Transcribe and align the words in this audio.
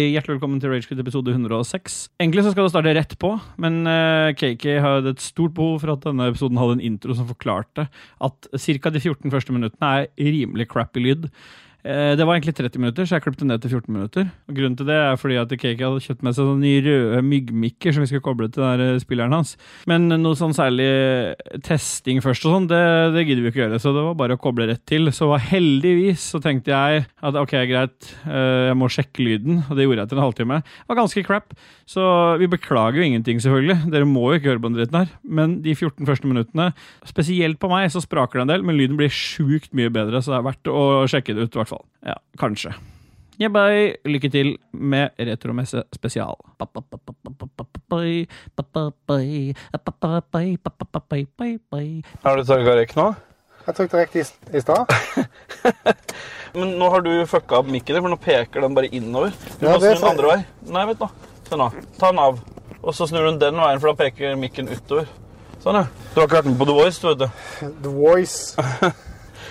Hjertelig 0.00 0.38
velkommen 0.38 0.60
til 0.62 0.72
Ragequit 0.72 1.02
episode 1.02 1.34
106. 1.34 1.98
Egentlig 2.16 2.44
så 2.46 2.52
skal 2.54 2.64
det 2.64 2.72
starte 2.72 2.94
rett 2.96 3.12
på, 3.20 3.34
men 3.60 3.82
KK 4.40 4.64
hadde 4.80 5.12
et 5.12 5.20
stort 5.20 5.52
behov 5.58 5.82
for 5.82 5.92
at 5.92 6.06
denne 6.06 6.30
episoden 6.32 6.56
hadde 6.60 6.78
en 6.78 6.86
intro 6.88 7.12
som 7.18 7.28
forklarte 7.28 7.84
at 8.24 8.48
ca. 8.48 8.94
de 8.94 9.02
14 9.04 9.34
første 9.34 9.52
minuttene 9.52 9.90
er 9.98 10.08
rimelig 10.16 10.68
crappy 10.72 11.04
lyd. 11.04 11.28
Eh, 11.84 12.16
Det 12.18 12.26
var 12.26 12.34
egentlig 12.34 12.56
30 12.58 12.78
minutter, 12.82 13.06
så 13.06 13.14
jeg 13.16 13.22
klippet 13.22 13.46
ned 13.46 13.60
til 13.62 13.70
14 13.70 13.92
minutter. 13.94 14.30
Og 14.48 14.54
Grunnen 14.56 14.76
til 14.76 14.86
det 14.88 14.96
er 14.98 15.16
fordi 15.16 15.36
at 15.38 15.48
Kaki 15.48 15.78
hadde 15.78 16.02
kjøpt 16.02 16.24
med 16.26 16.34
seg 16.34 16.48
sånne 16.48 16.64
nye 16.64 16.80
røde 16.82 17.20
myggmikker 17.22 17.94
som 17.94 18.02
vi 18.02 18.08
skulle 18.10 18.24
koble 18.26 18.48
til 18.50 18.64
den 18.64 18.80
der 18.82 18.98
spilleren 18.98 19.32
hans. 19.36 19.52
Men 19.86 20.08
noe 20.10 20.34
sånn 20.34 20.56
særlig 20.56 20.88
testing 21.62 22.18
først 22.24 22.44
og 22.48 22.56
sånn, 22.56 22.66
det, 22.70 22.80
det 23.14 23.22
gidder 23.28 23.44
vi 23.46 23.52
ikke 23.52 23.62
gjøre. 23.62 23.78
Så 23.80 23.92
det 23.94 24.02
var 24.08 24.18
bare 24.18 24.36
å 24.36 24.42
koble 24.42 24.66
rett 24.68 24.82
til. 24.90 25.06
Så 25.14 25.30
heldigvis 25.38 26.26
så 26.34 26.40
tenkte 26.42 26.74
jeg 26.74 27.06
at 27.22 27.38
ok, 27.38 27.54
greit, 27.70 28.10
eh, 28.26 28.72
jeg 28.72 28.78
må 28.80 28.90
sjekke 28.92 29.22
lyden, 29.24 29.62
og 29.68 29.78
det 29.78 29.86
gjorde 29.86 30.02
jeg 30.02 30.12
til 30.12 30.18
en 30.18 30.24
halvtime. 30.26 30.60
Det 30.66 30.90
var 30.90 31.00
ganske 31.04 31.24
crap, 31.30 31.54
så 31.88 32.08
vi 32.42 32.50
beklager 32.50 32.98
jo 33.00 33.06
ingenting, 33.06 33.38
selvfølgelig. 33.44 33.78
Dere 33.94 34.08
må 34.08 34.26
jo 34.32 34.40
ikke 34.40 34.50
høre 34.52 34.64
på 34.64 34.72
den 34.72 34.80
dritten 34.80 35.00
her. 35.04 35.14
Men 35.24 35.60
de 35.62 35.76
14 35.78 36.10
første 36.10 36.26
minuttene, 36.28 36.72
spesielt 37.06 37.62
på 37.62 37.70
meg, 37.70 37.86
så 37.94 38.02
spraker 38.02 38.40
det 38.42 38.46
en 38.48 38.52
del, 38.56 38.66
men 38.66 38.76
lyden 38.80 38.98
blir 38.98 39.14
sjukt 39.14 39.70
mye 39.78 39.92
bedre, 39.94 40.20
så 40.24 40.34
det 40.34 40.40
er 40.42 40.48
verdt 40.50 40.72
å 40.74 40.84
sjekke 41.10 41.38
det 41.38 41.46
ut, 41.48 41.58
hvert 41.68 41.76
fall. 41.76 41.84
Ja, 42.08 42.16
kanskje. 42.40 42.72
Yeah, 43.38 43.52
bye. 43.54 43.92
Lykke 44.10 44.30
til 44.34 44.56
med 44.74 45.14
Retromesse 45.22 45.84
spesial. 45.94 46.34
Har 52.24 52.36
du 52.36 52.42
tørka 52.48 52.74
rekk 52.80 52.96
nå? 52.98 53.06
Jeg 53.68 53.76
trykte 53.76 54.00
riktig 54.00 54.22
i, 54.24 54.56
i 54.56 54.60
stad. 54.64 54.88
Men 56.56 56.70
nå 56.80 56.88
har 56.90 57.02
du 57.04 57.10
fucka 57.28 57.60
opp 57.60 57.68
mikken 57.70 57.94
din, 57.98 58.02
for 58.02 58.10
nå 58.14 58.18
peker 58.22 58.64
den 58.64 58.74
bare 58.74 58.88
innover. 58.96 59.34
Du 59.60 59.66
Ja, 59.66 59.74
må 59.74 59.82
det 59.82 59.92
snu 59.92 59.92
er 59.92 59.98
den 60.00 60.10
andre 60.14 60.30
vei. 60.32 60.38
Nei, 60.74 60.84
vent 60.88 61.04
nå. 61.04 61.08
Se 61.50 61.58
nå. 61.60 61.66
Ta 62.00 62.10
den 62.10 62.22
av. 62.24 62.40
Og 62.80 62.94
så 62.96 63.06
snur 63.10 63.26
du 63.26 63.30
den 63.34 63.42
den 63.42 63.60
veien, 63.60 63.82
for 63.82 63.92
da 63.92 63.98
peker 64.00 64.38
mikken 64.40 64.72
utover. 64.72 65.06
Sånn, 65.62 65.78
ja. 65.82 65.84
Du 66.14 66.20
har 66.22 66.26
ikke 66.30 66.40
vært 66.40 66.50
med 66.50 66.58
på 66.62 66.68
The 66.70 66.78
Voice, 66.80 66.98
du 67.02 67.08
vet 67.12 67.20
du. 67.22 67.28
The 67.84 67.92
Voice. 67.92 68.56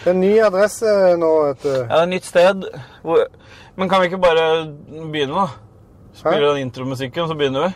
Det 0.03 0.11
er 0.13 0.17
ny 0.17 0.33
adresse 0.45 0.91
nå, 1.19 1.31
vet 1.49 1.63
du. 1.63 1.71
Ja, 1.73 1.83
det 1.83 2.01
er 2.01 2.11
nytt 2.13 2.25
sted. 2.25 2.67
Hvor... 3.03 3.25
Men 3.77 3.89
kan 3.89 4.01
vi 4.01 4.09
ikke 4.09 4.21
bare 4.21 4.45
begynne, 4.89 5.33
da? 5.35 5.47
Spille 6.17 6.49
den 6.49 6.63
intromusikken, 6.65 7.27
så 7.29 7.35
begynner 7.37 7.67
vi? 7.67 7.73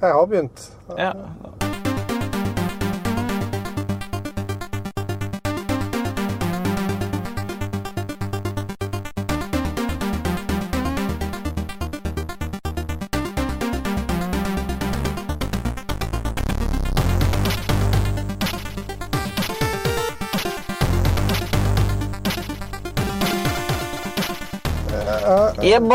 Jeg 0.00 0.12
har 0.14 0.26
begynt. 0.26 0.64
Ja. 0.98 1.12
Yeah, 25.68 25.84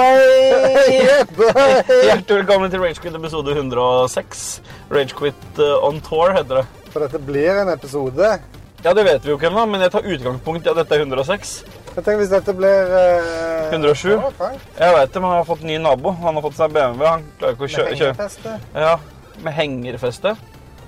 Hjertelig 2.06 2.28
velkommen 2.28 2.70
til 2.70 2.78
Ragequit 2.84 3.16
episode 3.18 3.50
106. 3.56 4.62
Ragequit 4.94 5.42
uh, 5.58 5.82
on 5.88 5.98
tour 6.06 6.30
heter 6.36 6.56
det. 6.60 6.66
For 6.94 7.02
dette 7.02 7.18
blir 7.18 7.58
en 7.64 7.70
episode. 7.74 8.28
Ja, 8.84 8.94
det 8.94 9.02
vet 9.08 9.26
vi 9.26 9.30
jo 9.32 9.36
ikke 9.40 9.48
ennå, 9.50 9.64
men 9.72 9.82
jeg 9.82 9.90
tar 9.96 10.06
utgangspunkt 10.06 10.62
i 10.68 10.70
at 10.70 10.78
dette 10.78 10.94
er 10.94 11.02
106. 11.08 11.56
Jeg 11.88 11.96
tenker 11.96 12.20
hvis 12.22 12.30
dette 12.36 12.52
blir 12.60 12.94
uh... 12.94 13.72
107. 13.72 14.14
Ja. 14.14 14.30
Jeg 14.78 14.94
vet 15.00 15.10
det, 15.10 15.18
men 15.24 15.28
han 15.32 15.38
har 15.40 15.50
fått 15.50 15.66
ny 15.66 15.76
nabo. 15.82 16.14
Han 16.22 16.38
har 16.38 16.44
fått 16.46 16.58
seg 16.62 16.70
BMW. 16.78 17.04
Han 17.10 17.26
klarer 17.42 17.54
ikke 17.58 17.66
å 17.66 17.74
kjøre. 17.74 17.90
Med 17.90 17.98
hengerfeste. 17.98 18.52
Ja, 18.78 18.94
Med 19.42 19.54
hengerfeste. 19.64 20.30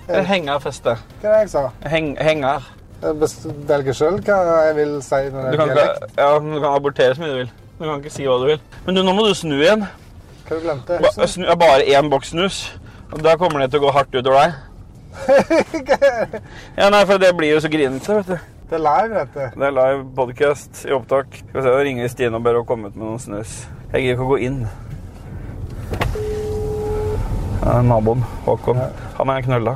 Eller 0.06 0.30
hengerfeste. 0.36 0.94
Hva 1.23 1.25
er 1.25 1.31
det 1.40 1.44
jeg 1.47 1.53
sa? 1.57 1.66
Heng, 1.90 2.13
henger. 2.22 2.62
Jeg 3.02 3.17
velger 3.66 3.94
sjøl 3.97 4.22
hva 4.22 4.38
jeg 4.69 4.78
vil 4.84 4.94
si 5.09 5.25
når 5.34 5.41
det 5.41 5.50
er 5.57 5.62
dialekt. 5.73 6.06
ja, 6.22 6.29
men 6.38 6.53
du 6.53 6.59
kan 6.62 6.69
abortere 6.75 7.17
så 7.17 7.25
mye 7.25 7.34
du 7.34 7.40
vil. 7.47 7.56
Du 7.75 7.84
kan 7.84 8.00
ikke 8.00 8.13
si 8.13 8.24
hva 8.28 8.38
du 8.40 8.46
vil. 8.53 8.62
Men 8.86 8.96
du, 8.96 9.02
nå 9.03 9.13
må 9.18 9.25
du 9.28 9.34
snu 9.36 9.56
igjen. 9.59 9.84
Hva 10.47 10.58
du 10.58 10.63
glemte 10.63 11.00
Ba, 11.03 11.12
snu, 11.28 11.44
ja, 11.47 11.56
bare 11.59 11.84
én 11.91 12.09
boks 12.12 12.31
snus. 12.31 12.59
Og 13.12 13.22
Da 13.25 13.36
kommer 13.40 13.59
det 13.63 13.72
til 13.74 13.81
å 13.81 13.88
gå 13.88 13.94
hardt 13.96 14.16
utover 14.16 14.46
deg. 14.46 14.52
Ja, 16.80 16.90
nei, 16.91 17.03
for 17.08 17.19
det 17.22 17.30
blir 17.38 17.53
jo 17.53 17.62
så 17.64 17.69
grinete, 17.72 18.18
vet 18.19 18.28
du. 18.34 18.52
Det 18.66 18.75
er 18.80 18.81
live, 18.81 19.14
dette. 19.22 19.44
Det 19.56 19.68
er 19.68 19.74
live 19.75 20.02
podcast 20.18 20.81
i 20.88 20.91
opptak. 20.96 21.28
Skal 21.38 21.53
vi 21.59 21.62
se, 21.62 21.69
da 21.72 21.84
ringer 21.85 22.09
Stine 22.12 22.40
og 22.40 22.44
ber 22.47 22.58
henne 22.58 22.68
komme 22.68 22.90
ut 22.90 22.96
med 22.97 23.06
noen 23.06 23.22
snus. 23.22 23.53
Jeg 23.94 24.02
gidder 24.08 24.16
ikke 24.18 24.25
å 24.25 24.31
gå 24.31 24.40
inn. 24.47 24.58
Ja, 27.62 27.75
naboen, 27.85 28.24
Håkon. 28.46 28.81
Han 29.19 29.31
er 29.35 29.46
knølla. 29.46 29.75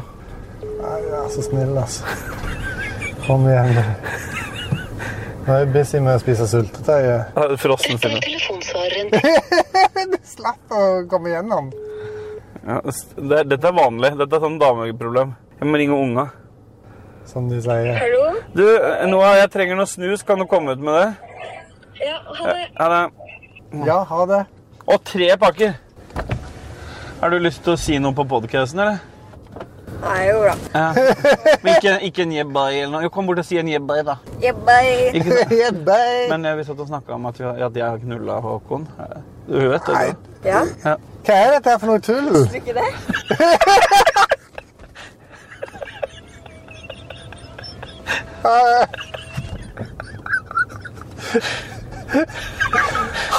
Nei, 0.64 0.98
jeg 1.06 1.16
er 1.20 1.30
så 1.36 1.46
snill, 1.46 1.78
altså. 1.80 2.18
Kom 3.26 3.46
igjen. 3.50 3.76
da. 3.78 3.84
Nå 5.50 5.56
er 5.56 5.64
jeg 5.64 5.70
busy 5.74 5.98
med 6.06 6.14
å 6.14 6.20
spise 6.22 6.46
sultetøy. 6.46 7.06
Frossen 7.58 7.98
sine. 7.98 8.20
telefonsvareren. 8.22 9.08
Du 10.12 10.18
slapp 10.30 10.76
å 10.78 10.82
komme 11.10 11.32
gjennom. 11.32 11.72
Ja, 12.68 12.76
det, 12.86 13.40
dette 13.50 13.72
er 13.72 13.74
vanlig. 13.74 14.12
Dette 14.20 14.38
er 14.38 14.44
sånn 14.44 14.59
dameproblem. 14.62 15.32
Jeg 15.58 15.72
må 15.72 15.80
ringe 15.82 15.98
unga. 15.98 16.28
Som 17.32 17.50
de 17.50 17.64
sier. 17.66 17.90
Hallo? 17.98 18.30
Du, 18.54 18.62
Noah, 19.09 19.40
jeg 19.40 19.50
trenger 19.56 19.82
noe 19.82 19.90
snus. 19.90 20.22
Kan 20.28 20.38
du 20.38 20.46
komme 20.52 20.78
ut 20.78 20.86
med 20.86 21.00
det? 21.00 21.09
Ja, 22.04 22.22
ha 22.30 22.54
det. 22.54 22.70
Ja, 22.70 22.94
det. 22.94 23.04
Ja, 23.90 24.00
ha 24.12 24.24
det. 24.30 24.46
Og 24.86 25.02
tre 25.09 25.32
pakker. 25.42 25.80
Har 27.24 27.34
du 27.34 27.42
lyst 27.42 27.66
til 27.66 27.74
å 27.74 27.82
si 27.90 27.98
noe 27.98 28.14
på 28.14 28.30
podcasten, 28.30 28.86
eller? 28.86 29.02
Nei, 30.00 30.20
jo 30.30 30.44
da. 30.46 30.54
Men 31.64 31.76
ikke, 31.76 31.94
ikke 32.08 32.24
en 32.24 32.32
jebbai 32.38 32.70
eller 32.82 32.94
noe. 32.94 33.04
Jo, 33.04 33.12
kom 33.14 33.28
bort 33.28 33.42
og 33.42 33.48
si 33.48 33.60
en 33.60 33.68
jebbai, 33.68 34.00
da. 34.08 34.16
Jebbai. 34.44 34.86
Babe. 35.60 36.00
Men 36.32 36.46
eh, 36.48 36.58
vi 36.60 36.64
satt 36.68 36.80
og 36.80 36.88
snakka 36.88 37.18
om 37.18 37.28
at, 37.30 37.40
vi, 37.40 37.46
at 37.68 37.80
jeg 37.82 37.86
har 37.86 38.00
knulla 38.04 38.40
Håkon. 38.46 38.88
Du 39.50 39.58
vet 39.74 39.90
det? 39.90 39.96
Du? 40.44 40.48
Ja, 40.48 40.64
Hva 41.28 41.36
er 41.36 41.58
dette 41.58 41.76
for 41.82 41.88
noe 41.92 42.00
tull? 42.04 42.30
Syns 42.32 42.52
du 42.54 42.59
ikke 42.62 42.76
det? 42.80 42.90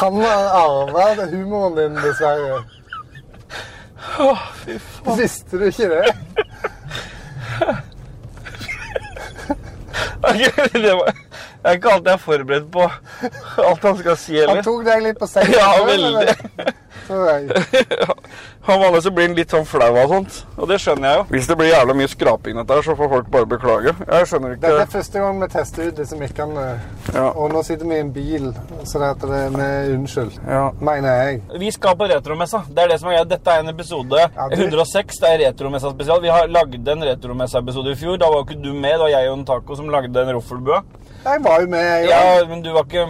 Han 0.00 0.20
har 0.22 0.44
arva 0.60 1.26
humoren 1.26 1.76
din, 1.76 1.94
dessverre. 2.03 2.62
Fy 4.65 4.78
faen. 4.78 5.19
Visste 5.19 5.59
du 5.59 5.66
ikke 5.69 5.88
det? 5.88 6.47
Det 10.21 10.93
var, 10.94 11.10
jeg 11.62 11.71
er 11.71 11.76
ikke 11.76 11.91
alltid 11.93 12.10
jeg 12.10 12.21
forberedt 12.25 12.69
på 12.72 12.84
alt 13.65 13.82
han 13.84 13.97
skal 13.98 14.16
si, 14.21 14.37
Han 14.48 14.62
tok 14.65 14.84
deg 14.87 15.03
litt 15.04 15.19
på 15.21 15.28
senga. 15.28 15.56
Ja, 15.56 15.70
veldig. 15.84 16.10
eller? 16.10 16.72
Tror 17.06 17.25
jeg. 17.31 17.43
Han 18.70 18.81
vanligvis 18.81 19.04
så 19.04 19.10
blir 19.14 19.26
han 19.28 19.36
litt 19.36 19.50
sånn 19.54 19.66
flau 19.66 19.91
av 19.98 20.08
sånt, 20.14 20.36
og 20.56 20.69
det 20.70 20.78
skjønner 20.81 21.08
jeg 21.10 21.19
jo. 21.19 21.25
Hvis 21.34 21.47
det 21.50 21.56
blir 21.58 21.70
jævla 21.72 21.94
mye 21.98 22.08
skraping 22.12 22.56
dette 22.60 22.76
her, 22.78 22.82
så 22.86 22.94
får 22.98 23.08
folk 23.14 23.31
bare 23.34 23.47
beklage. 23.50 23.94
Jeg 24.06 24.26
skjønner 24.31 24.54
ikke 24.56 24.66
Dette 24.69 24.84
er 24.86 24.91
første 24.94 25.19
gang 25.25 25.41
vi 25.42 25.48
tester 25.54 25.88
ut 25.88 25.97
disse 25.97 26.16
mikkene. 26.20 26.66
Ja. 27.14 27.26
Og 27.34 27.50
nå 27.53 27.62
sitter 27.66 27.86
vi 27.91 27.94
i 27.98 28.04
en 28.04 28.12
bil, 28.14 28.50
så 28.84 28.98
det 29.03 29.10
at 29.16 29.20
det 29.26 29.41
er 29.47 29.50
med 29.56 29.91
unnskyld. 29.97 30.38
Ja. 30.47 30.70
Mener 30.81 31.19
jeg. 31.22 31.42
Vi 31.60 31.70
skal 31.75 31.97
på 31.97 32.08
retromessa. 32.10 32.62
Det 32.69 32.84
er 32.84 32.88
det 32.94 33.00
som 33.00 33.08
er 33.10 33.19
greia. 33.19 33.25
Dette 33.34 33.50
er 33.50 33.60
en 33.64 33.69
episode 33.75 34.19
Ja, 34.36 34.48
du- 34.48 34.56
106. 34.56 35.19
Det 35.20 35.28
er 35.34 35.38
retromessa 35.48 35.91
spesial. 35.91 36.20
Vi 36.22 36.28
har 36.28 36.47
lagd 36.48 36.88
en 36.88 37.02
retromessa-episode 37.10 37.91
i 37.92 37.94
fjor. 37.97 38.16
Da 38.19 38.26
var 38.31 38.42
jo 38.42 38.47
ikke 38.48 38.62
du 38.62 38.72
med. 38.72 38.92
Det 38.92 39.00
var 39.00 39.08
jeg 39.08 39.31
og 39.31 39.38
en 39.38 39.44
taco 39.44 39.76
som 39.76 39.88
lagde 39.88 40.16
en 40.22 40.34
roffelbue. 40.37 40.82
Jeg 41.25 41.42
var 41.44 41.60
jo 41.60 41.66
med, 41.69 41.84
jeg 41.84 42.08
Ja, 42.08 42.44
men 42.48 42.62
du 42.62 42.72
var 42.72 42.84
ikke 42.84 43.06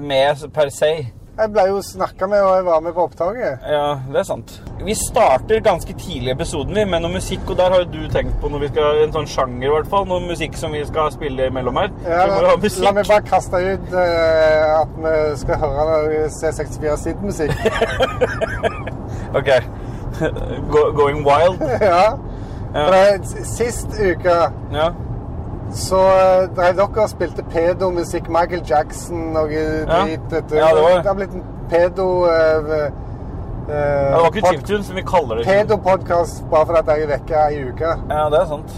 med 0.00 0.52
per 0.54 0.68
se. 0.70 0.92
Jeg 1.40 1.52
ble 1.54 1.62
jo 1.70 1.78
snakka 1.84 2.26
med, 2.28 2.42
og 2.44 2.56
jeg 2.58 2.64
var 2.66 2.80
med 2.84 2.92
på 2.96 3.04
opptaket. 3.08 3.62
Ja, 3.72 3.94
det 4.12 4.18
er 4.20 4.26
sant. 4.28 4.50
Vi 4.84 4.94
starter 4.96 5.62
ganske 5.64 5.94
tidlig 5.96 6.28
i 6.28 6.34
episoden 6.34 6.76
vi, 6.76 6.84
med 6.84 7.00
noe 7.04 7.14
musikk, 7.14 7.46
og 7.48 7.56
der 7.56 7.72
har 7.72 7.84
jo 7.84 7.88
du 7.94 8.02
tenkt 8.12 8.36
på 8.42 8.50
noe 8.52 8.60
vi 8.60 8.68
skal, 8.68 9.00
en 9.06 9.14
sånn 9.14 9.28
sjanger 9.30 9.68
i 9.68 9.72
hvert 9.72 9.88
fall. 9.92 10.04
Noe 10.10 10.20
musikk 10.26 10.58
som 10.60 10.76
vi 10.76 10.82
skal 10.88 11.08
spille 11.14 11.48
imellom 11.48 11.80
her. 11.80 11.92
Ja, 12.04 12.26
la, 12.28 12.54
la 12.84 12.94
meg 12.96 13.08
bare 13.08 13.24
kaste 13.28 13.60
ut 13.64 13.92
uh, 13.96 14.80
at 14.82 14.96
vi 15.06 15.14
skal 15.44 15.62
høre 15.64 15.86
noe 15.90 16.24
C64 16.36 16.98
Sid-musikk. 17.06 17.56
Ok. 19.40 19.54
Go, 20.72 20.90
going 20.92 21.24
wild. 21.24 21.60
ja. 21.92 22.18
Ja. 22.74 23.16
Sist 23.24 23.96
uke 23.98 24.36
Ja. 24.72 24.90
Så 25.76 26.00
eh, 26.00 26.48
drev 26.56 26.74
dere 26.80 27.04
og 27.04 27.12
spilte 27.12 27.44
pedo-musikk. 27.52 28.28
Michael 28.28 28.62
Jackson 28.66 29.36
og 29.36 29.48
drit. 29.52 30.26
vet 30.30 30.50
du. 30.50 30.56
Ja, 30.56 30.72
det 30.74 30.82
var 30.82 30.96
det. 30.96 31.06
har 31.06 31.14
blitt 31.14 31.38
en 31.38 31.46
pedo... 31.70 32.10
Uh, 32.26 32.90
Ja, 33.70 33.76
det 33.76 34.20
var 34.22 34.32
ikke 34.34 34.48
chiptune, 34.50 34.84
som 34.84 34.96
vi 34.96 35.02
kaller 35.06 35.38
det. 35.38 35.44
Pedo-podkast 35.46 36.40
bare 36.50 36.66
fordi 36.66 36.78
at 36.80 36.88
jeg 36.90 37.02
er 37.04 37.10
vekke 37.12 37.42
ei 37.46 37.60
uke. 37.68 37.92
Ja, 38.10 38.24
det 38.32 38.40
er 38.40 38.48
sant. 38.50 38.72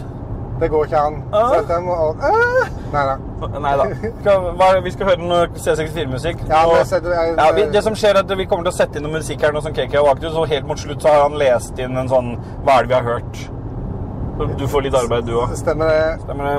Det 0.60 0.68
går 0.70 0.84
ikke 0.84 0.98
an. 0.98 1.16
Ah. 1.32 1.48
Så 1.48 1.60
dette 1.60 1.78
må 1.80 1.94
ah. 1.96 2.68
Nei 2.92 3.04
da. 3.08 3.14
Nei 3.58 3.72
da. 3.80 3.86
Skal, 4.20 4.44
hva- 4.60 4.82
vi 4.84 4.92
skal 4.94 5.08
høre 5.08 5.22
noe 5.22 5.46
C64-musikk. 5.56 6.44
Ja, 6.48 6.60
Og- 6.66 7.38
ja, 7.38 7.48
vi, 7.56 7.64
det 7.72 7.82
som 7.82 7.96
skjer 7.98 8.14
er 8.14 8.20
at 8.22 8.36
Vi 8.38 8.44
kommer 8.44 8.68
til 8.68 8.72
å 8.74 8.76
sette 8.76 9.00
inn 9.00 9.06
noe 9.08 9.16
musikk 9.16 9.40
her 9.42 9.52
nå 9.52 9.62
som 9.64 9.72
KK 9.74 9.96
og 10.02 10.12
Aktus, 10.12 10.34
og 10.34 10.44
så 10.44 10.54
helt 10.54 10.68
mot 10.68 10.78
slutt 10.78 11.02
så 11.02 11.08
har 11.08 11.22
han 11.24 11.38
lest 11.40 11.78
inn 11.78 11.96
en 11.96 12.08
sånn 12.08 12.36
Hva 12.62 12.78
er 12.78 12.86
det 12.86 12.92
vi 12.92 12.94
har 13.00 13.02
hørt? 13.02 13.42
Du 14.58 14.68
får 14.68 14.82
litt 14.82 14.94
arbeid, 14.96 15.24
du 15.28 15.34
òg. 15.36 15.52
Stemmer 15.56 15.86
det. 15.92 16.20
Stemmer 16.24 16.44
det. 16.48 16.58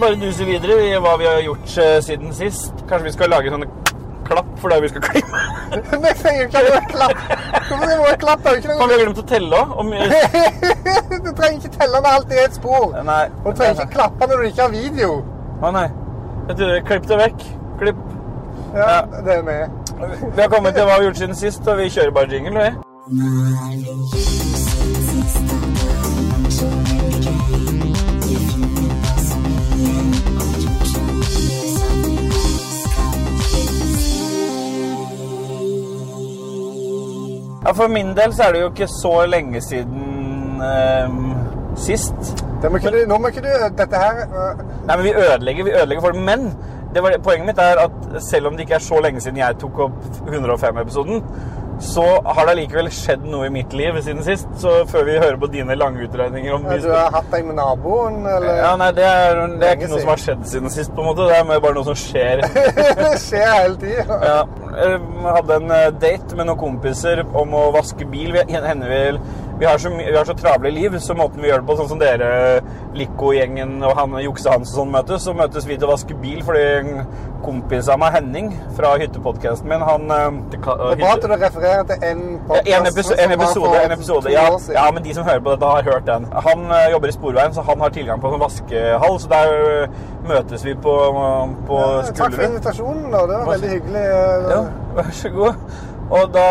Bare 0.00 0.16
duser 0.20 0.44
videre 0.48 0.76
i 0.86 0.94
hva 1.02 1.16
vi 1.20 1.26
har 1.28 1.40
gjort 1.44 1.76
eh, 1.82 1.98
siden 2.04 2.32
sist. 2.34 2.72
Kanskje 2.88 3.04
vi 3.08 3.12
skal 3.16 3.30
lage 3.32 3.50
sånne 3.52 3.68
klapp 4.26 4.48
for 4.58 4.68
det 4.72 4.78
vi 4.82 4.88
skal 4.90 5.02
klippe. 5.06 5.42
Men 5.92 6.06
jeg 6.08 6.16
trenger 6.22 6.42
ikke 6.48 6.62
noe 6.66 6.80
klapp. 6.90 7.18
Hvorfor 7.68 7.86
skal 7.86 8.00
vi 8.02 8.16
klappe? 8.24 8.42
Det 8.42 8.50
er 8.50 8.54
jo 8.54 8.58
ikke 8.62 8.68
Kan 8.68 8.78
noe- 8.78 8.88
vi 8.88 8.94
ha 8.94 9.02
glemt 9.04 9.22
å 9.22 9.26
telle 9.30 9.54
òg? 9.60 9.68
Du 11.26 11.30
trenger 11.38 11.56
ikke 11.60 11.72
telle 11.78 12.00
når 12.00 12.10
alt 12.16 12.32
er 12.34 12.42
et 12.46 12.54
spor. 12.58 12.84
Nei. 13.06 13.22
Og 13.44 13.48
du 13.52 13.56
trenger 13.60 13.74
ikke 13.80 13.94
klappe 13.96 14.28
når 14.30 14.36
du 14.42 14.48
ikke 14.50 14.62
har 14.66 14.74
video. 14.74 15.10
Å 15.62 15.72
nei. 15.78 15.86
Vet 16.50 16.58
du, 16.60 16.66
Klipp 16.90 17.06
det 17.10 17.20
vekk. 17.22 17.46
Klipp. 17.82 18.02
Ja, 18.76 18.86
Ja. 18.86 19.22
det 19.26 19.38
er 19.38 19.42
med. 19.46 19.70
Vi 20.36 20.42
har 20.42 20.48
kommet 20.52 20.74
til 20.76 20.84
hva 20.84 20.98
vi 20.98 21.04
har 21.04 21.06
gjort 21.10 21.22
siden 21.22 21.38
sist, 21.38 21.62
og 21.68 21.78
vi 21.80 21.88
kjører 21.90 22.12
bare 22.12 22.28
jingle. 22.34 22.66
vi. 22.66 24.45
Ja, 37.66 37.72
For 37.74 37.88
min 37.88 38.12
del 38.14 38.34
så 38.34 38.42
er 38.46 38.52
det 38.52 38.60
jo 38.60 38.68
ikke 38.70 38.86
så 38.86 39.24
lenge 39.26 39.60
siden 39.60 40.60
um, 40.62 41.32
sist. 41.76 42.44
Det 42.62 42.70
må 42.70 42.78
ikke 42.78 42.92
du, 42.94 42.98
nå 43.10 43.18
må 43.18 43.32
ikke 43.32 43.42
du 43.42 43.48
Dette 43.78 43.98
her 43.98 44.20
uh... 44.30 44.60
Nei, 44.86 44.96
men 44.96 45.02
vi 45.04 45.14
ødelegger, 45.18 45.64
vi 45.64 45.72
ødelegger 45.74 46.04
for 46.04 46.14
det. 46.14 46.22
Men 46.28 46.46
det 46.94 47.02
var, 47.02 47.16
poenget 47.24 47.46
mitt 47.46 47.58
er 47.58 47.80
at 47.82 48.22
selv 48.22 48.46
om 48.46 48.54
det 48.54 48.68
ikke 48.68 48.78
er 48.78 48.84
så 48.86 49.00
lenge 49.02 49.20
siden 49.20 49.40
jeg 49.42 49.58
tok 49.60 49.80
opp 49.88 50.06
105-episoden, 50.28 51.24
så 51.80 52.04
har 52.24 52.46
det 52.48 52.54
likevel 52.60 52.88
skjedd 52.92 53.24
noe 53.28 53.48
i 53.48 53.52
mitt 53.52 53.74
liv 53.76 53.98
siden 54.00 54.22
sist. 54.24 54.48
Så 54.60 54.72
før 54.90 55.06
vi 55.08 55.16
hører 55.18 55.36
på 55.40 55.48
dine 55.52 55.76
lange 55.76 56.06
utregninger 56.06 56.54
om 56.56 56.64
Du 56.66 56.88
har 56.92 57.12
hatt 57.14 57.28
deg 57.32 57.44
med 57.48 57.58
naboen, 57.60 58.22
eller? 58.24 58.60
Ja, 58.62 58.72
nei, 58.80 58.90
det 58.96 59.04
er, 59.06 59.42
det 59.60 59.68
er 59.68 59.78
ikke 59.78 59.90
noe 59.92 60.02
som 60.02 60.12
har 60.14 60.22
skjedd 60.22 60.46
siden 60.48 60.72
sist, 60.72 60.94
på 60.96 61.04
en 61.04 61.10
måte. 61.10 61.28
Det 61.28 61.40
er 61.40 61.64
bare 61.66 61.76
noe 61.76 61.88
som 61.88 61.98
skjer. 62.00 62.44
det 62.56 63.10
skjer 63.26 63.50
hele 63.52 63.80
tida. 63.82 64.20
Ja, 64.24 64.38
jeg 64.76 65.00
hadde 65.26 65.60
en 65.60 65.74
eh, 65.76 65.88
date 66.06 66.38
med 66.38 66.48
noen 66.48 66.60
kompiser 66.60 67.24
om 67.26 67.56
å 67.56 67.66
vaske 67.76 68.08
bil. 68.08 68.32
Vi, 68.36 68.46
vil. 68.46 68.86
vi, 68.86 69.02
vi, 69.58 69.66
har 69.66 69.78
så, 69.78 69.92
vi 69.96 70.16
har 70.16 70.24
så 70.28 70.34
travle 70.38 70.70
liv, 70.70 70.98
så 70.98 71.16
måten 71.16 71.42
vi 71.42 71.48
gjør 71.50 71.62
det 71.62 71.68
på, 71.68 71.78
sånn 71.78 71.90
som 71.92 72.00
dere, 72.00 72.28
Lico-gjengen 72.96 73.78
og 73.84 73.96
han, 73.98 74.18
Jukse 74.24 74.52
Hans 74.52 74.72
og 74.74 74.82
sånn 74.82 74.92
møtes, 74.92 75.24
så 75.26 75.34
møtes 75.36 75.68
vi 75.68 75.78
til 75.78 75.88
å 75.88 75.94
vaske 75.94 76.16
bil 76.20 76.42
fordi 76.46 76.64
en 76.80 76.92
kompis 77.46 77.88
av 77.92 78.00
meg, 78.02 78.14
Henning, 78.16 78.50
fra 78.76 78.94
hyttepodcasten 79.00 79.70
min, 79.70 79.84
han 79.86 80.10
eh, 80.10 80.38
det 80.52 80.60
var 80.64 80.92
er 80.92 81.00
bra 81.00 81.12
at 81.14 81.24
du 81.24 81.28
refererer 81.32 81.88
til 81.90 82.06
en 82.10 82.22
podkast 82.48 82.72
en, 82.74 82.88
episo 82.90 83.12
som 83.12 83.24
en 83.24 83.34
episode, 83.36 83.82
en 83.84 83.96
episode 83.96 84.32
ja, 84.34 84.46
ja, 84.74 84.86
men 84.94 85.04
de 85.04 85.16
som 85.16 85.26
hører 85.28 85.44
på 85.44 85.54
dette, 85.54 85.72
har 85.76 85.90
hørt 85.90 86.06
den. 86.08 86.28
Han 86.48 86.66
eh, 86.70 86.86
jobber 86.94 87.12
i 87.12 87.16
Sporveien, 87.16 87.54
så 87.54 87.64
han 87.66 87.84
har 87.84 87.94
tilgang 87.94 88.22
på 88.22 88.30
en 88.30 88.36
sånn 88.36 88.44
vaskehall. 88.44 89.18
Så 89.22 89.32
der 89.32 89.54
eh, 89.56 90.00
møtes 90.26 90.64
vi 90.66 90.74
på, 90.86 90.94
på 91.68 91.82
Ja, 91.82 92.14
Takk 92.16 92.34
for 92.38 92.48
invitasjonen. 92.48 93.10
da. 93.12 93.26
Det 93.30 93.42
var 93.42 93.52
veldig 93.52 93.74
hyggelig. 93.76 94.06
Ja, 94.50 94.62
vær 94.96 95.12
så 95.20 95.32
god. 95.36 95.62
Og 96.10 96.28
da, 96.30 96.42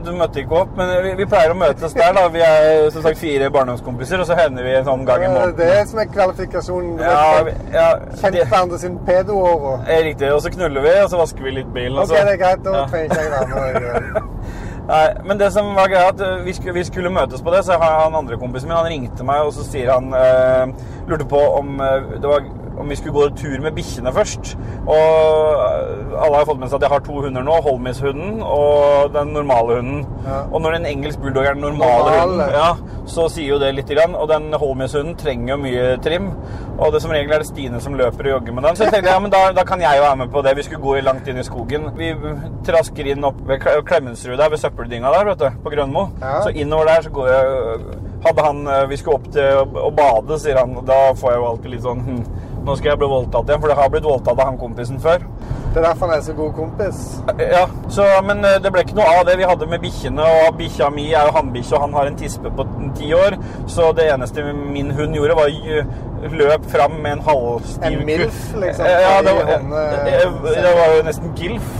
Du 0.00 0.12
møtte 0.16 0.40
ikke 0.40 0.56
opp, 0.62 0.70
men 0.78 0.88
vi, 1.04 1.10
vi 1.18 1.26
pleier 1.28 1.52
å 1.52 1.56
møtes 1.58 1.92
der. 1.92 2.12
da. 2.16 2.22
Vi 2.32 2.40
er 2.40 2.90
som 2.90 3.02
sagt 3.04 3.18
fire 3.20 3.50
barndomskompiser, 3.52 4.20
og 4.22 4.26
så 4.30 4.36
hender 4.38 4.64
vi 4.64 4.72
en 4.78 4.84
sånn 4.86 5.04
gang 5.04 5.24
i 5.26 5.28
Det 5.28 5.66
er 5.66 5.74
det 5.82 5.88
som 5.90 5.98
er 6.00 6.08
kvalifikasjonen. 6.14 6.98
Ja, 7.04 7.42
vi- 7.44 7.56
ja, 7.74 7.88
Kjent 8.16 8.38
hverandre 8.48 8.78
sin 8.78 8.98
pedo-år. 9.04 9.60
og- 9.72 9.80
er 9.88 10.02
riktig. 10.08 10.32
Og 10.32 10.40
så 10.40 10.50
knuller 10.50 10.80
vi, 10.80 10.94
og 11.02 11.10
så 11.10 11.18
vasker 11.20 11.42
vi 11.44 11.50
litt 11.50 11.72
bilen. 11.74 11.98
Ok, 11.98 12.08
det 12.08 12.32
er 12.32 12.36
greit. 12.36 12.62
Da 12.64 12.70
Ja. 12.72 12.86
trenger 12.86 13.04
ikke 13.04 13.20
jeg 13.20 13.30
være 13.30 13.80
med. 14.14 14.22
Nei, 14.88 15.08
men 15.24 15.38
det 15.38 15.52
som 15.52 15.74
var 15.74 15.86
greia, 15.88 16.08
at 16.08 16.20
eh, 16.20 16.42
vi 16.44 16.52
skulle, 16.52 16.74
vi 16.74 16.84
skulle 16.84 17.10
møtes 17.10 17.40
på 17.42 17.50
det, 17.54 17.64
så 17.64 17.72
har 17.80 18.00
han 18.04 18.14
andre 18.14 18.36
kompisen 18.36 18.68
min, 18.68 18.76
han 18.76 18.84
ringte 18.86 19.24
meg, 19.24 19.40
og 19.40 19.52
så 19.52 19.64
sier 19.64 19.90
han 19.92 20.12
eh, 20.12 20.66
Lurte 21.08 21.24
på 21.28 21.40
om 21.58 21.80
eh, 21.80 22.00
det 22.20 22.28
var 22.28 22.40
om 22.80 22.88
vi 22.90 22.96
skulle 22.98 23.14
gå 23.14 23.28
tur 23.38 23.60
med 23.62 23.74
bikkjene 23.76 24.12
først. 24.14 24.54
Og 24.90 26.18
alle 26.18 26.36
har 26.40 26.46
fått 26.48 26.58
med 26.60 26.68
seg 26.70 26.78
at 26.80 26.86
jeg 26.86 26.92
har 26.94 27.04
to 27.06 27.20
hunder 27.24 27.44
nå. 27.46 27.54
Holmis-hunden 27.64 28.42
og 28.44 29.12
den 29.14 29.32
normale 29.36 29.78
hunden. 29.80 30.04
Ja. 30.26 30.40
Og 30.50 30.62
når 30.64 30.78
en 30.80 30.86
engelsk 30.90 31.20
bulldog 31.22 31.46
er 31.46 31.54
den 31.56 31.62
normale 31.66 32.04
Normal. 32.10 32.28
hunden, 32.28 32.54
ja, 32.54 33.00
så 33.06 33.28
sier 33.32 33.54
jo 33.54 33.58
det 33.62 33.72
litt. 33.76 33.90
Grann, 33.94 34.14
og 34.18 34.28
den 34.30 34.48
Holmis-hunden 34.58 35.14
trenger 35.20 35.54
jo 35.54 35.58
mye 35.62 35.88
trim. 36.02 36.30
Og 36.78 36.90
det 36.94 37.02
som 37.04 37.12
regel 37.14 37.30
er 37.36 37.42
det 37.44 37.46
Stine 37.50 37.78
som 37.80 37.94
løper 37.94 38.26
og 38.26 38.32
jogger 38.38 38.52
med 38.56 38.64
den. 38.66 38.76
Så 38.76 38.86
jeg 38.88 38.94
tenkte 38.96 39.12
ja, 39.12 39.18
men 39.22 39.30
da, 39.30 39.42
da 39.54 39.62
kan 39.68 39.80
jeg 39.84 39.98
jo 40.00 40.02
være 40.06 40.16
med 40.24 40.32
på 40.34 40.42
det. 40.42 40.56
Vi 40.58 40.64
skulle 40.66 40.82
gå 40.82 40.96
langt 41.06 41.28
inn 41.30 41.38
i 41.38 41.44
skogen. 41.46 41.90
Vi 41.98 42.08
trasker 42.66 43.12
inn 43.12 43.24
opp 43.28 43.38
ved 43.46 43.60
Kle- 43.62 43.82
Klemetsrud 43.86 44.36
der, 44.40 44.50
ved 44.50 44.58
søppeldynga 44.64 45.12
der, 45.14 45.28
vet 45.30 45.44
du, 45.44 45.60
på 45.62 45.70
Grønmo. 45.76 46.08
Ja. 46.22 46.40
Så 46.42 46.50
innover 46.54 46.90
der 46.90 47.06
så 47.06 47.10
går 47.14 47.28
jeg 47.28 47.78
Hadde 48.24 48.40
han 48.40 48.60
eh, 48.66 48.86
Vi 48.88 48.96
skulle 48.96 49.18
opp 49.18 49.26
til 49.34 49.78
å 49.84 49.90
bade, 49.92 50.38
sier 50.40 50.56
han. 50.56 50.72
Da 50.88 50.96
får 51.20 51.34
jeg 51.34 51.40
jo 51.42 51.48
alltid 51.50 51.74
litt 51.74 51.82
sånn 51.84 52.00
hm, 52.06 52.22
Nå 52.64 52.76
skal 52.78 52.94
jeg 52.94 52.98
bli 53.02 53.08
voldtatt 53.10 53.48
igjen, 53.50 53.60
for 53.60 53.68
det 53.68 53.76
har 53.76 53.90
blitt 53.92 54.06
voldtatt 54.08 54.38
av 54.40 54.46
han 54.48 54.56
kompisen 54.60 55.00
før. 55.00 55.24
Det 55.74 55.80
er 55.82 55.86
derfor 55.88 56.06
han 56.06 56.16
er 56.16 56.22
så 56.22 56.32
god 56.38 56.52
kompis. 56.54 56.98
Ja, 57.42 57.64
så, 57.92 58.04
men 58.24 58.44
eh, 58.46 58.56
det 58.62 58.70
ble 58.72 58.84
ikke 58.86 58.94
noe 58.96 59.08
av 59.18 59.24
det. 59.26 59.34
Vi 59.40 59.48
hadde 59.50 59.66
med 59.68 59.82
bikkjene, 59.82 60.22
og 60.46 60.56
bikkja 60.60 60.88
mi 60.94 61.08
er 61.12 61.26
jo 61.28 61.34
hannbikkje, 61.36 61.74
og 61.76 61.82
han 61.88 61.96
har 61.98 62.08
en 62.12 62.16
tispe 62.20 62.52
på 62.56 62.66
ti 62.96 63.10
år. 63.18 63.36
Så 63.66 63.90
det 63.98 64.06
eneste 64.14 64.44
min 64.54 64.92
hund 64.96 65.18
gjorde, 65.18 65.36
var 65.36 65.50
løp 66.40 66.68
fram 66.72 66.94
med 67.04 67.18
en 67.18 67.24
halvstiv 67.26 67.84
En 68.00 68.06
milf, 68.06 68.38
liksom, 68.62 68.86
Eh, 68.86 69.00
Ja, 69.02 69.16
det 69.26 69.34
var, 69.36 69.50
hånda- 69.50 70.04
det, 70.06 70.54
det 70.62 70.74
var 70.78 70.94
jo 70.96 71.02
nesten 71.10 71.34
gilf. 71.36 71.72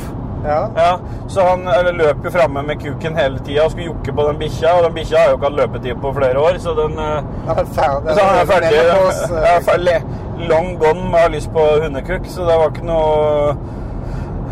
Ja. 0.45 0.61
Ja, 0.77 0.91
så 1.29 1.47
han 1.49 1.69
eh, 1.73 1.93
løp 1.97 2.25
jo 2.25 2.33
framme 2.35 2.63
med 2.69 2.83
kuken 2.83 3.17
hele 3.17 3.41
tida 3.45 3.65
og 3.65 3.73
skulle 3.73 3.89
jokke 3.89 4.13
på 4.13 4.27
den 4.29 4.43
bikkja. 4.43 4.75
Og 4.79 4.89
den 4.89 4.99
bikkja 4.99 5.23
har 5.23 5.33
jo 5.33 5.39
ikke 5.39 5.51
hatt 5.51 5.61
løpetid 5.63 6.03
på 6.03 6.13
flere 6.19 6.43
år, 6.49 6.59
så 6.61 6.75
den 6.79 6.99
ja, 7.01 7.15
er 7.55 7.71
ferdig. 7.79 8.19
så 8.19 8.29
han 8.29 8.43
er 8.43 8.51
ferdig. 8.53 8.75
Menopause, 8.77 9.31
eh, 9.31 9.49
Ja, 9.49 9.57
ferdig. 9.71 9.99
Long 10.51 10.75
gone 10.79 11.09
med 11.09 11.21
å 11.21 11.23
ha 11.25 11.31
lyst 11.33 11.53
på 11.55 11.65
hundekukk, 11.85 12.29
så 12.29 12.45
det 12.49 12.59
var 12.59 12.73
ikke 12.73 12.87
noe 12.89 13.55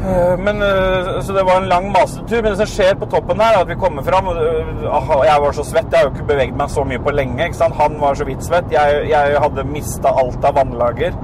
eh, 0.06 0.34
men, 0.38 0.62
eh, 0.62 1.20
Så 1.26 1.34
det 1.36 1.44
var 1.48 1.60
en 1.60 1.68
lang 1.68 1.90
masetur. 1.92 2.40
Men 2.40 2.52
det 2.52 2.58
som 2.62 2.70
skjer 2.70 2.98
på 3.00 3.10
toppen 3.12 3.42
her, 3.42 3.56
er 3.58 3.66
at 3.66 3.72
vi 3.72 3.78
kommer 3.80 4.06
fram 4.06 4.30
og 4.32 4.40
eh, 4.40 5.14
Jeg 5.28 5.44
var 5.44 5.56
så 5.58 5.66
svett. 5.66 5.90
Jeg 5.90 5.98
har 5.98 6.08
jo 6.08 6.14
ikke 6.14 6.28
beveget 6.32 6.58
meg 6.58 6.72
så 6.72 6.86
mye 6.88 7.02
på 7.02 7.14
lenge. 7.14 7.50
Han 7.82 8.00
var 8.00 8.14
så 8.18 8.28
vidt 8.28 8.44
svett. 8.46 8.72
Jeg, 8.72 9.08
jeg 9.10 9.40
hadde 9.44 9.68
mista 9.68 10.14
alt 10.22 10.44
av 10.44 10.56
vannlager. 10.60 11.18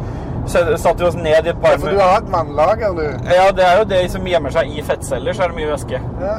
Så 0.48 0.64
satte 0.80 1.02
vi 1.02 1.08
oss 1.10 1.16
ned 1.18 1.46
i 1.46 1.52
et 1.52 1.62
par 1.62 1.76
Ja, 1.76 1.80
for 1.82 1.92
du 1.92 2.00
har 2.00 2.22
et 2.22 2.32
vannlager, 2.32 2.94
du. 2.96 3.04
Ja, 3.28 3.48
det 3.54 3.64
er 3.66 3.82
jo 3.82 3.88
det 3.90 4.02
som 4.12 4.26
gjemmer 4.26 4.54
seg 4.54 4.72
i 4.72 4.84
fettceller, 4.84 5.36
så 5.36 5.44
er 5.44 5.52
det 5.52 5.60
mye 5.60 5.72
væske. 5.74 6.02
Ja. 6.22 6.36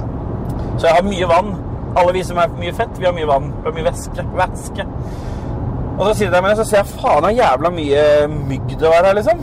Så 0.78 0.88
jeg 0.88 0.96
har 0.96 1.06
mye 1.06 1.30
vann. 1.30 1.52
Alle 1.98 2.14
vi 2.16 2.24
som 2.24 2.38
er 2.42 2.52
mye 2.58 2.74
fett, 2.74 2.98
vi 2.98 3.06
har 3.06 3.14
mye 3.14 3.30
vann. 3.30 3.52
Vi 3.60 3.70
har 3.70 3.78
mye 3.78 3.90
væske. 3.90 4.26
væske. 4.40 4.88
Og 6.00 6.06
så 6.08 6.14
sitter 6.14 6.34
jeg 6.34 6.44
med 6.44 6.50
det, 6.50 6.58
så 6.58 6.68
ser 6.70 6.78
jeg 6.78 6.92
faen 6.96 7.26
så 7.28 7.32
jævla 7.36 7.72
mye 7.76 8.04
mygg 8.32 8.76
det 8.80 8.88
var 8.88 9.06
her, 9.06 9.18
liksom. 9.18 9.42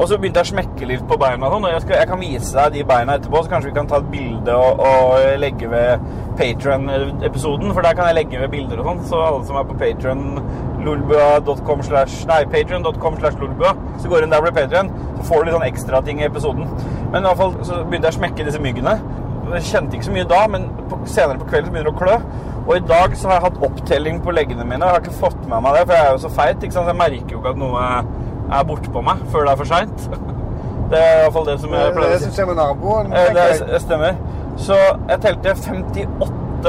Og 0.00 0.06
så 0.08 0.16
begynte 0.16 0.40
jeg 0.40 0.48
å 0.48 0.50
smekke 0.54 0.86
litt 0.88 1.02
på 1.08 1.18
beina 1.20 1.44
og 1.44 1.56
sånn, 1.56 1.66
og 1.68 1.72
jeg, 1.74 1.82
skal, 1.84 1.96
jeg 2.00 2.08
kan 2.08 2.22
vise 2.22 2.56
deg 2.56 2.76
de 2.76 2.84
beina 2.88 3.16
etterpå, 3.18 3.42
så 3.44 3.52
kanskje 3.52 3.68
vi 3.68 3.76
kan 3.76 3.90
ta 3.90 3.98
et 4.00 4.06
bilde 4.12 4.54
og, 4.56 4.80
og 4.86 5.40
legge 5.42 5.68
ved 5.68 6.06
Patreon-episoden, 6.38 7.74
for 7.74 7.84
der 7.84 7.98
kan 7.98 8.08
jeg 8.08 8.16
legge 8.22 8.40
ved 8.40 8.52
bilder 8.54 8.80
og 8.80 8.88
sånn, 8.88 9.02
så 9.10 9.20
alle 9.26 9.42
som 9.50 9.58
er 9.60 9.66
på 9.68 9.76
Patreon, 9.82 10.24
lolbua.com 10.84 11.82
slash, 11.86 12.24
nei, 12.30 12.40
patrion.com 12.52 13.16
slash 13.20 13.38
lolbua, 13.40 13.72
så 14.02 14.08
går 14.10 14.22
du 14.24 14.26
inn 14.28 14.34
der 14.34 14.42
hvor 14.42 14.50
det 14.50 14.56
er 14.56 14.66
Patreon, 14.66 14.92
så 15.20 15.26
får 15.30 15.40
du 15.44 15.48
litt 15.50 15.56
sånn 15.58 15.66
ekstra 15.68 16.02
ting 16.06 16.20
i 16.22 16.26
episoden. 16.28 16.68
Men 17.12 17.22
i 17.24 17.26
hvert 17.28 17.40
fall 17.40 17.54
så 17.66 17.80
begynte 17.84 18.08
jeg 18.10 18.16
å 18.16 18.18
smekke 18.20 18.46
disse 18.48 18.62
myggene. 18.62 18.96
Jeg 19.50 19.66
kjente 19.66 19.96
ikke 19.98 20.06
så 20.06 20.14
mye 20.14 20.28
da, 20.30 20.40
men 20.52 20.68
på, 20.90 21.00
senere 21.10 21.40
på 21.40 21.48
kvelden 21.50 21.70
så 21.70 21.74
begynner 21.74 21.90
det 21.90 21.96
å 21.96 22.00
klø. 22.00 22.16
Og 22.66 22.74
i 22.76 22.82
dag 22.86 23.14
så 23.18 23.30
har 23.30 23.38
jeg 23.40 23.46
hatt 23.48 23.62
opptelling 23.66 24.20
på 24.22 24.34
leggene 24.36 24.64
mine, 24.68 24.84
og 24.84 24.90
jeg 24.90 24.96
har 24.98 25.04
ikke 25.06 25.20
fått 25.22 25.40
med 25.50 25.64
meg 25.64 25.78
det, 25.78 25.86
for 25.88 25.96
jeg 25.96 26.06
er 26.06 26.12
jo 26.14 26.20
så 26.26 26.32
feit, 26.36 26.58
ikke 26.62 26.76
sant? 26.76 26.86
Så 26.86 26.92
jeg 26.92 27.00
merker 27.00 27.34
jo 27.34 27.40
ikke 27.40 27.54
at 27.56 27.62
noe 27.64 27.86
er 28.60 28.68
borte 28.68 28.92
på 28.94 29.02
meg 29.06 29.24
før 29.32 29.46
det 29.48 29.54
er 29.56 29.62
for 29.64 29.72
seint. 29.76 30.10
Det 30.90 30.98
er 30.98 31.12
i 31.14 31.18
hvert 31.22 31.34
fall 31.36 31.44
det 31.46 31.52
som 31.62 31.70
Det 31.70 31.78
jeg 31.78 31.86
er 31.86 31.92
pleier 31.94 32.10
det 32.10 32.16
å 32.16 32.20
som 32.24 32.30
si. 32.32 32.34
skjer 32.34 32.46
med 32.48 32.56
naboen. 32.58 33.12
Eh. 33.14 33.28
Det 33.68 33.78
stemmer. 33.84 34.16
Så 34.58 34.74
jeg 35.06 35.20
telte 35.22 35.52
58 35.54 36.06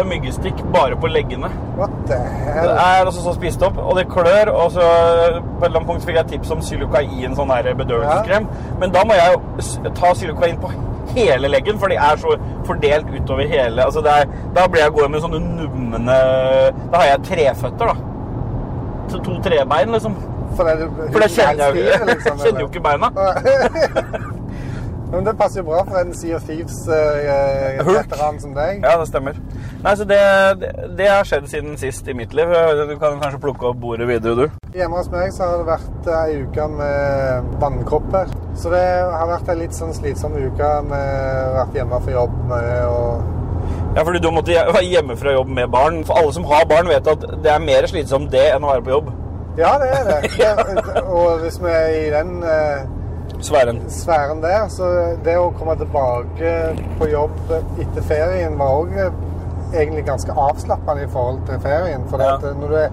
myggestikk 0.07 0.61
bare 0.73 0.95
på 0.99 1.09
leggene. 1.11 1.49
What 1.77 1.91
the 2.07 2.17
Det 2.17 2.69
er 2.71 3.05
altså 3.05 3.21
så 3.23 3.33
spist 3.35 3.63
opp, 3.65 3.77
og 3.77 3.97
det 3.97 4.07
klør. 4.11 4.51
Og 4.53 4.71
så 4.71 4.85
på 4.85 5.65
et 5.65 5.67
eller 5.67 5.79
annet 5.79 5.89
punkt 5.89 6.05
fikk 6.07 6.15
jeg 6.19 6.29
tips 6.35 6.53
om 6.55 6.63
Xylocain, 6.63 7.35
sånn 7.35 7.51
her 7.53 7.73
bedøvelseskrem. 7.77 8.47
Men 8.79 8.95
da 8.95 9.03
må 9.07 9.17
jeg 9.19 9.35
jo 9.35 9.91
ta 9.97 10.13
Xylocain 10.15 10.59
på 10.61 10.71
hele 11.15 11.51
leggen, 11.51 11.79
for 11.79 11.91
de 11.91 11.99
er 11.99 12.19
så 12.21 12.37
fordelt 12.67 13.09
utover 13.11 13.47
hele 13.51 13.83
altså 13.83 13.99
er, 14.05 14.29
Da 14.55 14.67
blir 14.67 14.85
jeg 14.85 14.93
gående 14.95 15.09
med 15.17 15.23
sånne 15.25 15.39
numne 15.41 16.19
Da 16.91 17.01
har 17.01 17.07
jeg 17.09 17.23
treføtter, 17.27 17.91
da. 17.91 17.95
To, 19.11 19.19
To 19.25 19.39
trebein, 19.43 19.91
liksom. 19.91 20.15
For 20.55 20.67
det, 20.67 20.91
For 21.11 21.19
det 21.23 21.31
kjenner 21.31 21.65
jeg 21.65 21.81
jo 21.81 22.05
liksom, 22.13 22.45
kjenner 22.45 22.63
jo 22.63 22.69
ikke 22.71 22.85
beina. 22.85 23.11
Men 25.11 25.25
det 25.27 25.33
passer 25.37 25.59
jo 25.59 25.65
bra 25.67 25.81
for 25.83 25.99
en 25.99 26.13
Sea 26.15 26.37
of 26.37 26.45
Thieves-veteran 26.47 28.37
som 28.39 28.53
deg. 28.55 28.79
Ja, 28.79 28.93
det 28.99 29.07
stemmer. 29.09 29.35
Nei, 29.83 29.95
så 29.99 30.05
det, 30.07 30.19
det, 30.61 30.69
det 30.99 31.09
har 31.11 31.27
skjedd 31.27 31.49
siden 31.51 31.73
sist 31.81 32.07
i 32.07 32.15
mitt 32.15 32.31
liv. 32.37 32.53
Du 32.87 32.93
kan 33.01 33.19
kanskje 33.19 33.41
plukke 33.43 33.67
opp 33.73 33.81
bordet 33.83 34.07
videre, 34.07 34.35
du. 34.39 34.61
Hjemme 34.77 35.01
hos 35.01 35.09
meg 35.11 35.33
så 35.35 35.49
har 35.49 35.59
det 35.59 35.67
vært 35.67 36.07
ei 36.15 36.37
uke 36.45 36.67
med 36.77 37.51
vannkopper. 37.59 38.31
Så 38.55 38.71
det 38.71 38.85
har 39.11 39.27
vært 39.33 39.51
ei 39.51 39.57
litt 39.65 39.75
sånn 39.75 39.91
slitsom 39.97 40.37
uke 40.39 40.71
med 40.87 41.11
vært 41.57 41.75
hjemme 41.81 41.99
for 42.05 42.15
jobb 42.15 42.39
mye 42.53 42.79
og 42.87 43.37
Ja, 43.97 44.05
fordi 44.07 44.21
du 44.23 44.29
måtte 44.31 44.55
være 44.55 44.85
hjemme 44.87 45.19
fra 45.19 45.35
jobb 45.35 45.51
med 45.51 45.67
barn. 45.75 45.99
For 46.07 46.21
alle 46.21 46.31
som 46.39 46.47
har 46.47 46.63
barn, 46.71 46.87
vet 46.87 47.11
at 47.11 47.27
det 47.43 47.51
er 47.51 47.67
mer 47.67 47.89
slitsomt 47.91 48.31
det 48.31 48.47
enn 48.53 48.63
å 48.63 48.71
være 48.71 48.87
på 48.87 48.95
jobb. 48.95 49.11
Ja, 49.59 49.75
det 49.81 49.91
er 49.91 50.07
det. 50.07 50.31
det 50.39 51.03
og 51.03 51.43
hvis 51.43 51.59
vi 51.59 51.75
er 51.75 51.95
i 51.99 52.09
den 52.13 52.37
eh, 53.41 53.47
Sværen. 53.49 53.81
sfæren 53.89 54.41
der, 54.43 54.67
så 54.69 54.89
det 55.25 55.37
å 55.37 55.51
komme 55.59 55.75
tilbake 55.79 56.53
på 56.99 57.07
jobb 57.11 57.31
etter 57.81 58.01
ferien 58.07 58.57
var 58.59 58.75
òg 58.81 58.93
egentlig 59.73 60.05
ganske 60.05 60.31
avslappende 60.35 61.03
i 61.03 61.07
forhold 61.11 61.39
til 61.47 61.59
ferien. 61.63 62.03
For 62.09 62.19
Ja. 62.21 62.35
at 62.35 62.41
når 62.59 62.67
du 62.67 62.75
er 62.75 62.89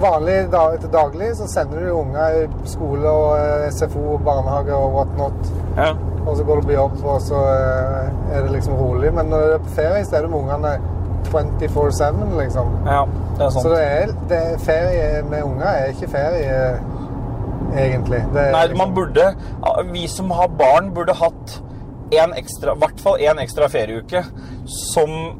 vanlig 0.00 0.50
da, 0.52 0.76
til 0.80 0.88
daglig, 0.92 1.36
så 1.36 1.46
sender 1.48 1.80
du 1.84 1.90
unger 2.00 2.28
i 2.42 2.46
skole 2.64 3.08
og 3.08 3.72
SFO 3.72 3.88
SFO, 3.90 4.18
barnehage 4.24 4.72
og 4.74 4.94
whatnot. 4.94 5.50
Ja. 5.76 5.92
Og 6.26 6.36
så 6.36 6.44
går 6.44 6.60
du 6.60 6.66
på 6.66 6.72
jobb, 6.72 7.04
og 7.04 7.20
så 7.20 7.34
eh, 7.34 8.36
er 8.36 8.42
det 8.42 8.50
liksom 8.52 8.74
rolig. 8.74 9.12
Men 9.14 9.26
når 9.26 9.38
du 9.46 9.52
er 9.54 9.58
på 9.58 9.74
ferie, 9.76 10.04
så 10.04 10.16
er 10.16 10.22
du 10.22 10.28
med 10.28 10.38
ungene 10.38 10.78
24-7, 11.30 12.40
liksom. 12.42 12.66
ja, 12.86 13.04
det 13.38 13.44
er 13.44 13.50
sant. 13.50 13.62
Så 13.62 13.68
det 13.68 13.82
er, 13.84 14.06
det 14.28 14.38
er 14.52 14.58
ferie 14.58 15.22
med 15.30 15.42
unger 15.44 15.66
er 15.68 15.92
ikke 15.92 16.08
ferie, 16.10 16.60
egentlig. 17.76 18.22
Det 18.34 18.52
Nei, 18.52 18.66
liksom- 18.66 18.78
man 18.78 18.94
burde 18.94 19.34
Vi 19.92 20.06
som 20.08 20.30
har 20.30 20.48
barn, 20.48 20.90
burde 20.94 21.14
hatt 21.14 21.60
en 22.12 22.32
ekstra, 22.34 22.74
i 22.74 22.78
hvert 22.78 23.00
fall 23.00 23.18
én 23.18 23.38
ekstra 23.38 23.68
ferieuke 23.68 24.24
som 24.94 25.38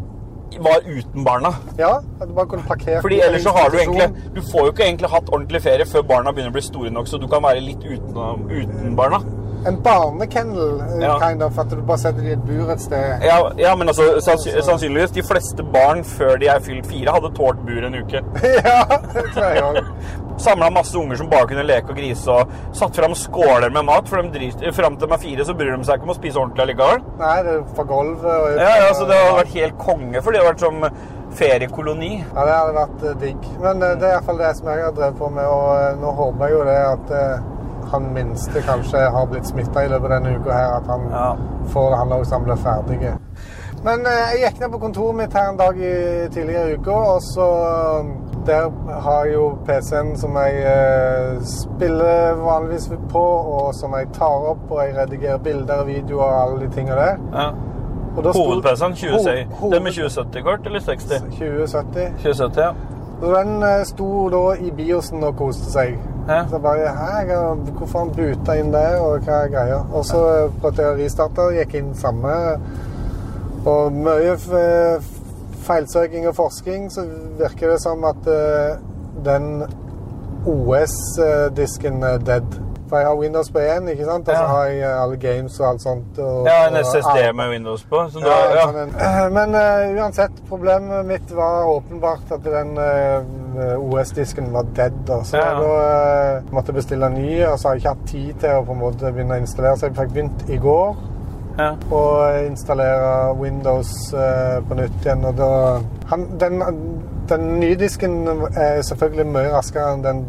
var 0.58 0.80
uten 0.86 1.24
barna. 1.24 1.54
Ja, 1.78 2.00
du 2.20 2.32
bare 2.34 2.46
kunne 2.46 2.62
parkert 2.66 3.02
Fordi 3.02 3.20
ellers 3.20 3.42
så 3.42 3.50
har 3.54 3.70
du 3.70 3.76
egentlig 3.78 4.34
Du 4.34 4.40
får 4.42 4.64
jo 4.66 4.72
ikke 4.72 4.84
egentlig 4.84 5.10
hatt 5.10 5.28
ordentlig 5.32 5.62
ferie 5.62 5.86
før 5.86 6.02
barna 6.02 6.32
begynner 6.32 6.50
å 6.50 6.52
bli 6.52 6.62
store 6.62 6.90
nok, 6.90 7.06
så 7.06 7.20
du 7.20 7.28
kan 7.28 7.42
være 7.42 7.60
litt 7.60 7.84
uten, 7.84 8.16
uten 8.50 8.96
barna. 8.96 9.20
En 9.66 9.76
barnekennel, 9.76 10.80
eh, 10.80 11.00
Ja. 11.06 11.18
kind 11.18 11.42
of, 11.42 11.58
at 11.58 11.68
du 11.68 11.76
bare 11.76 11.98
setter 11.98 12.18
dem 12.22 12.26
i 12.28 12.32
et 12.32 12.44
bur 12.46 12.70
et 12.72 12.80
sted. 12.80 13.22
Ja, 13.22 13.50
ja 13.58 13.74
men 13.76 13.88
altså 13.88 14.20
sannsy 14.20 14.50
sannsynligvis 14.62 15.10
de 15.12 15.22
fleste 15.22 15.62
barn 15.72 16.02
før 16.02 16.38
de 16.40 16.46
er 16.48 16.60
fylt 16.60 16.86
fire, 16.86 17.12
hadde 17.12 17.30
tålt 17.36 17.60
bur 17.66 17.84
en 17.84 17.94
uke. 17.94 18.22
ja, 18.64 18.96
det 19.14 19.24
tror 19.34 19.44
jeg 19.44 19.62
òg. 19.62 19.84
Samla 20.40 20.70
masse 20.72 20.96
unger 20.96 21.18
som 21.20 21.28
bare 21.28 21.46
kunne 21.50 21.66
leke 21.68 21.92
og 21.92 21.98
grise, 22.00 22.32
og 22.32 22.76
satt 22.76 22.96
fram 22.96 23.12
skåler 23.18 23.70
med 23.74 23.84
mat. 23.90 24.08
For 24.08 24.22
de 24.24 24.32
driter, 24.38 24.72
fram 24.76 24.96
til 24.96 25.08
de 25.10 25.16
er 25.18 25.22
fire, 25.26 25.44
så 25.50 25.54
bryr 25.58 25.76
de 25.76 25.84
seg 25.88 25.98
ikke 26.00 26.08
om 26.08 26.14
å 26.14 26.18
spise 26.18 26.40
ordentlig 26.40 26.64
allikevel. 26.66 27.02
Nei, 27.20 27.36
det 27.46 27.54
er 27.58 27.64
fra 27.76 27.84
gulvet 27.90 28.24
og 28.34 28.60
Ja, 28.60 28.74
ja, 28.86 28.90
så 28.96 29.04
det 29.10 29.18
hadde 29.20 29.38
vært 29.42 29.54
helt 29.58 29.78
konge, 29.84 30.22
for 30.24 30.32
det 30.32 30.40
hadde 30.40 30.52
vært 30.54 30.64
som 30.64 30.84
feriekoloni. 31.40 32.12
Ja, 32.34 32.44
det 32.48 32.54
hadde 32.56 32.74
vært 32.80 33.04
eh, 33.10 33.16
digg. 33.22 33.48
Men 33.62 33.82
eh, 33.86 33.94
det 34.00 34.08
er 34.08 34.16
iallfall 34.16 34.40
det 34.40 34.50
som 34.58 34.70
jeg 34.72 34.84
har 34.86 34.96
drevet 34.96 35.18
på 35.20 35.28
med, 35.36 35.46
og 35.46 35.70
eh, 35.76 35.96
nå 36.02 36.12
håper 36.18 36.46
jeg 36.48 36.56
jo 36.56 36.64
det 36.68 36.78
at 36.88 37.12
eh, 37.20 37.48
han 37.92 38.08
minste 38.14 38.62
kanskje 38.66 39.04
har 39.14 39.28
blitt 39.30 39.48
smitta 39.50 39.84
i 39.86 39.90
løpet 39.90 40.10
av 40.10 40.16
denne 40.18 40.36
uka 40.38 40.52
her, 40.56 40.76
at 40.80 40.90
han 40.90 41.06
Ja. 41.10 41.28
får 41.72 41.96
han 42.00 42.12
òg, 42.16 42.24
så 42.26 42.38
han 42.38 42.44
blir 42.48 42.60
ferdig. 42.64 43.12
Men 43.84 44.04
eh, 44.06 44.34
jeg 44.34 44.42
gikk 44.44 44.60
ned 44.64 44.74
på 44.74 44.82
kontoret 44.82 45.16
mitt 45.22 45.32
her 45.38 45.48
en 45.52 45.60
dag 45.60 45.78
i 45.80 45.94
tidligere 46.34 46.74
i 46.74 46.76
uka, 46.80 46.98
og 47.14 47.22
så 47.30 47.46
eh, 47.70 48.10
Der 48.46 48.70
har 49.00 49.24
jo 49.28 49.50
PC-en 49.66 50.14
som 50.16 50.36
jeg 50.36 50.62
eh, 50.64 51.42
spiller 51.44 52.34
vanligvis 52.40 52.90
på, 53.12 53.22
og 53.58 53.74
som 53.74 53.92
jeg 53.98 54.08
tar 54.16 54.46
opp, 54.54 54.62
og 54.70 54.80
jeg 54.86 54.94
redigerer 54.96 55.38
bilder 55.44 55.74
og 55.82 55.86
videoer 55.86 56.24
og 56.24 56.38
alle 56.42 56.60
de 56.66 56.70
tingene 56.74 56.96
der. 56.96 57.16
Ja. 57.34 57.50
Hovedpc-en 58.16 58.94
2070. 58.96 59.46
Ho- 59.60 59.70
Den 59.74 59.82
med 59.84 59.92
2070-kort 59.92 60.66
eller 60.66 60.80
60? 60.80 61.06
2070. 61.38 62.08
2070, 62.22 62.62
ja. 62.62 62.70
Så 63.20 63.34
den 63.36 63.62
eh, 63.62 63.84
sto 63.84 64.28
da 64.32 64.40
i 64.64 64.70
biosen 64.70 65.24
og 65.24 65.36
koste 65.36 65.68
seg. 65.70 65.98
Ja. 66.28 66.40
Så 66.48 66.56
jeg 66.56 66.62
bare 66.62 66.88
Hæ, 66.96 67.34
hvorfor 67.76 67.98
han 67.98 68.10
buta 68.16 68.56
inn 68.60 68.72
der, 68.72 68.96
og 69.04 69.18
hva 69.26 69.42
er 69.44 69.52
greia? 69.52 69.80
Og 69.92 70.04
så 70.08 70.20
eh, 70.32 70.50
prøvde 70.62 70.82
jeg 70.86 70.94
å 70.96 70.98
ristarte, 71.04 71.50
gikk 71.58 71.74
inn 71.82 71.94
samme. 71.94 72.34
Og 73.68 73.92
mye 73.92 74.32
f- 74.40 75.19
feilsøking 75.60 76.28
og 76.28 76.34
forskning, 76.36 76.88
så 76.92 77.04
virker 77.38 77.70
det 77.74 77.80
som 77.82 78.04
at 78.04 78.26
eh, 78.26 78.76
den 79.24 79.62
OS-disken 80.46 82.02
er 82.02 82.18
dead. 82.18 82.60
For 82.90 82.98
jeg 82.98 83.06
har 83.06 83.14
Windows 83.20 83.50
på 83.54 83.58
én, 83.62 83.84
ikke 83.92 84.04
sant? 84.04 84.28
og 84.28 84.34
så 84.34 84.46
har 84.50 84.64
jeg 84.66 84.80
eh, 84.82 85.02
alle 85.02 85.16
games 85.22 85.60
og 85.60 85.66
alt 85.68 85.82
sånt. 85.84 86.16
Og, 86.18 86.46
Ja, 86.48 86.56
en 86.66 86.78
SSD 86.84 87.20
med 87.38 87.50
Windows 87.52 87.84
på. 87.86 88.00
Så 88.10 88.18
da, 88.18 88.26
Ja, 88.32 88.48
ja. 88.56 88.64
sånn 88.66 88.80
en- 88.82 88.96
Eh, 89.06 89.28
Men 89.36 89.54
uh, 89.54 90.02
uansett, 90.02 90.40
problemet 90.48 91.06
mitt 91.06 91.30
var 91.36 91.68
åpenbart 91.70 92.32
at 92.34 92.42
den 92.44 92.72
uh, 92.78 93.78
OS-disken 93.78 94.50
var 94.52 94.66
dead. 94.74 94.92
Da. 95.06 95.20
Så 95.22 95.36
Ja. 95.36 95.52
da 95.60 96.40
uh, 96.40 96.42
måtte 96.52 96.72
jeg 96.72 96.80
bestille 96.80 97.06
en 97.06 97.14
ny, 97.14 97.44
og 97.46 97.58
så 97.58 97.68
har 97.68 97.74
jeg 97.74 97.80
ikke 97.84 97.94
hatt 97.94 98.06
tid 98.08 98.34
til 98.40 98.50
å 98.58 98.64
på 98.66 98.72
en 98.72 98.82
måte 98.82 99.12
begynne 99.14 99.38
å 99.38 99.44
installere. 99.44 99.76
Så 99.78 99.86
jeg 99.86 99.94
fikk 100.00 100.12
begynt 100.16 100.50
i 100.50 100.56
går 100.58 100.96
Ja. 101.60 101.72
å 101.92 102.02
installere 102.46 103.34
Windows 103.36 103.90
eh, 104.16 104.60
på 104.64 104.78
nytt 104.78 105.04
igjen. 105.04 105.26
Og 105.28 105.36
da 105.36 105.50
han, 106.12 106.24
den, 106.40 106.62
den 107.28 107.50
nye 107.60 107.76
disken 107.80 108.22
er 108.54 108.80
selvfølgelig 108.86 109.26
mye 109.34 109.52
raskere 109.52 109.92
enn 109.94 110.06
den 110.06 110.24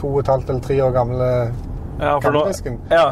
to 0.00 0.10
og 0.10 0.24
et 0.24 0.32
halvt 0.32 0.50
eller 0.50 0.66
tre 0.66 0.80
år 0.82 0.96
gamle 0.96 1.30
ja, 2.00 2.18
for. 2.18 2.40
Ja. 2.90 3.06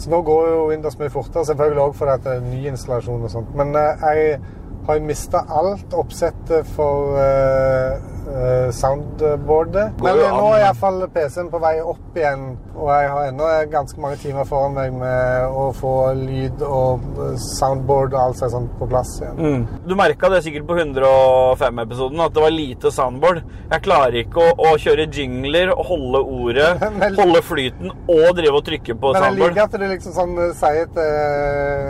så 0.00 0.10
nå 0.10 0.22
går 0.24 0.48
jo 0.48 0.66
Windows 0.70 0.96
mye 0.98 1.12
fortere, 1.12 1.44
selvfølgelig 1.44 1.82
også 1.82 1.98
fordi 1.98 2.16
det 2.24 2.34
er 2.34 2.46
ny 2.48 2.62
installasjon 2.72 3.28
og 3.28 3.34
sånt. 3.34 3.54
Men 3.58 3.76
eh, 3.76 4.08
jeg 4.08 4.40
har 4.88 5.04
mista 5.04 5.44
alt 5.60 5.94
oppsettet 5.96 6.72
for 6.76 7.20
eh, 7.20 8.13
eh, 8.28 8.68
soundboardet. 8.74 9.98
Men 10.02 10.18
nå 10.22 10.46
er 10.54 10.64
iallfall 10.66 11.04
PC-en 11.14 11.50
på 11.52 11.60
vei 11.62 11.74
opp 11.82 12.16
igjen, 12.18 12.44
og 12.74 12.88
jeg 12.90 13.10
har 13.12 13.28
ennå 13.30 13.48
ganske 13.72 14.00
mange 14.02 14.18
timer 14.22 14.46
foran 14.48 14.74
meg 14.76 14.94
med 14.98 15.54
å 15.54 15.68
få 15.76 15.92
lyd 16.18 16.62
og 16.66 17.04
eh, 17.26 17.34
soundboard 17.58 18.14
og 18.14 18.20
alt 18.24 18.42
sånt 18.42 18.72
på 18.80 18.88
plass 18.90 19.16
igjen. 19.20 19.38
Mm. 19.38 19.66
Du 19.88 19.94
merka 19.98 20.30
det 20.32 20.42
sikkert 20.46 20.66
på 20.68 20.78
105-episoden, 20.80 22.20
at 22.24 22.34
det 22.36 22.44
var 22.44 22.54
lite 22.54 22.92
soundboard. 22.94 23.42
Jeg 23.70 23.84
klarer 23.86 24.18
ikke 24.24 24.42
å, 24.44 24.54
å 24.70 24.74
kjøre 24.80 25.06
jingler, 25.14 25.72
holde 25.88 26.20
ordet, 26.24 26.70
Men- 27.00 27.18
holde 27.18 27.42
flyten 27.44 27.92
og 28.10 28.26
drive 28.38 28.58
og 28.60 28.64
trykke 28.66 28.94
på 29.00 29.12
Men 29.14 29.20
jeg 29.22 29.30
soundboard. 29.30 29.54
liker 29.54 29.64
at 29.68 29.78
du 29.80 29.86
liksom 29.94 30.16
sånn 30.16 30.34
eh, 30.48 30.52
sier 30.58 30.90
til 30.94 31.12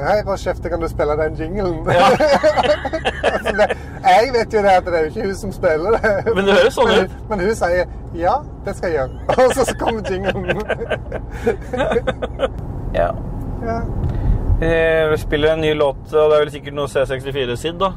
Hei, 0.05 0.19
Rochefte, 0.27 0.71
kan 0.73 0.83
du 0.83 0.89
spille 0.91 1.17
den 1.21 1.37
jinglen? 1.39 1.81
Ja. 1.89 2.09
altså, 3.35 3.55
det, 3.59 3.69
jeg 4.05 4.33
vet 4.35 4.55
jo 4.57 4.63
det 4.65 4.75
at 4.81 4.89
det 4.89 4.99
er 4.99 5.07
jo 5.07 5.13
ikke 5.13 5.29
hun 5.31 5.39
som 5.39 5.53
spiller 5.55 5.97
det. 5.99 6.15
Men 6.37 6.47
det 6.49 6.55
høres 6.57 6.75
sånn 6.79 6.91
ut. 6.95 7.15
Men 7.31 7.41
hun 7.45 7.55
sier 7.59 7.85
ja, 8.15 8.35
det 8.65 8.77
skal 8.77 8.91
jeg 8.91 8.97
gjøre. 9.01 9.11
Og 9.45 9.55
så, 9.59 9.75
kommer 9.79 10.03
jinglen. 10.11 10.63
Ja. 12.95 13.09
ja, 13.67 13.81
Eh, 14.63 15.09
Vi 15.11 15.17
spiller 15.19 15.53
en 15.53 15.61
ny 15.61 15.73
låt, 15.75 16.13
og 16.13 16.31
det 16.31 16.37
er 16.37 16.43
vel 16.45 16.51
sikkert 16.55 16.77
noe 16.79 16.87
C64 16.87 17.57
Sid, 17.59 17.75
da. 17.81 17.89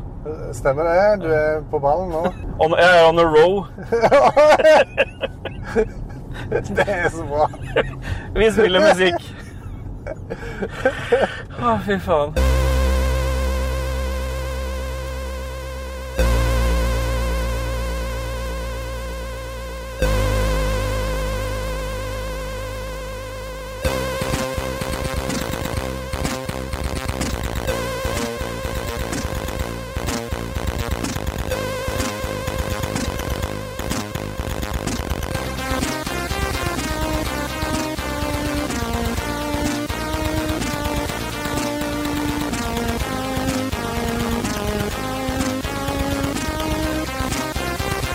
stemmer 0.57 0.83
det. 0.89 1.21
Du 1.21 1.27
er 1.29 1.61
på 1.71 1.79
ballen 1.79 2.09
nå. 2.09 2.23
On, 2.59 2.73
jeg 2.73 2.97
er 2.97 3.05
on 3.05 3.19
a 3.21 3.27
row. 3.29 3.67
Det 6.49 6.87
er 6.87 7.09
så 7.13 7.23
bra. 7.29 7.45
Vi 8.35 8.49
spiller 8.51 8.87
musikk. 8.89 9.29
Å, 11.61 11.77
fy 11.85 11.99
faen. 12.01 12.33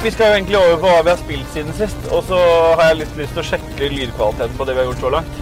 Vi 0.02 0.11
skal 0.11 0.26
jo 0.32 0.35
egentlig 0.35 0.59
over 0.59 0.76
på 0.82 0.88
hva 0.90 1.02
vi 1.06 1.11
har 1.12 1.18
spilt 1.21 1.50
siden 1.54 1.75
sist, 1.78 2.06
og 2.11 2.25
så 2.26 2.38
har 2.75 2.88
jeg 2.90 2.97
litt 3.04 3.18
lyst 3.21 3.37
til 3.37 3.42
å 3.42 3.49
sjekke 3.52 3.90
lydkvaliteten 3.92 4.56
på 4.59 4.66
det 4.66 4.75
vi 4.75 4.82
har 4.82 4.88
gjort 4.90 5.04
så 5.04 5.11
langt. 5.14 5.37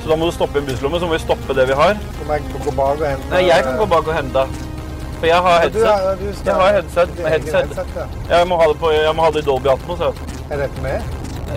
Så 0.00 0.08
da 0.12 0.16
må 0.16 0.28
du 0.28 0.34
stoppe 0.36 0.60
en 0.60 0.68
busslomme, 0.68 1.00
så 1.02 1.08
må 1.10 1.16
vi 1.16 1.22
stoppe 1.24 1.56
det 1.58 1.66
vi 1.68 1.78
har. 1.80 1.98
Så 2.18 2.26
må 2.28 2.36
jeg 2.38 2.52
gå 2.64 2.74
bak 2.76 3.00
og 3.02 3.08
hente 3.08 3.32
Nei, 3.34 3.40
jeg 3.48 3.64
kan 3.66 3.80
gå 3.80 3.88
bak 3.90 4.06
og 4.06 4.14
hente. 4.16 4.44
For 5.20 5.28
jeg 5.28 5.42
har 5.46 5.56
Ja, 5.60 5.68
du 5.68 5.80
headset. 5.80 6.20
du 6.20 6.46
Jeg 6.46 6.54
har 6.54 6.72
headset. 6.78 7.18
Eget 7.18 7.50
headset. 7.52 7.96
ja. 7.96 8.06
Jeg 8.38 8.48
må 8.48 8.60
på, 8.80 8.92
jeg 8.94 9.16
må 9.16 9.26
ha 9.26 9.30
det 9.34 9.42
i 9.42 9.48
Dolby 9.50 9.68
Atmos. 9.74 10.00
Ja. 10.00 10.12
Er 10.50 10.62
dette 10.62 10.82
med? 10.82 11.02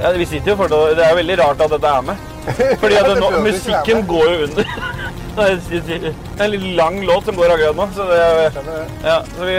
Ja, 0.01 0.11
vi 0.17 0.25
sitter 0.25 0.51
jo 0.51 0.55
for 0.57 0.67
det. 0.73 0.97
Det 0.97 1.05
er 1.05 1.15
veldig 1.15 1.37
rart 1.39 1.61
at 1.61 1.69
dette 1.71 1.87
er 1.87 2.01
med. 2.01 2.15
Fordi 2.81 2.95
at 2.95 3.07
Ja, 3.07 3.15
nå, 3.21 3.29
musikken 3.45 4.05
går 4.07 4.33
jo 4.33 4.43
under. 4.49 4.73
Det 5.33 5.45
er 5.49 6.43
en 6.45 6.51
litt 6.51 6.65
lang 6.77 6.99
låt 7.07 7.25
som 7.25 7.35
går 7.35 7.55
akkurat 7.55 7.75
nå. 7.75 7.87
Så, 7.95 8.03
det. 8.05 8.73
ja, 9.01 9.15
så 9.37 9.45
vi, 9.47 9.55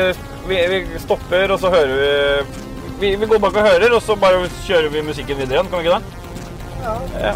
vi, 0.47 0.59
vi 0.93 1.01
stopper, 1.03 1.51
og 1.51 1.59
så 1.59 1.71
hører 1.73 1.97
vi 1.99 2.64
vi, 3.01 3.15
vi 3.17 3.27
går 3.27 3.43
bak 3.43 3.57
og 3.57 3.67
hører, 3.69 3.95
og 3.97 4.03
så 4.03 4.17
bare 4.17 4.47
kjører 4.67 4.93
vi 4.93 5.03
musikken 5.09 5.39
videre 5.39 5.61
igjen. 5.61 5.71
Kan 5.73 5.83
vi 5.83 5.89
ikke 5.89 5.99
det? 5.99 6.05
Ja. 6.85 6.95
Ja. 7.29 7.35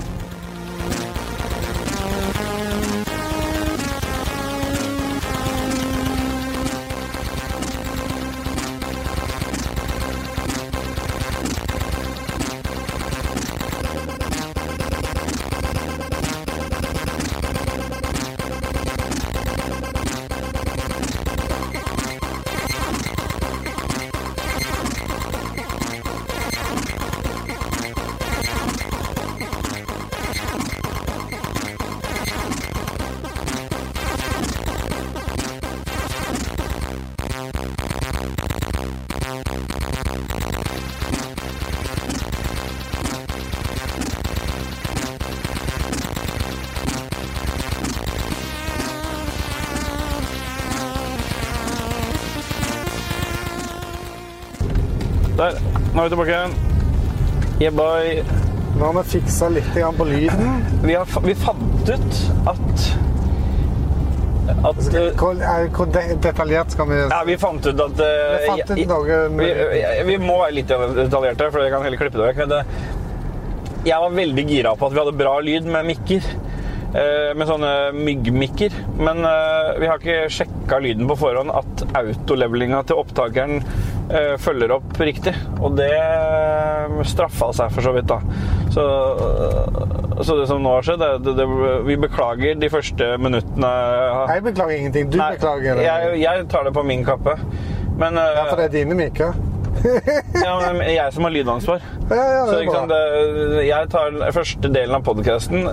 Er 56.09 56.15
vi 56.15 56.17
tilbake 56.17 56.35
igjen. 56.35 56.55
Yeah, 57.61 57.75
boy. 57.75 58.23
Nå 58.79 58.85
har 58.87 58.97
vi 59.03 59.03
fiksa 59.19 59.49
litt 59.51 59.71
på 59.99 60.05
lyden. 60.07 60.65
Vi, 60.85 60.95
har, 60.95 61.07
vi 61.25 61.35
fant 61.35 61.89
ut 61.89 62.19
at 62.49 62.89
at 64.49 64.79
eh, 64.97 65.11
Hvor, 65.19 65.37
er, 65.45 65.67
hvor 65.77 65.89
detaljert 65.93 66.73
skal 66.73 66.87
vi 66.89 66.97
Ja, 67.03 67.19
vi 67.29 67.35
fant 67.39 67.67
ut 67.69 67.81
at 67.85 67.99
eh, 68.01 68.31
Vi 68.41 68.47
fant 68.49 68.71
ut 68.71 68.79
jeg- 68.81 68.89
noe 68.89 69.19
vi, 69.37 69.49
vi- 70.09 70.17
må 70.23 70.39
være 70.41 70.55
litt 70.57 70.71
detaljerte, 70.97 71.51
for 71.53 71.61
jeg 71.67 71.73
kan 71.75 71.85
heller 71.85 72.01
klippe 72.01 72.17
det 72.19 72.31
vekk. 72.31 72.41
Men 72.47 72.55
det, 72.55 72.63
jeg 73.91 74.01
var 74.01 74.11
veldig 74.17 74.45
gira 74.49 74.73
på 74.77 74.87
at 74.89 74.93
vi 74.97 75.03
hadde 75.03 75.17
bra 75.21 75.35
lyd 75.45 75.69
med 75.69 75.87
mikker. 75.91 76.25
eh, 76.95 77.35
Med 77.37 77.47
sånne 77.51 77.75
myggmikker. 77.93 78.73
Men 78.97 79.21
eh, 79.29 79.75
vi 79.83 79.87
har 79.93 80.01
ikke 80.01 80.31
sjekka 80.33 80.81
lyden 80.81 81.07
på 81.13 81.19
forhånd 81.21 81.53
at 81.53 81.85
autolevelinga 82.01 82.83
til 82.89 82.97
opptakeren 83.05 83.61
eh, 84.09 84.37
følger 84.41 84.73
opp 84.81 84.97
riktig. 84.99 85.35
Og 85.59 85.75
det 85.79 85.91
straffa 87.09 87.51
seg 87.57 87.73
for 87.75 87.85
så 87.85 87.93
vidt, 87.97 88.09
da. 88.11 88.21
Så, 88.75 88.85
så 90.23 90.37
det 90.39 90.47
som 90.51 90.63
nå 90.63 90.73
har 90.77 90.87
skjedd, 90.87 91.03
det, 91.25 91.35
det, 91.39 91.47
vi 91.87 91.97
beklager 92.01 92.59
de 92.59 92.71
første 92.73 93.11
minuttene. 93.23 93.71
Jeg 94.35 94.45
beklager 94.47 94.77
ingenting. 94.79 95.11
Du 95.13 95.19
Nei, 95.21 95.33
beklager. 95.37 95.83
Jeg, 95.83 96.17
jeg 96.23 96.49
tar 96.53 96.69
det 96.69 96.75
på 96.77 96.85
min 96.87 97.05
kappe. 97.07 97.37
Men, 97.99 98.19
eh, 98.19 98.35
Ja, 98.39 98.47
for 98.51 98.61
det 98.61 98.69
er 98.71 98.75
dine 98.81 98.99
mikker. 98.99 99.35
ja, 100.45 100.55
men 100.73 100.81
jeg 100.91 101.13
som 101.15 101.27
har 101.27 101.35
lydansvar. 101.35 101.85
Ja, 102.11 102.25
ja, 102.35 102.41
Så 102.51 102.63
bra. 102.67 102.81
det, 102.91 103.03
jeg 103.69 103.91
tar 103.95 104.11
den 104.15 104.35
første 104.35 104.73
delen 104.75 104.99
av 104.99 105.05
podkasten. 105.07 105.69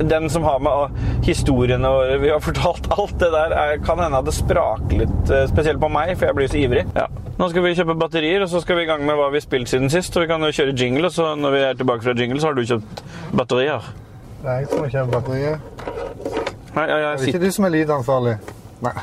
Den 0.00 0.30
som 0.32 0.46
har 0.48 0.62
med 0.64 0.94
historiene 1.26 1.90
våre 1.92 2.14
Vi 2.22 2.30
har 2.32 2.40
fortalt 2.40 2.86
alt 2.94 3.18
det 3.20 3.28
der. 3.34 3.52
Er, 3.52 3.82
kan 3.84 4.00
hende 4.00 4.22
at 4.22 4.26
det 4.30 4.34
spraker 4.38 5.04
litt, 5.04 5.20
eh, 5.30 5.44
spesielt 5.50 5.82
på 5.82 5.90
meg, 5.92 6.14
for 6.18 6.30
jeg 6.30 6.38
blir 6.40 6.50
så 6.54 6.62
ivrig. 6.62 6.86
Ja. 6.96 7.06
Nå 7.34 7.48
skal 7.50 7.64
vi 7.64 7.72
kjøpe 7.74 7.96
batterier, 7.98 8.42
og 8.44 8.48
så 8.52 8.60
skal 8.62 8.76
vi 8.78 8.82
i 8.84 8.88
gang 8.88 9.00
med 9.06 9.14
hva 9.18 9.26
vi 9.32 9.38
har 9.40 9.44
spilt 9.44 9.68
siden 9.70 9.88
sist. 9.90 10.14
Og 10.16 10.22
vi 10.22 10.28
kan 10.30 10.42
jo 10.46 10.50
kjøre 10.54 10.74
jingle, 10.78 11.06
og 11.08 11.12
så 11.16 11.24
når 11.38 11.50
vi 11.56 11.60
er 11.66 11.72
tilbake 11.80 12.02
fra 12.06 12.14
jingle, 12.18 12.38
så 12.40 12.46
har 12.52 12.54
du 12.54 12.62
kjøpt 12.68 12.96
batterier. 13.34 13.82
Det 14.44 14.50
er 14.52 14.56
jeg 14.62 14.68
som 14.70 14.78
har 14.84 14.90
kjøpt 14.94 15.12
batteriet. 15.16 15.58
Nei, 16.74 16.84
ja, 16.90 16.94
Det 16.94 17.02
jeg 17.02 17.12
er 17.12 17.16
sitter 17.24 17.38
ikke 17.38 17.46
du 17.46 17.50
som 17.56 17.64
er 17.66 17.72
lydansvarlig. 17.74 18.34
Nei. 18.84 18.94
Jeg 18.94 19.00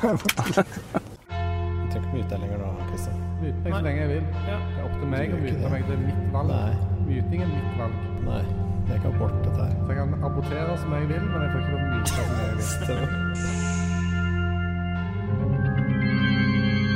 trenger 1.92 2.00
ikke 2.00 2.14
mute 2.14 2.30
deg 2.32 2.40
lenger 2.46 2.58
nå, 2.64 2.70
Kristian. 2.92 3.18
Mute 3.42 3.60
meg 3.66 3.72
så 3.76 3.84
lenge 3.88 4.00
jeg 4.02 4.10
vil. 4.14 4.26
Det 4.32 4.56
er 4.56 4.60
opp 4.86 4.96
til 5.02 5.10
meg 5.16 5.26
å 5.36 5.38
mute 5.44 5.68
meg. 5.76 5.82
Det 5.90 5.96
er 5.98 6.02
mitt 6.06 6.24
valg. 6.38 6.50
Nei. 6.56 6.74
Muting 7.12 7.40
er 7.44 7.50
mitt 7.52 7.72
valg. 7.82 7.96
Nei, 8.30 8.44
det 8.88 8.92
er 8.96 9.00
ikke 9.02 9.12
abort, 9.16 9.36
dette 9.44 9.60
her. 9.60 9.64
Så 9.76 9.80
jeg 9.92 9.98
kan 10.00 10.10
abortere 10.32 10.72
som 10.86 10.90
jeg 11.00 11.06
vil, 11.12 11.24
men 11.28 11.40
jeg 11.48 11.52
får 11.52 11.60
ikke 11.66 11.74
lov 11.76 11.82
til 11.82 11.84
å 11.84 11.86
myte 11.92 12.12
som 12.16 12.96
jeg 12.96 13.04
vil. 13.04 13.81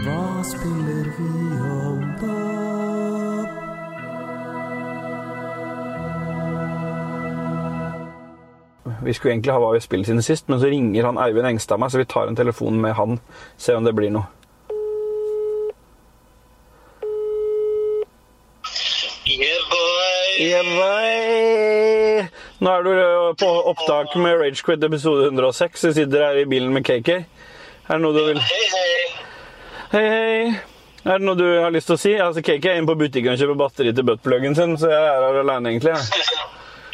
Stemmer. 0.05 1.05
Vi 1.17 1.23
om 1.61 2.01
da? 2.21 2.37
Vi 9.05 9.13
skulle 9.13 9.33
egentlig 9.33 9.53
ha 9.53 9.59
hva 9.59 9.71
vi 9.73 9.79
spiller 9.81 10.05
siden 10.05 10.21
sist, 10.21 10.45
men 10.49 10.59
så 10.61 10.69
ringer 10.69 11.07
han 11.09 11.17
Eivind 11.17 11.47
Engstad 11.49 11.81
meg, 11.81 11.89
så 11.89 11.97
vi 11.97 12.05
tar 12.05 12.29
en 12.29 12.37
telefon 12.37 12.77
med 12.81 12.93
han. 12.93 13.17
Se 13.57 13.73
om 13.73 13.83
det 13.85 13.95
blir 13.97 14.13
noe. 14.13 14.29
Yeah, 19.25 19.61
boy. 19.73 20.45
Yeah, 20.45 20.65
boy. 20.77 22.29
Nå 22.61 22.77
er 22.77 22.81
du 22.85 22.93
på 23.41 23.49
opptak 23.73 24.13
med 24.21 24.37
Ragequid 24.37 24.83
episode 24.85 25.25
106. 25.33 25.81
Du 25.81 25.93
sitter 25.97 26.29
her 26.29 26.45
i 26.45 26.49
bilen 26.49 26.73
med 26.77 26.85
KK. 26.85 27.09
Er 27.09 27.25
det 27.89 28.01
noe 28.05 28.13
du 28.13 28.21
vil 28.29 28.37
Hei, 28.37 28.65
hei. 28.69 29.24
Hei, 29.95 30.07
hei. 30.11 30.47
Er 31.07 31.21
det 31.21 31.23
noe 31.23 31.37
du 31.39 31.45
har 31.63 31.71
lyst 31.71 31.87
til 31.87 31.95
å 31.95 31.99
si? 32.01 32.09
Altså, 32.19 32.41
KK 32.43 32.65
er 32.67 32.79
inne 32.81 32.89
på 32.89 32.97
butikken 32.99 33.31
og 33.31 33.39
kjøper 33.39 33.55
batteri 33.61 33.91
til 33.95 34.03
buttpluggen 34.03 34.55
sin, 34.57 34.73
så 34.75 34.89
jeg 34.91 35.03
er 35.07 35.21
her 35.23 35.37
alene, 35.39 35.69
egentlig. 35.71 35.93
jeg. 35.95 36.23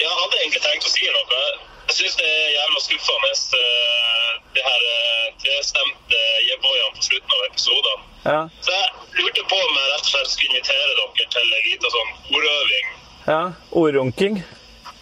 Jeg 0.03 0.11
hadde 0.17 0.35
egentlig 0.37 0.59
tenkt 0.61 0.85
å 0.85 0.91
si 0.91 1.07
noe. 1.09 1.39
Jeg 1.87 1.95
syns 1.97 2.17
det 2.19 2.27
er 2.29 2.51
jævla 2.53 2.81
skuffende, 2.83 3.31
eh, 3.57 4.27
det 4.53 4.65
her 4.67 4.83
eh, 4.91 5.31
trestemte 5.41 6.19
yeah-boyene 6.45 6.93
på 6.99 7.05
slutten 7.07 7.33
av 7.37 7.47
episoden. 7.47 8.03
Ja, 8.27 8.41
Så 8.67 8.75
jeg 8.75 9.23
lurte 9.23 9.45
på 9.49 9.57
om 9.57 9.79
jeg 9.79 9.89
rett 9.93 10.05
og 10.05 10.11
slett 10.11 10.29
skulle 10.33 10.51
invitere 10.51 10.91
dere 10.99 11.25
til 11.37 11.41
en 11.41 11.65
liten 11.69 11.95
sånn 11.95 12.11
ordøving. 12.37 12.91
ja. 13.31 13.39
Ordrunking. 13.81 14.37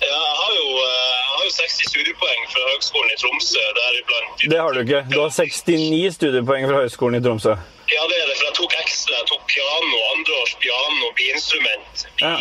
Ja, 0.06 0.22
jeg 0.22 0.38
har 0.40 0.54
jo, 0.56 0.70
eh, 0.86 1.18
jeg 1.18 1.28
har 1.34 1.44
jo 1.50 1.52
60 1.58 1.92
studiepoeng 1.92 2.48
fra 2.54 2.64
Høgskolen 2.70 3.12
i 3.12 3.20
Tromsø, 3.26 3.66
deriblant 3.82 4.48
Det 4.56 4.64
har 4.64 4.72
du 4.72 4.82
ikke. 4.86 5.04
Du 5.12 5.20
har 5.20 5.36
69 5.36 6.16
studiepoeng 6.16 6.70
fra 6.72 6.86
Høgskolen 6.86 7.20
i 7.20 7.24
Tromsø. 7.28 7.58
Ja, 7.90 8.04
det 8.10 8.18
er 8.22 8.28
det, 8.30 8.36
for 8.38 8.46
jeg 8.50 8.56
tok 8.60 8.74
ekstra. 8.80 9.16
Jeg 9.18 9.28
tok 9.32 9.46
piano, 9.50 10.02
andreårs 10.14 10.54
piano, 10.62 11.10
biinstrument. 11.18 12.04
Ja. 12.22 12.36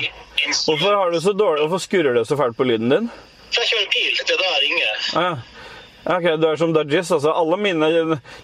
Hvorfor 0.66 0.96
har 0.96 1.10
du 1.14 1.20
så 1.20 1.32
dårlig 1.34 1.64
Hvorfor 1.64 1.80
skurrer 1.82 2.14
det 2.18 2.26
så 2.28 2.36
fælt 2.38 2.56
på 2.56 2.66
lyden 2.68 2.92
din? 2.92 3.08
For 3.48 3.62
jeg 3.64 3.70
kjører 3.72 3.88
bil, 3.94 4.18
det 4.18 4.34
er 4.34 4.42
da 4.42 4.50
jeg 4.52 4.62
ringer. 4.66 5.06
Ja. 5.14 5.30
Ok, 6.16 6.26
Du 6.40 6.46
er 6.48 6.60
som 6.60 6.72
Dudgies. 6.76 7.10
Altså, 7.16 7.32
alle 7.32 7.56
mine, 7.60 7.88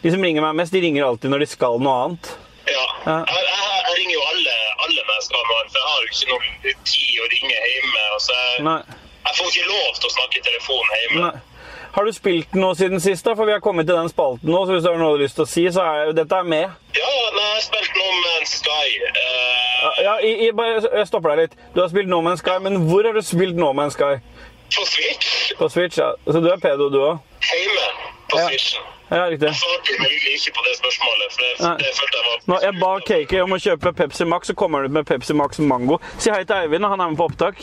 de 0.03 0.11
som 0.15 0.25
ringer 0.27 0.43
meg 0.45 0.57
mest, 0.61 0.73
de 0.75 0.81
ringer 0.85 1.07
alltid 1.07 1.33
når 1.33 1.45
de 1.45 1.49
skal 1.53 1.79
noe 1.85 1.95
annet. 2.07 2.33
Ja. 2.69 2.85
Ja. 3.05 3.19
Jeg, 3.29 3.45
jeg, 3.51 3.81
jeg 3.89 3.97
ringer 4.01 4.15
jo 4.17 4.25
alle, 4.33 4.55
alle 4.87 5.01
når 5.05 5.15
jeg 5.19 5.27
skal 5.29 5.43
noe, 5.45 5.59
annet. 5.61 5.73
for 5.73 5.81
jeg 5.81 5.89
har 5.93 5.99
jo 6.01 6.13
ikke 6.13 6.31
noe 6.33 6.77
tid 6.93 7.21
å 7.21 7.31
ringe 7.37 7.57
hjemme. 7.75 8.05
Altså, 8.17 8.39
jeg, 8.57 9.01
jeg 9.29 9.39
får 9.39 9.51
ikke 9.53 9.69
lov 9.73 9.91
til 10.01 10.09
å 10.11 10.15
snakke 10.17 10.41
i 10.41 10.47
telefon 10.49 10.95
hjemme. 10.99 11.27
Nei. 11.29 11.54
Har 11.95 12.05
du 12.05 12.13
spilt 12.13 12.55
noe 12.59 12.75
siden 12.75 13.01
sist? 13.01 13.25
da? 13.27 13.37
For 13.39 13.47
vi 13.47 13.55
har 13.55 13.61
kommet 13.63 13.87
til 13.87 13.95
den 13.95 14.09
spalten 14.11 14.51
nå, 14.51 14.65
så 14.67 14.75
hvis 14.75 14.83
du 14.83 14.91
har 14.91 14.99
noe 14.99 15.13
du 15.13 15.19
har 15.19 15.23
lyst 15.23 15.39
til 15.39 15.45
å 15.47 15.51
si, 15.51 15.63
så 15.71 15.85
er 15.87 16.15
dette 16.17 16.41
er 16.41 16.49
med. 16.49 16.73
Ja, 16.99 17.13
jeg 17.39 17.45
har 17.53 17.61
spilt 17.63 18.01
No 18.01 18.09
Man's 18.25 18.57
Sky. 18.59 18.89
Uh... 19.15 20.01
Ja, 20.03 20.15
jeg, 20.25 20.49
jeg, 20.49 20.83
jeg 20.91 21.07
stopper 21.07 21.35
deg 21.35 21.45
litt. 21.45 21.55
Du 21.77 21.83
har 21.85 21.93
spilt 21.93 22.11
No 22.11 22.19
Man's 22.27 22.43
Sky, 22.43 22.59
men 22.65 22.81
hvor 22.89 23.07
har 23.07 23.15
du 23.15 23.23
spilt 23.23 23.55
No 23.61 23.71
Man's 23.77 23.95
Sky? 23.99 24.17
på 24.75 24.85
Switch. 24.87 25.53
På 25.59 25.69
Switch, 25.69 25.99
ja. 25.99 26.15
Så 26.27 26.41
du 26.41 26.49
er 26.51 26.57
pedo, 26.57 26.89
du 26.91 26.99
òg? 27.05 27.19
Hjemme 27.51 27.87
på 28.31 28.39
Ja. 28.41 28.49
Switchen. 28.49 28.83
Ja, 29.11 29.27
riktig. 29.31 29.47
Jeg 29.47 29.55
svarte 29.61 29.95
imidlertid 29.95 30.35
ikke 30.39 30.53
på 30.57 30.63
det 30.67 30.73
spørsmålet, 30.81 31.27
for 31.35 31.41
det, 31.45 31.79
det 31.85 31.91
følte 31.99 32.17
jeg 32.19 32.25
var 32.31 32.39
Nå, 32.51 32.57
jeg 32.65 32.75
ba 32.81 32.93
KK 33.09 33.35
om 33.45 33.53
å 33.55 33.59
kjøpe 33.67 33.93
Pepsi 34.01 34.25
Max, 34.27 34.47
så 34.51 34.55
kommer 34.59 34.79
han 34.81 34.91
ut 34.91 34.97
med 34.97 35.07
Pepsi 35.07 35.37
Max 35.37 35.59
Mango. 35.59 36.01
Si 36.19 36.33
hei 36.33 36.43
til 36.49 36.57
Eivind, 36.57 36.89
han 36.89 37.01
er 37.01 37.13
med 37.13 37.21
på 37.21 37.29
opptak. 37.29 37.61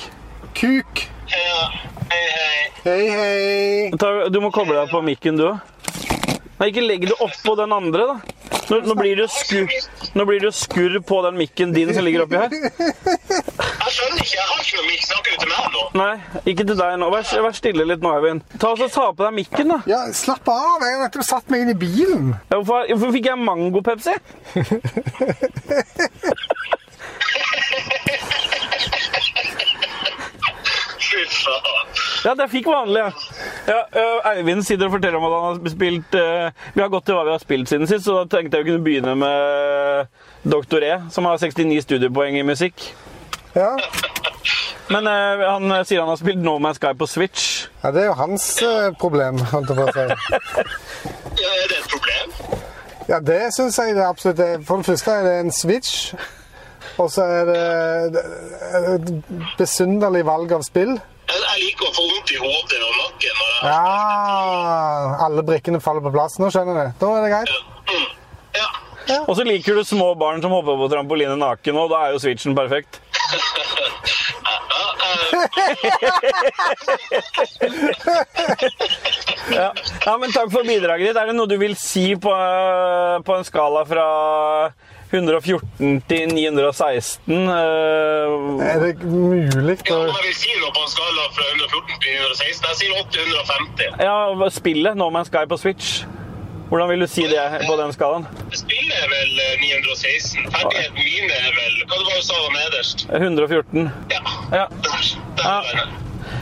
Kuk! 0.54 1.08
Ja, 1.32 1.72
hei, 2.12 2.26
hei. 2.36 2.72
Hei, 2.84 3.10
hei. 3.10 3.92
Ta, 4.00 4.10
du 4.30 4.40
må 4.44 4.52
koble 4.54 4.76
deg 4.76 4.92
på 4.92 5.02
mikken, 5.06 5.38
du 5.40 5.48
òg. 5.48 5.58
Nei, 6.60 6.68
ikke 6.70 6.84
legg 6.86 7.08
det 7.10 7.16
oppå 7.24 7.56
den 7.58 7.72
andre, 7.74 8.04
da. 8.12 8.18
Nå, 8.72 8.78
nå, 8.86 8.94
blir 8.96 9.18
det 9.20 9.26
skurr, 9.34 9.72
nå 10.16 10.24
blir 10.28 10.44
det 10.46 10.52
skurr 10.56 11.00
på 11.08 11.18
den 11.26 11.36
mikken 11.40 11.74
din 11.76 11.90
som 11.96 12.06
ligger 12.06 12.24
oppi 12.24 12.38
her. 12.40 12.54
Jeg 12.54 13.92
skjønner 13.96 14.22
ikke, 14.22 14.36
jeg 14.38 14.46
har 14.48 14.62
ikke 14.62 14.78
noe 14.78 14.86
mikk. 14.88 15.02
Snakker 15.08 15.34
du 15.34 15.38
til 15.42 15.50
meg 15.52 15.74
nå? 15.74 15.82
Nei, 16.00 16.14
ikke 16.54 16.68
til 16.70 16.78
deg 16.80 17.00
nå. 17.02 17.10
Vær, 17.12 17.26
vær 17.48 17.58
stille 17.58 17.88
litt 17.90 18.06
nå, 18.06 18.14
Eivind. 18.20 18.46
Ta 18.62 18.72
og 18.76 18.80
så 18.80 18.88
Ta 18.94 19.08
på 19.12 19.26
deg 19.26 19.34
mikken, 19.40 19.74
da. 19.74 19.80
Ja, 19.92 20.04
slapp 20.16 20.48
av. 20.54 20.86
Jeg 20.86 20.96
har 21.00 21.04
nettopp 21.08 21.28
satt 21.28 21.52
meg 21.52 21.66
inn 21.66 21.74
i 21.74 21.80
bilen. 21.82 22.32
Ja, 22.52 22.60
Hvorfor, 22.62 22.86
hvorfor 22.94 23.16
fikk 23.18 23.32
jeg 23.32 23.44
mango-Pepsi? 23.50 24.16
Fy 31.12 31.24
faen. 31.28 31.92
Ja, 32.24 32.34
det 32.38 32.48
fikk 32.52 32.70
vanlig, 32.72 33.02
ja. 33.02 33.80
ja 33.98 34.12
Eivind 34.32 34.64
sitter 34.64 34.88
og 34.88 34.96
forteller 34.96 35.20
om 35.20 35.28
at 35.28 35.34
han 35.36 35.48
har 35.48 35.74
spilt 35.74 36.16
uh, 36.16 36.68
Vi 36.76 36.84
har 36.84 36.92
gått 36.94 37.08
til 37.10 37.18
hva 37.18 37.26
vi 37.28 37.34
har 37.34 37.44
spilt 37.44 37.72
siden 37.72 37.90
sist, 37.90 38.06
så 38.08 38.22
da 38.22 38.30
tenkte 38.32 38.60
jeg 38.60 38.66
å 38.66 38.70
kunne 38.70 38.86
begynne 38.86 39.16
med 39.20 40.52
Dr. 40.54 40.86
E, 40.88 40.94
som 41.14 41.28
har 41.28 41.42
69 41.42 41.84
studiepoeng 41.84 42.40
i 42.40 42.46
musikk. 42.48 42.86
Ja. 43.58 43.74
Men 44.92 45.08
uh, 45.08 45.44
han 45.48 45.76
sier 45.88 46.04
han 46.04 46.12
har 46.14 46.20
spilt 46.22 46.42
No 46.44 46.58
Man's 46.64 46.80
Sky 46.80 46.94
på 46.98 47.10
Switch. 47.10 47.68
ja, 47.84 47.92
det 47.92 48.06
er 48.06 48.12
jo 48.12 48.18
hans 48.20 48.48
uh, 48.64 48.92
problem, 49.02 49.42
holdt 49.52 49.74
jeg 49.74 49.82
på 49.82 49.88
å 49.88 49.96
si. 49.96 50.08
Ja, 51.42 51.52
er 51.58 51.72
det 51.72 51.80
et 51.82 51.92
problem? 51.92 52.38
Ja, 53.10 53.20
det 53.20 53.42
syns 53.56 53.80
jeg 53.80 53.98
det 53.98 54.06
absolutt 54.08 54.40
er. 54.40 54.62
For 54.64 54.80
det 54.80 54.88
første 54.94 55.18
er 55.18 55.28
det 55.28 55.34
en 55.42 55.52
switch. 55.52 56.14
Og 57.02 57.10
så 57.10 57.26
er 57.26 57.48
det 57.50 57.62
et 58.94 59.10
besynderlig 59.58 60.22
valg 60.28 60.54
av 60.54 60.66
spill. 60.68 60.94
Jeg, 61.32 61.58
liker 61.62 61.88
å 61.88 61.94
få 61.96 62.04
vondt 62.10 62.32
i 62.34 62.40
hodet 62.42 62.80
og 62.84 62.96
nakken 62.98 63.38
Og 63.40 63.68
Ja, 63.70 63.84
alle 65.26 65.44
brikkene 65.48 65.80
faller 65.84 66.04
på 66.04 66.12
plass. 66.14 66.36
Nå 66.42 66.50
skjønner 66.52 66.76
du. 66.78 66.98
Da 67.00 67.12
er 67.16 67.26
det 67.26 67.32
greit. 67.32 67.54
Mm. 67.92 68.10
Ja. 68.58 68.70
Og 69.26 69.34
så 69.40 69.46
liker 69.48 69.80
du 69.80 69.84
små 69.88 70.12
barn 70.20 70.44
som 70.44 70.54
hopper 70.54 70.78
på 70.78 70.90
trampoline 70.92 71.38
naken, 71.40 71.80
og 71.80 71.90
da 71.94 72.06
er 72.06 72.16
jo 72.16 72.22
Switchen 72.22 72.58
perfekt. 72.58 73.02
Ja. 79.52 79.74
ja, 80.06 80.18
men 80.18 80.32
Takk 80.32 80.52
for 80.54 80.64
bidraget 80.68 81.10
ditt. 81.10 81.18
Er 81.18 81.30
det 81.30 81.36
noe 81.36 81.50
du 81.50 81.58
vil 81.60 81.74
si 81.80 82.14
på, 82.20 82.32
på 83.26 83.38
en 83.38 83.48
skala 83.48 83.84
fra 83.90 84.06
114 85.12 86.02
til 86.08 86.28
916? 86.34 87.50
ø, 87.50 88.62
Er 88.64 88.80
det 88.80 89.04
mulig 89.04 89.78
Ja, 89.90 89.96
om 89.96 90.08
jeg 90.08 90.24
vil 90.28 90.36
si 90.40 90.50
noe 90.62 90.72
på 90.76 90.82
en 90.86 90.92
skala 90.94 91.26
fra 91.36 91.44
114 91.52 92.00
til 92.02 92.12
916, 92.16 92.66
jeg 92.70 92.76
sier 92.80 92.92
850. 93.04 94.02
Ja, 94.08 94.50
spillet 94.50 94.98
No 94.98 95.10
Man's 95.12 95.30
Sky 95.32 95.44
på 95.50 95.58
Switch. 95.60 96.06
Hvordan 96.72 96.88
vil 96.90 97.02
du 97.04 97.08
si 97.12 97.26
det 97.28 97.42
på 97.68 97.74
den 97.82 97.92
skalaen? 97.92 98.28
Spillet 98.56 98.96
er 98.96 99.10
vel 99.12 99.42
eh, 99.44 99.58
916. 99.60 100.46
Ferdigheten 100.54 101.02
mine 101.04 101.34
er 101.36 101.52
vel 101.58 101.74
Hva 101.84 101.98
det 102.00 102.06
var 102.08 102.16
du 102.16 102.24
sa 102.30 102.38
var 102.46 102.54
nederst? 102.56 103.04
114. 103.12 103.90
Ja, 104.14 104.22
Ja. 104.56 104.66
der. 104.86 105.12
Der 105.42 105.76
Ja. 105.76 105.86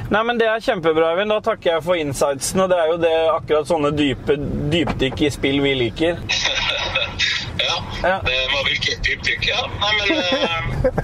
Nei, 0.09 0.23
men 0.23 0.37
Det 0.39 0.47
er 0.47 0.59
kjempebra, 0.61 1.11
Eivind. 1.15 1.29
Da 1.33 1.39
takker 1.39 1.71
jeg 1.73 1.83
for 1.83 1.93
insightsen. 1.97 2.59
og 2.61 2.69
Det 2.69 2.77
er 2.77 2.85
jo 2.91 2.97
det 2.97 3.15
akkurat 3.33 3.67
sånne 3.67 3.91
dype 3.97 4.37
dypdykk 4.71 5.21
i 5.21 5.29
spill 5.29 5.61
vi 5.61 5.73
liker. 5.73 6.17
Ja, 7.69 7.77
Ja. 8.09 8.17
det 8.25 8.37
var 8.53 8.63
virkelig 8.67 8.97
dypdykk. 9.05 9.47
Ja, 9.49 9.61
nei, 9.81 9.91
men 9.99 10.07
eh, 10.17 10.23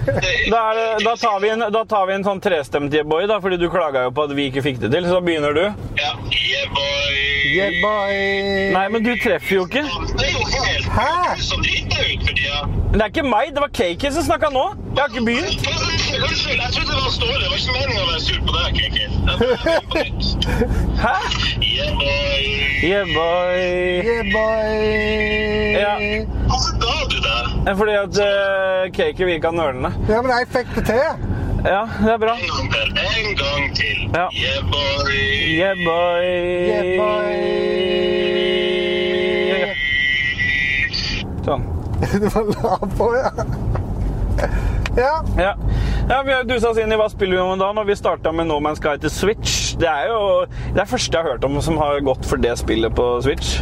det, 0.06 0.34
Da, 0.54 0.62
er 0.72 0.80
det, 0.80 0.88
da, 1.06 1.16
tar, 1.20 1.40
vi 1.44 1.50
en, 1.54 1.66
da 1.76 1.84
tar 1.90 2.06
vi 2.10 2.14
en 2.18 2.26
sånn 2.26 2.42
trestemt 2.44 2.96
boy, 3.10 3.26
da, 3.30 3.40
fordi 3.44 3.58
du 3.62 3.68
klaga 3.74 4.06
jo 4.08 4.14
på 4.16 4.26
at 4.30 4.36
vi 4.38 4.50
ikke 4.50 4.64
fikk 4.66 4.80
det 4.86 4.92
til. 4.96 5.08
Så 5.10 5.20
da 5.20 5.24
begynner 5.26 5.54
du. 5.58 5.66
Ja, 6.00 6.14
yeah, 6.32 6.66
boy. 6.76 7.22
Yeah, 7.56 7.72
boy! 7.84 8.16
Nei, 8.76 8.86
men 8.92 9.04
du 9.06 9.14
treffer 9.22 9.56
jo 9.60 9.66
ikke. 9.70 9.84
Det 10.18 10.26
er 10.26 10.34
jo 10.34 10.42
helt 10.56 10.88
Hæ? 10.96 11.36
så 11.46 11.56
driter 11.62 12.02
ut 12.10 12.26
for 12.28 12.34
tida. 12.40 12.60
Det 12.96 13.02
er 13.04 13.12
ikke 13.12 13.24
meg, 13.28 13.52
det 13.56 13.62
var 13.64 13.72
Kaki 13.76 14.12
som 14.16 14.24
snakka 14.26 14.50
nå. 14.56 14.64
Jeg 14.96 15.02
har 15.04 15.10
ikke 15.14 15.26
begynt. 15.28 15.68
Unnskyld, 16.16 16.60
jeg 16.64 16.72
trodde 16.76 16.92
det 16.92 17.04
var 17.06 17.12
Ståle. 17.16 17.38
Det 17.44 17.50
var 17.52 17.58
ikke 17.60 17.76
meninga 17.76 18.02
å 18.02 18.08
være 18.10 18.24
sur 18.24 18.40
på 18.48 18.52
deg, 18.56 18.72
nytt. 18.96 19.14
Hæ? 21.04 21.16
Yeah, 21.62 21.92
boy. 22.00 22.44
Yeah, 22.84 23.06
boy. 23.16 23.60
Yeah, 24.08 24.24
boy! 24.36 24.76
Ja. 25.76 25.94
Hvorfor 26.56 26.76
ga 26.84 26.94
du? 27.12 27.18
Det 27.66 27.78
Fordi 27.78 27.92
at 27.92 28.16
uh, 28.22 28.92
Kaki 28.96 29.24
virka 29.26 29.52
nølende. 29.52 29.92
Ja, 30.10 30.22
men 30.22 30.32
jeg 30.32 30.48
fikk 30.54 30.68
det 30.76 30.84
til. 30.86 30.96
Ja, 31.66 31.82
det 32.04 32.12
er 32.14 32.18
bra. 32.22 32.34
En 32.38 32.42
gang 32.56 32.70
til. 32.74 32.90
En 33.20 33.36
gang 33.42 33.76
til. 33.76 33.98
Ja. 34.14 34.28
Yeah, 34.32 34.62
boy. 34.72 35.14
Yeah, 35.60 35.76
boy. 35.88 36.26
Yeah, 36.70 36.86
boy! 37.02 37.36
Sånn. 41.46 41.64
Du 42.22 42.28
var 42.30 42.44
lav 42.54 42.86
på, 42.98 43.06
ja. 43.16 43.32
Ja. 44.96 45.16
Ja. 45.38 45.54
ja, 46.10 46.24
vi 46.26 46.34
har 46.34 46.44
dusa 46.44 46.70
oss 46.70 46.80
inn 46.80 46.92
i 46.92 46.98
hva 47.00 47.10
spiller 47.12 47.40
vi 47.40 47.42
om 47.44 47.60
da? 47.60 47.72
Når 47.76 47.90
vi 47.90 47.96
starta 48.00 48.32
med 48.36 48.48
No 48.48 48.62
Man's 48.64 48.80
Sky 48.80 48.96
til 49.02 49.12
Switch. 49.12 49.74
Det 49.80 49.90
er 49.90 50.12
jo 50.14 50.46
det 50.76 50.84
er 50.84 50.88
første 50.88 51.18
jeg 51.18 51.24
har 51.24 51.36
hørt 51.36 51.48
om 51.48 51.58
som 51.66 51.80
har 51.82 52.00
gått 52.06 52.24
for 52.30 52.40
det 52.40 52.54
spillet 52.62 52.96
på 52.96 53.10
Switch. 53.26 53.58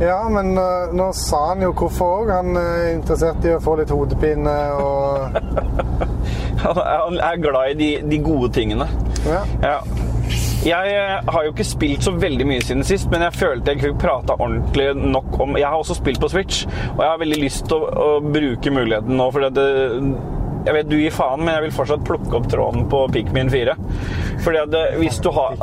Ja, 0.00 0.28
men 0.30 0.52
uh, 0.58 0.92
nå 0.94 1.08
sa 1.16 1.40
han 1.50 1.62
jo 1.64 1.72
hvorfor 1.74 2.22
òg. 2.22 2.30
Han 2.30 2.58
er 2.60 2.92
interessert 2.94 3.44
i 3.46 3.54
å 3.56 3.62
få 3.62 3.78
litt 3.80 3.90
hodepine 3.94 4.54
og 4.78 5.38
Han 6.66 7.18
er 7.22 7.40
glad 7.42 7.74
i 7.74 7.78
de, 7.78 7.90
de 8.10 8.20
gode 8.22 8.52
tingene. 8.54 8.86
Ja. 9.26 9.42
Ja. 9.62 9.80
Jeg 10.66 10.90
eh, 10.90 11.28
har 11.30 11.44
jo 11.46 11.52
ikke 11.52 11.64
spilt 11.64 12.02
så 12.04 12.10
veldig 12.18 12.44
mye 12.48 12.62
siden 12.66 12.82
sist, 12.84 13.06
men 13.12 13.22
jeg 13.22 13.36
følte 13.38 13.72
jeg 13.72 13.80
kunne 13.80 14.00
prata 14.02 14.34
ordentlig 14.34 14.88
nok 14.98 15.38
om 15.40 15.54
Jeg 15.56 15.68
har 15.68 15.78
også 15.78 15.94
spilt 16.00 16.20
på 16.20 16.28
Switch, 16.32 16.64
og 16.96 16.98
jeg 17.04 17.12
har 17.12 17.20
veldig 17.22 17.38
lyst 17.40 17.68
til 17.70 17.78
å, 17.78 17.86
å 17.86 18.08
bruke 18.24 18.72
muligheten 18.74 19.16
nå, 19.16 19.28
for 19.32 19.46
det 19.54 19.68
jeg 20.68 20.76
vet 20.76 20.90
du 20.90 20.98
gir 21.00 21.14
faen, 21.14 21.40
men 21.40 21.54
jeg 21.54 21.66
vil 21.66 21.74
fortsatt 21.78 22.04
plukke 22.04 22.36
opp 22.36 22.48
tråden 22.52 22.84
på 22.92 23.00
Pikmin 23.14 23.48
4. 23.52 23.76
Fordi 24.44 24.60
at 24.60 24.76
hvis 25.00 25.18
du 25.24 25.30
har 25.34 25.56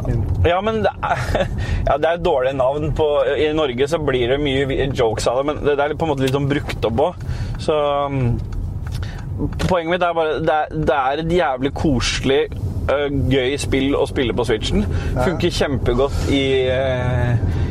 Ja, 0.46 0.58
men 0.65 0.82
det 0.86 0.91
er, 1.06 1.24
ja, 1.89 1.98
det 2.02 2.10
er 2.10 2.18
et 2.18 2.26
dårlig 2.26 2.56
navn 2.58 2.91
på 2.98 3.08
I 3.38 3.52
Norge 3.56 3.88
så 3.89 4.02
blir 4.02 4.34
det 4.34 4.41
mye 4.41 4.89
jokes 4.89 5.30
av 5.30 5.39
det, 5.39 5.48
men 5.52 5.63
det 5.65 5.78
er 5.78 5.96
på 5.96 6.08
en 6.08 6.13
måte 6.13 6.26
litt 6.26 6.36
sånn 6.36 6.50
brukt 6.50 6.89
opp 6.89 7.04
òg. 7.10 7.26
Så 7.62 7.78
um, 8.10 8.36
Poenget 9.36 9.91
mitt 9.91 10.04
er 10.06 10.13
bare 10.15 10.38
det 10.39 10.54
er, 10.56 10.76
det 10.88 10.96
er 10.96 11.22
et 11.22 11.32
jævlig 11.36 11.72
koselig, 11.76 12.38
øh, 12.88 13.18
gøy 13.28 13.58
spill 13.60 13.98
å 14.00 14.06
spille 14.08 14.36
på 14.36 14.46
Switchen. 14.48 14.86
Funker 15.18 15.52
kjempegodt 15.52 16.30
i 16.32 16.46
øh, 16.72 17.64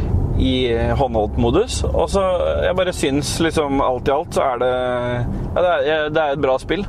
i 0.44 0.56
håndholdt 0.98 1.38
modus. 1.40 1.80
Og 1.88 2.08
så 2.12 2.22
jeg 2.64 2.76
bare 2.78 2.94
syns 2.96 3.34
liksom 3.44 3.82
alt 3.84 4.08
i 4.08 4.14
alt 4.14 4.36
så 4.36 4.46
er 4.52 4.62
det 4.62 4.72
ja, 4.74 5.60
det, 5.62 5.74
er, 5.74 6.08
det 6.14 6.22
er 6.22 6.36
et 6.36 6.44
bra 6.44 6.56
spill. 6.60 6.84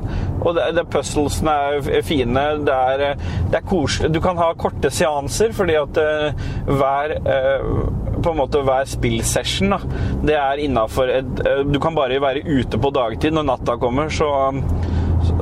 Og 0.46 0.56
det, 0.58 0.70
det 0.78 0.86
puzzlesene 0.94 1.54
er 1.96 2.06
fine. 2.06 2.46
Det 2.66 2.76
er, 2.76 3.22
det 3.52 3.60
er 3.60 3.68
koselig. 3.68 4.12
Du 4.14 4.22
kan 4.24 4.40
ha 4.42 4.52
korte 4.60 4.92
seanser 4.94 5.56
fordi 5.56 5.78
at 5.80 6.02
eh, 6.02 6.48
hver 6.70 7.16
eh, 7.22 7.70
på 8.16 8.32
en 8.32 8.40
måte 8.40 8.62
hver 8.66 8.88
spillsession 8.90 9.76
da, 9.76 9.80
det 10.26 10.38
er 10.40 10.62
innafor 10.64 11.12
eh, 11.12 11.64
Du 11.68 11.80
kan 11.84 11.98
bare 11.98 12.22
være 12.22 12.46
ute 12.46 12.80
på 12.82 12.94
dagtid. 12.96 13.36
Når 13.36 13.50
natta 13.52 13.78
kommer, 13.82 14.12
så 14.14 14.30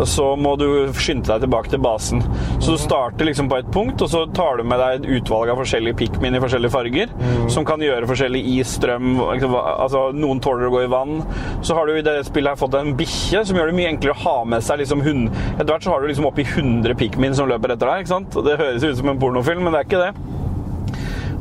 så 0.10 0.28
må 0.40 0.56
du 0.60 0.68
skynde 0.98 1.30
deg 1.30 1.44
tilbake 1.46 1.72
til 1.72 1.82
basen. 1.84 2.24
Så 2.58 2.76
du 2.76 2.82
starter 2.82 3.28
liksom 3.28 3.50
på 3.52 3.60
et 3.60 3.70
punkt, 3.74 4.02
og 4.04 4.12
så 4.12 4.24
tar 4.36 4.60
du 4.60 4.66
med 4.68 4.82
deg 4.82 5.00
et 5.00 5.10
utvalg 5.20 5.52
av 5.54 5.62
forskjellige 5.62 5.98
Pikmin 6.02 6.38
i 6.38 6.42
forskjellige 6.44 6.74
farger, 6.74 7.14
som 7.54 7.68
kan 7.68 7.82
gjøre 7.84 8.10
forskjellig 8.10 8.44
is, 8.56 8.76
strøm 8.80 9.16
liksom, 9.20 9.56
altså 9.58 10.06
Noen 10.18 10.42
tåler 10.44 10.70
å 10.70 10.74
gå 10.74 10.84
i 10.86 10.92
vann. 10.92 11.22
Så 11.66 11.78
har 11.78 11.88
du 11.88 11.98
i 11.98 12.06
det 12.06 12.20
spillet 12.28 12.54
her 12.54 12.60
fått 12.60 12.78
en 12.80 12.96
bikkje 12.98 13.44
som 13.48 13.60
gjør 13.60 13.72
det 13.72 13.78
mye 13.78 13.92
enklere 13.94 14.18
å 14.18 14.24
ha 14.26 14.38
med 14.56 14.66
seg 14.66 14.82
liksom 14.84 15.04
hund... 15.06 15.30
Etter 15.54 15.72
hvert 15.72 15.86
så 15.86 15.94
har 15.94 16.02
du 16.02 16.10
liksom 16.10 16.30
oppi 16.30 16.46
100 16.48 16.98
Pikmin 17.00 17.38
som 17.38 17.50
løper 17.50 17.76
etter 17.76 17.90
deg, 17.90 18.04
ikke 18.04 18.16
sant? 18.16 18.40
Og 18.40 18.48
det 18.48 18.60
høres 18.62 18.86
ut 18.86 19.00
som 19.00 19.14
en 19.14 19.22
pornofilm, 19.22 19.64
men 19.66 19.76
det 19.76 19.84
er 19.84 19.90
ikke 19.90 20.06
det. 20.08 20.43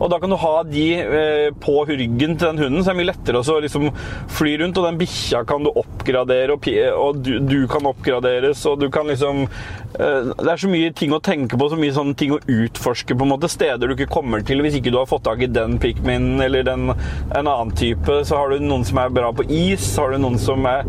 Og 0.02 0.10
da 0.10 0.18
kan 0.18 0.32
du 0.32 0.38
ha 0.42 0.54
de 0.66 0.86
eh, 0.98 1.48
på 1.62 1.76
ryggen 1.86 2.34
til 2.34 2.48
den 2.48 2.58
hunden, 2.64 2.82
så 2.82 2.90
det 2.90 2.94
er 2.96 2.98
mye 2.98 3.10
lettere 3.12 3.42
å 3.42 3.58
liksom 3.62 3.88
fly 4.34 4.56
rundt. 4.62 4.80
Og 4.80 4.88
den 4.88 4.98
bikkja 4.98 5.44
kan 5.46 5.62
du 5.62 5.70
oppgradere, 5.70 6.56
og, 6.98 7.22
du, 7.22 7.58
kan 7.70 7.86
oppgraderes, 7.92 8.64
og 8.66 8.82
du 8.82 8.88
kan 8.92 9.06
liksom 9.10 9.44
Det 9.92 10.48
er 10.48 10.60
så 10.60 10.70
mye 10.70 10.92
ting 10.96 11.12
å 11.14 11.20
tenke 11.22 11.58
på, 11.58 11.68
så 11.68 11.78
mye 11.78 11.94
sånne 11.94 12.16
ting 12.18 12.32
å 12.34 12.40
utforske, 12.40 13.16
på 13.16 13.26
en 13.26 13.32
måte. 13.34 13.50
Steder 13.52 13.88
du 13.90 13.96
ikke 13.96 14.10
kommer 14.12 14.44
til 14.46 14.62
hvis 14.64 14.78
ikke 14.78 14.92
du 14.92 14.98
har 15.00 15.08
fått 15.10 15.24
tak 15.26 15.42
i 15.44 15.50
den 15.50 15.78
pikmin 15.82 16.40
eller 16.42 16.64
den, 16.66 16.88
en 16.92 17.50
annen 17.50 17.72
type. 17.76 18.22
Så 18.28 18.38
har 18.38 18.52
du 18.52 18.62
noen 18.62 18.86
som 18.88 19.00
er 19.02 19.12
bra 19.12 19.32
på 19.36 19.46
is, 19.52 19.84
så 19.94 20.06
har 20.06 20.14
du 20.14 20.22
noen 20.22 20.38
som 20.40 20.64
er 20.68 20.88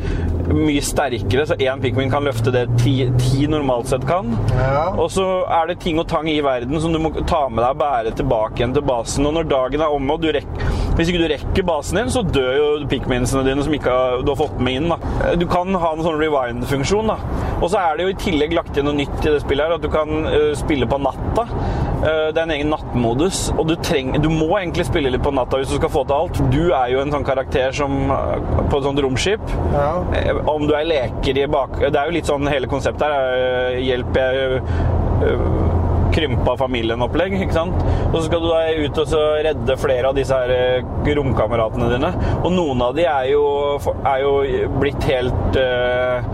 mye 0.54 0.84
sterkere, 0.84 1.46
så 1.50 1.58
én 1.60 1.82
pikmin 1.84 2.12
kan 2.12 2.26
løfte 2.26 2.54
det 2.54 2.66
ti, 2.82 2.96
ti 3.20 3.48
normalt 3.52 3.89
sett 3.92 4.06
kan. 4.08 4.34
Ja. 4.56 4.86
Og 4.94 5.10
så 5.13 5.26
er 5.52 5.72
det 5.72 5.80
ting 5.84 6.00
og 6.02 6.08
tang 6.12 6.30
i 6.32 6.39
verden 6.44 6.80
som 6.84 6.94
du 6.94 7.02
må 7.02 7.13
ta 7.30 7.46
med 7.50 7.63
deg 7.63 7.76
og 7.76 7.82
bære 7.84 8.16
tilbake 8.20 8.62
igjen 8.62 8.76
til 8.76 8.86
basen. 8.88 9.28
Og 9.28 9.38
når 9.38 9.50
dagen 9.52 9.84
er 9.84 9.94
omme 9.94 10.18
og 10.18 10.24
du, 10.24 10.32
rekker 10.34 10.72
Hvis 10.94 11.10
ikke 11.10 11.24
du 11.24 11.30
rekker 11.32 11.66
basen 11.66 11.98
din, 11.98 12.12
så 12.13 12.22
dør 12.22 12.52
jo 12.54 12.66
pikminsene 12.89 13.42
dine 13.48 13.63
som 13.66 13.74
ikke 13.74 13.94
har, 13.94 14.20
du 14.22 14.30
har 14.30 14.38
fått 14.44 14.60
med 14.62 14.78
inn. 14.78 14.92
da. 14.92 15.34
Du 15.39 15.48
kan 15.50 15.74
ha 15.74 15.94
en 15.96 16.04
sånn 16.06 16.20
rewind-funksjon. 16.22 17.10
da. 17.10 17.18
Og 17.63 17.72
så 17.74 17.82
er 17.82 17.98
det 17.98 18.06
jo 18.06 18.13
i 18.13 18.20
tillegg 18.22 18.54
lagt 18.54 18.78
inn 18.78 18.92
noe 18.94 19.02
nytt 19.02 19.26
i 19.26 19.32
det 19.34 19.42
spillet 19.44 19.66
her, 19.66 19.76
at 19.78 19.84
du 19.84 19.90
kan 19.92 20.28
eh, 20.30 20.52
spille 20.58 20.88
på 20.90 21.00
natta. 21.02 21.46
Eh, 22.04 22.30
det 22.34 22.40
er 22.40 22.44
en 22.46 22.56
egen 22.56 22.72
nattmodus, 22.74 23.46
og 23.58 23.68
du, 23.70 23.76
treng, 23.82 24.14
du 24.22 24.30
må 24.32 24.52
egentlig 24.60 24.88
spille 24.88 25.12
litt 25.14 25.24
på 25.26 25.34
natta 25.36 25.60
hvis 25.60 25.72
du 25.74 25.78
skal 25.80 25.94
få 25.94 26.06
til 26.08 26.18
alt. 26.18 26.42
Du 26.54 26.64
er 26.70 26.94
jo 26.94 27.04
en 27.04 27.14
sånn 27.14 27.28
karakter 27.28 27.74
som 27.76 28.14
eh, 28.14 28.36
på 28.70 28.80
et 28.80 28.88
sånt 28.88 29.04
romskip. 29.04 29.56
Ja. 29.74 29.94
Om 30.54 30.68
du 30.70 30.76
er 30.78 30.90
leker 30.90 31.44
i 31.44 31.48
bak... 31.50 31.80
Det 31.84 31.96
er 31.96 32.10
jo 32.10 32.18
litt 32.18 32.30
sånn 32.30 32.50
hele 32.52 32.70
konseptet 32.72 33.08
her. 33.10 33.80
Hjelp, 33.84 34.18
jeg 34.18 34.62
krympa 36.14 36.54
familien-opplegg, 36.60 37.34
ikke 37.42 37.56
sant? 37.56 37.80
Og 38.12 38.20
så 38.20 38.28
skal 38.28 38.44
du 38.44 38.50
da 38.52 38.60
ut 38.86 39.00
og 39.02 39.08
så 39.10 39.22
redde 39.46 39.78
flere 39.82 40.12
av 40.12 40.18
disse 40.18 40.38
her 40.38 40.84
romkameratene 41.18 41.90
dine. 41.96 42.12
Og 42.44 42.52
noen 42.54 42.84
av 42.86 42.94
de 42.98 43.08
er 43.10 43.32
jo, 43.32 43.46
er 44.04 44.20
jo 44.22 44.34
blitt 44.78 45.08
helt 45.10 45.58
øh, 45.58 46.30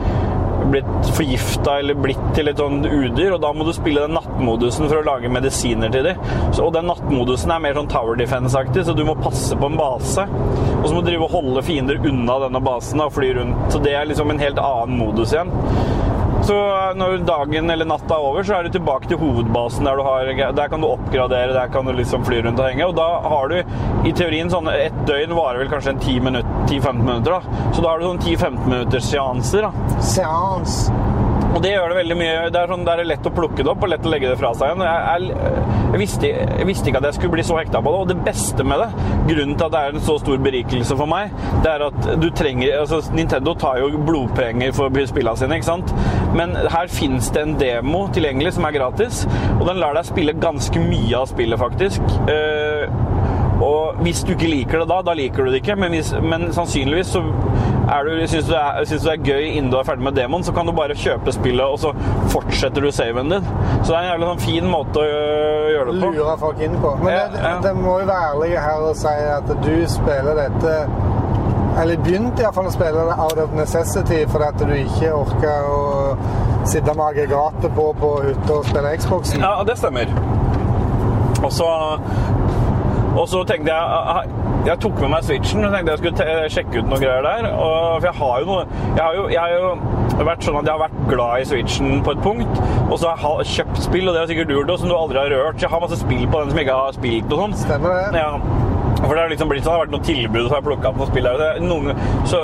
blitt 0.74 1.12
forgifta 1.18 1.78
eller 1.80 1.98
blitt 2.00 2.22
til 2.38 2.52
et 2.52 2.60
sånn 2.62 2.82
udyr, 2.86 3.36
og 3.36 3.42
da 3.44 3.52
må 3.56 3.68
du 3.68 3.74
spille 3.76 4.06
den 4.06 4.16
nattmodusen 4.18 4.88
for 4.88 5.00
å 5.00 5.06
lage 5.06 5.32
medisiner 5.32 5.92
til 5.94 6.10
dem. 6.10 6.24
Og 6.60 6.74
den 6.76 6.90
nattmodusen 6.90 7.54
er 7.54 7.64
mer 7.64 7.78
sånn 7.78 7.92
Tower 7.92 8.20
Defense-aktig, 8.20 8.86
så 8.88 8.96
du 8.98 9.06
må 9.08 9.18
passe 9.20 9.58
på 9.58 9.70
en 9.70 9.80
base. 9.80 10.26
Og 10.80 10.88
så 10.88 10.94
må 10.96 11.02
du 11.04 11.10
drive 11.12 11.28
og 11.28 11.36
holde 11.36 11.66
fiender 11.66 12.00
unna 12.10 12.40
denne 12.46 12.62
basen 12.64 13.04
og 13.04 13.14
fly 13.16 13.34
rundt. 13.40 13.66
Så 13.74 13.82
det 13.84 13.96
er 13.98 14.08
liksom 14.10 14.32
en 14.34 14.42
helt 14.42 14.62
annen 14.64 15.00
modus 15.00 15.36
igjen. 15.36 15.52
Så 16.48 16.56
når 16.98 17.20
dagen 17.28 17.70
eller 17.70 17.88
natta 17.90 18.16
er 18.16 18.26
over, 18.26 18.46
så 18.48 18.58
er 18.58 18.66
du 18.66 18.74
tilbake 18.74 19.10
til 19.10 19.20
hovedbasen 19.22 19.86
der 19.86 20.00
du 20.00 20.04
har 20.08 20.32
Der 20.56 20.72
kan 20.72 20.82
du 20.82 20.88
oppgradere, 20.88 21.54
der 21.54 21.68
kan 21.74 21.86
du 21.86 21.94
liksom 21.94 22.26
fly 22.26 22.42
rundt 22.46 22.60
og 22.60 22.70
henge. 22.70 22.88
Og 22.88 22.96
da 22.98 23.08
har 23.30 23.52
du 23.52 24.08
i 24.08 24.14
teorien 24.16 24.50
sånn 24.52 24.70
Et 24.72 24.96
døgn 25.10 25.36
varer 25.38 25.64
vel 25.64 25.72
kanskje 25.72 25.96
en 25.96 26.02
10 26.02 26.20
minutter, 26.30 26.66
10-15 26.70 27.04
minutter, 27.04 27.38
da. 27.38 27.66
Så 27.74 27.84
da 27.84 27.92
har 27.92 28.00
du 28.00 28.10
sånn 28.10 28.24
10-15 28.24 28.66
minutters 28.66 29.12
seanser, 29.12 29.68
da. 29.68 30.00
Seans. 30.02 30.80
Og 31.50 31.64
det 31.64 31.72
gjør 31.74 31.92
det 31.92 31.98
veldig 31.98 32.18
mye. 32.20 32.34
Det 32.54 32.60
er, 32.60 32.72
sånn, 32.72 32.84
det 32.88 32.94
er 32.94 33.08
lett 33.10 33.26
å 33.28 33.34
plukke 33.34 33.64
det 33.64 33.72
opp 33.72 33.84
og 33.86 33.92
lett 33.92 34.06
å 34.06 34.12
legge 34.14 34.30
det 34.30 34.38
fra 34.40 34.52
seg 34.58 34.70
igjen. 34.70 34.84
Jeg, 34.86 35.00
jeg, 35.10 35.56
jeg, 35.80 36.02
visste, 36.02 36.32
jeg 36.32 36.68
visste 36.70 36.92
ikke 36.92 37.02
at 37.02 37.08
jeg 37.10 37.18
skulle 37.18 37.36
bli 37.36 37.46
så 37.48 37.58
hekta 37.60 37.82
på 37.84 37.94
det. 37.94 38.04
Og 38.04 38.12
det 38.12 38.18
beste 38.28 38.66
med 38.68 38.84
det, 38.84 38.90
grunnen 39.32 39.56
til 39.58 39.66
at 39.68 39.74
det 39.76 39.82
er 39.82 39.98
en 39.98 40.06
så 40.06 40.18
stor 40.22 40.44
berikelse 40.46 41.00
for 41.00 41.10
meg, 41.10 41.34
det 41.66 41.74
er 41.74 41.86
at 41.90 42.10
du 42.22 42.30
trenger 42.36 42.78
altså 42.80 43.02
Nintendo 43.16 43.56
tar 43.60 43.82
jo 43.82 44.04
blodpenger 44.08 44.74
for 44.78 44.94
spillene 45.10 45.40
sine, 45.40 45.60
ikke 45.60 45.70
sant? 45.70 45.94
Men 46.38 46.56
her 46.60 46.90
fins 46.92 47.32
det 47.34 47.44
en 47.44 47.58
demo 47.60 48.06
tilgjengelig 48.14 48.56
som 48.58 48.68
er 48.70 48.78
gratis, 48.78 49.26
og 49.58 49.66
den 49.68 49.82
lar 49.82 49.98
deg 49.98 50.08
spille 50.08 50.38
ganske 50.40 50.84
mye 50.84 51.18
av 51.18 51.30
spillet, 51.32 51.60
faktisk. 51.60 52.18
Eh, 52.30 53.39
og 53.62 53.98
hvis 54.06 54.22
du 54.24 54.32
ikke 54.32 54.48
liker 54.48 54.80
det 54.80 54.88
da, 54.90 55.02
da 55.04 55.14
liker 55.18 55.44
du 55.44 55.52
det 55.52 55.60
ikke. 55.64 55.76
Men, 55.76 55.92
hvis, 55.92 56.14
men 56.24 56.46
sannsynligvis 56.56 57.08
så 57.16 57.22
er 57.90 58.06
du, 58.08 58.12
syns 58.28 58.46
du, 58.48 58.52
det 58.54 58.60
er- 58.62 58.86
syns 58.88 59.02
du 59.04 59.10
det 59.10 59.16
er 59.18 59.26
gøy 59.34 59.48
innen 59.58 59.72
du 59.74 59.78
er 59.80 59.84
ferdig 59.88 60.04
med 60.06 60.16
demon, 60.16 60.44
så 60.44 60.54
kan 60.56 60.66
du 60.66 60.72
bare 60.78 60.96
kjøpe 60.96 61.32
spillet, 61.36 61.66
og 61.66 61.80
så 61.80 61.92
fortsetter 62.32 62.82
du 62.86 62.92
saven 62.96 63.30
din. 63.34 63.44
Så 63.84 63.92
det 63.92 63.98
er 63.98 64.02
en 64.06 64.10
jævlig 64.14 64.30
sånn 64.30 64.44
fin 64.46 64.70
måte 64.72 65.04
å 65.04 65.06
gjøre 65.74 65.92
det 65.92 66.02
på. 66.04 66.12
Lure 66.16 66.38
folk 66.40 66.62
inn 66.68 66.78
på. 66.82 66.96
Men 67.04 67.14
Ja, 67.14 67.28
det, 67.34 67.44
ja. 67.44 67.56
det 67.68 67.76
må 67.76 68.00
jo 68.00 68.06
være 68.12 68.32
ærlig 68.32 68.52
her 68.60 68.86
og 68.90 68.96
si 68.96 69.16
at 69.36 69.52
du 69.66 69.74
spiller 69.88 70.36
dette 70.46 70.76
Eller 71.80 71.98
begynte 72.04 72.42
iallfall 72.44 72.66
å 72.68 72.72
spille 72.74 73.04
det 73.08 73.14
out 73.24 73.38
of 73.40 73.54
necessity 73.56 74.24
fordi 74.28 74.48
at 74.50 74.58
du 74.60 74.74
ikke 74.76 75.12
orka 75.16 75.52
å 75.70 76.66
sitte 76.68 76.92
med 76.98 77.06
aggregatet 77.06 77.72
på 77.76 77.86
på 78.02 78.10
hytta 78.26 78.54
og 78.58 78.66
spille 78.68 78.96
Xboxen. 79.00 79.40
Ja, 79.46 79.64
det 79.64 79.78
stemmer. 79.80 80.12
Og 81.44 81.52
så 81.56 81.68
og 83.20 83.28
så 83.32 83.44
tenkte 83.48 83.74
jeg 83.74 84.36
Jeg 84.68 84.80
tok 84.84 85.00
med 85.02 85.12
meg 85.14 85.26
Switchen 85.28 85.66
og 85.66 85.74
tenkte 85.74 85.96
jeg 85.96 86.02
skulle 86.02 86.50
sjekke 86.56 86.82
ut 86.82 86.90
noen 86.92 87.04
greier 87.04 87.26
der. 87.26 87.48
Og, 87.52 88.00
for 88.00 88.08
jeg 88.10 88.18
har 88.20 88.40
jo 88.40 88.48
noe 88.50 88.64
Jeg 88.96 89.04
har 89.04 89.18
jo, 89.18 89.28
jeg 89.34 89.40
har 89.40 89.54
jo 89.56 90.26
vært 90.30 90.44
sånn 90.48 90.60
at 90.60 90.68
jeg 90.68 90.76
har 90.76 90.82
vært 90.84 90.98
glad 91.12 91.44
i 91.44 91.48
Switchen 91.48 92.02
på 92.04 92.12
et 92.16 92.24
punkt, 92.24 92.58
og 92.90 92.98
så 93.00 93.14
har 93.22 93.44
jeg 93.44 93.54
kjøpt 93.54 93.84
spill, 93.86 94.10
og 94.10 94.16
det 94.16 94.24
har 94.24 94.32
sikkert 94.32 94.50
du 94.52 94.58
gjort 94.58 94.74
òg, 94.74 94.82
som 94.82 94.92
du 94.92 94.96
aldri 94.98 95.22
har 95.22 95.32
rørt. 95.32 95.60
Så 95.60 95.68
jeg 95.68 95.72
har 95.72 95.86
masse 95.86 96.02
spill 96.02 96.26
på 96.28 96.42
den 96.42 96.52
som 96.52 96.60
jeg 96.60 96.68
ikke 96.68 96.80
har 96.82 96.98
spilt 96.98 97.36
og 97.36 97.46
sånn. 97.46 97.56
Stemmer 97.64 97.96
det? 97.96 98.20
Ja. 98.20 98.68
For 99.00 99.16
det 99.16 99.22
har 99.22 99.32
liksom 99.32 99.50
blitt 99.52 99.64
sånn, 99.64 99.74
det 99.74 99.78
har 99.78 99.86
vært 99.86 99.94
noen 99.96 100.06
tilbud, 100.08 100.42
så 100.46 100.54
har 100.54 100.60
jeg 100.60 100.68
plukket 100.68 100.88
opp 100.90 101.00
noen 101.00 101.12
spill. 101.12 101.30
Noen, 101.66 102.02
så, 102.30 102.42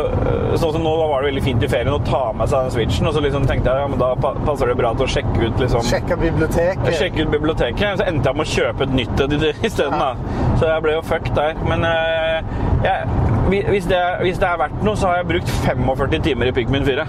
sånn 0.55 0.75
som 0.77 0.85
nå 0.85 0.93
da 0.99 1.07
var 1.11 1.23
det 1.23 1.31
veldig 1.31 1.43
fint 1.45 1.65
i 1.65 1.69
ferien 1.71 1.93
å 1.93 1.99
ta 2.07 2.23
med 2.37 2.51
seg 2.51 2.67
den 2.67 2.75
Switchen, 2.75 3.09
og 3.09 3.15
så 3.17 3.23
liksom 3.25 3.47
tenkte 3.49 3.73
jeg 3.73 3.85
ja, 3.85 3.89
men 3.91 4.01
da 4.01 4.11
passer 4.21 4.71
det 4.71 4.77
bra 4.79 4.93
til 4.95 5.07
å 5.07 5.11
sjekke 5.15 5.49
ut 5.49 5.63
liksom 5.63 5.85
Sjekke 5.89 6.19
biblioteket. 6.21 6.89
Sjekke 6.99 7.25
ut 7.25 7.33
biblioteket. 7.33 7.99
Så 7.99 8.07
endte 8.07 8.31
jeg 8.31 8.39
med 8.39 8.47
å 8.47 8.53
kjøpe 8.55 8.87
et 8.87 8.95
nytt 9.01 9.25
et 9.25 9.65
isteden. 9.67 9.99
da. 9.99 10.41
Så 10.59 10.69
jeg 10.71 10.85
ble 10.85 10.95
jo 10.95 11.05
fucked 11.05 11.35
der. 11.37 11.59
Men 11.67 11.85
eh, 11.89 12.53
jeg, 12.85 13.09
hvis, 13.51 13.89
det, 13.91 14.01
hvis 14.23 14.41
det 14.41 14.49
er 14.49 14.61
verdt 14.61 14.83
noe, 14.85 14.97
så 14.99 15.11
har 15.11 15.21
jeg 15.21 15.31
brukt 15.35 15.55
45 15.65 16.21
timer 16.29 16.51
i 16.51 16.55
Pigmin 16.55 16.87
4. 16.87 17.07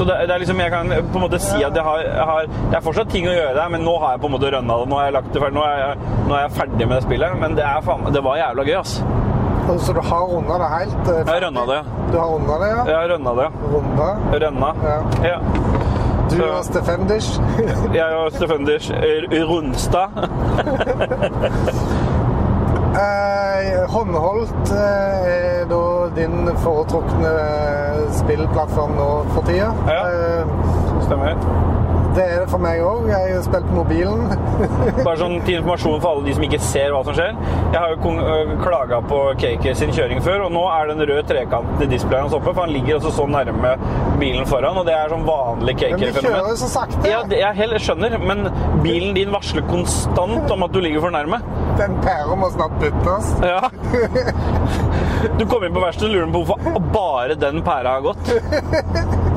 Så 0.00 0.06
det, 0.08 0.14
det 0.24 0.32
er 0.32 0.40
liksom, 0.40 0.56
jeg 0.64 0.72
kan 0.72 0.88
på 1.12 1.18
en 1.20 1.24
måte 1.26 1.36
si 1.44 1.58
at 1.66 1.74
jeg 1.76 1.84
har, 1.84 1.98
jeg 2.00 2.24
har 2.30 2.46
Det 2.70 2.76
er 2.78 2.84
fortsatt 2.86 3.10
ting 3.12 3.26
å 3.28 3.34
gjøre 3.36 3.52
der, 3.58 3.68
men 3.74 3.80
nå 3.84 3.92
har 4.00 4.14
jeg 4.14 4.20
på 4.22 4.28
en 4.30 4.32
måte 4.32 4.48
rønna 4.54 4.74
det. 4.80 4.86
Nå 4.88 4.96
har 4.96 5.04
jeg 5.10 5.14
lagt 5.18 5.28
det 5.34 5.40
ferdig. 5.42 5.56
Nå 5.58 5.64
er 5.68 5.76
jeg, 5.82 5.92
nå 6.30 6.34
er 6.38 6.42
jeg 6.46 6.52
ferdig 6.56 6.84
med 6.88 6.94
det 6.96 7.02
spillet. 7.04 7.30
Men 7.42 7.50
det, 7.58 7.64
er 7.68 7.84
faen, 7.84 8.00
det 8.16 8.22
var 8.24 8.38
jævla 8.40 8.62
gøy, 8.70 8.76
ass. 8.80 8.94
Så 9.84 9.90
du 9.94 10.00
har 10.02 10.22
runda 10.32 10.54
det 10.62 10.68
helt? 10.72 11.04
eh, 11.12 11.20
Jeg 11.20 11.28
har 11.34 11.40
rønna 11.44 11.62
det. 11.68 11.80
Du 12.10 12.16
har 12.18 12.28
runda 12.32 12.54
det, 12.62 12.68
ja? 12.72 12.80
Jeg 12.88 12.96
har 12.96 13.06
rønna 13.12 13.32
det. 13.42 13.48
Runda. 13.74 14.08
Rønna. 14.46 14.70
Ja. 14.88 14.98
Ja. 15.28 15.36
Du 16.30 16.34
Så- 16.36 16.48
og 16.56 16.64
Stefendish. 16.64 17.30
Jeg 18.00 18.10
og 18.16 18.32
Stefenders 18.32 18.86
Rundstad. 19.52 20.08
Eh, 23.80 23.88
håndholdt 23.88 24.70
eh, 24.70 25.60
er 25.60 25.64
da 25.70 26.08
din 26.16 26.48
foretrukne 26.60 27.30
spillplattform 28.18 28.96
nå 28.98 29.08
for 29.34 29.46
tida. 29.48 29.70
Ja. 29.88 30.02
Eh, 30.10 30.46
Stemmer. 31.06 31.36
Det 32.20 32.26
er 32.28 32.42
det 32.42 32.48
for 32.52 32.60
meg 32.62 32.80
òg. 32.84 33.06
Jeg 33.08 33.32
har 33.34 33.44
spilt 33.44 33.68
på 33.70 33.76
mobilen. 33.78 34.26
Bare 35.06 35.16
sånn 35.20 35.38
til 35.46 35.60
informasjon 35.60 36.00
for 36.02 36.10
alle 36.12 36.26
de 36.26 36.34
som 36.36 36.44
ikke 36.46 36.60
ser 36.62 36.92
hva 36.94 37.00
som 37.06 37.16
skjer. 37.16 37.38
Jeg 37.72 37.78
har 37.78 37.94
jo 37.94 38.56
klaga 38.60 39.00
på 39.08 39.20
KK 39.40 39.68
sin 39.78 39.94
kjøring 39.96 40.20
før, 40.24 40.46
og 40.48 40.54
nå 40.54 40.64
er 40.74 40.90
den 40.92 41.04
røde 41.08 41.24
trekanten 41.30 41.84
i 41.86 41.88
displayet 41.90 42.26
hans 42.26 42.36
oppe, 42.36 42.52
for 42.52 42.66
han 42.66 42.74
ligger 42.74 42.98
altså 42.98 43.14
så 43.16 43.26
nærme 43.30 43.72
bilen 44.20 44.48
foran, 44.50 44.82
og 44.82 44.88
det 44.88 44.96
er 44.96 45.12
sånn 45.12 45.24
vanlig 45.28 45.76
Men 45.80 46.02
vi 46.02 46.12
kjører 46.18 46.50
jo 46.52 46.58
så 46.60 46.70
sakte. 46.74 47.08
Ja, 47.08 47.22
jeg 47.56 47.82
skjønner, 47.86 48.18
men 48.20 48.50
bilen 48.84 49.16
din 49.16 49.32
varsler 49.32 49.64
konstant 49.70 50.50
om 50.52 50.66
at 50.66 50.74
du 50.74 50.80
ligger 50.84 51.06
for 51.06 51.14
nærme. 51.14 51.40
Den 51.80 51.96
pæra 52.04 52.36
må 52.36 52.50
snart 52.52 52.76
byttes. 52.82 53.32
Ja. 53.46 53.70
Du 55.38 55.46
kommer 55.46 55.68
inn 55.68 55.74
på 55.76 55.82
verkstedet 55.82 56.10
og 56.10 56.16
lurer 56.16 56.32
på 56.34 56.44
hvorfor 56.50 56.90
bare 56.92 57.36
den 57.40 57.62
pæra 57.64 57.98
har 57.98 58.04
gått. 58.10 58.34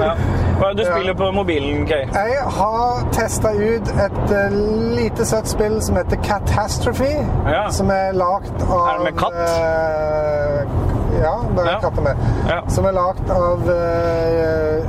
Ja. 0.00 0.14
Du 0.60 0.84
spiller 0.84 1.14
på 1.14 1.30
mobilen, 1.32 1.86
Kay. 1.86 1.96
Jeg 2.12 2.36
har 2.46 3.08
testa 3.12 3.48
ut 3.56 3.88
et 4.04 4.32
eh, 4.36 4.52
lite 4.96 5.24
søtt 5.26 5.48
spill 5.48 5.78
som 5.82 5.96
heter 5.96 6.16
Catastrophe. 6.24 7.08
Ja. 7.48 7.62
Som 7.72 7.88
er 7.90 8.12
lagd 8.12 8.60
av 8.66 8.88
Er 8.90 8.98
det 8.98 9.04
med 9.06 9.16
katt? 9.18 9.38
Uh, 9.40 10.60
ja, 11.22 11.32
det 11.56 11.64
er 11.64 11.70
Ja. 11.70 11.78
katter 11.80 12.02
med. 12.02 12.16
Ja. 12.48 12.60
Som 12.68 12.84
er 12.84 12.92
lagd 12.92 13.30
av 13.30 13.64
uh, 13.72 14.84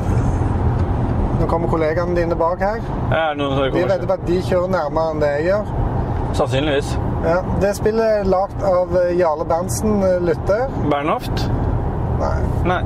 Nå 1.42 1.48
kommer 1.48 1.68
kollegaene 1.72 2.16
dine 2.20 2.36
bak 2.36 2.60
her. 2.60 2.84
Er 3.12 3.32
det 3.32 3.38
noen 3.40 3.72
De 3.74 3.88
vedder 3.88 4.06
på 4.12 4.14
at 4.20 4.28
de 4.28 4.42
kjører 4.52 4.68
nærmere 4.76 5.16
enn 5.16 5.24
det 5.24 5.32
jeg 5.38 5.46
gjør. 5.50 5.72
Sannsynligvis. 6.34 6.92
Ja, 7.24 7.40
det 7.64 7.76
spillet 7.80 8.06
er 8.20 8.24
lagd 8.30 8.62
av 8.64 8.94
Jarle 9.18 9.46
Berntsen, 9.50 10.04
lytter. 10.28 10.68
Bernhoft? 10.92 11.48
Nei. 12.20 12.38
Nei. 12.66 12.82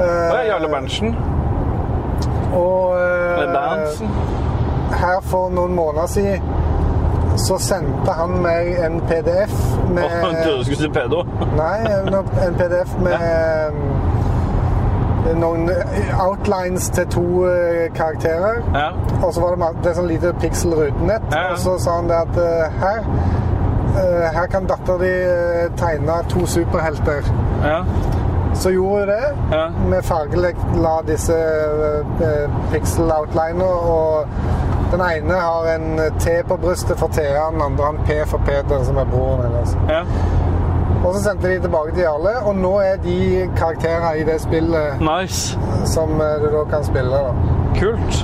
Eh, 0.00 0.46
Jarle 0.48 0.68
Berntsen. 0.72 1.16
Og 2.54 2.94
uh, 2.94 4.14
her 4.94 5.20
for 5.22 5.50
noen 5.50 5.74
måneder 5.74 6.06
siden 6.06 6.40
så 7.36 7.58
sendte 7.58 8.12
han 8.14 8.36
meg 8.42 8.76
en 8.78 9.00
PDF 9.08 9.54
med 9.90 10.04
Å, 10.04 10.10
Jeg 10.30 10.44
trodde 10.44 10.58
du 10.58 10.66
skulle 10.68 10.82
si 10.84 10.90
pedo. 10.94 11.24
Nei, 11.58 11.80
en 12.46 12.58
PDF 12.58 12.92
med 13.02 13.24
um, 13.74 13.80
noen 15.40 15.70
outlines 16.20 16.88
til 16.94 17.06
to 17.10 17.24
eh, 17.48 17.92
karakterer. 17.94 18.60
Ja. 18.74 18.90
Og 19.26 19.34
så 19.34 19.40
var 19.40 19.56
det, 19.56 19.70
det 19.84 19.94
sånn 19.96 20.10
lite 20.10 20.34
pixel 20.42 20.76
rutenett. 20.76 21.24
Ja, 21.32 21.46
ja. 21.48 21.54
Og 21.54 21.62
så 21.64 21.78
sa 21.82 21.98
han 22.00 22.10
det 22.10 22.20
at 22.26 22.40
eh, 22.40 22.80
her 22.82 23.00
eh, 24.02 24.26
her 24.36 24.50
kan 24.52 24.68
dattera 24.70 25.00
di 25.00 25.12
eh, 25.14 25.70
tegne 25.80 26.20
to 26.32 26.46
superhelter. 26.46 27.30
Ja. 27.64 27.80
Så 28.54 28.70
gjorde 28.70 29.00
vi 29.00 29.06
det. 29.12 29.56
Ja. 29.56 29.64
Vi 29.90 30.02
fargela 30.06 30.92
disse 31.06 31.34
eh, 32.22 32.50
pixel 32.72 33.10
outliner, 33.12 33.64
og 33.64 34.26
den 34.92 35.00
ene 35.02 35.34
har 35.40 35.66
en 35.74 36.00
T 36.22 36.36
på 36.48 36.56
brystet 36.62 36.98
for 36.98 37.08
Thea, 37.12 37.48
den 37.50 37.62
andre 37.62 37.84
har 37.84 37.92
en 37.98 38.04
P 38.06 38.20
for 38.30 38.38
Peter, 38.46 38.84
som 38.84 38.96
er 38.96 39.04
broren 39.10 39.42
hennes. 39.48 39.76
ja. 39.90 40.04
Og 41.04 41.14
så 41.14 41.20
sendte 41.22 41.48
de 41.50 41.58
tilbake 41.60 41.92
til 41.92 42.00
Jarle, 42.06 42.30
og 42.48 42.54
nå 42.56 42.78
er 42.80 42.94
de 43.04 43.50
karakterer 43.56 44.14
i 44.16 44.22
det 44.24 44.38
spillet 44.40 45.02
Nice. 45.04 45.58
som 45.84 46.14
eh, 46.20 46.38
du 46.40 46.46
da 46.56 46.62
kan 46.70 46.84
spille. 46.84 47.10
da. 47.10 47.32
Kult. 47.76 48.22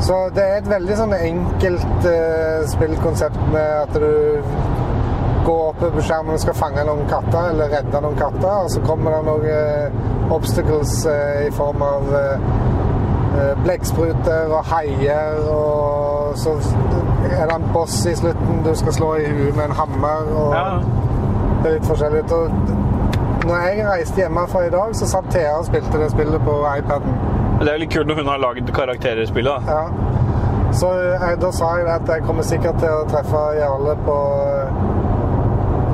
Så 0.00 0.16
det 0.34 0.42
er 0.44 0.56
et 0.58 0.66
veldig 0.70 0.96
sånn 0.98 1.14
enkelt 1.16 2.04
uh, 2.04 2.66
spillkonsept 2.68 3.38
med 3.52 3.70
at 3.84 3.94
du 3.94 4.42
gå 5.46 5.56
opp 5.70 5.80
på 5.80 6.02
skjermen 6.02 6.34
og 6.36 6.42
skal 6.42 6.56
fange 6.58 6.84
noen 6.88 7.06
katter, 7.10 7.52
eller 7.52 7.70
redde 7.72 8.00
noen 8.02 8.18
katter, 8.18 8.64
og 8.66 8.70
så 8.74 8.82
kommer 8.86 9.14
det 9.16 9.22
noen 9.28 9.46
eh, 9.52 10.32
obstacles 10.34 10.94
eh, 11.10 11.46
i 11.46 11.52
form 11.54 11.84
av 11.86 12.10
eh, 12.18 13.52
blekkspruter 13.64 14.52
og 14.56 14.64
haier, 14.72 15.38
og 15.52 16.36
så 16.40 16.56
er 17.30 17.46
det 17.46 17.54
en 17.60 17.68
boss 17.74 18.00
i 18.10 18.14
slutten 18.18 18.62
du 18.66 18.72
skal 18.78 18.96
slå 18.96 19.12
i 19.20 19.30
huet 19.30 19.54
med 19.58 19.68
en 19.70 19.78
hammer, 19.80 20.30
og 20.34 20.54
Ja. 20.56 20.66
det 21.62 21.70
er 21.70 21.78
litt 21.78 21.88
forskjellig. 21.90 22.24
Og 22.32 23.46
når 23.46 23.56
jeg 23.68 23.86
reiste 23.86 24.20
hjemmefra 24.24 24.66
i 24.66 24.70
dag, 24.74 24.94
så 24.98 25.06
satt 25.06 25.30
Thea 25.30 25.56
og 25.60 25.66
spilte 25.68 26.00
det 26.02 26.10
spillet 26.10 26.42
på 26.42 26.58
iPaden. 26.78 27.18
Det 27.60 27.72
er 27.72 27.78
litt 27.80 27.92
kult 27.94 28.08
når 28.10 28.18
hun 28.20 28.28
har 28.34 28.38
lagd 28.42 28.68
i 28.68 29.26
spillet. 29.26 29.52
da. 29.66 29.72
Ja. 29.72 30.16
Så 30.76 30.88
jeg, 30.92 31.38
da 31.40 31.50
sa 31.54 31.68
jeg 31.78 31.86
at 31.88 32.08
jeg 32.10 32.24
kommer 32.26 32.44
sikkert 32.44 32.80
til 32.82 32.90
å 32.92 33.04
treffe 33.08 33.42
Jarle 33.56 33.94
på, 34.04 34.16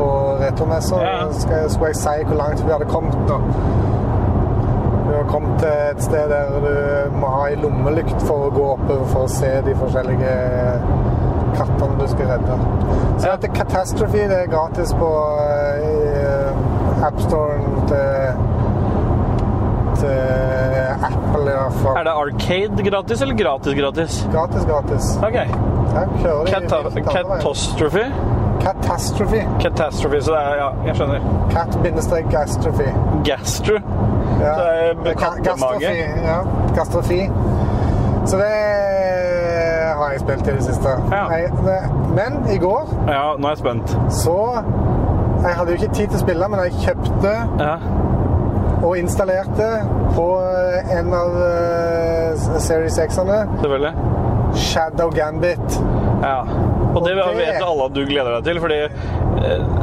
på 0.02 0.10
returmessa, 0.42 0.98
Ja. 1.02 1.14
Skal 1.32 1.70
skulle 1.70 1.92
jeg 1.94 1.96
si 2.02 2.16
hvor 2.26 2.36
langt 2.42 2.66
vi 2.66 2.72
hadde 2.74 2.88
kommet 2.90 3.14
nå. 3.28 3.38
Vi 5.08 5.14
har 5.18 5.24
kommet 5.28 5.58
til 5.60 5.68
et 5.68 6.02
sted 6.02 6.28
der 6.32 6.44
du 6.64 7.16
må 7.20 7.26
ha 7.34 7.46
ei 7.50 7.56
lommelykt 7.60 8.22
for 8.26 8.46
å 8.48 8.52
gå 8.54 8.64
oppover 8.76 9.04
for 9.12 9.26
å 9.26 9.28
se 9.30 9.50
de 9.66 9.74
forskjellige 9.76 10.36
kattene 11.58 11.98
du 12.00 12.06
skal 12.08 12.26
redde. 12.32 12.56
Så 13.18 13.26
Ja. 13.26 13.36
dette 13.36 13.48
Catastrophe 13.54 14.24
det 14.28 14.38
er 14.38 14.48
gratis 14.50 14.94
på 14.96 15.10
uh, 15.12 17.06
AppStoren 17.06 17.86
til, 17.88 18.08
Apple 21.02 21.50
i 21.50 21.56
hvert 21.56 21.72
fall. 21.82 21.96
Er 21.96 22.04
det 22.04 22.12
Arcade 22.22 22.90
gratis 22.90 23.22
eller 23.22 23.34
gratis 23.34 23.74
gratis? 23.74 24.28
Gratis, 24.32 24.64
gratis. 24.64 25.18
Ok. 25.22 25.38
Catastrophe? 27.12 28.06
Catastrophe. 28.62 29.40
Catastrophe, 29.60 30.22
så 30.22 30.30
det 30.32 30.40
er 30.40 30.54
Ja, 30.62 30.68
jeg 30.86 30.96
skjønner. 30.96 31.20
Cat-gastrophe. 31.50 32.88
Gastro. 33.24 33.74
Ja. 34.40 34.54
Så 34.54 34.62
det 35.04 35.10
er 35.12 35.18
kattemage. 35.18 35.90
Ja. 36.24 36.38
Gastrofi. 36.76 37.30
Så 38.26 38.36
det 38.36 38.52
har 39.98 40.10
jeg 40.12 40.20
spilt 40.20 40.46
i 40.48 40.50
det 40.56 40.62
siste. 40.64 40.88
Ja. 41.12 41.24
Jeg, 41.28 41.50
men 42.14 42.46
i 42.54 42.58
går 42.58 42.88
Ja, 43.08 43.22
nå 43.38 43.46
er 43.46 43.50
jeg 43.50 43.58
spent. 43.58 43.96
så 44.10 44.36
Jeg 45.42 45.54
hadde 45.56 45.70
jo 45.72 45.76
ikke 45.82 45.94
tid 45.94 46.06
til 46.06 46.16
å 46.16 46.20
spille, 46.22 46.48
men 46.48 46.60
jeg 46.60 46.72
kjøpte 46.72 47.32
Ja. 47.60 47.74
og 48.82 48.98
installerte 48.98 49.68
på 50.14 50.26
en 50.98 51.12
av 51.12 51.34
eh, 51.42 52.58
Series 52.58 52.98
X-ene. 52.98 53.46
Shadow 54.54 55.10
Gambit. 55.10 55.80
Ja. 56.22 56.42
Og 56.92 57.04
det 57.06 57.14
vet 57.16 57.62
alle 57.62 57.84
at 57.88 57.94
du 57.96 58.02
gleder 58.08 58.32
deg 58.38 58.44
til, 58.50 58.58
fordi 58.62 58.80
eh, 58.84 58.90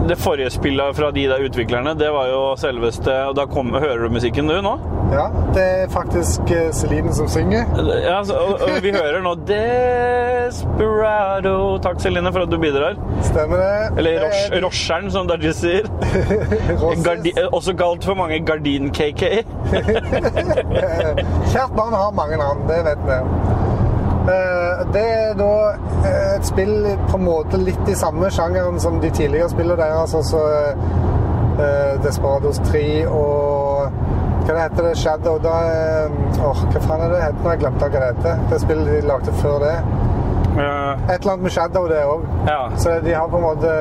det 0.10 0.17
forrige 0.22 0.50
spillet 0.54 0.95
fra 0.98 1.10
de 1.15 1.24
der 1.30 1.41
utviklerne, 1.45 1.91
det 2.00 2.10
var 2.13 2.26
jo 2.32 2.41
selveste 2.60 3.13
Og 3.30 3.36
da 3.38 3.43
kom, 3.50 3.74
hører 3.76 4.00
du 4.06 4.10
musikken 4.13 4.48
du 4.50 4.58
nå? 4.65 4.76
Ja, 5.10 5.26
det 5.56 5.63
er 5.63 5.88
faktisk 5.89 6.41
eh, 6.54 6.69
Celine 6.76 7.13
som 7.17 7.28
synger. 7.32 7.65
Ja, 8.04 8.19
så, 8.28 8.34
og, 8.38 8.62
og 8.67 8.78
vi 8.86 8.91
hører 8.93 9.22
nå 9.26 9.34
Desperado. 10.50 11.56
Takk, 11.82 11.98
Celine, 12.04 12.30
for 12.36 12.41
at 12.45 12.52
du 12.54 12.58
bidrar. 12.62 12.93
Stemmer 13.26 13.58
det? 13.63 13.72
Eller 14.04 14.19
Rosh, 14.28 14.43
er- 14.52 14.62
Rosheren, 14.67 15.10
som 15.13 15.28
Dajis 15.30 15.58
sier. 15.63 15.86
Gardi, 17.06 17.32
også 17.50 17.74
kalt 17.80 18.06
for 18.06 18.15
mange 18.19 18.38
Gardin-KK. 18.45 19.24
Kjært 21.50 21.74
barn 21.78 21.93
har 21.98 22.13
mange 22.17 22.38
navn, 22.41 22.62
det 22.69 22.80
vet 22.86 23.02
vi. 23.10 23.17
Eh, 24.30 24.86
Det 24.94 25.04
er 25.06 25.34
da 25.38 25.52
eh, 26.06 26.36
et 26.36 26.46
spill 26.48 26.88
på 27.10 27.18
en 27.18 27.26
måte 27.26 27.60
litt 27.62 27.89
i 27.89 27.96
samme 27.98 28.30
sjangeren 28.34 28.80
som 28.82 29.00
de 29.02 29.10
tidligere 29.10 29.50
spillene 29.52 29.78
deres, 29.82 30.15
altså 30.15 30.42
eh, 31.60 31.96
Desperados 32.04 32.62
3 32.70 32.84
og 33.08 33.92
hva 34.50 34.56
det 34.56 34.62
heter 34.63 34.86
det? 34.88 34.94
Shadow 34.98 35.36
da, 35.44 35.56
oh, 36.39 36.50
Åh, 36.50 36.62
hva 36.74 36.80
faen 36.82 37.04
er 37.06 37.12
det 37.13 37.20
heter 37.22 37.44
nå? 37.44 37.50
Jeg 37.54 37.60
glemte 37.62 37.86
hva 37.86 38.00
det 38.00 38.08
heter. 38.08 38.39
Det 38.50 38.62
spillet 38.63 38.88
de 38.96 39.02
lagde 39.06 39.34
før 39.44 39.60
det. 39.62 39.76
Et 40.60 41.20
eller 41.22 41.32
annet 41.36 41.44
med 41.46 41.54
Shadow, 41.54 41.86
det 41.88 42.00
òg. 42.10 42.24
Ja. 42.48 42.63
Så 42.82 42.96
de 43.06 43.13
har 43.13 43.28
på 43.30 43.38
en 43.38 43.46
måte 43.46 43.76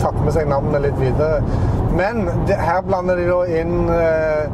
tatt 0.00 0.16
med 0.24 0.32
seg 0.32 0.48
navnet 0.48 0.86
litt 0.86 0.96
videre. 1.02 1.42
Men 1.92 2.24
det, 2.48 2.56
her 2.56 2.80
blander 2.86 3.20
de 3.20 3.26
da 3.28 3.42
inn 3.60 3.76
uh, 3.90 4.48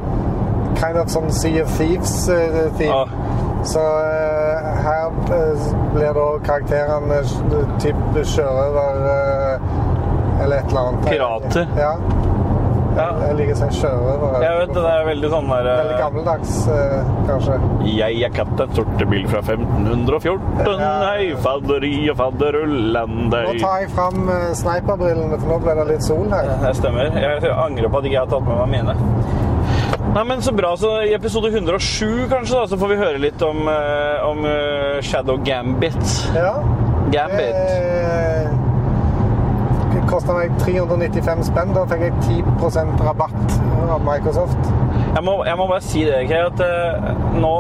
kind 0.81 0.99
of 0.99 1.13
sånn 1.15 1.31
Sea 1.33 1.63
of 1.63 1.79
Thieves-theme. 1.79 2.91
Ja. 2.91 3.05
Så 3.65 3.81
eh, 3.81 4.71
her 4.85 5.11
eh, 5.37 5.69
blir 5.95 6.15
da 6.17 6.27
karakterene 6.47 7.21
eh, 7.21 7.77
type 7.83 8.25
sjørøver 8.25 9.05
eller 10.41 10.57
et 10.57 10.71
eller 10.71 10.81
annet. 10.81 11.09
Pirater. 11.11 11.67
Ja. 11.77 11.95
Ja. 12.97 13.05
Jeg 13.23 13.37
liker 13.39 13.53
å 13.55 13.59
si 13.61 13.83
sjørøver. 13.83 14.33
Jeg 14.43 14.57
vet 14.59 14.73
det, 14.73 14.81
det 14.83 14.95
er 14.97 15.05
veldig 15.07 15.29
sånn 15.31 15.51
der 15.53 15.69
Veldig 15.69 15.99
gammeldags, 16.01 16.57
eh, 16.75 17.13
kanskje. 17.29 17.59
Jeg 17.87 18.25
er 18.27 18.33
katten 18.35 18.75
sortebil 18.79 19.29
fra 19.31 19.43
1514. 19.45 20.73
Ja. 20.81 20.91
Hei, 21.05 21.29
fadderi 21.45 21.95
og 22.11 22.19
fadderullande. 22.19 23.45
Nå 23.47 23.55
tar 23.61 23.85
jeg 23.85 23.93
fram 23.95 24.25
sniperbrillene, 24.59 25.39
for 25.39 25.53
nå 25.53 25.61
ble 25.67 25.77
det 25.83 25.87
litt 25.93 26.09
sol 26.09 26.27
her. 26.33 26.51
Det 26.65 26.75
stemmer. 26.81 27.13
Jeg 27.21 27.55
angrer 27.55 27.93
på 27.93 28.01
at 28.03 28.09
jeg 28.09 28.17
ikke 28.17 28.27
har 28.27 28.35
tatt 28.35 28.49
med 28.49 28.61
meg 28.65 28.77
mine. 28.81 29.49
Nei, 30.15 30.25
men 30.27 30.43
Så 30.43 30.53
bra. 30.53 30.77
så 30.77 30.91
I 31.07 31.15
episode 31.15 31.49
107 31.55 32.27
kanskje 32.31 32.57
da, 32.57 32.67
så 32.67 32.77
får 32.81 32.89
vi 32.91 32.97
høre 32.99 33.19
litt 33.23 33.43
om, 33.47 33.69
eh, 33.71 34.25
om 34.27 34.45
eh, 34.49 34.99
Shadow 35.07 35.39
Gambit. 35.47 36.01
Ja. 36.35 36.57
Gambit. 37.15 37.55
Det 39.91 40.03
kosta 40.11 40.35
meg 40.35 40.57
395 40.65 41.45
spenn. 41.51 41.73
Da 41.77 41.85
fikk 41.91 42.03
jeg 42.09 42.15
10% 42.27 43.05
rabatt 43.07 43.57
av 43.91 44.03
Microsoft. 44.07 44.59
Jeg 45.15 45.23
må, 45.27 45.37
jeg 45.47 45.59
må 45.59 45.67
bare 45.71 45.83
si 45.85 46.03
det, 46.07 46.25
Kay, 46.31 46.43
at 46.51 46.61
eh, 46.65 47.15
nå, 47.43 47.55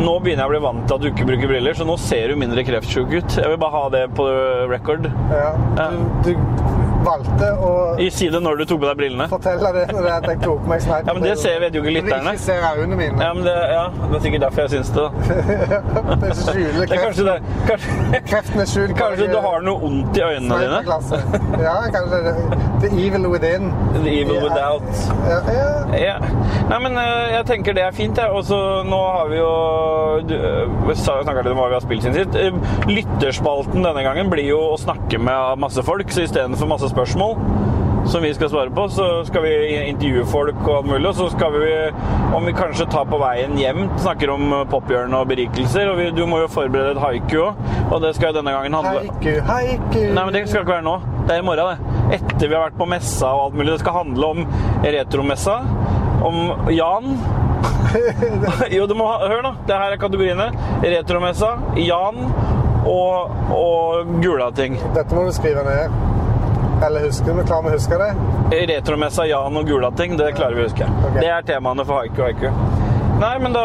nå 0.00 0.14
begynner 0.22 0.44
jeg 0.44 0.50
å 0.50 0.54
bli 0.54 0.62
vant 0.68 0.86
til 0.86 0.96
at 0.98 1.02
du 1.04 1.10
ikke 1.10 1.28
bruker 1.32 1.50
briller, 1.50 1.74
så 1.78 1.86
nå 1.86 1.98
ser 2.02 2.30
du 2.30 2.38
mindre 2.38 2.62
kreftsjuk 2.66 3.10
ut. 3.18 3.38
Jeg 3.42 3.50
vil 3.52 3.58
bare 3.62 3.74
ha 3.74 3.84
det 3.94 4.04
på 4.18 4.26
record. 4.70 5.10
Ja. 5.34 5.90
Du, 6.26 6.32
du 6.34 6.74
valgte 7.04 7.48
å 7.64 7.70
I 8.00 8.08
si 8.12 8.28
det 8.32 8.40
når 8.42 8.60
du 8.60 8.64
tok 8.70 8.80
på 8.82 8.88
deg 8.90 8.96
brillene. 9.00 9.26
fortelle 9.30 9.72
det 9.76 9.84
når 9.94 10.08
jeg 10.10 10.40
tok 10.44 10.60
på 10.64 10.68
meg 10.70 10.82
sniper. 10.84 11.06
Ja, 11.08 11.14
men 11.16 11.22
det 11.24 11.34
ser, 11.40 11.58
vet 11.62 11.74
jo 11.74 11.82
ikke 11.84 11.94
lytterne. 11.96 12.30
de 12.30 12.36
ikke 12.36 12.44
ser 12.44 12.66
øynene 12.70 12.96
mine. 13.00 13.22
Ja, 13.24 13.32
men 13.34 13.44
det, 13.46 13.54
ja, 13.72 13.84
det 14.10 14.16
er 14.18 14.24
sikkert 14.26 14.44
derfor 14.46 14.60
jeg 14.66 14.70
syns 14.76 14.90
det. 14.96 15.06
da. 15.06 15.10
Det 16.20 16.28
er 16.30 16.34
skjuler 16.36 16.86
Det 16.90 16.96
er 16.96 17.02
kanskje 17.04 17.24
det. 17.26 17.36
Kanskje, 17.68 18.20
Kreften 18.30 18.60
er 18.60 18.68
skjult. 18.70 18.94
kanskje 18.98 19.26
du 19.30 19.36
eh, 19.38 19.44
har 19.44 19.62
noe 19.64 19.86
ondt 19.90 20.18
i 20.18 20.22
øynene 20.26 20.58
dine? 20.60 20.80
sniperklasse. 20.80 21.20
Ja, 21.64 21.76
kanskje 21.94 22.20
det. 22.26 22.34
The 22.80 22.90
evil 23.06 23.26
within. 23.32 23.70
The 23.94 24.10
evil 24.10 24.34
yeah. 24.34 24.44
without. 24.44 24.82
Ja, 25.28 25.40
ja. 25.54 25.68
Ja. 26.00 26.16
Nei, 26.70 26.78
men 26.84 26.98
eh, 27.00 27.32
jeg 27.36 27.46
tenker 27.50 27.76
det 27.76 27.84
er 27.86 27.96
fint, 27.96 28.18
jeg. 28.20 28.30
Og 28.36 28.44
så 28.48 28.58
nå 28.88 29.00
har 29.16 29.28
vi 29.32 29.40
jo 29.40 29.50
du, 30.28 30.34
eh, 30.36 30.94
sa- 30.94 31.18
snakket 31.22 31.44
litt 31.48 31.54
om 31.56 31.60
hva 31.62 31.68
vi 31.72 31.78
har 31.78 31.84
spilt 31.84 32.04
siden 32.06 32.18
sist. 32.20 32.36
Eh, 32.36 32.90
Lytterspalten 32.90 33.84
denne 33.84 34.04
gangen 34.06 34.30
blir 34.32 34.48
jo 34.50 34.60
å 34.74 34.78
snakke 34.80 35.18
med 35.20 35.60
masse 35.62 35.82
folk, 35.86 36.10
så 36.12 36.24
istedenfor 36.26 36.68
masse 36.70 36.89
spørsmål 36.90 37.38
som 38.10 38.22
vi 38.22 38.34
skal 38.34 38.50
svare 38.50 38.70
på, 38.70 38.88
så 38.88 39.24
skal 39.24 39.42
vi 39.42 39.52
intervjue 39.88 40.24
folk 40.26 40.60
og 40.64 40.76
alt 40.76 40.86
mulig. 40.86 41.08
Og 41.08 41.14
så 41.14 41.28
skal 41.30 41.52
vi, 41.52 41.72
om 42.34 42.46
vi 42.46 42.54
kanskje 42.56 42.86
tar 42.90 43.06
på 43.10 43.18
veien 43.20 43.56
hjem, 43.58 43.84
snakker 44.00 44.32
om 44.34 44.54
pophjørne 44.70 45.20
og 45.20 45.28
berikelser. 45.30 45.90
Og 45.92 46.00
vi, 46.00 46.08
du 46.16 46.24
må 46.26 46.40
jo 46.42 46.48
forberede 46.50 46.96
et 46.96 47.02
haiku 47.02 47.38
òg, 47.44 47.60
og 47.90 48.00
det 48.04 48.14
skal 48.16 48.32
jo 48.32 48.40
denne 48.40 48.54
gangen 48.56 48.78
handle 48.78 49.04
Haiku, 49.04 49.34
haiku. 49.46 50.04
Nei, 50.10 50.24
men 50.24 50.34
det 50.34 50.46
skal 50.48 50.64
ikke 50.64 50.76
være 50.78 50.86
nå. 50.86 50.96
Det 51.28 51.36
er 51.36 51.44
i 51.44 51.46
morgen, 51.46 51.70
det. 51.70 51.98
Etter 52.18 52.46
vi 52.48 52.56
har 52.56 52.64
vært 52.66 52.78
på 52.80 52.88
messa 52.90 53.34
og 53.36 53.44
alt 53.48 53.60
mulig. 53.60 53.74
Det 53.74 53.82
skal 53.84 53.98
handle 54.00 54.32
om 54.34 54.46
retromessa. 54.96 55.58
Om 56.26 56.70
Jan. 56.74 57.12
jo, 58.76 58.86
du 58.88 58.96
må 58.96 59.06
ha, 59.08 59.28
hør 59.30 59.44
nå. 59.46 59.54
Det 59.68 59.76
her 59.76 59.94
er 59.94 60.00
kategoriene. 60.02 60.50
Retromessa, 60.82 61.54
Jan 61.78 62.24
og, 62.88 63.36
og 63.54 64.16
gula 64.24 64.50
ting. 64.56 64.80
Dette 64.96 65.14
må 65.14 65.28
du 65.28 65.34
skrive 65.36 65.66
ned. 65.66 66.09
Eller 66.86 67.00
husker 67.04 67.34
du? 67.34 67.42
klarer 67.44 67.62
vi 67.62 67.68
å 67.68 67.72
huske 67.76 67.96
det? 68.00 68.10
Retromessa, 68.70 69.26
Jan 69.28 69.56
og 69.60 69.66
Gulating, 69.68 70.16
det 70.16 70.30
klarer 70.38 70.56
vi 70.56 70.62
å 70.64 70.68
huske. 70.70 70.86
Okay. 71.10 71.20
Det 71.20 71.28
er 71.28 71.42
temaene 71.50 71.84
for 71.84 72.00
haiku 72.00 72.22
og 72.22 72.30
haiku. 72.30 72.48
Nei, 73.20 73.34
men 73.42 73.52
da 73.52 73.64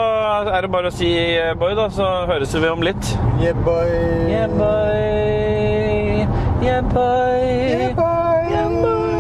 er 0.51 0.65
det 0.65 0.71
bare 0.73 0.89
å 0.91 0.93
si 0.93 1.08
yeah 1.08 1.54
boy, 1.56 1.71
da, 1.78 1.86
så 1.95 2.04
høres 2.28 2.51
vi 2.51 2.67
om 2.67 2.82
litt. 2.84 3.12
Yeah, 3.39 3.56
boy. 3.63 3.88
Yeah, 4.28 4.51
boy. 4.51 6.25
Yeah, 6.65 6.82
boy. 6.91 7.45
Yeah, 7.71 7.94
boy. 7.96 8.52
Yeah, 8.52 8.69
boy. 8.83 9.13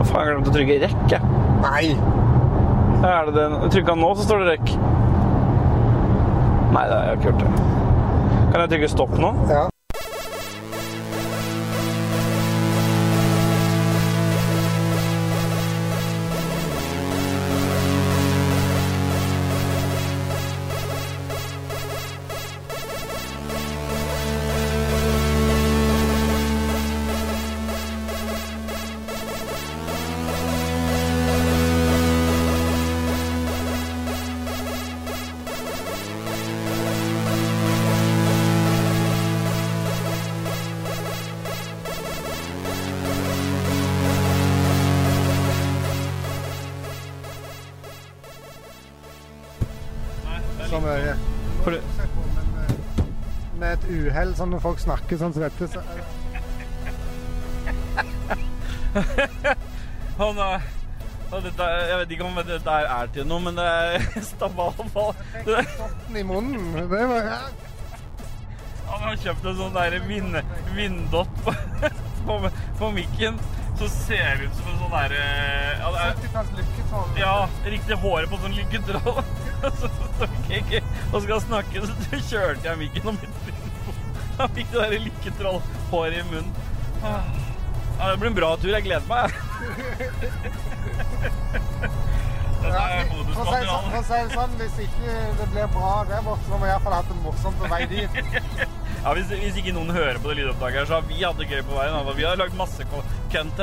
Hva 0.00 0.08
faen, 0.08 0.26
jeg 0.26 0.32
glemte 0.32 0.50
å 0.50 0.56
trykke 0.56 0.80
rekk, 0.88 1.04
jeg. 1.14 1.22
Nei. 1.62 1.86
Er 3.04 3.30
det 3.30 3.36
den? 3.36 3.56
Trykka 3.70 3.94
nå, 4.00 4.10
så 4.18 4.26
står 4.26 4.42
det 4.42 4.56
rekk. 4.56 4.74
Nei, 6.74 6.82
det 6.82 6.98
har 6.98 7.06
jeg 7.12 7.20
ikke 7.20 7.30
gjort. 7.30 7.46
det. 7.46 7.50
Kan 8.50 8.58
jeg 8.64 8.74
trykke 8.74 8.90
stopp 8.90 9.14
nå? 9.22 9.30
Ja. 9.52 9.64
Uhell, 54.14 54.34
sånn 54.38 54.54
når 54.54 54.62
folk 54.62 54.78
snakker 54.82 55.18
sånn 55.20 55.34
som 55.34 55.42
dette, 55.42 55.68
så 55.74 55.82
er 55.82 56.02
Han 60.18 60.38
er 60.38 60.62
dette, 61.42 61.62
er- 61.66 61.88
Jeg 61.90 61.98
vet 61.98 62.10
ikke 62.14 62.26
om 62.28 62.36
dette 62.38 62.74
er 62.78 63.06
til 63.14 63.24
noe, 63.26 63.40
men 63.42 63.56
det 63.58 63.64
er 63.66 64.04
stabba 64.22 64.68
Det- 65.44 65.64
Sotten 65.74 66.16
i 66.16 66.22
munnen. 66.22 66.72
Det 66.78 66.86
var 67.10 67.24
ja. 67.26 67.38
Han 68.86 69.00
har 69.08 69.16
kjøpt 69.18 69.44
en 69.50 69.56
sånn 69.58 69.74
der 69.74 69.96
vind, 70.06 70.36
vinddott 70.76 71.32
på, 71.42 71.54
på, 72.28 72.36
på 72.78 72.90
mikken. 72.94 73.40
Så 73.74 73.88
ser 73.90 74.36
det 74.38 74.46
ut 74.46 74.54
som 74.60 74.68
en 74.70 74.78
sånn 74.84 74.92
derre 74.94 75.22
ja, 75.80 75.88
det 75.90 76.00
er- 76.04 77.18
ja, 77.18 77.32
riktig 77.66 77.96
håret 78.04 78.30
på 78.30 78.38
sånn 78.44 78.54
lykketroll. 78.54 79.24
Så 79.64 79.88
står 79.88 80.28
Kiki 80.46 80.78
og 81.10 81.22
skal 81.24 81.40
snakke, 81.40 81.82
så 81.88 82.20
kjørte 82.28 82.68
jeg 82.68 82.78
mikken 82.84 83.08
og 83.10 83.14
midt 83.18 83.36
Han 84.38 84.48
fikk 84.56 84.68
det 84.74 84.80
der 84.84 85.04
lykketrollhåret 85.08 86.18
i 86.20 86.24
munnen. 86.30 86.52
Ah. 87.04 87.22
Ja, 87.98 88.08
det 88.10 88.18
blir 88.22 88.30
en 88.32 88.38
bra 88.40 88.50
tur. 88.58 88.72
Jeg 88.74 88.82
gleder 88.88 89.06
meg. 89.06 89.30
Dette 92.64 92.80
er 92.80 93.04
sånn- 93.04 93.10
bonusmateriale. 93.12 93.90
for 93.90 93.98
å 93.98 94.02
si 94.08 94.18
det 94.24 94.32
sånn, 94.38 94.52
hvis 94.60 94.76
ikke 94.86 95.16
det 95.40 95.46
blir 95.52 95.66
bra 95.74 95.90
der 96.08 96.22
borte, 96.24 96.46
så 96.46 96.54
må 96.54 96.60
vi 96.64 96.70
iallfall 96.72 96.94
hatt 96.96 97.10
det 97.10 97.18
morsomt 97.24 97.58
på 97.60 97.66
vei 97.74 97.82
dit. 97.90 98.10
Ja, 99.04 99.10
hvis, 99.12 99.28
hvis 99.36 99.56
ikke 99.60 99.74
noen 99.76 99.90
hører 99.92 100.16
på 100.16 100.30
det 100.30 100.38
lydopptaket 100.38 100.78
her, 100.80 100.86
så 100.88 100.94
har 100.96 101.02
vi 101.04 101.18
hatt 101.20 101.36
det 101.36 101.44
gøy 101.50 101.58
på 101.68 101.74
veien. 101.76 101.92
da. 101.92 102.12
Vi 102.16 102.24
har 102.24 102.38
lagd 102.40 102.54
masse 102.56 102.86
content. 102.88 103.58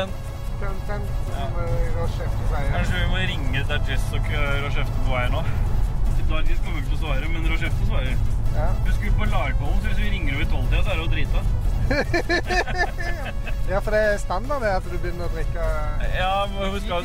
Content, 0.62 1.08
som 1.26 2.12
sier. 2.14 2.30
Kanskje 2.76 3.00
vi 3.00 3.08
må 3.10 3.18
ringe 3.32 3.64
til 3.72 3.90
Jess 3.90 4.06
og 4.14 4.28
Rochefte 4.62 5.00
på 5.08 5.16
veien 5.16 5.34
nå. 5.34 5.42
Dajis 6.30 6.62
kommer 6.62 6.78
ikke 6.84 6.92
til 6.94 7.00
å 7.00 7.02
svare, 7.02 7.32
men 7.34 7.50
Rochefte 7.50 7.88
svarer. 7.90 8.14
Ja. 8.56 8.68
Vi 8.86 8.92
skulle 8.94 9.12
på 9.20 9.26
Larkollen, 9.26 9.80
så 9.82 9.88
hvis 9.88 9.98
vi 10.04 10.10
ringer 10.16 10.32
over 10.36 10.46
tolvtida, 10.54 10.80
så 10.84 10.90
er 10.90 10.96
det 10.96 11.04
jo 11.06 11.12
drita. 11.16 11.40
ja, 13.72 13.78
for 13.80 13.92
det 13.92 14.00
er 14.14 14.18
standard 14.18 14.62
det 14.62 14.68
at 14.78 14.84
du 14.88 14.98
begynner 14.98 15.26
å 15.26 15.30
drikke 15.34 15.60
Ja, 16.16 16.46
men 16.52 16.70
hun 16.72 16.80
skal 16.86 17.04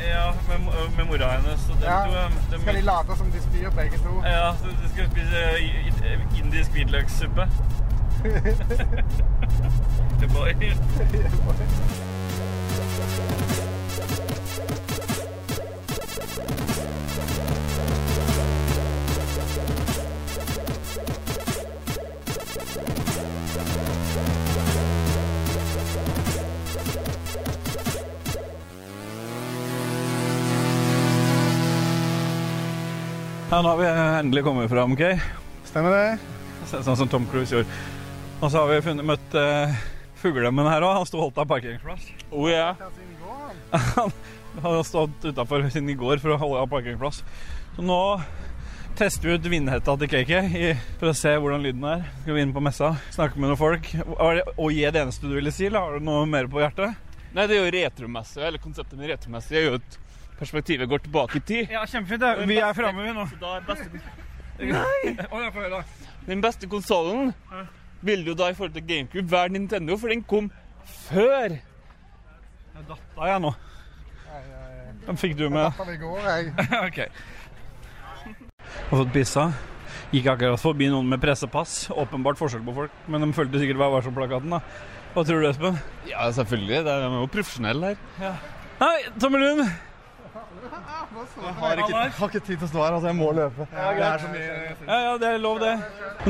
Ja, 0.00 0.32
med, 0.48 0.58
med 0.96 1.04
mora 1.08 1.26
hennes. 1.36 1.60
Og 1.70 1.74
ja. 1.84 1.98
to, 2.06 2.10
de, 2.52 2.56
Skal 2.62 2.74
de 2.80 2.84
late 2.88 3.12
som 3.20 3.28
de 3.34 3.40
spyr 3.46 3.68
begge 3.76 3.96
to? 4.04 4.12
Ja, 4.24 4.48
så 4.60 4.64
de 4.82 4.86
skal 4.94 5.04
spise 5.12 5.38
i- 5.60 5.72
indisk 6.42 6.68
hvitløkssuppe. 6.76 7.44
Boy. 10.34 10.50
Ja, 10.60 10.66
nå 33.62 33.68
har 33.68 33.78
vi 33.80 33.86
endelig 34.18 34.44
kommet 34.44 34.70
fram, 34.70 34.92
OK? 34.94 35.00
Stemmer 35.66 35.90
det? 35.90 36.18
Sånn 36.70 36.96
som 37.00 37.08
Tom 37.10 37.24
Cruise 37.26 37.50
gjorde. 37.50 37.78
Og 38.38 38.44
så 38.46 38.60
har 38.60 38.68
vi 38.70 38.76
funnet, 38.84 39.02
møtt 39.08 39.32
uh, 39.34 39.72
fuglemmen 40.20 40.68
her 40.70 40.84
òg. 40.86 41.00
Han 41.00 41.08
sto 41.08 41.18
holdt 41.18 41.40
av 41.42 41.48
parkeringsplass. 41.50 42.04
Oh, 42.30 42.46
ja. 42.46 42.76
Han. 43.96 44.14
Hadde 44.62 44.84
stått 44.86 45.26
utafor 45.26 45.66
siden 45.66 45.90
i 45.90 45.96
går 45.98 46.22
for 46.22 46.34
å 46.34 46.38
holde 46.38 46.60
av 46.62 46.70
parkeringsplass. 46.70 47.24
Så 47.74 47.86
nå 47.86 47.98
tester 48.98 49.32
vi 49.32 49.34
ut 49.34 49.48
vindhetta 49.50 49.96
til 49.98 50.10
KK 50.12 50.32
i, 50.54 50.70
for 51.00 51.10
å 51.10 51.16
se 51.18 51.32
hvordan 51.34 51.66
lyden 51.66 51.88
er. 51.90 52.04
Skal 52.20 52.38
vi 52.38 52.44
inn 52.46 52.54
på 52.54 52.62
messa, 52.62 52.92
snakke 53.16 53.34
med 53.38 53.50
noen 53.50 53.60
folk. 53.60 53.90
Og 54.12 54.38
det 54.38 54.68
gi 54.76 54.86
det 54.86 55.02
eneste 55.02 55.26
du 55.26 55.34
ville 55.34 55.54
si, 55.54 55.66
eller 55.66 55.88
har 55.88 55.98
du 55.98 56.06
noe 56.06 56.22
mer 56.30 56.46
på 56.50 56.62
hjertet? 56.62 56.94
Nei, 57.34 57.48
det 57.50 57.58
er 57.58 57.64
jo 57.64 57.74
retromesse. 57.80 58.46
Eller 58.46 58.62
konseptet 58.62 58.94
med 58.94 59.10
retromesse 59.10 59.58
er 59.58 59.66
jo 59.66 59.80
at 59.80 59.98
perspektivet 60.40 60.88
går 60.90 61.04
tilbake 61.04 61.38
i 61.38 61.44
tid. 61.46 61.70
Ja, 61.72 61.84
kjempefint. 61.86 62.20
det. 62.24 62.48
Vi 62.48 62.58
er 62.58 62.72
framme, 62.76 63.04
vi 63.06 63.12
nå. 63.16 63.26
Så 63.30 63.38
da 63.40 63.56
er 63.58 63.66
beste, 63.68 64.02
Nei! 64.60 65.14
Å, 65.30 65.38
jeg 65.40 65.52
får 65.54 65.62
høre, 65.64 65.84
den 66.26 66.42
beste 66.44 66.68
konsollen 66.68 67.30
vil 68.04 68.26
jo 68.28 68.34
da 68.36 68.50
i 68.50 68.56
forhold 68.56 68.74
til 68.76 68.84
GameCube 68.88 69.30
være 69.32 69.54
Nintendo, 69.54 69.96
for 70.00 70.12
den 70.12 70.20
kom 70.28 70.50
før. 71.08 71.54
Jeg 71.56 72.86
datta 72.88 73.28
jeg 73.30 73.42
nå. 73.46 73.54
Den 75.06 75.16
fikk 75.20 75.34
du 75.38 75.46
Jeg 75.46 75.52
med. 75.54 75.64
datt 75.64 75.80
av 75.80 75.92
i 75.94 75.98
går, 76.00 76.20
jeg. 76.28 76.52
ok. 76.88 77.00
Har 78.90 79.00
fått 79.00 79.12
pissa. 79.14 79.46
Gikk 80.12 80.26
akkurat 80.32 80.60
forbi 80.60 80.88
noen 80.92 81.08
med 81.08 81.22
pressepass. 81.22 81.88
Åpenbart 81.94 82.38
forskjell 82.38 82.64
på 82.66 82.74
folk, 82.82 82.96
men 83.08 83.24
de 83.24 83.32
fulgte 83.36 83.62
sikkert 83.62 83.80
Vær 83.80 83.94
varsom-plakaten. 83.96 84.52
da. 84.52 84.60
Hva 85.14 85.24
tror 85.26 85.40
du, 85.42 85.48
Espen? 85.48 85.78
Ja, 86.06 86.28
selvfølgelig. 86.36 86.84
De 86.86 86.92
er 86.92 87.06
jo 87.16 87.28
profesjonelle 87.32 87.94
her. 88.20 88.42
Hei, 88.80 88.96
Tomme 89.20 89.40
Lund! 89.40 89.64
Jeg 90.30 91.54
har 91.58 91.80
ikke, 91.82 92.02
har 92.18 92.28
ikke 92.28 92.42
tid 92.44 92.56
til 92.56 92.66
å 92.66 92.70
stå 92.70 92.82
her, 92.84 92.96
altså. 92.96 93.08
Jeg 93.10 93.18
må 93.18 93.30
løpe. 93.34 93.66
det 93.70 94.04
er 94.06 94.22
så 94.22 94.28
mye 94.30 94.44
Ja, 94.86 94.98
ja, 95.06 95.16
det 95.18 95.30
er 95.30 95.40
lov, 95.42 95.58
det. 95.62 95.72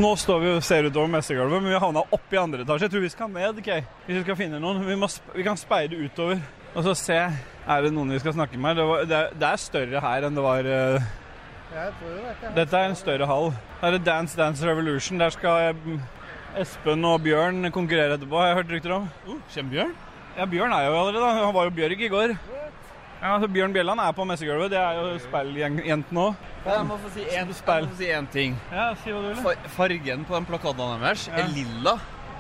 Nå 0.00 0.14
står 0.20 0.40
vi 0.44 0.54
og 0.54 0.62
ser 0.64 0.88
utover 0.88 1.10
messegulvet, 1.12 1.60
men 1.60 1.68
vi 1.68 1.76
har 1.76 1.84
havna 1.84 2.06
oppe 2.06 2.38
i 2.38 2.40
andre 2.40 2.64
etasje. 2.64 2.88
Jeg 2.88 2.94
tror 2.94 3.04
vi 3.04 3.12
skal 3.12 3.34
ned, 3.34 3.60
ok? 3.60 3.70
Hvis 4.06 4.20
vi 4.22 4.24
skal 4.24 4.40
finne 4.40 4.62
noen. 4.62 4.80
Vi, 4.86 4.96
må, 4.96 5.10
vi 5.36 5.46
kan 5.46 5.60
speide 5.60 6.00
utover 6.00 6.40
og 6.70 6.84
så 6.86 6.92
se 6.94 7.16
er 7.20 7.82
det 7.82 7.90
noen 7.94 8.12
vi 8.14 8.20
skal 8.22 8.36
snakke 8.36 8.58
med. 8.60 8.78
Det, 8.78 8.84
var, 8.86 9.08
det, 9.08 9.20
det 9.40 9.48
er 9.48 9.60
større 9.60 10.02
her 10.04 10.26
enn 10.26 10.38
det 10.38 10.44
var 10.44 10.68
ikke. 10.70 12.52
Dette 12.56 12.78
er 12.78 12.88
en 12.90 12.98
større 12.98 13.26
hall. 13.30 13.50
Her 13.82 13.96
er 13.98 14.04
Dance 14.06 14.38
Dance 14.38 14.66
Revolution. 14.66 15.18
Der 15.22 15.34
skal 15.34 15.70
eh, 15.70 16.62
Espen 16.62 17.04
og 17.06 17.20
Bjørn 17.26 17.70
konkurrere 17.74 18.16
etterpå, 18.18 18.38
har 18.38 18.50
jeg 18.50 18.60
hørt 18.60 18.72
rykter 18.74 18.96
om. 18.96 19.10
Åh, 19.26 19.42
kjem 19.54 19.70
Bjørn? 19.70 19.92
Ja, 20.38 20.46
Bjørn 20.50 20.74
er 20.74 20.86
jo 20.88 20.96
allerede, 20.98 21.22
da. 21.22 21.44
Han 21.44 21.54
var 21.54 21.68
jo 21.68 21.76
Bjørg 21.78 22.06
i 22.06 22.10
går. 22.10 22.34
Ja, 23.20 23.34
altså 23.36 23.48
Bjørn 23.52 23.72
Bjelland 23.74 24.00
er 24.00 24.12
på 24.16 24.24
messegulvet. 24.24 24.70
Det 24.72 24.78
er 24.80 24.96
jo 24.96 25.18
spilljenten 25.20 26.16
òg. 26.22 26.34
Jeg 26.64 26.84
må 26.88 26.96
få 27.02 27.10
si 27.12 27.20
én 27.36 27.52
si 27.96 28.10
en 28.10 28.26
ting. 28.26 28.56
Ja, 28.72 28.94
si 29.02 29.10
hva 29.12 29.20
du 29.20 29.28
vil. 29.28 29.36
Far- 29.44 29.68
Fargen 29.76 30.24
på 30.24 30.38
de 30.38 30.46
plakatene 30.48 31.00
deres 31.02 31.26
Ja. 31.28 31.34
er 31.42 31.48
lilla. 31.48 31.98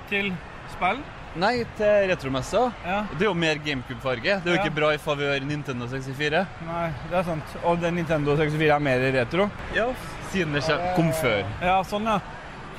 Til 0.08 0.32
spill? 0.72 1.02
Nei, 1.36 1.64
til 1.76 2.08
retromessa. 2.10 2.72
Ja. 2.84 3.02
Det 3.12 3.22
er 3.22 3.28
jo 3.28 3.34
mer 3.34 3.54
GameCube-farge. 3.56 4.40
Det 4.42 4.46
er 4.46 4.50
jo 4.50 4.56
Ja. 4.56 4.64
ikke 4.64 4.74
bra 4.74 4.88
i 4.94 4.96
favør 4.98 5.40
Nintendo 5.46 5.86
64. 5.86 6.46
Nei, 6.66 6.90
det 7.10 7.18
er 7.18 7.22
sant. 7.22 7.44
Og 7.64 7.78
den 7.80 7.94
Nintendo 7.94 8.34
64 8.36 8.70
er 8.74 8.78
mer 8.80 8.98
retro. 9.12 9.50
Ja, 9.74 9.86
siden 10.32 10.52
det 10.54 10.62
kjem- 10.64 10.94
kom 10.96 11.12
før. 11.12 11.44
Ja, 11.62 11.82
sånn, 11.82 12.04
ja. 12.04 12.18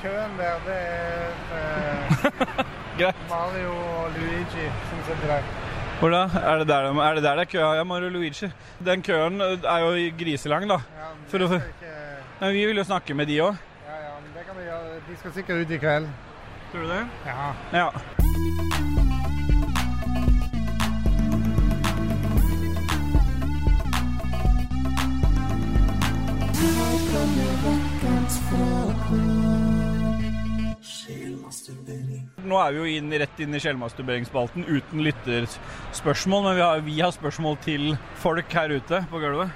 Køen 0.02 0.36
der, 0.36 0.58
det 0.66 0.74
er 0.74 1.30
eh, 1.54 2.64
Greit. 2.98 3.14
Mario 3.30 3.70
og 3.70 4.10
Luigi 4.18 4.66
som 4.90 4.98
sitter 5.06 5.26
der. 5.28 5.42
Hvor 6.02 6.10
da? 6.10 6.22
Er 6.34 6.58
det 6.58 6.66
der, 6.68 6.88
de- 6.92 7.02
er 7.04 7.14
det 7.14 7.22
der 7.22 7.34
det 7.38 7.40
er 7.40 7.50
kø? 7.52 7.58
Ja, 7.76 7.84
Mario 7.84 8.08
Luigi. 8.08 8.48
Den 8.84 9.02
køen 9.02 9.40
er 9.40 9.78
jo 9.84 9.92
griselang, 10.18 10.66
da. 10.68 10.74
Ja, 10.98 11.12
men 11.14 11.28
For 11.30 11.38
å- 11.38 11.52
ikke, 11.54 11.92
Men 12.40 12.52
vi 12.54 12.64
vil 12.66 12.76
jo 12.76 12.84
snakke 12.84 13.14
med 13.14 13.26
de 13.26 13.38
òg. 13.38 13.54
ja, 13.86 13.94
ja, 14.06 14.14
men 14.22 14.32
det 14.34 14.46
kan 14.46 14.56
vi 14.58 14.64
gjøre. 14.66 14.98
De 15.08 15.16
skal 15.18 15.32
sikkert 15.32 15.60
ut 15.66 15.70
i 15.70 15.78
kveld. 15.78 16.08
Tror 16.72 16.80
du 16.82 16.88
det? 16.88 17.06
Ja. 17.26 17.52
Ja. 17.72 17.88
Nå 32.52 32.58
er 32.60 32.74
vi 32.76 32.80
jo 32.82 32.88
inn, 32.98 33.08
rett 33.16 33.38
inn 33.40 33.54
i 33.56 33.60
sjelmasturberingsspalten 33.64 34.66
uten 34.68 35.00
lytterspørsmål, 35.06 36.42
men 36.50 36.56
vi 36.58 36.62
har, 36.66 36.80
vi 36.84 36.96
har 37.00 37.12
spørsmål 37.16 37.56
til 37.64 37.94
folk 38.20 38.52
her 38.52 38.74
ute 38.76 38.98
på 39.08 39.20
gulvet. 39.22 39.54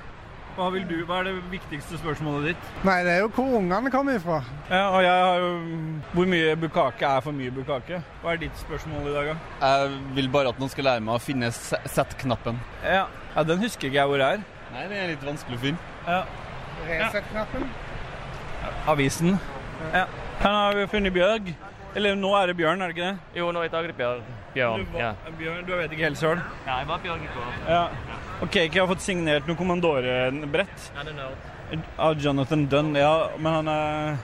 Hva, 0.57 0.71
vil 0.73 0.87
du, 0.89 0.95
hva 1.05 1.19
er 1.21 1.27
det 1.29 1.35
viktigste 1.53 1.99
spørsmålet 2.01 2.55
ditt? 2.55 2.69
Nei, 2.89 2.95
det 3.05 3.11
er 3.13 3.19
jo 3.21 3.29
hvor 3.37 3.59
ungene 3.59 3.91
kommer 3.93 4.17
ifra. 4.17 4.39
Ja, 4.71 4.87
og 4.97 5.03
jeg 5.05 5.13
har 5.27 5.43
jo 5.43 5.51
Hvor 6.15 6.31
mye 6.33 6.55
bukake 6.63 7.05
er 7.11 7.21
for 7.27 7.37
mye 7.37 7.53
bukake? 7.53 7.99
Hva 8.23 8.33
er 8.33 8.41
ditt 8.47 8.57
spørsmål 8.63 9.11
i 9.11 9.13
dag, 9.19 9.29
da? 9.35 9.37
Jeg 9.67 10.01
vil 10.17 10.31
bare 10.33 10.55
at 10.55 10.63
noen 10.63 10.73
skal 10.73 10.89
lære 10.89 11.05
meg 11.05 11.19
å 11.19 11.21
finne 11.21 11.53
se- 11.53 11.83
sett-knappen. 11.93 12.57
Ja. 12.87 13.05
ja, 13.37 13.45
den 13.53 13.61
husker 13.67 13.91
ikke 13.91 14.01
jeg 14.01 14.09
hvor 14.15 14.25
er. 14.31 14.41
Nei, 14.73 14.87
det 14.89 15.03
er 15.03 15.13
litt 15.13 15.29
vanskelig 15.29 15.61
å 15.61 15.65
finne. 15.67 15.93
Ja. 16.09 16.23
Reset-knappen. 16.89 17.69
Avisen. 18.97 19.37
Ja. 19.93 20.07
Her 20.41 20.57
har 20.63 20.81
vi 20.81 20.89
funnet 20.97 21.13
Bjørg. 21.13 21.53
Eller 21.97 22.15
nå 22.19 22.31
er 22.37 22.51
det 22.51 22.57
Bjørn, 22.59 22.83
er 22.85 22.91
det 22.93 22.97
ikke 22.97 23.07
det? 23.09 23.39
Jo, 23.41 23.47
nå 23.57 23.63
er 23.65 23.71
det 23.73 23.97
Bjørn. 23.97 24.23
Bjørn. 24.55 24.85
Du, 24.93 24.99
Ja. 24.99 25.13
Bjørn, 25.39 25.63
du 25.67 25.73
vet 25.79 25.93
ikke 25.95 26.05
helt 26.11 26.21
sjøl? 26.21 26.41
ja, 26.67 26.79
jeg 26.83 26.89
var 26.91 26.99
Bjørn 27.05 27.23
i 27.25 27.31
går. 27.33 27.51
Ja. 27.69 27.83
Og 28.43 28.53
jeg 28.57 28.71
har 28.77 28.87
fått 28.91 29.01
signert 29.01 29.47
noe 29.49 29.57
Commandore-brett 29.57 30.91
Han 30.97 31.09
er 31.09 31.17
nerd. 31.17 31.87
av 31.99 32.19
Jonathan 32.21 32.67
Dunn. 32.69 32.95
Ja, 32.95 33.31
men 33.39 33.53
han, 33.53 33.69
eh, 33.69 34.17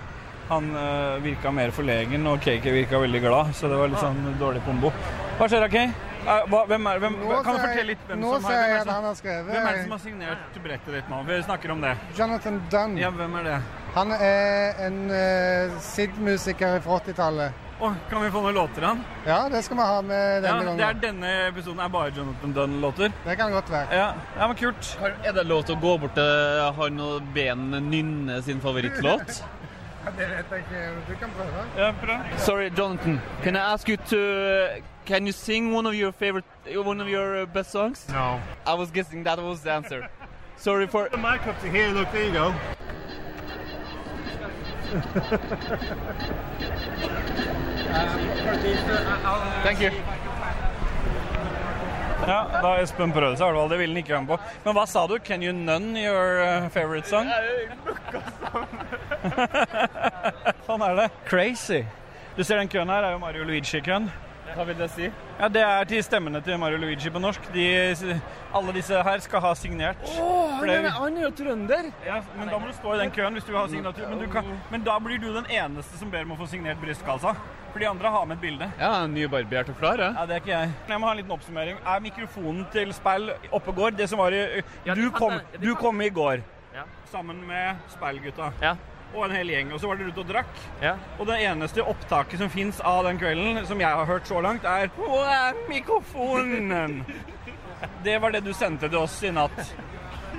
han 0.51 0.69
eh, 0.77 1.19
virka 1.25 1.51
mer 1.51 1.71
forlegen, 1.73 2.27
og 2.29 2.41
Cake 2.45 2.73
virka 2.73 3.01
veldig 3.01 3.21
glad, 3.25 3.55
så 3.57 3.69
det 3.73 3.79
var 3.81 3.89
litt 3.89 3.99
sånn 4.05 4.37
dårlig 4.39 4.63
kombo. 4.67 4.93
Hva 5.39 5.49
skjer 5.49 5.65
da, 5.65 5.69
Kay? 5.73 5.89
Eh, 6.23 6.45
hva, 6.47 6.61
hvem 6.71 6.87
er, 6.87 6.99
hvem, 7.03 7.17
Nå 7.19 7.39
kan 7.43 7.57
du 7.57 7.61
fortelle 7.65 7.89
litt 7.89 8.03
hvem 8.07 8.21
som 8.23 8.45
har, 8.47 8.53
hvem 8.55 8.77
er 8.77 8.85
som, 8.87 9.05
han 9.07 9.17
skrevet- 9.19 9.49
Hvem 9.51 9.67
er 9.67 9.73
det 9.77 9.83
som 9.83 9.91
har 9.97 9.99
signert 9.99 10.59
brettet 10.63 10.95
ditt 10.95 11.09
nå? 11.11 11.23
Vi 11.27 11.39
snakker 11.43 11.71
om 11.75 11.81
det. 11.83 11.97
Jonathan 12.17 12.61
Dunn. 12.71 12.97
Ja, 13.01 13.11
hvem 13.11 13.35
er 13.41 13.43
det? 13.49 13.57
Han 13.97 14.13
er 14.13 14.79
en 14.87 15.01
uh, 15.11 15.81
SID-musiker 15.83 16.79
fra 16.81 16.99
80-tallet. 17.01 17.53
Oh, 17.83 17.93
kan 18.09 18.23
vi 18.23 18.31
få 18.31 18.41
noen 18.45 18.55
låter 18.55 18.85
av 18.87 18.89
han? 18.93 19.01
Ja, 19.27 19.41
det 19.51 19.65
skal 19.67 19.77
vi 19.77 19.83
ha 19.83 19.97
med 20.03 20.45
denne 20.45 20.53
Ja, 20.53 20.63
gangen. 20.63 20.79
det 20.79 20.87
er 20.87 21.01
denne 21.03 21.33
episoden 21.49 21.81
er 21.83 21.89
bare 21.91 22.13
Jonathan 22.15 22.53
Dunn-låter. 22.55 23.13
Det 23.25 23.37
kan 23.37 23.51
godt 23.51 23.71
være. 23.73 23.89
Ja, 23.91 24.13
ja, 24.39 24.47
men 24.47 24.57
kult. 24.57 24.93
Er 25.25 25.33
det 25.33 25.47
lov 25.47 25.65
til 25.67 25.75
å 25.75 25.81
gå 25.83 25.97
bort 26.05 26.15
til 26.15 26.63
han 26.79 27.01
og 27.01 27.27
be 27.35 27.49
han 27.49 27.67
nynne 27.91 28.39
sin 28.47 28.61
favorittlåt? 28.63 29.43
Det 30.03 30.27
vet 30.27 30.49
jeg 30.51 30.65
ikke. 30.65 30.79
Du 31.09 31.13
kan 31.19 31.31
prøve. 31.37 31.61
Ja, 31.79 31.93
prøv. 32.01 32.39
Sorry, 32.39 32.71
Jonathan. 32.79 33.21
Can 33.45 33.55
I 33.57 33.61
ask 33.75 33.89
you 33.89 33.97
to? 34.11 34.19
Can 35.05 35.27
you 35.27 35.33
sing 35.33 35.73
one 35.73 35.87
of 35.87 35.95
your 35.95 36.13
favorite, 36.13 36.45
one 36.67 37.01
of 37.01 37.09
your 37.09 37.43
uh, 37.43 37.47
best 37.47 37.73
songs? 37.73 38.07
No. 38.09 38.41
I 38.67 38.75
was 38.75 38.91
guessing 38.91 39.25
that 39.25 39.43
was 39.43 39.63
the 39.63 39.73
answer. 39.73 40.09
Sorry 40.57 40.87
for. 40.87 41.09
The 41.09 41.17
mic 41.17 41.47
up 41.47 41.61
to 41.61 41.69
here. 41.69 41.89
Look, 41.89 42.13
there 42.13 42.25
you 42.25 42.33
go. 42.33 42.55
Thank 49.63 49.81
you. 49.81 49.91
Ja, 52.27 52.47
da 52.53 52.69
har 52.69 52.79
Espen 52.79 53.13
prøvd 53.13 53.39
seg, 53.39 53.43
i 53.43 53.47
hvert 53.51 53.59
fall. 53.59 53.71
Det 53.73 53.79
ville 53.81 53.95
han 53.97 54.03
ikke 54.05 54.13
være 54.13 54.21
med 54.23 54.29
på. 54.31 54.37
Men 54.65 54.75
hva 54.77 54.85
sa 54.87 55.07
du? 55.11 55.19
Can 55.19 55.43
you 55.43 55.53
none 55.53 55.99
your 55.99 56.39
uh, 56.39 56.69
favorite 56.71 57.09
song? 57.11 57.27
sånn 60.69 60.83
er 60.87 60.95
det. 61.01 61.09
Crazy. 61.27 61.83
Du 62.37 62.45
ser 62.45 62.57
den 62.63 62.69
køen 62.71 62.89
her, 62.93 63.03
er 63.03 63.11
jo 63.17 63.21
Mario 63.25 63.43
Luigi-køen. 63.49 64.07
Hva 64.55 64.65
vil 64.69 64.77
det 64.79 64.91
si? 64.93 65.09
Ja, 65.39 65.49
Det 65.49 65.63
er 65.63 65.85
til 65.89 66.03
stemmene 66.05 66.41
til 66.45 66.59
Mario 66.61 66.77
Luigi 66.83 67.11
på 67.11 67.19
norsk. 67.23 67.47
De, 67.55 67.65
alle 68.55 68.73
disse 68.77 69.03
her 69.03 69.19
skal 69.25 69.41
ha 69.41 69.55
signert. 69.59 69.97
Oh, 70.21 70.51
han, 70.59 70.69
er, 70.71 70.89
han 70.93 71.17
er 71.17 71.23
jo 71.27 71.31
trønder. 71.31 71.89
ja, 72.07 72.21
men 72.37 72.49
da 72.53 72.59
må 72.59 72.67
du 72.69 72.73
stå 72.77 72.95
i 72.95 72.99
den 73.03 73.11
køen 73.17 73.33
hvis 73.39 73.45
du 73.49 73.53
vil 73.53 73.61
ha 73.61 73.67
signatur. 73.73 74.09
Men, 74.11 74.19
du 74.21 74.29
kan, 74.33 74.45
men 74.71 74.85
da 74.87 74.99
blir 75.01 75.19
du 75.23 75.31
den 75.35 75.47
eneste 75.51 75.99
som 75.99 76.11
ber 76.13 76.23
om 76.27 76.33
å 76.37 76.39
få 76.43 76.47
signert 76.53 76.81
brystkassa. 76.83 77.35
For 77.73 77.81
de 77.81 77.87
andre 77.89 78.11
har 78.13 78.27
med 78.29 78.37
et 78.37 78.43
bilde. 78.43 78.67
Ja, 78.79 79.07
nybarbert 79.09 79.71
og 79.73 79.79
klar, 79.81 79.97
ja. 80.05 80.11
Ja, 80.19 80.27
det 80.29 80.35
er 80.37 80.43
ikke 80.43 80.53
jeg. 80.53 80.73
Jeg 80.91 81.01
må 81.01 81.07
ha 81.09 81.13
en 81.15 81.21
liten 81.23 81.33
oppsummering. 81.33 81.79
Er 81.89 82.03
mikrofonen 82.05 82.67
til 82.75 82.93
speil 82.93 83.31
oppe 83.51 83.73
går? 83.73 83.95
Det 83.97 84.11
som 84.13 84.21
var 84.21 84.37
i 84.37 84.61
Du 84.93 85.07
kom, 85.17 85.39
du 85.63 85.71
kom 85.81 86.01
i 86.05 86.11
går 86.13 86.43
Ja. 86.75 86.85
sammen 87.13 87.41
med 87.47 87.77
speilgutta 87.93 88.53
Ja. 88.63 88.77
Og 89.15 89.25
en 89.27 89.35
hel 89.37 89.51
gjeng. 89.53 89.73
Og 89.73 89.81
så 89.81 89.89
var 89.91 89.97
dere 90.01 90.09
ute 90.13 90.21
og 90.25 90.29
drakk. 90.31 90.53
Ja. 90.83 90.95
Og 91.19 91.27
det 91.29 91.41
eneste 91.45 91.85
opptaket 91.85 92.39
som 92.43 92.51
fins 92.53 92.81
av 92.81 93.05
den 93.05 93.19
kvelden, 93.21 93.65
som 93.69 93.81
jeg 93.81 93.89
har 94.01 94.07
hørt 94.09 94.27
så 94.31 94.41
langt, 94.45 94.65
er 94.65 94.89
Hvor 94.97 95.25
er 95.29 95.55
mikrofonen? 95.69 97.05
Det 98.05 98.19
var 98.23 98.31
det 98.31 98.45
du 98.47 98.53
sendte 98.55 98.87
til 98.89 98.99
oss 98.99 99.17
i 99.27 99.31
natt. 99.35 99.59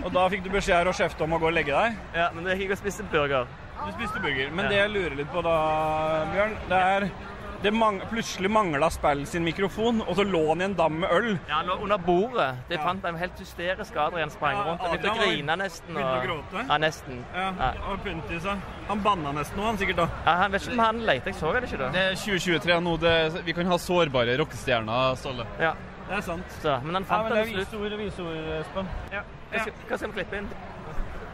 Og 0.03 0.11
da 0.15 0.23
fikk 0.31 0.43
du 0.45 0.49
beskjed 0.53 0.87
av 0.87 0.95
kjefte 0.95 1.23
om 1.25 1.33
å 1.35 1.39
gå 1.39 1.49
og 1.49 1.53
legge 1.55 1.75
deg. 1.75 1.97
ja, 2.15 2.29
men 2.35 2.45
jeg 2.47 2.61
gikk 2.63 2.71
og 2.75 2.79
spiste 2.79 3.03
burger. 3.11 3.47
Du 3.83 3.91
spiste 3.97 4.19
burger. 4.23 4.49
Men 4.51 4.65
Ja. 4.65 4.69
det 4.71 4.77
jeg 4.79 4.91
lurer 4.93 5.15
litt 5.19 5.31
på 5.31 5.41
da, 5.43 5.55
Bjørn, 6.31 6.55
det 6.69 6.79
er 6.79 7.09
det 7.63 7.71
mang 7.73 8.01
plutselig 8.11 8.49
mangla 8.51 8.89
spillet 8.91 9.27
sin 9.27 9.43
mikrofon, 9.43 10.01
og 10.07 10.15
så 10.15 10.23
lå 10.27 10.41
han 10.49 10.61
i 10.61 10.65
en 10.65 10.73
dam 10.75 10.91
med 11.01 11.09
øl. 11.11 11.29
Ja, 11.47 11.55
han 11.61 11.65
lå 11.67 11.77
under 11.83 11.97
bordet. 11.97 12.55
Det 12.69 12.77
Ja. 12.77 12.83
fant 12.83 13.01
de 13.03 13.17
helt 13.17 13.39
hysterisk 13.39 13.95
Adrian 13.95 14.29
sprang 14.29 14.57
Ja, 14.57 14.63
rundt. 14.63 14.81
Han 14.81 14.97
begynte 14.97 15.11
å 15.11 15.23
grine 15.23 15.55
nesten. 15.57 15.93
begynte 15.95 16.19
å 16.19 16.25
gråte? 16.27 16.67
ja, 16.69 16.77
nesten. 16.77 17.23
Ja, 17.33 17.51
Ja. 17.59 17.71
og 17.91 18.03
Puntis, 18.03 18.41
seg. 18.43 18.57
Han 18.87 18.99
banna 19.03 19.31
nesten 19.31 19.57
nå, 19.57 19.63
han 19.65 19.77
sikkert 19.77 19.95
da. 19.95 20.07
Ja, 20.25 20.31
han 20.43 20.51
vet 20.51 20.61
ikke 20.61 20.73
om 20.73 20.79
han 20.79 20.99
leter. 20.99 21.25
Jeg 21.31 21.35
så 21.35 21.53
det 21.53 21.63
ikke 21.63 21.77
da. 21.77 21.89
Det 21.89 22.01
er 22.11 22.15
2023 22.15 22.79
nå. 22.81 22.97
Det, 22.99 23.45
vi 23.45 23.51
kan 23.53 23.65
ha 23.65 23.77
sårbare 23.77 24.37
rockestjerner, 24.37 25.15
Ståle. 25.15 25.45
Ja, 25.59 25.73
Det 26.09 26.17
er 26.17 26.21
sant. 26.21 26.43
så, 26.61 26.79
men 26.83 26.95
han 26.95 27.05
Ja, 27.09 27.23
men 27.23 27.31
det 27.31 27.35
det 27.35 27.39
er 27.39 27.65
til 27.65 27.65
slutt. 27.65 27.89
visord, 27.91 27.97
visord, 27.97 28.59
Espen. 28.59 28.87
Ja. 29.11 29.21
Hva 29.51 29.59
skal, 29.61 29.73
hva 29.89 29.97
skal 29.97 30.11
vi 30.11 30.13
klippe 30.23 30.37
inn? 30.37 30.49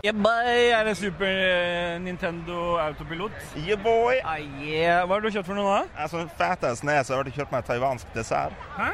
Yeah, 0.04 0.16
boy, 0.16 0.70
er 0.72 0.84
det 0.88 0.98
Super 0.98 1.28
eh, 1.28 2.02
Nintendo 2.02 2.78
Autopilot? 2.80 3.32
Yeah, 3.58 3.84
boy! 3.84 4.14
Ah, 4.24 4.38
yeah. 4.64 5.02
Hva 5.06 5.18
har 5.18 5.26
du 5.26 5.28
kjøpt 5.34 5.50
for 5.50 5.58
noe 5.60 5.74
da? 5.74 5.82
Jeg 6.00 6.12
sånn 6.14 6.30
fat 6.40 6.64
as 6.70 6.84
ned, 6.88 7.02
jeg 7.04 7.18
har 7.20 7.32
kjøpt 7.36 7.52
meg 7.52 7.66
taiwansk 7.68 8.14
dessert. 8.16 8.56
Hæ? 8.78 8.94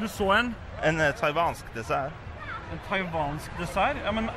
Du 0.00 0.06
så 0.08 0.30
en, 0.38 0.54
En 0.88 1.02
uh, 1.04 1.10
taiwansk 1.20 1.68
dessert. 1.74 2.16
en 2.72 2.80
taiwansk 2.88 3.58
dessert? 3.60 4.00
Ja 4.06 4.12
men, 4.16 4.30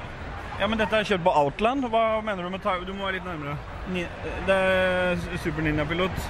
ja, 0.59 0.67
men 0.67 0.79
dette 0.83 0.99
er 0.99 1.07
kjøpt 1.07 1.23
på 1.29 1.31
Outland. 1.45 1.87
Hva 1.93 2.03
mener 2.27 2.43
du 2.43 2.49
med 2.57 2.63
tai... 2.65 2.75
Du 2.83 2.91
må 2.93 3.07
være 3.07 3.19
litt 3.21 3.29
nærmere. 3.31 3.55
Ni, 3.95 4.03
det 4.49 4.57
er 4.59 5.23
Super 5.43 5.63
Ninja 5.63 5.85
Pilot. 5.87 6.27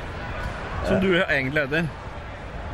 Som 0.86 1.02
du 1.02 1.10
egentlig 1.24 1.66
heter. 1.66 1.90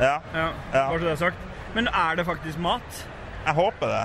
Ja, 0.00 0.18
Ja, 0.34 0.50
Ja. 0.74 0.84
bare 0.90 0.98
så 1.00 1.04
det 1.08 1.12
er 1.16 1.22
sagt. 1.24 1.40
Men 1.74 1.88
er 1.88 2.20
det 2.20 2.26
faktisk 2.28 2.58
mat? 2.60 3.04
jeg 3.48 3.54
håper 3.54 3.86
det. 3.96 4.04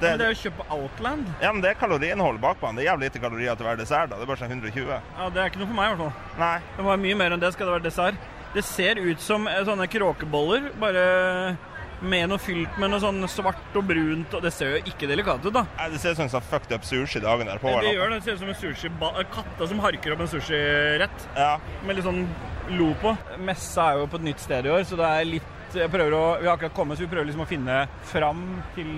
Det, 0.00 0.08
Det, 0.08 0.18
det 0.18 0.26
er 0.26 0.32
jo 0.34 0.40
kjøpt 0.42 0.56
på 0.62 0.66
Outland. 0.78 1.26
ja, 1.42 1.52
men 1.52 1.60
det 1.62 1.70
er 1.70 1.74
kaloriinnhold 1.80 2.40
bakpå 2.40 2.66
den. 2.70 2.76
Det 2.76 2.86
er 2.86 2.90
jævlig 2.92 3.10
lite 3.10 3.20
kalorier 3.20 3.54
til 3.56 3.66
hver 3.66 3.76
dessert. 3.76 4.10
da. 4.10 4.16
Det 4.16 4.22
er 4.22 4.26
bare 4.32 4.40
sånn 4.40 4.50
120. 4.50 5.00
Ja, 5.18 5.28
Det 5.30 5.42
er 5.42 5.50
ikke 5.50 5.58
noe 5.62 5.66
for 5.72 5.74
meg, 5.80 5.84
i 5.84 5.94
hvert 5.94 6.04
fall. 6.04 6.38
Nei. 6.40 6.60
Det 6.76 6.84
var 6.84 6.96
mye 6.96 7.16
mer 7.20 7.30
enn 7.36 7.40
det 7.40 7.52
skal 7.52 7.66
det 7.66 7.74
være 7.78 7.88
dessert. 7.90 8.14
Det 8.54 8.64
ser 8.64 8.98
ut 8.98 9.20
som 9.20 9.46
eh, 9.46 9.60
sånne 9.64 9.86
kråkeboller, 9.86 10.70
bare 10.80 11.56
med 12.00 12.30
noe 12.32 12.40
fylt 12.40 12.78
med 12.80 12.88
noe 12.94 12.98
sånn 13.02 13.20
svart 13.28 13.74
og 13.76 13.84
brunt. 13.84 14.32
Og 14.34 14.40
det 14.42 14.52
ser 14.56 14.72
jo 14.78 14.80
ikke 14.88 15.06
delikat 15.10 15.44
ut, 15.44 15.52
da. 15.52 15.66
Nei, 15.76 15.90
Det 15.92 16.00
ser 16.00 16.10
ut 16.14 16.16
som 16.16 16.24
en 16.24 16.32
sånn 16.32 16.46
fucked 16.48 16.72
up 16.72 16.82
sushi 16.88 17.20
dagen 17.20 17.46
derpå. 17.46 17.68
Det 17.76 17.90
det 17.90 17.94
gjør 17.98 18.10
det. 18.10 18.16
Det 18.16 18.24
ser 18.24 18.32
ut 18.32 18.40
som 18.40 18.48
en 18.48 18.60
sushi 18.62 18.90
katta 19.36 19.68
som 19.68 19.78
harker 19.84 20.12
opp 20.16 20.20
en 20.24 20.32
sushirett 20.32 21.28
Ja. 21.36 21.58
med 21.84 21.96
litt 21.96 22.04
sånn 22.04 22.26
lo 22.70 22.94
på. 23.02 23.16
Messa 23.38 23.90
er 23.92 23.98
jo 24.00 24.06
på 24.06 24.16
et 24.16 24.22
nytt 24.30 24.40
sted 24.40 24.64
i 24.66 24.70
år, 24.70 24.80
så 24.88 24.96
det 24.96 25.04
er 25.06 25.24
litt 25.24 25.42
jeg 25.74 25.90
prøver 25.90 26.14
å, 26.16 26.22
Vi 26.40 26.46
har 26.48 26.56
akkurat 26.56 26.74
kommet, 26.74 26.98
så 26.98 27.04
vi 27.04 27.10
prøver 27.12 27.26
liksom 27.28 27.42
å 27.44 27.48
finne 27.48 27.76
fram 28.10 28.40
til 28.74 28.90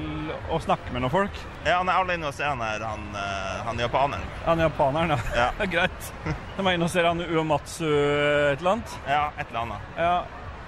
å 0.50 0.60
snakke 0.62 0.92
med 0.92 1.02
noen 1.02 1.10
folk. 1.12 1.40
ja, 1.66 1.76
han 1.78 1.88
er 1.88 1.98
alle 2.00 2.14
inne 2.18 2.26
og 2.30 2.34
ser 2.34 2.48
han 2.52 2.60
her, 2.64 2.80
han, 2.86 3.04
eh, 3.14 3.62
han 3.66 3.78
japaneren. 3.78 4.24
Han 4.46 4.58
japaneren, 4.64 5.10
ja. 5.10 5.18
Ja. 5.36 5.48
Det 5.58 5.66
er 5.68 5.72
greit. 5.76 6.12
De 6.56 6.66
er 6.66 6.72
inne 6.74 6.84
og 6.84 6.90
ser 6.90 7.04
han 7.08 7.20
Uematsu 7.20 7.86
et 7.88 8.58
eller 8.60 8.70
annet. 8.76 8.98
Ja, 9.08 9.24
et 9.38 9.48
eller 9.50 9.60
annet. 9.66 9.88
Ja, 9.98 10.12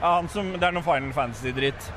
ja 0.00 0.14
han 0.18 0.28
som, 0.28 0.52
Det 0.58 0.62
er 0.68 0.72
noe 0.76 0.82
Final 0.86 1.12
Fantasy-dritt. 1.16 1.90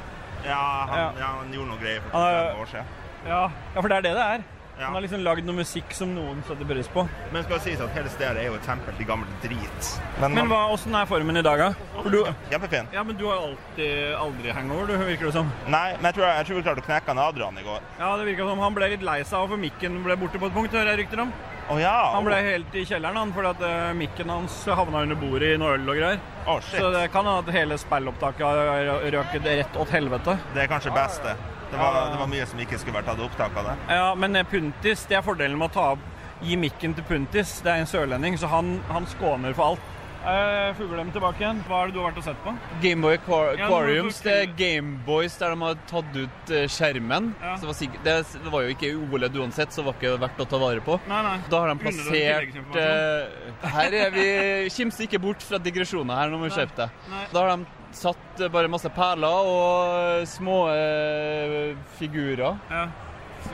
Ja, 0.46 0.62
Ja. 0.94 1.08
ja, 1.20 1.32
han 1.42 1.52
gjorde 1.54 1.72
noe 1.74 1.82
greier 1.82 2.02
for 2.06 2.20
er- 2.22 2.54
25 2.54 2.62
år 2.62 2.72
siden. 2.76 2.94
Ja. 3.28 3.42
ja, 3.76 3.82
for 3.82 3.88
det 3.90 3.98
er 3.98 4.02
det 4.08 4.14
det 4.16 4.28
er. 4.38 4.44
Ja. 4.78 4.86
Han 4.86 4.94
har 4.94 5.02
liksom 5.02 5.24
lagd 5.26 5.46
noe 5.48 5.58
musikk 5.58 5.94
som 5.98 6.12
noen 6.14 6.44
setter 6.46 6.68
pris 6.70 6.90
på. 6.94 7.02
Men 7.34 7.46
skal 7.48 7.58
det 7.58 7.64
sies 7.64 7.80
at 7.82 7.96
hele 7.98 8.12
stedet 8.14 8.44
er 8.44 8.52
jo 8.52 8.58
et 8.60 8.68
tempel 8.68 8.94
til 9.00 9.08
gammel 9.10 9.32
drit. 9.42 9.90
Men, 10.22 10.36
Men 10.38 10.52
hva, 10.52 10.60
åssen 10.76 10.94
er 10.94 11.10
formen 11.10 11.42
i 11.42 11.44
dag, 11.46 11.64
da? 11.64 11.88
For 11.96 12.14
du, 12.14 12.20
kjempefin. 12.52 12.92
ja, 12.94 13.04
men 13.08 13.18
du 13.18 13.26
har 13.26 13.42
alltid 13.48 14.14
aldri 14.22 14.54
hangover, 14.54 14.92
du, 14.92 15.06
virker 15.10 15.32
det 15.32 15.34
som. 15.40 15.50
Nei, 15.66 15.88
men 15.98 16.12
jeg 16.12 16.20
tror, 16.20 16.28
jeg 16.30 16.50
tror 16.50 16.60
vi 16.60 16.66
klarte 16.70 16.86
å 16.86 16.90
knekke 16.92 17.14
han 17.14 17.24
Adrian 17.26 17.58
i 17.58 17.66
går. 17.66 17.90
Ja, 17.98 18.14
det 18.22 18.30
virka 18.30 18.50
som 18.52 18.62
han 18.68 18.78
ble 18.78 18.92
litt 18.94 19.10
lei 19.10 19.20
seg, 19.26 19.50
for 19.50 19.66
mikken 19.66 19.98
ble 20.06 20.20
borte 20.22 20.46
på 20.46 20.52
et 20.52 20.58
punkt, 20.62 20.78
hører 20.78 20.94
jeg 20.94 21.02
rykter 21.08 21.26
om. 21.26 21.34
Oh, 21.68 21.82
ja! 21.82 21.96
Han 22.14 22.24
ble 22.24 22.38
helt 22.46 22.76
i 22.78 22.86
kjelleren, 22.88 23.18
han, 23.18 23.34
fordi 23.36 23.50
at 23.56 23.66
uh, 23.66 23.98
mikken 23.98 24.30
hans 24.32 24.62
havna 24.70 25.02
under 25.04 25.18
bordet 25.20 25.56
i 25.56 25.60
noe 25.60 25.74
øl 25.76 25.90
og 25.90 25.98
greier. 26.00 26.22
Oh, 26.46 26.62
shit. 26.62 26.78
Så 26.78 26.94
det 26.94 27.08
kan 27.12 27.26
hende 27.26 27.42
at 27.44 27.54
hele 27.58 27.82
spillopptaket 27.82 28.46
har 28.46 29.12
røket 29.18 29.54
rett 29.58 29.82
åt 29.82 29.92
helvete. 29.98 30.38
Det 30.54 30.64
er 30.64 30.70
kanskje 30.72 30.94
best, 30.96 31.26
det. 31.26 31.36
Det 31.72 31.80
var, 31.80 31.98
det 32.14 32.20
var 32.22 32.30
mye 32.32 32.46
som 32.50 32.62
ikke 32.64 32.80
skulle 32.80 33.00
vært 33.00 33.10
tatt 33.12 33.24
opptak 33.26 33.58
av 33.60 33.72
det. 33.72 33.76
Ja, 33.98 34.08
men 34.16 34.36
eh, 34.40 34.48
Puntis, 34.48 35.06
det 35.10 35.20
er 35.20 35.26
fordelen 35.26 35.60
med 35.60 35.72
å 35.72 35.76
ta 35.80 35.90
opp 35.98 36.14
Gi 36.46 36.54
mikken 36.54 36.94
til 36.94 37.06
Puntis. 37.08 37.56
Det 37.66 37.72
er 37.74 37.82
en 37.82 37.90
sørlending, 37.90 38.36
så 38.38 38.50
han, 38.52 38.76
han 38.92 39.08
skåner 39.10 39.56
for 39.58 39.74
alt. 39.74 39.94
Fugler 40.28 40.74
Fuglem 40.76 41.12
tilbake 41.14 41.40
igjen. 41.40 41.60
Hva 41.68 41.82
er 41.82 41.90
det 41.90 41.96
du 41.96 42.00
har 42.02 42.10
vært 42.10 42.20
og 42.20 42.26
sett 42.26 42.40
på? 42.44 42.54
Gameboy 42.84 43.18
Quariums 43.24 44.20
Ja. 44.20 44.24
Det 44.26 44.34
er. 44.42 44.50
Gameboys 44.60 45.38
der 45.40 45.54
de 45.54 45.62
har 45.62 45.78
tatt 45.88 46.18
ut 46.18 46.52
eh, 46.52 46.66
skjermen. 46.68 47.30
Ja. 47.42 47.54
Så 47.56 47.64
det, 47.64 47.70
var 47.70 47.78
sikkert, 47.80 48.04
det, 48.04 48.16
det 48.44 48.54
var 48.54 48.66
jo 48.66 48.74
ikke 48.76 48.92
OLED 48.98 49.40
uansett, 49.40 49.72
så 49.72 49.82
det 49.82 49.88
var 49.88 49.98
ikke 50.00 50.14
verdt 50.26 50.44
å 50.44 50.50
ta 50.52 50.60
vare 50.62 50.84
på. 50.84 51.00
Nei, 51.08 51.22
nei. 51.30 51.38
Da 51.52 51.62
har 51.64 51.72
de 51.72 51.78
plassert 51.86 52.60
eh, 52.84 53.72
Her 53.78 53.98
er 54.02 54.14
vi 54.18 54.28
Kimse 54.76 55.08
ikke 55.08 55.22
bort 55.24 55.46
fra 55.46 55.62
digresjoner 55.64 56.20
her, 56.20 56.34
nå 56.34 56.42
må 56.42 56.52
du 56.52 56.58
skjerpe 56.58 56.84
deg. 56.84 57.08
Da 57.32 57.46
har 57.46 57.54
de 57.56 57.87
satt 57.98 58.42
eh, 58.46 58.52
bare 58.54 58.70
masse 58.72 58.90
perler 58.96 59.50
og 59.52 60.28
små 60.30 60.62
eh, 60.74 61.76
figurer. 62.00 62.58
Ja. 62.72 62.86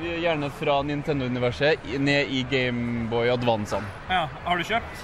Gjerne 0.04 0.48
fra 0.58 0.80
Nintendo-universet 0.88 1.84
ned 2.02 2.32
i 2.34 2.44
Gameboy 2.50 3.28
Advancene. 3.34 3.86
ja. 4.10 4.28
Har 4.46 4.58
du 4.58 4.64
kjøpt? 4.68 5.04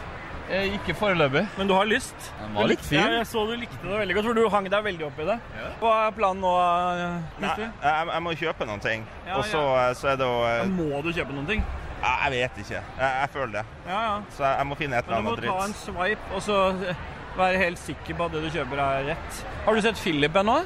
Eh, 0.50 0.72
ikke 0.80 0.96
foreløpig. 0.98 1.44
Men 1.60 1.68
du 1.70 1.76
har 1.78 1.86
lyst? 1.86 2.16
Den 2.40 2.56
var 2.56 2.66
litt 2.72 2.82
fin. 2.82 2.98
Ja, 2.98 3.20
jeg 3.20 3.28
så 3.30 3.44
du 3.46 3.52
likte 3.60 3.78
det 3.86 4.00
veldig 4.00 4.16
godt, 4.18 4.26
for 4.32 4.40
du 4.40 4.48
hang 4.50 4.70
deg 4.74 4.82
veldig 4.88 5.06
opp 5.06 5.20
i 5.22 5.28
det. 5.28 5.36
Hva 5.84 5.92
er 6.08 6.16
planen 6.18 6.42
nå? 6.42 6.54
eh, 6.58 7.44
Nei, 7.44 7.52
jeg, 7.60 8.08
jeg 8.16 8.24
må 8.26 8.34
kjøpe 8.40 8.66
noen 8.72 8.82
ting. 8.82 9.06
Ja, 9.28 9.36
Og 9.38 9.46
så, 9.52 9.62
eh, 9.84 9.92
så 10.00 10.10
er 10.16 10.18
det 10.18 10.26
å 10.26 10.40
Ja, 10.48 10.56
eh, 10.64 10.74
Må 10.80 11.04
du 11.06 11.12
kjøpe 11.14 11.36
noen 11.38 11.46
ting? 11.52 11.62
ja, 12.02 12.16
Jeg 12.26 12.32
vet 12.40 12.58
ikke. 12.66 12.82
Jeg, 12.82 13.14
jeg 13.22 13.30
føler 13.36 13.54
det. 13.60 13.66
Ja, 13.86 14.00
ja. 14.08 14.18
Så 14.34 14.42
jeg, 14.48 14.58
jeg 14.64 14.68
må 14.72 14.80
finne 14.82 14.98
et 14.98 15.06
eller 15.06 15.20
annet 15.22 15.38
dritt. 15.38 15.46
du 15.46 15.54
må 15.54 15.60
ta 15.60 15.70
en 15.70 15.78
swipe, 15.84 16.34
og 16.34 16.42
så 16.50 16.58
eh, 16.90 17.06
være 17.40 17.62
helt 17.64 17.80
sikker 17.82 18.18
på 18.20 18.26
at 18.30 18.36
det 18.36 18.44
du 18.46 18.50
kjøper 18.54 18.82
er 18.86 19.08
rett. 19.14 19.42
Har 19.66 19.76
du 19.76 19.82
sett 19.86 20.00
Philip 20.02 20.36
ennå? 20.44 20.60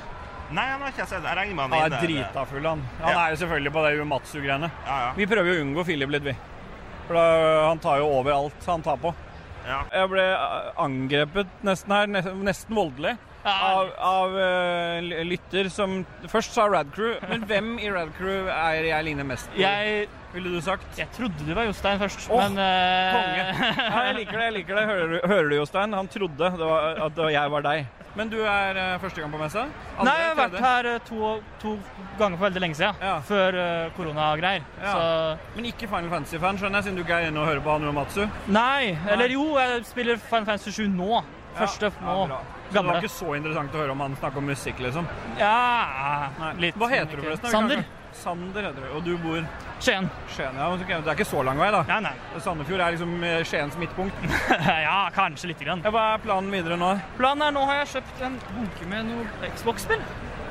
Nei, 0.54 0.66
han 0.70 0.82
har 0.84 0.92
ikke 0.92 1.06
sett. 1.10 1.24
Jeg 1.26 1.38
regner 1.40 1.56
med 1.56 1.64
han 1.64 1.72
Han 1.74 1.82
er 1.82 1.94
inne. 1.96 2.02
drita 2.06 2.46
full, 2.50 2.66
han. 2.68 2.82
Han 3.02 3.10
Ja. 3.16 3.20
er 3.28 3.30
jo 3.34 3.38
selvfølgelig 3.46 3.72
på 3.74 3.84
det 3.88 3.94
Umatsu-greiene. 4.04 4.70
Ja, 4.86 4.98
ja. 5.08 5.12
Vi 5.18 5.26
prøver 5.26 5.50
jo 5.50 5.56
å 5.56 5.62
unngå 5.66 5.86
Philip 5.88 6.10
litt, 6.14 6.24
vi. 6.24 6.36
For 7.08 7.14
da, 7.18 7.24
han 7.70 7.80
tar 7.80 7.98
jo 8.00 8.08
over 8.20 8.32
alt 8.36 8.66
han 8.68 8.82
tar 8.86 8.98
på. 8.98 9.14
ja. 9.68 9.82
Jeg 9.92 10.10
ble 10.12 10.22
eh, 10.22 10.72
angrepet 10.78 11.48
nesten 11.64 11.92
her, 11.96 12.08
nesten 12.36 12.76
voldelig, 12.76 13.18
av, 13.46 13.90
av 14.00 14.36
uh, 14.36 15.02
lytter 15.28 15.68
som 15.70 16.06
først 16.32 16.54
sa 16.56 16.68
Radcrew. 16.72 17.18
Men 17.30 17.42
hvem 17.50 17.74
i 17.80 17.90
Radcrew 17.92 18.48
er 18.48 18.84
jeg 18.88 19.04
ligner 19.04 19.26
mest 19.28 19.50
på? 19.52 19.60
Jeg, 19.60 20.08
Ville 20.34 20.50
du 20.50 20.62
sagt? 20.66 20.86
jeg 20.98 21.08
trodde 21.14 21.46
du 21.46 21.54
var 21.54 21.68
Jostein 21.68 22.00
først, 22.02 22.30
Åh, 22.30 22.40
men 22.50 22.58
uh... 22.58 23.18
Konge. 23.18 23.44
Ja, 23.94 24.00
jeg 24.08 24.16
liker 24.18 24.38
det. 24.40 24.46
jeg 24.46 24.54
liker 24.54 24.80
det. 24.80 24.86
Hører, 24.90 25.12
du- 25.12 25.28
hører 25.30 25.50
du, 25.50 25.56
Jostein? 25.60 25.94
Han 25.94 26.08
trodde 26.08 26.50
det 26.58 26.70
var, 26.72 26.88
at 27.06 27.22
jeg 27.34 27.52
var 27.52 27.66
deg. 27.68 27.86
Men 28.16 28.30
du 28.30 28.40
er 28.46 28.78
uh, 28.78 29.02
første 29.02 29.22
gang 29.22 29.32
på 29.34 29.42
messa? 29.42 29.66
Aldri, 29.98 30.06
Nei, 30.10 30.16
jeg 30.22 30.32
har 30.32 30.40
vært 30.42 30.58
her 30.66 30.90
uh, 30.90 30.98
to, 31.10 31.30
to 31.62 31.76
ganger 32.20 32.38
for 32.38 32.48
veldig 32.48 32.62
lenge 32.66 32.80
siden. 32.82 33.00
Ja. 33.02 33.16
Før 33.30 33.60
koronagreier. 33.98 34.66
Ja. 34.82 34.98
Men 35.56 35.70
ikke 35.70 35.88
Final 35.90 36.10
Fantasy-fan, 36.14 36.60
skjønner 36.62 36.82
jeg, 36.82 36.90
siden 36.90 36.98
du 37.00 37.06
ikke 37.06 37.22
er 37.22 37.30
inne 37.32 37.42
og 37.42 37.50
hører 37.50 37.64
på 37.66 37.78
Hanu 37.78 37.88
og 37.90 37.98
Matsu? 38.02 38.26
Nei. 38.54 38.94
Eller 39.10 39.34
jo, 39.34 39.48
jeg 39.62 39.86
spiller 39.90 40.22
Final 40.30 40.50
Fantasy 40.52 40.76
7 40.82 40.90
nå. 40.94 41.24
Første 41.54 41.92
nå. 42.02 42.20
Ja, 42.30 42.38
Så 42.70 42.80
det 42.80 42.86
var 42.88 42.96
ikke 43.04 43.14
så 43.14 43.34
interessant 43.38 43.76
å 43.76 43.82
høre 43.84 43.94
om 43.94 44.00
han 44.02 44.16
snakker 44.18 44.42
om 44.42 44.48
musikk, 44.50 44.80
liksom? 44.82 45.06
Ja 45.38 45.54
litt. 46.58 46.78
Hva 46.80 46.90
heter 46.90 47.20
du 47.20 47.26
forresten? 47.28 47.52
Sander. 47.54 47.84
Sander 48.18 48.68
heter 48.70 48.82
du. 48.82 48.90
Og 48.98 49.06
du 49.06 49.14
bor 49.22 49.42
Skien. 49.84 50.10
Skien? 50.32 50.56
Ja, 50.56 50.70
men 50.70 50.84
det 50.88 50.96
er 51.02 51.16
ikke 51.18 51.28
så 51.28 51.44
lang 51.44 51.60
vei, 51.60 51.70
da? 51.74 51.84
Nei, 51.90 52.00
nei. 52.06 52.42
Sandefjord 52.44 52.84
er 52.86 52.96
liksom 52.96 53.16
eh, 53.28 53.40
Skiens 53.48 53.78
midtpunkt. 53.82 54.28
ja, 54.88 54.98
kanskje 55.16 55.52
lite 55.52 55.68
grann. 55.68 55.84
Ja, 55.84 55.92
hva 55.94 56.06
er 56.14 56.24
planen 56.24 56.54
videre 56.54 56.80
nå? 56.80 56.94
Planen 57.20 57.48
er 57.48 57.56
nå 57.56 57.66
har 57.68 57.82
jeg 57.82 57.96
kjøpt 57.98 58.26
en 58.30 58.38
bunke 58.54 58.90
med 58.92 59.10
noe 59.12 59.54
Xbox-spill. 59.56 60.04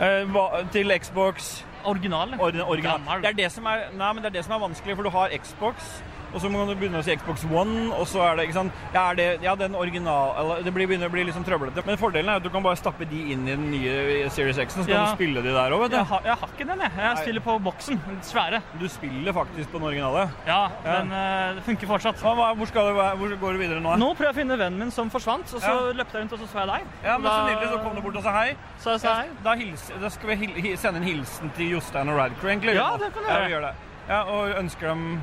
Eh, 0.02 0.40
til 0.74 0.92
Xbox 0.98 1.52
Original. 1.84 2.34
Or 2.38 2.52
original. 2.66 3.22
Det 3.22 3.32
er 3.32 3.38
det 3.44 3.52
som 3.52 3.66
er, 3.66 3.88
nei, 3.96 4.12
men 4.12 4.22
det 4.22 4.32
er 4.32 4.38
det 4.38 4.44
som 4.46 4.56
er 4.56 4.62
vanskelig, 4.62 4.96
for 4.98 5.08
du 5.08 5.14
har 5.14 5.32
Xbox, 5.34 5.88
og 6.34 6.40
så 6.40 6.48
må 6.50 6.66
du 6.66 6.74
begynne 6.74 6.98
å 7.00 7.04
si 7.04 7.14
Xbox 7.16 7.44
One, 7.44 7.90
og 7.94 8.06
så 8.06 8.22
er 8.24 8.36
det 8.36 8.46
ikke 8.48 8.54
sant 8.54 8.72
Ja, 8.94 9.12
det, 9.14 9.26
ja 9.42 9.54
den 9.54 9.74
original 9.74 10.34
eller, 10.38 10.62
Det 10.62 10.72
blir, 10.74 10.86
begynner 10.88 11.08
å 11.08 11.12
bli 11.12 11.24
litt 11.24 11.34
sånn 11.36 11.44
trøblete. 11.44 11.84
Men 11.86 11.96
fordelen 12.00 12.28
er 12.32 12.36
at 12.40 12.42
du 12.42 12.50
kan 12.50 12.62
bare 12.62 12.76
stappe 12.76 13.04
de 13.08 13.20
inn 13.32 13.46
i 13.48 13.52
den 13.54 13.70
nye 13.70 14.28
Series 14.30 14.58
X, 14.58 14.76
en 14.76 14.84
så 14.84 14.88
kan 14.88 14.94
Ja. 14.96 15.04
du 15.10 15.14
spille 15.16 15.42
de 15.42 15.52
der 15.52 15.70
òg, 15.72 15.80
vet 15.84 15.90
Jeg 15.92 16.00
du. 16.00 16.04
har, 16.14 16.20
jeg 16.24 16.36
har 16.40 16.48
ikke 16.48 16.66
den, 16.66 16.78
jeg. 16.80 16.90
Jeg 16.96 17.16
spiller 17.18 17.40
på 17.40 17.58
boksen. 17.62 18.00
Den 18.06 18.20
svære. 18.22 18.62
Du 18.80 18.88
spiller 18.88 19.32
faktisk 19.32 19.70
på 19.72 19.78
den 19.78 19.86
originale. 19.88 20.30
Ja, 20.46 20.70
Ja. 20.84 21.02
men 21.02 21.12
eh, 21.12 21.54
det 21.54 21.62
funker 21.64 21.86
fortsatt. 21.86 22.16
Hva, 22.22 22.54
hvor, 22.54 22.66
du, 22.66 22.94
hvor 23.18 23.36
går 23.40 23.52
du 23.52 23.58
videre 23.58 23.80
nå? 23.80 23.96
Nå 23.98 24.14
prøver 24.14 24.32
jeg 24.32 24.36
å 24.36 24.40
finne 24.40 24.56
vennen 24.58 24.78
min 24.78 24.90
som 24.90 25.10
forsvant, 25.10 25.52
og 25.54 25.60
så 25.60 25.68
Ja. 25.68 25.92
løpte 25.92 26.12
jeg 26.18 26.22
rundt, 26.22 26.32
og 26.32 26.38
så 26.38 26.46
så 26.52 26.58
jeg 26.64 26.68
deg. 26.68 26.82
Ja, 27.04 27.18
men 27.18 27.30
Så 27.30 27.46
nydelig, 27.48 27.68
så 27.72 27.82
kom 27.82 27.94
du 27.96 28.00
bort 28.02 28.16
og 28.16 28.22
sa 28.22 28.32
hei. 28.32 28.56
Så 28.78 28.90
jeg 28.96 29.00
sa 29.00 29.14
hei. 29.20 29.28
Da, 29.44 29.54
hils, 29.54 29.90
da 30.00 30.08
skal 30.08 30.28
vi 30.30 30.36
hil, 30.46 30.76
sende 30.78 30.96
en 30.96 31.02
hilsen 31.06 31.50
til 31.56 31.70
Jostein 31.76 32.08
og 32.08 32.16
Radcrew, 32.18 32.50
egentlig. 32.50 32.74
Ja, 32.74 32.96
det 32.96 33.12
kan 33.12 33.22
du 33.22 33.28
Ja, 33.28 33.34
gjøre. 33.36 33.46
vi 33.46 33.52
gjør 33.52 33.60
det. 33.68 33.74
Ja, 34.08 34.22
Og 34.24 34.48
ønsker 34.58 34.88
dem 34.88 35.20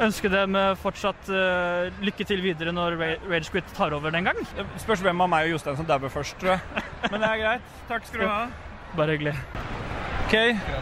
Ønsker 0.00 0.32
dem 0.32 0.54
eh, 0.56 0.70
fortsatt 0.80 1.28
uh, 1.28 1.90
lykke 2.00 2.24
til 2.24 2.40
videre 2.44 2.72
når 2.72 2.94
Ra- 2.96 3.18
Rage 3.28 3.50
Quit 3.52 3.68
tar 3.76 3.92
over 3.92 4.14
den 4.14 4.24
gang. 4.24 4.38
Spørs 4.80 5.02
hvem 5.04 5.20
av 5.20 5.28
meg 5.28 5.48
og 5.50 5.56
Jostein 5.58 5.76
som 5.76 5.88
dauer 5.88 6.12
først, 6.12 6.38
tror 6.40 6.54
jeg. 6.56 6.84
Men 7.10 7.20
det 7.20 7.28
er 7.28 7.42
greit. 7.42 7.74
Takk 7.90 8.08
skal 8.08 8.24
du 8.24 8.30
ha. 8.30 8.38
Bare 8.96 9.16
hyggelig. 9.18 9.34
OK, 10.30 10.34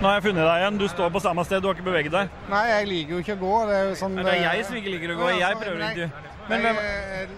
nå 0.02 0.04
har 0.04 0.18
jeg 0.18 0.24
funnet 0.28 0.44
deg 0.44 0.62
igjen. 0.62 0.78
Du 0.78 0.86
står 0.92 1.10
på 1.14 1.22
samme 1.24 1.44
sted, 1.48 1.62
du 1.64 1.70
har 1.70 1.76
ikke 1.78 1.86
beveget 1.88 2.12
deg. 2.14 2.32
Nei, 2.52 2.62
jeg 2.68 2.88
liker 2.92 3.16
jo 3.16 3.20
ikke 3.24 3.36
å 3.38 3.42
gå. 3.42 3.52
Det 3.70 3.76
er 3.80 3.86
jo 3.88 3.94
sånn 4.02 4.18
det 4.20 4.26
er 4.34 4.42
jeg 4.44 4.64
som 4.68 4.78
ikke 4.78 4.92
liker 4.94 5.14
å 5.14 5.20
gå. 5.22 5.30
Jeg 5.40 5.60
prøver 5.62 5.84
ikke. 5.88 6.10
Men 6.50 6.66
Men 6.66 6.76
hvem 6.78 7.36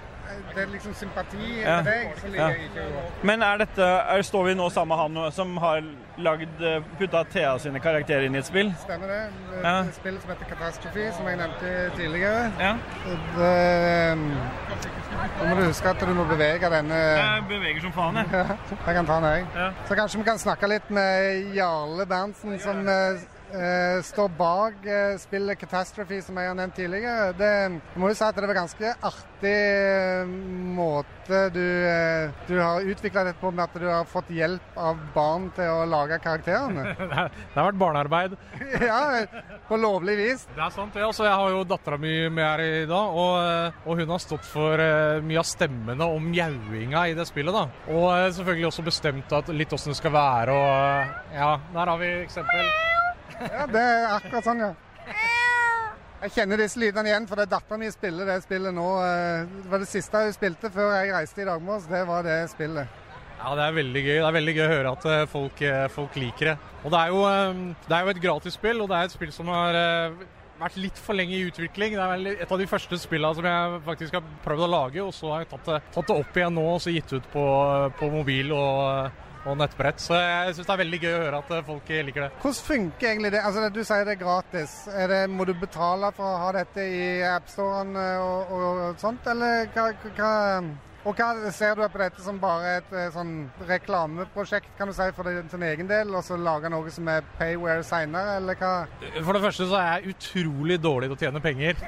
Det 0.55 0.63
er 0.63 0.67
liksom 0.73 0.95
sympati 0.95 1.61
Ja. 1.63 1.77
med 1.83 1.85
deg, 1.85 2.13
så 2.21 2.27
liker 2.27 2.49
Ja. 2.49 2.49
ikke. 2.49 3.27
Men 3.27 3.43
er 3.43 3.57
dette 3.59 3.83
er, 3.83 4.23
Står 4.23 4.45
vi 4.45 4.55
nå 4.55 4.69
sammen 4.71 4.89
med 5.11 5.19
han 5.25 5.33
som 5.33 5.57
har 5.57 5.83
lagd 6.19 6.61
eh, 6.63 6.81
putta 6.99 7.23
Thea 7.33 7.59
sine 7.59 7.81
karakterer 7.81 8.27
inn 8.27 8.35
i 8.35 8.39
et 8.39 8.47
spill? 8.47 8.73
Stemmer 8.85 9.07
det. 9.09 9.23
Ja. 9.65 9.81
et 9.81 9.95
spill 9.95 10.19
som 10.21 10.31
heter 10.31 10.45
Catastrophe, 10.55 11.13
som 11.17 11.27
jeg 11.29 11.37
nevnte 11.37 11.91
tidligere. 11.97 12.53
Ja. 12.61 12.77
Det, 13.37 14.19
nå 15.41 15.49
må 15.49 15.57
du 15.57 15.63
huske 15.67 15.89
at 15.91 16.01
du 16.01 16.13
må 16.15 16.25
bevege 16.29 16.71
denne 16.73 16.95
Jeg 17.01 17.45
beveger 17.49 17.81
som 17.87 17.93
faen, 17.93 18.17
jeg. 18.17 18.57
Jeg 18.87 18.95
kan 18.97 19.07
ta 19.07 19.21
den, 19.21 19.25
jeg. 19.57 19.73
Så 19.89 19.95
kanskje 19.99 20.19
vi 20.19 20.25
kan 20.25 20.39
snakke 20.39 20.69
litt 20.69 20.91
med 20.91 21.55
Jarle 21.57 22.07
Berntsen, 22.07 22.59
som 22.63 22.83
eh, 22.89 23.21
eh, 23.55 24.03
står 24.07 24.29
bak 24.39 24.87
eh, 24.87 25.17
spillet 25.21 25.59
Catastrophe, 25.61 26.21
som 26.23 26.39
jeg 26.39 26.51
har 26.51 26.59
nevnt 26.59 26.77
tidligere. 26.79 27.33
Det, 27.39 27.51
jeg 27.67 28.01
må 28.01 28.11
jo 28.11 28.19
si 28.19 28.27
at 28.27 28.39
det 28.39 28.51
var 28.51 28.61
ganske 28.61 28.93
artig 29.11 29.55
eh, 29.55 30.35
måte 30.77 31.41
du, 31.55 31.65
eh, 31.87 32.31
du 32.49 32.57
har 32.59 32.83
utvikla 32.83 33.25
dette 33.29 33.41
på, 33.41 33.53
med 33.55 33.65
at 33.67 33.79
du 33.79 33.87
har 33.87 34.09
fått 34.09 34.31
hjelp 34.35 34.79
av 34.79 34.99
barn 35.15 35.49
til 35.57 35.71
å 35.71 35.87
lage 35.89 36.19
karakterene. 36.23 36.91
Det 37.11 37.17
har 37.17 37.31
det 37.31 37.59
har 37.59 37.67
vært 37.67 37.81
barnearbeid. 37.81 38.35
ja, 38.91 39.01
på 39.69 39.79
lovlig 39.81 40.17
vis. 40.19 40.45
Det 40.55 40.63
er 40.63 40.75
sant. 40.75 40.95
det. 40.95 41.03
Altså, 41.07 41.25
jeg 41.27 41.37
har 41.43 41.55
jo 41.55 41.65
dattera 41.69 41.99
mi 42.01 42.15
med 42.29 42.45
her 42.45 42.63
i 42.65 42.87
dag, 42.91 43.17
og, 43.23 43.35
eh, 43.43 43.81
og 43.87 44.01
hun 44.01 44.15
har 44.15 44.23
stått 44.23 44.47
for 44.47 44.83
eh, 44.83 45.19
mye 45.25 45.43
av 45.43 45.49
stemmene 45.49 46.07
og 46.11 46.23
mjauinga 46.25 47.07
i 47.11 47.17
det 47.19 47.27
spillet. 47.31 47.55
da. 47.57 47.67
Og 47.91 48.07
eh, 48.15 48.31
selvfølgelig 48.39 48.71
også 48.71 48.87
bestemt 48.87 49.37
at 49.41 49.53
litt 49.55 49.75
åssen 49.77 49.95
det 49.95 50.01
skal 50.01 50.15
være. 50.15 50.57
og 50.57 51.37
ja, 51.37 51.53
Der 51.75 51.95
har 51.95 52.01
vi 52.01 52.15
eksempel. 52.23 52.75
Ja, 53.55 53.67
det 53.71 53.81
er 53.81 54.07
akkurat 54.19 54.45
sånn, 54.47 54.61
ja. 54.61 54.73
Jeg 56.21 56.35
kjenner 56.35 56.61
disse 56.61 56.77
lydene 56.77 57.09
igjen, 57.09 57.27
for 57.29 57.41
det 57.41 57.47
er 57.47 57.53
dattera 57.55 57.79
mi 57.81 57.89
spiller 57.93 58.29
det 58.29 58.41
spillet 58.45 58.75
nå. 58.77 58.89
eh, 59.01 59.47
Det 59.65 59.71
var 59.73 59.81
det 59.81 59.89
siste 59.89 60.21
hun 60.27 60.35
spilte 60.37 60.69
før 60.75 60.91
jeg 60.99 61.15
reiste 61.15 61.41
i 61.41 61.47
dag 61.49 61.63
morges. 61.65 61.87
Det 61.89 62.03
var 62.11 62.27
det 62.27 62.35
spillet. 62.53 62.99
Ja, 63.41 63.55
Det 63.57 63.65
er 63.65 63.73
veldig 63.79 64.03
gøy 64.05 64.19
Det 64.19 64.27
er 64.29 64.35
veldig 64.37 64.55
gøy 64.59 64.65
å 64.67 64.75
høre 64.75 64.91
at 64.99 65.07
eh, 65.09 65.23
folk, 65.33 65.63
eh, 65.65 65.87
folk 65.95 66.19
liker 66.21 66.51
det. 66.53 66.57
Og 66.85 66.93
Det 66.93 67.01
er 67.01 67.15
jo, 67.15 67.23
det 67.89 67.97
er 67.97 68.05
jo 68.05 68.13
et 68.13 68.21
gratisspill, 68.27 68.83
og 68.85 68.93
det 68.93 68.99
er 68.99 69.09
et 69.09 69.17
spill 69.17 69.33
som 69.33 69.49
har 69.49 69.81
vært 70.61 70.77
litt 70.77 71.01
for 71.01 71.17
lenge 71.17 71.33
i 71.39 71.47
utvikling. 71.49 71.97
Det 71.97 72.05
er 72.05 72.13
vel 72.13 72.27
et 72.35 72.53
av 72.53 72.61
de 72.61 72.69
første 72.69 72.99
spillene 73.01 73.39
som 73.41 73.49
jeg 73.49 73.81
faktisk 73.89 74.19
har 74.19 74.29
prøvd 74.45 74.67
å 74.67 74.71
lage, 74.75 75.01
og 75.01 75.15
så 75.17 75.33
har 75.33 75.47
jeg 75.47 75.53
tatt 75.55 75.71
det, 75.73 75.81
tatt 75.97 76.13
det 76.13 76.19
opp 76.21 76.37
igjen 76.37 76.53
nå 76.61 76.67
og 76.75 76.83
så 76.85 76.93
gitt 76.93 77.17
ut 77.17 77.31
på, 77.33 77.47
på 77.97 78.11
mobil 78.13 78.53
og, 78.53 79.25
og 79.47 79.57
nettbrett. 79.61 80.03
Så 80.03 80.19
jeg 80.19 80.57
syns 80.57 80.69
det 80.69 80.75
er 80.75 80.83
veldig 80.83 81.01
gøy 81.05 81.15
å 81.15 81.23
høre 81.25 81.41
at 81.41 81.55
eh, 81.57 81.65
folk 81.71 81.95
liker 82.11 82.27
det. 82.27 82.31
Hvordan 82.43 82.61
funker 82.67 83.13
egentlig 83.13 83.33
det? 83.37 83.45
Altså, 83.47 83.71
Du 83.71 83.81
sier 83.85 84.05
det 84.05 84.17
er 84.19 84.23
gratis. 84.25 84.77
Er 84.93 85.15
det, 85.15 85.23
må 85.31 85.49
du 85.49 85.55
betale 85.55 86.13
for 86.17 86.29
å 86.29 86.45
ha 86.45 86.53
dette 86.61 86.85
i 86.85 87.09
appstoren 87.31 87.97
og, 87.97 88.53
og, 88.53 88.69
og 88.91 89.03
sånt, 89.03 89.27
eller 89.31 89.69
hva, 89.75 89.91
hva 90.17 90.31
og 91.01 91.17
hva 91.17 91.51
Ser 91.57 91.79
du 91.79 91.85
på 91.89 92.01
dette 92.01 92.21
som 92.21 92.39
bare 92.41 92.75
et 92.81 92.91
eh, 92.93 93.09
sånn 93.15 93.47
reklameprosjekt 93.69 94.75
kan 94.77 94.91
du 94.91 94.95
si, 94.97 95.07
for 95.17 95.29
din 95.29 95.65
egen 95.71 95.89
del, 95.89 96.13
og 96.13 96.25
så 96.27 96.37
lage 96.37 96.69
noe 96.73 96.93
som 96.93 97.09
er 97.09 97.25
payware 97.39 97.85
seinere, 97.87 98.37
eller 98.41 98.59
hva? 98.61 98.73
For 99.25 99.37
det 99.37 99.43
første 99.47 99.69
så 99.71 99.79
er 99.81 99.89
jeg 99.95 100.15
utrolig 100.15 100.77
dårlig 100.83 101.09
til 101.09 101.17
å 101.17 101.21
tjene 101.23 101.43
penger. 101.45 101.81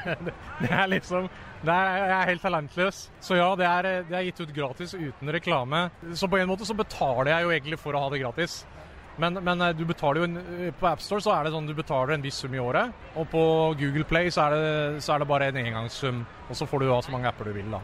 det 0.60 0.68
er 0.68 0.92
liksom 0.92 1.30
det 1.60 1.72
er, 1.74 1.96
Jeg 2.00 2.16
er 2.16 2.28
helt 2.30 2.44
talentløs. 2.44 2.98
Så 3.20 3.36
ja, 3.36 3.48
det 3.58 3.66
er, 3.68 3.88
det 4.08 4.16
er 4.16 4.26
gitt 4.28 4.40
ut 4.40 4.52
gratis 4.56 4.94
uten 4.96 5.32
reklame. 5.34 5.88
Så 6.16 6.28
på 6.30 6.40
en 6.40 6.48
måte 6.48 6.68
så 6.68 6.76
betaler 6.76 7.34
jeg 7.34 7.46
jo 7.46 7.56
egentlig 7.56 7.80
for 7.80 7.96
å 7.96 8.06
ha 8.06 8.12
det 8.12 8.22
gratis. 8.22 8.62
Men, 9.20 9.36
men 9.44 9.60
eh, 9.60 9.74
du 9.76 9.84
betaler 9.88 10.22
jo 10.22 10.28
en, 10.28 10.72
på 10.80 10.88
AppStore 10.88 11.24
så 11.24 11.34
er 11.34 11.46
det 11.46 11.54
sånn 11.54 11.68
du 11.68 11.74
betaler 11.76 12.14
en 12.16 12.24
viss 12.24 12.40
sum 12.40 12.54
i 12.56 12.62
året. 12.62 12.94
Og 13.20 13.28
på 13.32 13.42
Google 13.80 14.06
Play 14.08 14.32
så 14.32 14.46
er 14.46 14.56
det, 14.56 15.02
så 15.04 15.14
er 15.14 15.22
det 15.22 15.28
bare 15.30 15.50
en 15.50 15.60
engangssum, 15.60 16.22
og 16.48 16.56
så 16.56 16.68
får 16.68 16.82
du 16.84 16.92
ha 16.92 17.00
så 17.04 17.12
mange 17.12 17.28
apper 17.28 17.50
du 17.50 17.58
vil. 17.58 17.68
da. 17.74 17.82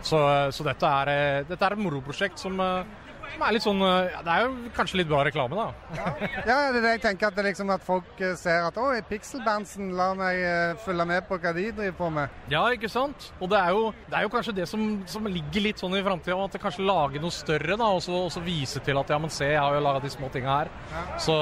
Så, 0.00 0.18
så 0.56 0.64
dette, 0.64 0.88
er, 0.88 1.12
eh, 1.12 1.42
dette 1.48 1.66
er 1.66 1.76
et 1.76 1.82
moroprosjekt 1.84 2.40
som, 2.40 2.56
eh, 2.64 2.99
som 3.34 3.44
er 3.46 3.54
litt 3.56 3.64
sånn 3.64 3.82
eh, 3.86 4.10
ja, 4.12 4.22
Det 4.26 4.34
er 4.34 4.44
jo 4.44 4.72
kanskje 4.76 5.00
litt 5.00 5.10
bra 5.10 5.22
reklame, 5.26 5.56
da. 5.58 5.96
Ja, 5.96 6.12
det 6.46 6.56
er 6.56 6.78
det 6.78 6.94
jeg 6.96 7.02
tenker 7.04 7.30
at, 7.30 7.36
det 7.36 7.46
liksom 7.50 7.72
at 7.74 7.84
folk 7.86 8.22
eh, 8.22 8.34
ser 8.38 8.66
at 8.68 8.80
oi, 8.80 9.00
Pixelbandsen, 9.08 9.92
la 9.98 10.10
meg 10.18 10.40
eh, 10.44 10.74
følge 10.84 11.06
med 11.10 11.26
på 11.28 11.38
hva 11.40 11.54
de 11.56 11.66
driver 11.70 11.96
på 12.00 12.10
med. 12.18 12.40
Ja, 12.52 12.64
ikke 12.74 12.90
sant? 12.92 13.30
Og 13.40 13.50
det 13.52 13.60
er 13.60 13.76
jo, 13.76 13.88
det 14.08 14.18
er 14.18 14.26
jo 14.26 14.32
kanskje 14.34 14.56
det 14.60 14.68
som, 14.70 14.84
som 15.10 15.30
ligger 15.30 15.66
litt 15.68 15.82
sånn 15.82 15.96
i 15.98 16.04
framtida, 16.06 16.38
at 16.40 16.56
det 16.56 16.62
kanskje 16.62 16.86
lager 16.88 17.22
noe 17.22 17.34
større, 17.34 17.78
da, 17.80 17.90
og 17.96 18.04
så, 18.04 18.26
og 18.26 18.34
så 18.34 18.44
vise 18.44 18.82
til 18.84 19.00
at 19.00 19.14
ja, 19.14 19.20
men 19.22 19.32
se, 19.32 19.48
jeg 19.52 19.60
har 19.60 19.76
jo 19.76 19.84
laga 19.84 20.04
de 20.04 20.12
små 20.12 20.30
tinga 20.34 20.60
her. 20.60 20.74
Så, 21.20 21.36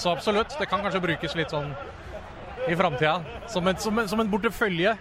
så 0.00 0.12
absolutt, 0.14 0.56
det 0.58 0.68
kan 0.70 0.84
kanskje 0.84 1.04
brukes 1.04 1.36
litt 1.38 1.54
sånn 1.54 1.72
i 2.68 2.76
framtida. 2.76 3.20
Som, 3.48 3.68
som, 3.78 4.00
som 4.08 4.20
en 4.20 4.30
bortefølje. 4.30 4.94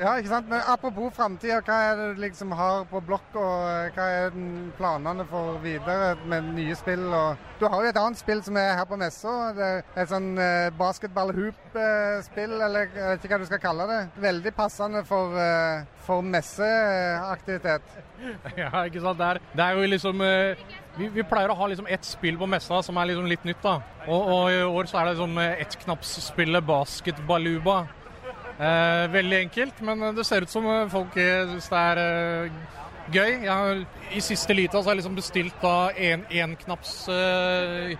Ja, 0.00 0.14
ikke 0.18 0.30
sant? 0.30 0.48
Men 0.50 0.64
apropos 0.68 1.14
framtida, 1.16 1.60
hva 1.64 1.78
er 1.90 1.98
det 1.98 2.08
du 2.14 2.22
liksom 2.24 2.52
har 2.56 2.84
på 2.90 3.00
blokk, 3.04 3.28
og 3.34 3.68
eh, 3.68 3.92
hva 3.96 4.08
er 4.24 4.36
planene 4.78 5.26
for 5.30 5.58
videre 5.64 6.14
med 6.30 6.52
nye 6.56 6.76
spill? 6.78 7.06
Og 7.08 7.48
du 7.60 7.66
har 7.68 7.84
jo 7.84 7.92
et 7.92 8.00
annet 8.00 8.20
spill 8.20 8.42
som 8.44 8.58
er 8.60 8.74
her 8.78 8.88
på 8.88 8.98
messa. 9.00 9.36
Det 9.56 9.70
et 9.96 10.10
sånn 10.10 10.30
eh, 10.40 10.68
basketball-hoop-spill, 10.78 12.54
eller 12.60 12.86
jeg 12.88 13.08
vet 13.14 13.24
ikke 13.24 13.36
hva 13.36 13.42
du 13.42 13.48
skal 13.50 13.62
kalle 13.62 13.88
det. 13.90 14.00
Veldig 14.22 14.54
passende 14.56 15.04
for, 15.08 15.36
eh, 15.40 15.88
for 16.06 16.26
messeaktivitet. 16.26 17.98
Ja, 18.60 18.68
ikke 18.84 19.00
sant. 19.00 19.16
Det 19.16 19.26
er, 19.26 19.38
det 19.56 19.64
er 19.64 19.78
jo 19.78 19.86
liksom 19.88 20.20
eh, 20.20 20.58
vi, 21.00 21.08
vi 21.14 21.24
pleier 21.26 21.52
å 21.52 21.56
ha 21.58 21.68
liksom 21.70 21.88
ett 21.90 22.04
spill 22.06 22.38
på 22.40 22.48
messa 22.50 22.82
som 22.84 22.98
er 23.00 23.10
liksom 23.10 23.30
litt 23.30 23.46
nytt, 23.48 23.62
da. 23.64 23.78
Og, 24.06 24.20
og 24.20 24.52
i 24.52 24.60
år 24.66 24.90
så 24.90 25.00
er 25.00 25.08
det 25.08 25.16
liksom 25.16 25.40
ettknappsspillet 25.46 26.68
Basketballuba. 26.68 27.78
Eh, 28.60 29.06
veldig 29.12 29.38
enkelt, 29.46 29.80
men 29.88 30.10
det 30.16 30.26
ser 30.28 30.44
ut 30.44 30.52
som 30.52 30.68
folk 30.92 31.16
syns 31.16 31.70
det 31.72 31.80
er 31.80 32.00
eh, 32.04 32.78
gøy. 33.14 33.30
Jeg 33.46 33.84
I 34.16 34.22
siste 34.24 34.56
lita 34.56 34.78
så 34.78 34.90
har 34.90 34.96
jeg 34.96 35.02
liksom 35.02 35.16
bestilt 35.16 35.62
da 35.62 35.76
en, 35.96 36.26
enknapps 36.44 36.94
eh, 37.14 37.94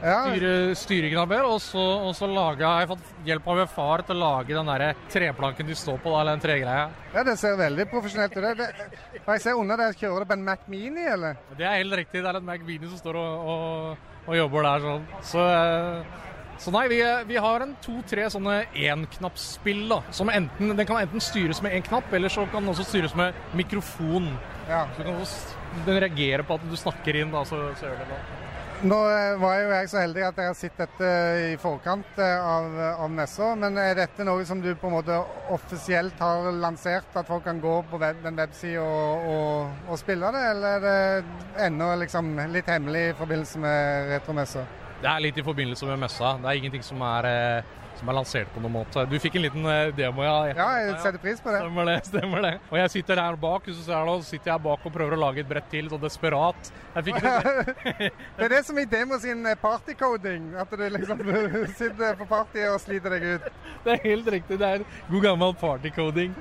Ja. 0.00 0.20
styre, 0.24 0.52
styreknapper, 0.80 1.44
og 1.44 1.58
så, 1.60 1.82
og 2.06 2.14
så 2.16 2.28
har 2.32 2.56
jeg 2.56 2.88
fått 2.88 3.10
hjelp 3.26 3.48
av 3.52 3.58
min 3.60 3.68
far 3.68 4.04
til 4.06 4.16
å 4.16 4.20
lage 4.20 4.56
den 4.56 4.70
der 4.72 5.02
treplanken 5.12 5.68
de 5.68 5.76
står 5.76 6.00
på, 6.00 6.14
eller 6.16 6.38
den 6.38 6.44
tregreia. 6.44 6.86
Ja, 7.12 7.24
Det 7.26 7.36
ser 7.40 7.58
veldig 7.60 7.86
profesjonelt 7.90 8.36
ut. 8.36 8.46
Det, 8.46 8.70
det, 8.78 9.20
jeg 9.20 9.44
ser 9.44 9.60
under 9.60 9.76
der, 9.76 9.98
Kjører 10.00 10.24
du 10.24 10.30
på 10.30 10.38
en 10.38 10.46
Mac 10.46 10.64
Mini, 10.72 11.04
eller? 11.04 11.36
Det 11.58 11.66
er 11.68 11.82
helt 11.82 11.98
riktig. 12.00 12.22
Det 12.22 12.32
er 12.32 12.40
en 12.40 12.48
Mac 12.48 12.64
Mini 12.64 12.88
som 12.88 13.02
står 13.02 13.20
og, 13.20 13.52
og, 13.52 14.10
og 14.26 14.40
jobber 14.40 14.68
der 14.70 14.86
sånn. 14.86 15.06
Så, 15.32 15.44
eh, 15.44 16.18
så 16.60 16.72
nei, 16.74 16.86
vi, 16.92 17.00
vi 17.28 17.38
har 17.40 17.64
en 17.64 17.76
to-tre 17.84 18.26
sånne 18.32 18.56
enknappsspill, 18.88 19.86
da. 19.92 20.02
Som 20.16 20.32
enten, 20.32 20.72
den 20.76 20.88
kan 20.88 21.04
enten 21.04 21.24
styres 21.24 21.60
med 21.64 21.76
én 21.76 21.84
knapp, 21.84 22.08
eller 22.16 22.32
så 22.32 22.48
kan 22.48 22.64
den 22.64 22.72
også 22.72 22.88
styres 22.88 23.16
med 23.16 23.36
mikrofon. 23.56 24.32
Ja. 24.68 24.86
Så 24.94 25.02
du 25.02 25.10
kan 25.10 25.20
også, 25.20 25.64
den 25.84 26.04
reagerer 26.06 26.46
på 26.46 26.56
at 26.56 26.68
du 26.68 26.76
snakker 26.80 27.20
inn, 27.20 27.32
da, 27.36 27.44
så, 27.48 27.66
så 27.76 27.90
gjør 27.90 28.00
det 28.04 28.14
det. 28.14 28.39
Nå 28.80 28.96
eh, 29.12 29.34
var 29.36 29.58
jo 29.60 29.72
jeg 29.74 29.88
så 29.92 29.98
heldig 30.00 30.22
at 30.24 30.38
jeg 30.40 30.48
har 30.48 30.54
sett 30.56 30.78
dette 30.80 31.08
i 31.50 31.56
forkant 31.60 32.16
eh, 32.16 32.46
av, 32.48 32.78
av 33.04 33.10
messa, 33.12 33.50
men 33.60 33.76
er 33.76 33.98
dette 33.98 34.24
noe 34.24 34.46
som 34.48 34.62
du 34.64 34.70
på 34.72 34.88
en 34.88 34.94
måte 34.94 35.18
offisielt 35.52 36.16
har 36.24 36.48
lansert, 36.62 37.10
at 37.12 37.28
folk 37.28 37.44
kan 37.44 37.60
gå 37.60 37.74
på 37.90 38.00
web, 38.00 38.22
den 38.24 38.40
websida 38.40 38.80
og, 38.80 39.26
og, 39.34 39.82
og 39.84 40.00
spille 40.00 40.30
det, 40.32 40.44
eller 40.54 40.78
er 40.78 40.86
det 40.86 41.66
ennå 41.66 41.90
liksom 42.06 42.32
litt 42.54 42.72
hemmelig 42.72 43.10
i 43.10 43.18
forbindelse 43.20 43.60
med 43.60 44.14
retromessa? 44.14 44.64
Det 45.00 45.12
er 45.12 45.26
litt 45.26 45.36
i 45.36 45.44
forbindelse 45.44 45.90
med 45.90 46.00
messa. 46.06 46.32
Det 46.40 46.48
er 46.48 46.62
ingenting 46.62 46.86
som 46.88 47.04
er, 47.04 47.28
eh, 47.28 47.76
som 48.00 48.10
er 48.10 48.16
lansert 48.16 48.50
på 48.54 48.62
noen 48.62 48.74
måte. 48.80 49.04
Du 49.10 49.16
fikk 49.22 49.36
en 49.38 49.44
liten 49.44 49.66
eh, 49.68 49.92
demo, 49.96 50.24
ja. 50.24 50.36
Ja, 50.54 50.68
jeg 50.80 50.96
setter 51.04 51.20
pris 51.22 51.42
på 51.42 51.52
det. 51.52 51.60
Stemmer 51.64 51.90
det. 51.90 51.96
stemmer 52.08 52.44
det. 52.46 52.52
Og 52.70 52.78
jeg 52.80 52.92
sitter 52.96 53.20
her 53.22 53.38
bak, 53.40 53.68
hvis 53.68 53.80
du 53.80 53.84
ser 53.86 54.08
det, 54.08 54.16
så 54.22 54.34
sitter 54.34 54.52
jeg 54.54 54.64
bak 54.66 54.86
og 54.88 54.94
prøver 54.94 55.16
å 55.16 55.20
lage 55.20 55.44
et 55.44 55.50
brett 55.50 55.68
til, 55.72 55.90
så 55.92 56.00
desperat. 56.00 56.72
Det 57.00 58.46
er 58.46 58.50
det 58.50 58.60
som 58.66 58.78
i 58.80 58.86
demo 58.88 59.18
sin 59.22 59.44
eh, 59.46 59.58
partycoding, 59.60 60.50
at 60.58 60.72
du 60.74 60.84
liksom 60.96 61.20
sitter 61.80 62.18
på 62.18 62.26
party 62.30 62.64
og 62.70 62.80
sliter 62.82 63.14
deg 63.14 63.26
ut. 63.36 63.48
Det 63.84 63.94
er 63.94 64.02
helt 64.08 64.30
riktig. 64.34 64.58
Det 64.60 64.72
er 64.74 64.84
god 65.10 65.26
gammel 65.28 65.54
partycoding. 65.60 66.34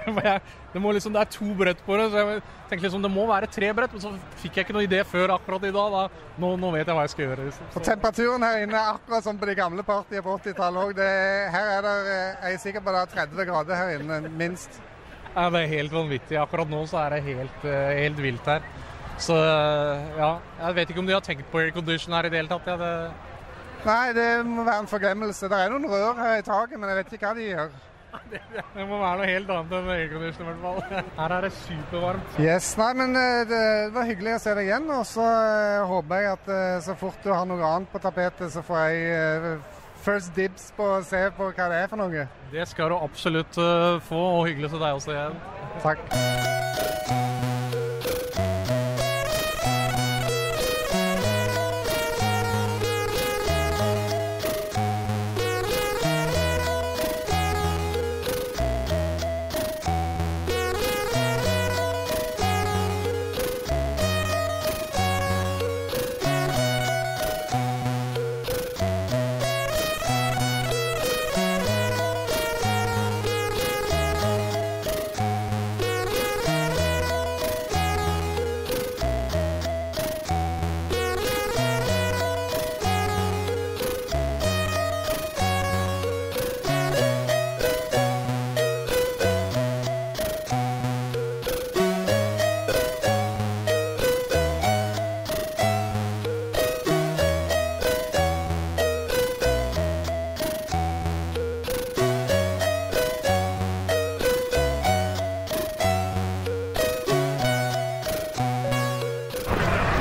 Det, 0.72 0.80
må 0.82 0.92
liksom, 0.94 1.14
det 1.14 1.22
er 1.24 1.30
to 1.34 1.48
brett 1.58 1.80
på 1.82 1.96
det, 1.98 2.04
så 2.12 2.20
jeg 2.22 2.42
tenkte 2.70 2.84
liksom 2.84 3.02
det 3.02 3.10
må 3.10 3.24
være 3.26 3.48
tre 3.50 3.72
brett. 3.74 3.94
Men 3.96 4.02
så 4.04 4.12
fikk 4.42 4.58
jeg 4.58 4.66
ikke 4.66 4.76
noe 4.76 4.86
idé 4.86 5.00
før 5.08 5.34
akkurat 5.34 5.64
i 5.66 5.72
dag. 5.74 5.96
Da. 5.96 6.26
Nå, 6.42 6.52
nå 6.62 6.70
vet 6.76 6.84
jeg 6.84 6.98
hva 6.98 7.06
jeg 7.06 7.14
skal 7.14 7.26
gjøre. 7.26 7.46
Liksom. 7.48 7.72
Og 7.74 7.86
temperaturen 7.88 8.46
her 8.46 8.60
inne 8.66 8.78
er 8.78 8.92
akkurat 8.92 9.26
som 9.26 9.40
på 9.40 9.48
de 9.50 9.56
gamle 9.58 9.86
partiene 9.86 10.22
på 10.26 10.36
80-tallet 10.38 10.92
òg. 10.92 11.02
Her 11.56 11.72
er 11.78 11.88
det, 11.88 11.96
eh, 12.12 12.44
jeg 12.44 12.60
er 12.60 12.62
sikker 12.66 12.86
på 12.86 12.94
det 12.94 13.02
er 13.02 13.16
30 13.16 13.50
grader 13.50 13.80
her 13.82 13.96
inne, 13.96 14.20
minst. 14.30 14.78
Ja, 15.34 15.48
det 15.50 15.64
er 15.64 15.74
helt 15.74 15.94
vanvittig. 15.94 16.38
Akkurat 16.38 16.70
nå 16.70 16.84
så 16.90 17.02
er 17.04 17.16
det 17.16 17.24
helt, 17.26 17.66
eh, 17.66 17.90
helt 18.04 18.22
vilt 18.22 18.46
her. 18.50 18.62
Så 19.20 19.34
eh, 19.36 20.06
ja, 20.16 20.30
jeg 20.62 20.78
vet 20.78 20.94
ikke 20.94 21.02
om 21.02 21.10
de 21.10 21.18
har 21.18 21.26
tenkt 21.26 21.50
på 21.50 21.60
aircondition 21.64 22.14
her 22.14 22.26
i 22.28 22.32
det 22.32 22.40
hele 22.40 22.50
tatt. 22.54 22.70
Ja, 22.70 22.78
det, 22.80 22.94
Nei, 23.80 24.12
det 24.12 24.26
må 24.44 24.62
være 24.64 24.84
en 24.84 24.90
forglemmelse. 24.90 25.48
Det 25.48 25.56
er 25.56 25.70
noen 25.72 25.88
rør 25.88 26.18
her 26.20 26.38
i 26.38 26.44
taket, 26.44 26.76
men 26.78 26.90
jeg 26.92 26.98
vet 26.98 27.14
ikke 27.16 27.30
hva 27.30 27.36
de 27.38 27.46
gjør. 27.46 27.70
Det 28.74 28.86
må 28.86 28.98
være 29.00 29.20
noe 29.20 29.28
helt 29.28 29.50
annet 29.54 29.74
enn 29.78 29.90
aircondition 29.94 30.46
i 30.46 30.50
hvert 30.50 30.62
fall. 30.64 31.02
Her 31.18 31.34
er 31.36 31.46
det 31.46 31.52
supervarmt. 31.58 32.38
Yes, 32.42 32.70
nei, 32.80 32.90
men 32.98 33.18
eh, 33.18 33.42
det 33.50 33.62
var 33.94 34.08
hyggelig 34.08 34.36
å 34.36 34.42
se 34.44 34.54
deg 34.58 34.70
igjen. 34.70 34.90
Og 34.94 35.06
så 35.08 35.26
eh, 35.26 35.86
håper 35.90 36.24
jeg 36.24 36.32
at 36.36 36.52
eh, 36.56 36.76
så 36.86 36.96
fort 37.00 37.24
du 37.24 37.32
har 37.32 37.48
noe 37.48 37.72
annet 37.72 37.92
på 37.92 38.02
tapetet, 38.02 38.52
så 38.54 38.64
får 38.66 38.84
jeg 38.90 39.56
first 40.04 40.34
dibs 40.36 40.70
på 40.76 40.86
å 40.96 41.00
se 41.04 41.26
på 41.36 41.50
hva 41.50 41.72
det 41.72 41.82
er 41.84 41.90
for 41.92 42.00
noe. 42.00 42.28
Det 42.54 42.68
skal 42.70 42.92
du 42.92 43.00
absolutt 43.00 43.60
få, 44.06 44.22
og 44.40 44.46
hyggelig 44.48 44.72
se 44.72 44.80
deg 44.80 45.02
også 45.02 45.16
igjen. 45.16 45.42
Takk. 45.84 47.29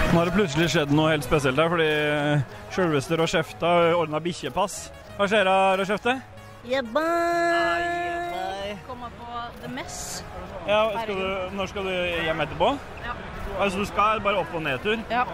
Nå 0.10 0.18
har 0.18 0.26
det 0.26 0.34
plutselig 0.34 0.72
skjedd 0.74 0.89
noe 0.97 1.12
helt 1.12 1.22
spesielt 1.22 1.60
her, 1.62 1.68
fordi 1.70 1.88
sjølveste 2.74 3.18
Rochefta 3.20 3.70
ordna 3.93 4.18
bikkjepass. 4.26 4.78
Hva 5.20 5.28
skjer 5.30 5.45
da, 5.45 5.57
Rochefte? 5.78 6.16
Jebba! 6.66 7.03
Kommer 8.88 9.14
på 9.20 9.43
The 9.62 9.70
Mess. 9.76 9.99
Ja, 10.66 10.80
skal 11.03 11.14
du, 11.14 11.53
når 11.60 11.70
skal 11.70 11.86
du 11.86 11.93
hjem 12.26 12.41
etterpå? 12.41 12.72
Ja. 13.05 13.14
Altså, 13.60 13.84
du 13.84 13.86
skal 13.91 14.24
bare 14.26 14.41
opp- 14.41 14.57
og 14.57 14.66
nedtur? 14.66 14.97
Ja. 15.14 15.28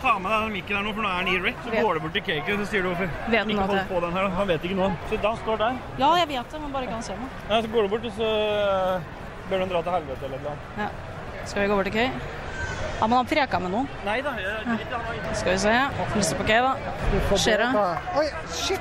Ta 0.00 0.14
med 0.22 0.32
deg 0.32 0.46
den 0.46 0.56
mikken 0.56 0.78
her 0.78 0.88
nå, 0.88 0.96
for 0.96 1.04
nå 1.04 1.12
er 1.12 1.28
den 1.28 1.34
i 1.34 1.44
rett. 1.44 1.60
Så 1.68 1.76
går 1.76 2.00
du 2.00 2.04
bort 2.06 2.16
til 2.16 2.26
caken, 2.30 2.64
så 2.64 2.70
sier 2.72 2.88
du 2.88 2.90
hvorfor 2.94 3.12
Vet 3.36 3.52
ikke 3.52 3.68
hold 3.74 3.84
på 3.92 4.02
den 4.06 4.18
her. 4.22 4.32
Han 4.40 4.50
vet 4.54 4.66
ikke 4.70 4.80
noe. 4.80 4.90
Så 5.12 5.20
da 5.28 5.36
står 5.44 5.60
der. 5.66 5.78
Ja, 6.00 6.10
jeg 6.22 6.32
vet 6.32 6.52
det, 6.56 6.64
men 6.64 6.72
bare 6.72 6.88
ikke 6.88 6.96
han 6.96 7.06
ser 7.12 7.20
meg. 7.20 7.38
Ja, 7.50 7.60
så 7.60 7.76
går 7.76 7.84
du 7.84 7.92
bort, 7.92 8.08
og 8.08 8.16
så 8.16 8.32
bør 9.52 9.56
ber 9.58 9.64
du 9.66 9.72
dra 9.76 9.84
til 9.84 9.98
helvete 9.98 10.30
eller 10.32 10.44
noe. 10.48 10.58
Ja. 10.80 10.90
Skal 11.44 11.66
vi 11.66 11.68
gå 11.68 11.76
bort 11.82 11.92
til 11.92 11.98
Kay? 12.00 12.37
Ja, 13.00 13.06
men 13.06 13.16
han 13.16 13.26
preka 13.30 13.58
med 13.62 13.70
noen. 13.70 13.88
Nei 14.06 14.18
da. 14.26 14.32
Skal 15.38 15.52
vi 15.52 15.58
se. 15.62 15.74
Hilse 16.14 16.38
på 16.38 16.46
Kay, 16.48 16.62
da. 16.64 16.72
Ser 17.38 17.62
jeg. 17.62 17.70
Oi, 18.18 18.26
shit! 18.50 18.80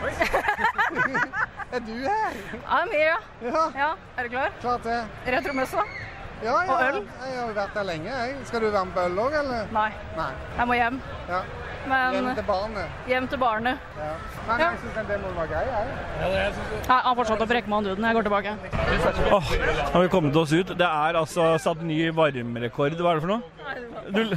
er 1.76 1.86
du 1.86 1.93
her? 2.02 2.38
Ja, 2.58 2.82
here, 2.91 3.18
er 3.41 3.52
ja. 3.52 3.66
Ja. 3.78 3.91
Er 4.18 4.24
du 4.24 4.34
klar? 4.34 4.54
Klar 4.62 4.82
til. 4.86 5.34
Retromessa? 5.36 5.86
Ja, 6.44 6.56
ja. 6.64 6.74
Og 6.74 6.84
øl? 6.88 6.98
Jeg 7.28 7.40
har 7.42 7.54
vært 7.56 7.74
der 7.74 7.84
lenge. 7.88 8.12
Jeg. 8.14 8.36
Skal 8.46 8.62
du 8.62 8.70
være 8.70 8.86
med 8.86 8.94
på 8.94 9.06
øl 9.08 9.18
òg, 9.24 9.38
eller? 9.40 9.72
Nei. 9.74 9.90
Nei. 10.18 10.30
Jeg 10.58 10.68
må 10.68 10.74
hjem. 10.78 11.00
Ja. 11.30 11.40
Men 11.88 12.14
Hjem 12.18 12.26
til 12.36 12.44
barnet. 12.44 12.96
hjem 13.08 13.28
til 13.32 13.40
barnet. 13.40 13.78
Ja. 13.98 14.10
Men 14.48 14.60
jeg 14.60 14.80
syns 14.82 14.96
den 14.98 15.06
demoen 15.08 15.36
var 15.40 15.48
grei, 15.48 15.64
jeg. 15.72 16.52
Nei, 16.90 16.98
han 17.06 17.16
fortsatte 17.16 17.46
å 17.46 17.48
brekke 17.48 17.72
meg, 17.72 17.76
han 17.78 17.88
duden. 17.88 18.08
Jeg 18.10 18.18
går 18.18 18.28
tilbake. 18.28 18.56
Åh, 19.38 19.52
nå 19.56 19.94
har 19.94 20.04
vi 20.04 20.10
kommet 20.12 20.36
oss 20.42 20.52
ut. 20.54 20.74
Det 20.78 20.90
er 20.90 21.20
altså 21.22 21.48
satt 21.64 21.82
ny 21.88 22.02
varmerekord. 22.12 22.98
Hva 23.00 23.14
er 23.16 23.22
det 23.22 23.24
for 23.24 23.32
noe? 23.32 23.42
Du, 24.12 24.36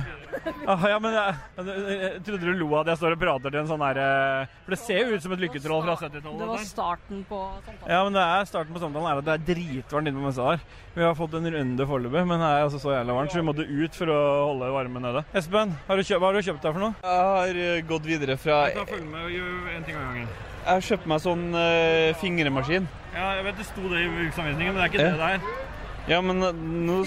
ah, 0.67 0.85
ja, 0.91 0.99
men 1.03 1.15
jeg, 1.15 1.35
jeg 1.61 2.23
trodde 2.27 2.47
du 2.47 2.61
lo 2.61 2.69
at 2.81 2.91
jeg 2.93 3.01
står 3.01 3.17
og 3.17 3.23
prater 3.23 3.55
til 3.55 3.61
en 3.63 3.71
sånn 3.71 3.85
her 3.85 4.01
eh, 4.03 4.53
For 4.67 4.75
det 4.75 4.81
ser 4.83 5.01
jo 5.03 5.17
ut 5.17 5.25
som 5.25 5.35
et 5.37 5.43
lykketroll 5.45 5.83
fra 5.87 5.97
70-tallet. 6.01 6.43
Det 6.43 6.49
var 6.51 6.67
starten 6.69 7.25
på 7.29 7.41
samtalen. 7.47 7.89
Ja, 7.93 8.03
men 8.07 8.19
det 8.19 8.27
er 8.27 8.51
starten 8.51 8.77
på 8.77 8.83
samtalen 8.85 9.11
er 9.11 9.23
at 9.23 9.29
det 9.29 9.37
er 9.37 9.47
dritvarmt 9.51 10.11
inne 10.11 10.21
på 10.21 10.27
messa 10.29 10.51
her. 10.53 10.69
Vi 10.97 11.07
har 11.07 11.17
fått 11.19 11.35
en 11.39 11.51
runde 11.55 11.89
foreløpig, 11.93 12.27
men 12.27 12.43
det 12.43 12.51
er 12.51 12.67
altså 12.67 12.83
så 12.83 12.95
jævla 12.97 13.17
varmt, 13.17 13.33
så 13.33 13.41
vi 13.41 13.47
måtte 13.47 13.67
ut 13.71 13.99
for 14.03 14.13
å 14.13 14.21
holde 14.51 14.71
varmen 14.75 15.07
nede. 15.07 15.25
Espen, 15.41 15.75
har 15.89 15.99
du 15.99 16.05
kjøpt, 16.05 16.21
hva 16.21 16.31
har 16.31 16.39
du 16.39 16.47
kjøpt 16.51 16.67
deg 16.67 16.79
for 16.79 16.85
noe? 16.85 16.95
Jeg 17.07 17.27
har 17.31 17.65
eh, 17.65 17.83
gått 17.91 18.09
videre 18.09 18.39
fra 18.41 18.63
Jeg 18.69 18.81
tar 18.81 18.95
følge 18.95 19.11
med 19.11 19.27
og 19.27 19.35
gjør 19.39 19.75
en 19.77 19.89
ting 19.89 19.99
av 19.99 20.07
gangen. 20.09 20.31
Jeg 20.61 20.77
har 20.77 20.85
kjøpt 20.85 21.07
meg 21.09 21.23
sånn 21.25 21.45
uh, 21.57 22.11
fingremaskin. 22.21 22.89
Ja, 23.15 23.31
jeg 23.39 23.47
vet 23.49 23.61
det 23.63 23.67
sto 23.71 23.89
det 23.89 24.05
i 24.05 24.11
bruksanvisningen, 24.13 24.75
men 24.75 24.83
det 24.83 24.87
er 24.87 24.93
ikke 24.93 25.05
det 25.07 25.13
det 25.17 25.29
der. 25.31 25.69
Ja, 26.09 26.21
men 26.25 26.43
eh, 26.43 26.57
nå 26.87 27.03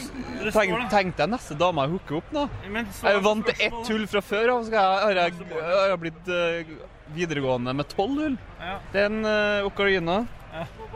tenk, 0.54 0.76
tenkte 0.92 1.26
jeg 1.26 1.32
neste 1.34 1.58
dame 1.58 1.86
jeg 1.86 1.96
hooker 1.96 2.20
opp 2.20 2.34
nå. 2.36 2.46
Jeg 2.68 3.16
er 3.16 3.24
vant 3.26 3.50
til 3.50 3.66
ett 3.68 3.92
hull 3.92 4.06
fra 4.12 4.22
før 4.26 4.54
av, 4.54 4.70
har, 4.76 5.20
jeg, 5.24 5.50
har 5.58 5.94
jeg 5.94 6.02
blitt 6.04 6.30
uh, 6.30 6.74
videregående 7.16 7.74
med 7.80 7.90
tolv 7.92 8.22
hull. 8.22 8.38
Ja. 8.62 8.78
Det 8.94 9.04
er 9.04 9.10
en 9.10 9.26
uh, 9.26 9.68
ocarina. 9.68 10.22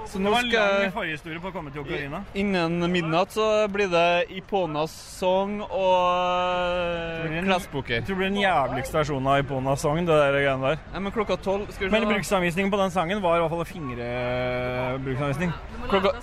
Så 0.06 0.18
det 0.18 0.24
nå 0.24 0.32
var 0.32 0.40
en 0.40 0.50
lang 0.50 0.68
skal 0.78 0.92
forhistorie 0.94 1.40
på 1.42 1.50
å 1.50 1.54
komme 1.56 1.72
til 1.74 1.82
Ocarina. 1.82 2.20
Innen 2.38 2.78
midnatt 2.94 3.34
så 3.34 3.46
blir 3.74 3.90
det 3.92 4.30
Iponas 4.38 4.94
song 5.18 5.58
og 5.66 6.04
uh, 7.26 7.26
tror 7.26 8.06
det 8.06 8.18
blir 8.20 8.30
den 8.30 8.40
jævligste 8.44 9.00
versjonen 9.00 9.32
av 9.34 9.42
Iponas 9.42 9.82
song, 9.82 10.04
det 10.06 10.14
der 10.14 10.38
greiene 10.38 10.72
der. 10.72 10.78
Ja, 10.94 11.02
men 11.02 11.16
klokka 11.16 11.40
tolv 11.42 11.66
skal 11.72 11.88
vi 11.88 11.90
se 11.90 11.96
Men 11.98 12.08
bruksanvisningen 12.14 12.72
på 12.72 12.82
den 12.84 12.94
sangen 12.94 13.24
var 13.26 13.40
i 13.40 13.44
hvert 13.44 13.56
fall 13.56 13.66
en 13.66 13.72
fingrebrukssanvisning. 13.74 15.58
Klokka 15.90 16.14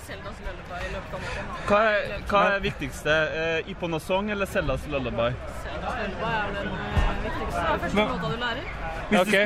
Hva 1.65 1.83
er, 1.91 2.17
hva 2.29 2.47
er 2.55 2.65
viktigste? 2.65 3.19
Uh, 3.35 3.71
Iponas 3.75 4.07
song 4.07 4.31
eller 4.31 4.49
Seldas 4.49 4.87
lullaby? 4.87 5.29
er 5.29 6.51
den 6.55 7.23
viktigste 7.27 7.59
Det 7.59 7.69
er 7.69 7.79
første 7.85 8.01
låta 8.01 8.33
du 8.33 8.41
lærer. 8.47 8.67
Hvis 9.05 9.19
du 9.19 9.29
skal, 9.29 9.45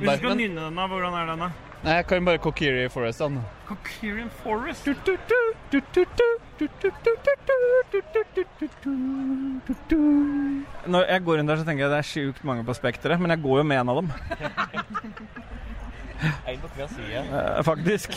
hvis 0.00 0.10
du 0.10 0.16
skal 0.18 0.36
nynne 0.36 0.60
den, 0.64 0.78
da, 0.78 0.86
hvordan 0.90 1.14
er 1.14 1.32
den, 1.32 1.46
da? 1.46 1.67
Nei, 1.84 1.92
jeg 1.94 2.06
kan 2.10 2.24
bare 2.26 2.38
Kokiri 2.42 2.88
Forest, 2.90 3.20
da. 3.22 3.42
Cochirian 3.68 4.30
Forest. 4.42 4.88
Når 10.86 11.04
jeg 11.12 11.24
går 11.24 11.42
inn 11.42 11.50
der, 11.50 11.60
så 11.60 11.66
tenker 11.68 11.84
jeg 11.84 11.92
det 11.92 12.00
er 12.00 12.08
sjukt 12.08 12.42
mange 12.48 12.64
på 12.66 12.74
Spekteret, 12.74 13.20
men 13.22 13.30
jeg 13.30 13.42
går 13.44 13.60
jo 13.62 13.66
med 13.70 13.80
en 13.82 13.92
av 13.94 14.00
dem. 14.02 14.10
En 16.48 16.58
på 16.58 16.68
hver 16.74 16.90
side. 16.90 17.22
Eh, 17.22 17.62
Faktisk. 17.62 18.16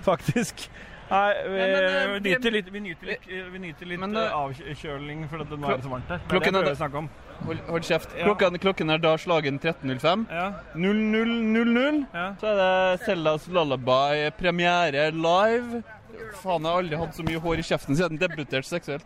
Faktisk. 0.00 0.70
Nei, 1.12 1.32
vi, 1.44 1.58
Ja, 1.58 1.66
men, 1.66 1.84
eh, 1.84 2.12
vi 2.14 2.20
nyter 2.30 2.54
litt, 2.54 2.72
vi 2.72 2.80
nyter 2.80 3.06
litt, 3.06 3.26
vi 3.52 3.58
nyter 3.58 3.86
litt 3.90 4.00
Men, 4.00 4.16
eh, 4.16 4.22
eh, 4.22 4.32
avkjøling 4.32 5.26
fordi 5.28 5.48
det 5.50 5.58
nå 5.60 5.68
er 5.68 5.76
det 5.76 5.84
så 5.84 5.92
varmt 5.92 6.08
her. 6.08 6.16
Det 6.16 6.24
er 6.24 6.24
det 6.24 6.30
klokken 6.32 6.54
jeg 6.54 6.62
er 6.62 6.64
prøver 6.64 6.72
å 6.72 6.80
snakke 6.80 7.02
om. 7.02 7.10
Hold, 7.46 7.58
hold 7.68 7.82
kjeft. 7.88 8.08
Ja. 8.18 8.24
Klokken, 8.28 8.58
klokken 8.62 8.90
er 8.94 8.98
da 9.02 9.16
slagen 9.18 9.58
13.05. 9.60 10.26
Ja. 10.30 10.52
00.00. 10.74 12.04
Ja. 12.14 12.26
Så 12.40 12.46
er 12.52 12.60
det 12.60 13.04
Seldas 13.06 13.48
Lullaby 13.48 14.30
premiere 14.38 15.08
live. 15.10 15.82
Faen, 16.42 16.62
jeg 16.62 16.70
har 16.70 16.78
aldri 16.82 16.96
hatt 17.00 17.16
så 17.16 17.24
mye 17.26 17.40
hår 17.42 17.58
i 17.62 17.64
kjeften 17.66 17.96
siden 17.98 18.18
jeg 18.18 18.28
debuterte 18.28 18.68
seksuelt. 18.68 19.04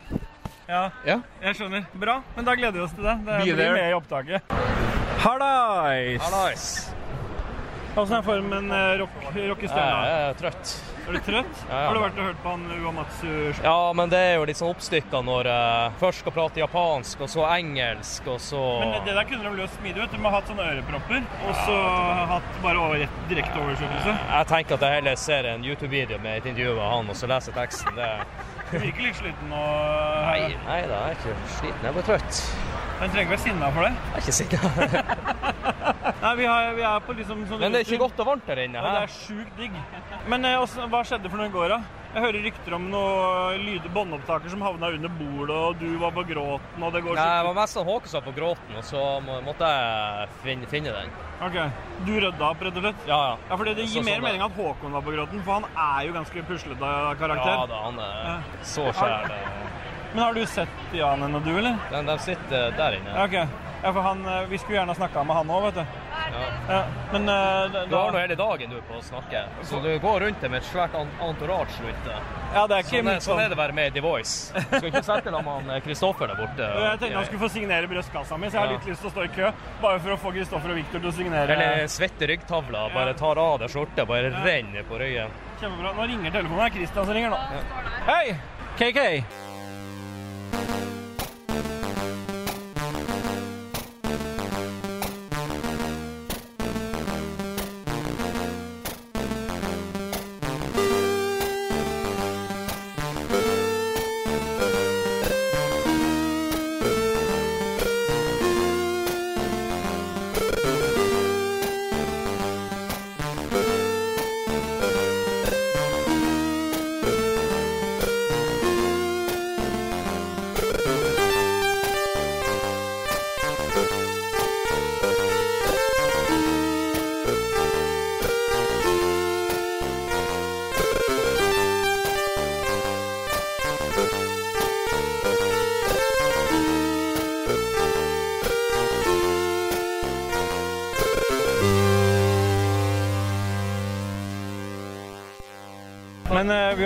Ja, 0.68 0.90
Ja. 1.06 1.20
jeg 1.42 1.54
skjønner. 1.56 1.86
Bra, 1.94 2.20
men 2.36 2.44
da 2.44 2.54
gleder 2.58 2.72
vi 2.80 2.84
oss 2.84 2.92
til 2.92 3.04
det. 3.06 3.16
Det 3.24 3.38
Be 3.38 3.42
blir 3.44 3.56
there. 3.56 3.72
med 3.72 3.90
i 3.90 3.94
opptaket. 3.94 4.42
Hallais! 5.22 6.90
Åssen 7.96 8.16
er 8.18 8.22
formen, 8.22 8.66
eh, 8.70 8.98
rock, 9.00 9.14
rockestjerne? 9.32 10.00
Jeg 10.04 10.24
er 10.28 10.34
trøtt. 10.36 10.72
Er 11.06 11.12
du 11.14 11.18
trøtt? 11.24 11.60
Ja, 11.70 11.76
ja. 11.80 11.86
Har 11.86 11.94
du 11.94 12.00
vært 12.02 12.18
og 12.18 12.26
hørt 12.26 12.42
på 12.42 12.50
han 12.50 12.64
Uamatsu? 12.84 13.62
Ja, 13.64 13.92
men 13.96 14.10
det 14.12 14.18
er 14.18 14.34
jo 14.36 14.44
litt 14.50 14.58
sånn 14.58 14.72
oppstykka 14.74 15.22
når 15.24 15.48
jeg 15.48 15.94
først 16.02 16.20
skal 16.24 16.34
prate 16.36 16.60
japansk, 16.60 17.22
og 17.24 17.30
så 17.32 17.46
engelsk, 17.54 18.28
og 18.28 18.42
så 18.44 18.60
Men 18.82 18.92
det 19.06 19.14
der 19.16 19.24
kunne 19.30 19.48
de 19.48 19.62
løst 19.62 19.78
smidig. 19.80 20.02
vet 20.02 20.10
Du 20.12 20.16
De 20.16 20.22
må 20.22 20.28
ha 20.28 20.40
hatt 20.40 20.50
sånne 20.50 20.66
ørepropper, 20.74 21.24
og 21.46 21.54
så 21.62 21.78
hatt 22.34 22.60
bare 22.62 22.82
over, 22.84 23.08
direkte 23.30 23.64
oversettelse. 23.64 24.18
Jeg 24.28 24.46
tenker 24.52 24.74
at 24.74 24.84
jeg 24.86 24.98
heller 24.98 25.16
ser 25.16 25.48
en 25.54 25.64
YouTube-video 25.64 26.18
med 26.18 26.36
et 26.42 26.50
intervju 26.52 26.76
av 26.76 26.92
han, 26.98 27.08
og 27.08 27.16
så 27.16 27.30
leser 27.32 27.56
teksten. 27.56 27.96
Det 27.96 28.12
Du 28.70 28.78
virker 28.82 29.02
litt 29.06 29.18
sliten 29.20 29.50
nå? 29.50 29.60
Nei, 30.26 30.56
nei 30.66 30.80
da, 30.90 30.96
jeg 31.06 31.12
er 31.12 31.18
ikke 31.20 31.34
sliten. 31.58 31.82
Jeg 31.84 31.90
er 31.90 31.96
bare 31.98 32.06
trøtt. 32.08 32.40
Men 32.96 33.12
trenger 33.12 33.26
ikke 33.26 33.34
være 33.34 33.44
sinna 33.44 33.68
for 33.76 33.86
det. 33.86 33.92
Jeg 33.92 34.16
er 34.16 34.22
ikke 34.24 34.36
sinna. 34.40 34.60
Nei, 36.22 36.32
vi, 36.38 36.44
har, 36.48 36.70
vi 36.78 36.82
er 36.88 37.02
på 37.06 37.14
liksom 37.18 37.42
sånn 37.46 37.60
Men 37.60 37.74
det 37.74 37.82
er 37.82 37.86
ikke 37.86 38.00
godt 38.00 38.20
og 38.24 38.28
varmt 38.30 38.46
der 38.48 38.62
inne. 38.64 38.80
Ja, 38.80 38.92
det 38.96 39.02
er 39.04 39.12
sjukt 39.12 39.58
digg. 39.60 39.76
Men 40.32 40.44
eh, 40.48 40.56
hvordan- 40.62 40.90
hva 40.94 41.02
skjedde 41.06 41.30
for 41.30 41.38
noen 41.42 41.50
i 41.50 41.54
går, 41.54 41.74
da? 41.76 41.78
Jeg 42.16 42.24
hører 42.24 42.44
rykter 42.46 42.74
om 42.78 42.84
noen 42.88 43.88
båndopptaker 43.92 44.48
som 44.48 44.62
havna 44.64 44.88
under 44.96 45.10
bordet, 45.18 45.56
og 45.56 45.74
du 45.82 45.98
var 46.00 46.14
på 46.16 46.22
gråten, 46.24 46.84
og 46.86 46.94
det 46.94 47.02
går 47.04 47.18
Nei, 47.18 47.26
det 47.36 47.44
var 47.50 47.56
mest 47.58 47.76
sånn 47.76 47.84
Håkon 47.84 48.14
var 48.14 48.22
på 48.24 48.32
gråten, 48.38 48.78
og 48.80 48.86
så 48.88 49.02
måtte 49.44 49.68
jeg 49.68 50.30
finne, 50.46 50.70
finne 50.70 50.94
den. 50.96 51.10
Ok, 51.44 51.58
Du 52.06 52.14
rydda 52.16 52.48
opp, 52.48 52.62
rett 52.64 52.78
og 52.80 52.86
slett? 52.86 53.04
Ja, 53.10 53.18
ja. 53.20 53.34
Ja, 53.50 53.58
fordi 53.60 53.74
Det 53.76 53.84
gir 53.84 54.00
Så 54.00 54.04
mer 54.06 54.16
sånn, 54.16 54.24
mening 54.30 54.46
at 54.46 54.56
Håkon 54.56 54.96
var 54.96 55.04
på 55.04 55.12
gråten, 55.12 55.44
for 55.44 55.58
han 55.60 55.68
er 55.76 56.06
jo 56.08 56.16
ganske 56.16 56.46
puslete 56.48 56.94
karakter. 57.20 57.52
Ja 57.52 57.66
da, 57.74 57.82
han 57.84 58.00
er 58.00 58.16
Ja. 58.30 58.36
så 58.72 58.88
skjær. 58.96 59.30
Men 60.14 60.22
har 60.24 60.32
du 60.40 60.46
sett 60.46 60.96
Jan 60.96 61.20
ennå, 61.28 61.44
du, 61.44 61.52
eller? 61.58 61.76
De, 61.92 62.02
de 62.08 62.18
sitter 62.24 62.70
der 62.80 62.96
inne. 62.96 63.12
Ja, 63.12 63.24
ok. 63.28 63.62
Ja, 63.84 63.92
for 63.92 64.00
han, 64.02 64.24
eh, 64.24 64.46
Vi 64.48 64.56
skulle 64.58 64.78
gjerne 64.80 64.96
snakka 64.96 65.22
med 65.26 65.36
han 65.36 65.50
òg, 65.52 65.62
vet 65.68 65.74
du. 65.74 65.84
Ja. 66.68 66.80
Men 67.12 67.28
uh, 67.28 67.72
da, 67.72 67.84
Du 67.86 67.94
har 67.96 68.12
nå 68.12 68.18
hele 68.18 68.34
dagen 68.38 68.70
du 68.70 68.80
på 68.88 68.96
å 68.98 69.02
snakke, 69.04 69.44
så 69.68 69.80
du 69.84 69.90
går 70.02 70.20
rundt 70.26 70.40
det 70.42 70.50
med 70.50 70.62
et 70.62 70.68
svært 70.68 70.96
entourage 70.98 71.78
rundt 71.84 72.08
det. 72.08 72.16
Ja, 72.54 72.66
det 72.66 72.78
er 72.78 72.84
ikke 72.86 72.96
Sånn 72.96 73.10
er, 73.12 73.20
sånn 73.26 73.42
er 73.44 73.52
det 73.52 73.58
å 73.58 73.60
være 73.60 73.76
med 73.76 73.90
i 73.90 73.94
The 73.96 74.02
Voice. 74.04 74.50
Du 74.56 74.76
skal 74.78 74.88
ikke 74.90 75.04
sette 75.06 75.34
deg 75.34 75.48
med 75.68 75.84
Kristoffer 75.86 76.32
der 76.32 76.40
borte. 76.40 76.68
Jeg 76.86 77.00
tenkte 77.02 77.16
han 77.20 77.28
skulle 77.30 77.44
få 77.44 77.52
signere 77.54 77.90
brystkassa 77.90 78.38
mi, 78.40 78.50
så 78.50 78.58
jeg 78.58 78.62
har 78.64 78.72
Ja. 78.72 78.78
litt 78.78 78.90
lyst 78.90 79.04
til 79.04 79.10
å 79.10 79.14
stå 79.14 79.24
i 79.24 79.32
kø. 79.36 79.52
Bare 79.82 80.00
for 80.00 80.16
å 80.16 80.18
få 80.26 80.34
Kristoffer 80.36 80.74
og 80.74 80.80
Viktor 80.82 81.00
til 81.00 81.10
å 81.12 81.16
signere. 81.22 81.56
Eller 81.56 81.86
svette 81.92 82.30
ryggtavla, 82.32 82.88
bare 82.94 83.14
tar 83.14 83.38
av 83.38 83.58
deg 83.62 83.70
skjorta, 83.70 84.06
bare 84.06 84.34
renner 84.44 84.82
på 84.88 84.98
ryggen. 84.98 85.30
Kjempebra. 85.60 85.94
Nå 85.96 86.06
ringer 86.10 86.30
telefonen. 86.30 86.58
Det 86.58 86.70
er 86.72 86.78
Christian 86.78 87.04
som 87.06 87.14
ringer 87.14 87.30
nå. 87.30 87.40
Hei! 88.06 88.36
KK. 88.76 89.45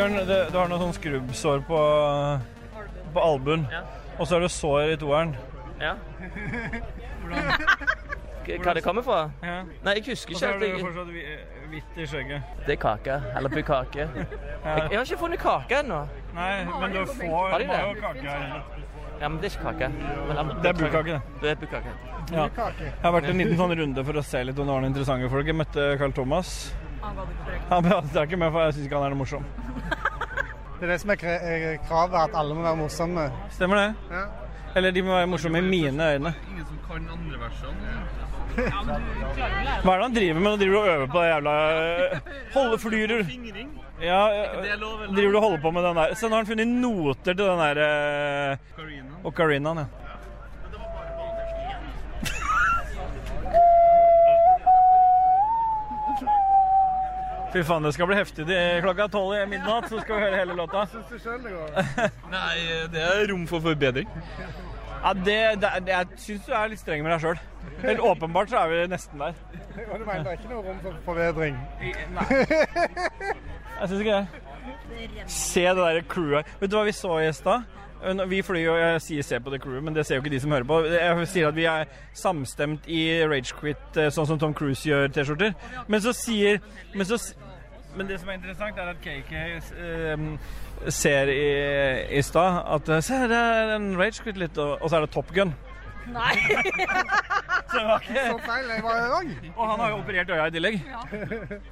Bjørn, 0.00 0.16
det, 0.24 0.36
du 0.48 0.56
har 0.56 0.68
noe 0.70 0.80
sånn 0.80 0.94
skrubbsår 0.96 1.58
på, 1.68 1.78
på 3.12 3.20
albuen. 3.20 3.66
Og 4.16 4.24
så 4.24 4.38
er 4.38 4.46
det 4.46 4.48
sår 4.54 4.94
i 4.94 4.96
toeren. 5.00 5.34
Ja. 5.80 5.90
Hva 8.64 8.72
det 8.74 8.80
kommer 8.82 9.04
fra? 9.04 9.18
Ja. 9.44 9.58
Nei, 9.84 9.92
jeg 9.98 10.06
husker 10.08 10.32
Og 10.34 10.40
så 10.40 10.48
ikke. 10.56 10.70
har 10.70 10.80
du 10.80 10.86
fortsatt 10.86 11.10
hvitt 11.70 11.98
i 12.00 12.06
skjegget. 12.08 12.56
Det 12.66 12.74
er 12.74 12.80
kake. 12.82 13.18
Eller 13.36 13.52
bukake. 13.52 14.06
Jeg, 14.60 14.88
jeg 14.90 14.98
har 14.98 15.04
ikke 15.06 15.16
funnet 15.20 15.40
kake 15.40 15.76
ennå. 15.80 16.00
Nei, 16.36 16.48
men 16.68 16.92
du 16.92 16.98
får 17.08 17.46
Har 17.52 17.62
de 17.62 17.68
det? 17.68 17.78
jo 17.80 17.94
kake 18.00 18.24
her. 18.26 18.58
Ja, 19.20 19.28
men 19.28 19.38
det 19.40 19.48
er 19.48 19.54
ikke 19.54 19.70
kake. 19.70 19.88
Men, 20.28 20.50
Det 20.64 20.68
er 20.72 20.76
bukake, 20.80 21.14
det. 21.14 21.20
Det 21.44 21.50
er 21.52 21.60
bukake. 21.62 21.94
Ja. 22.32 22.44
Jeg 22.48 22.92
har 23.04 23.14
vært 23.14 23.30
en 23.30 23.40
liten 23.40 23.56
sånn 23.60 23.72
runde 23.80 24.04
for 24.08 24.20
å 24.20 24.24
se 24.24 24.42
litt 24.44 24.60
om 24.60 24.68
det 24.68 24.74
var 24.74 24.82
noen 24.84 24.90
interessante 24.92 25.30
folk. 25.32 25.48
Jeg 25.48 25.56
møtte 25.60 25.86
Carl 26.00 26.12
Thomas. 26.16 26.52
Han 27.70 27.84
prater 27.84 28.22
ikke 28.22 28.36
med, 28.36 28.50
for 28.50 28.66
jeg 28.66 28.76
syns 28.76 28.86
ikke 28.86 29.00
han 29.00 29.06
er 29.06 29.14
noe 29.14 29.22
morsom. 29.22 29.44
Det 30.80 30.86
er 30.86 30.92
det 30.94 31.00
som 31.02 31.10
er 31.12 31.18
kravet, 31.20 32.16
at 32.22 32.36
alle 32.40 32.54
må 32.56 32.64
være 32.64 32.78
morsomme. 32.80 33.26
Stemmer 33.52 33.82
det? 33.82 33.88
Ja. 34.10 34.24
Eller 34.76 34.94
de 34.96 35.02
må 35.02 35.12
være 35.16 35.28
morsomme 35.28 35.60
i 35.60 35.66
mine 35.66 36.12
øyne. 36.14 36.32
Ingen 36.50 36.66
som 36.66 36.78
kan 36.86 37.08
andre 37.16 37.40
versene? 37.40 38.00
Hva 38.50 39.92
er 39.92 40.00
det 40.00 40.04
han 40.04 40.14
driver 40.14 40.40
med? 40.40 40.58
Driver 40.58 40.72
du 40.74 40.80
og 40.80 40.88
øver 40.88 41.06
på 41.06 41.20
det 41.22 41.28
jævla 41.28 41.54
Holde 41.60 42.20
Holdeflyrer. 42.54 43.24
Ja, 44.02 44.20
eller? 44.72 45.14
driver 45.14 45.32
du 45.32 45.36
og 45.38 45.42
holder 45.42 45.60
på 45.62 45.70
med 45.70 45.82
den 45.84 45.96
der? 46.00 46.14
Så 46.14 46.28
nå 46.28 46.34
har 46.34 46.44
han 46.44 46.48
funnet 46.48 46.68
noter 46.68 47.34
til 47.34 47.44
den 47.44 47.62
der 47.64 47.82
øh, 47.86 48.56
Ocarina. 48.74 49.20
Ocarinaen, 49.24 49.78
ja. 49.78 49.99
Fy 57.50 57.62
faen, 57.66 57.82
det 57.82 57.90
skal 57.96 58.06
bli 58.06 58.16
heftig. 58.16 58.44
Det- 58.46 58.82
Klokka 58.84 59.08
tolv 59.10 59.34
i 59.34 59.46
midnatt 59.50 59.88
så 59.90 59.98
skal 60.00 60.16
vi 60.16 60.22
høre 60.22 60.36
hele 60.38 60.54
låta. 60.54 60.84
Syns 60.92 61.08
du 61.10 61.18
sjøl 61.18 61.40
det 61.42 61.50
går? 61.50 61.70
Nei, 62.34 62.58
det 62.92 63.02
er 63.02 63.24
rom 63.32 63.46
for 63.50 63.60
forbedring. 63.64 64.06
Ja, 65.00 65.12
det, 65.16 65.38
det, 65.62 65.70
det, 65.86 65.94
Jeg 65.94 66.06
syns 66.20 66.44
du 66.46 66.52
er 66.54 66.68
litt 66.70 66.82
streng 66.82 67.02
med 67.02 67.10
deg 67.14 67.24
sjøl. 67.24 67.40
Helt 67.82 68.02
åpenbart 68.04 68.52
så 68.52 68.60
er 68.62 68.68
vi 68.74 68.80
nesten 68.92 69.18
der. 69.24 69.34
Og 69.90 69.98
du 69.98 70.04
mener 70.04 70.22
det 70.22 70.34
er 70.34 70.38
ikke 70.38 70.52
noe 70.52 70.62
rom 70.68 70.78
for 70.84 71.00
forbedring? 71.08 71.58
Nei. 72.14 72.28
Jeg 73.80 73.88
syns 73.88 74.00
ikke 74.04 74.20
det. 74.20 75.26
Se 75.30 75.62
det 75.64 75.76
der 75.80 76.00
crewet. 76.10 76.46
Vet 76.60 76.70
du 76.70 76.76
hva 76.76 76.84
vi 76.86 76.92
så 76.94 77.16
i 77.24 77.30
stad? 77.34 77.64
Vi 78.28 78.42
flyr 78.42 78.64
jo, 78.64 78.76
Jeg 78.76 79.00
sier 79.02 79.22
'se 79.22 79.40
på 79.40 79.50
det 79.50 79.60
Crew, 79.60 79.80
men 79.80 79.94
det 79.94 80.06
ser 80.06 80.14
jo 80.16 80.22
ikke 80.22 80.30
de 80.30 80.40
som 80.40 80.50
hører 80.50 80.64
på. 80.64 80.84
Jeg 80.84 81.28
sier 81.28 81.48
at 81.48 81.56
vi 81.56 81.64
er 81.64 81.84
samstemt 82.14 82.88
i 82.88 83.26
Ragequit, 83.26 83.96
eh, 83.96 84.10
sånn 84.10 84.26
som 84.26 84.38
Tom 84.38 84.54
Cruise 84.54 84.88
gjør 84.88 85.08
T-skjorter. 85.12 85.54
Men 85.88 86.00
så 86.00 86.12
sier 86.12 86.60
men, 86.94 87.04
så, 87.06 87.34
men 87.96 88.08
det 88.08 88.20
som 88.20 88.28
er 88.28 88.32
interessant, 88.32 88.78
er 88.78 88.88
at 88.88 89.00
KK 89.02 89.32
eh, 89.32 90.88
ser 90.88 91.28
i, 91.28 92.18
i 92.18 92.22
stad 92.22 92.62
at 92.66 92.88
eh, 92.88 93.00
Se, 93.00 93.14
det 93.14 93.36
er 93.36 93.76
en 93.76 93.96
Ragequit 93.98 94.36
litt, 94.36 94.58
og, 94.58 94.82
og 94.82 94.90
så 94.90 94.96
er 94.96 95.00
det 95.00 95.10
Top 95.10 95.34
Gun. 95.34 95.54
Nei. 96.12 96.34
Så 97.70 97.78
det 97.78 97.84
var 97.86 98.00
ikke 98.02 98.22
Så 98.26 98.38
feil. 98.42 98.68
Jeg 98.74 98.82
var 98.82 98.96
lang. 99.12 99.28
Og 99.56 99.64
han 99.70 99.78
har 99.80 99.90
jo 99.92 99.96
operert 100.00 100.30
øya 100.34 100.46
i 100.48 100.50
tillegg. 100.56 100.78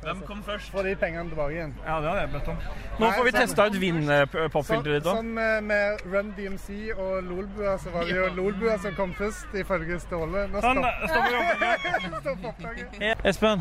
Hvem 0.04 0.20
kom 0.28 0.42
først? 0.46 0.70
Få 0.70 0.82
de 0.86 0.92
pengene 1.00 1.26
tilbake 1.32 1.52
igjen. 1.56 1.72
Ja, 1.86 1.96
det 2.02 2.08
hadde 2.12 2.20
jeg 2.20 2.30
bedt 2.36 2.48
om. 2.52 2.58
Nå 2.98 3.02
Nei, 3.02 3.10
får 3.16 3.24
vi 3.26 3.32
sånn- 3.32 3.40
testa 3.40 3.66
ut 3.66 3.78
Vinn-popfilteret 3.82 4.94
ditt 5.00 5.08
òg. 5.10 5.16
Sånn 5.18 5.32
med, 5.34 5.64
med 5.66 6.04
Run 6.12 6.30
DMC 6.36 6.68
og 6.94 7.14
Lolbua, 7.26 7.74
så 7.82 7.90
var 7.94 8.06
det 8.06 8.14
jo 8.14 8.28
Lolbua 8.36 8.76
som 8.82 8.94
kom 8.98 9.10
først, 9.18 9.46
ifølge 9.58 9.98
Ståle. 10.04 10.46
Nå 10.52 10.62
Sånn, 10.62 10.78
stopp- 10.84 11.02
stopper 11.10 11.34
opptaket. 11.42 11.94
Stopp 12.22 12.46
opptaket. 12.52 13.26
Espen, 13.32 13.58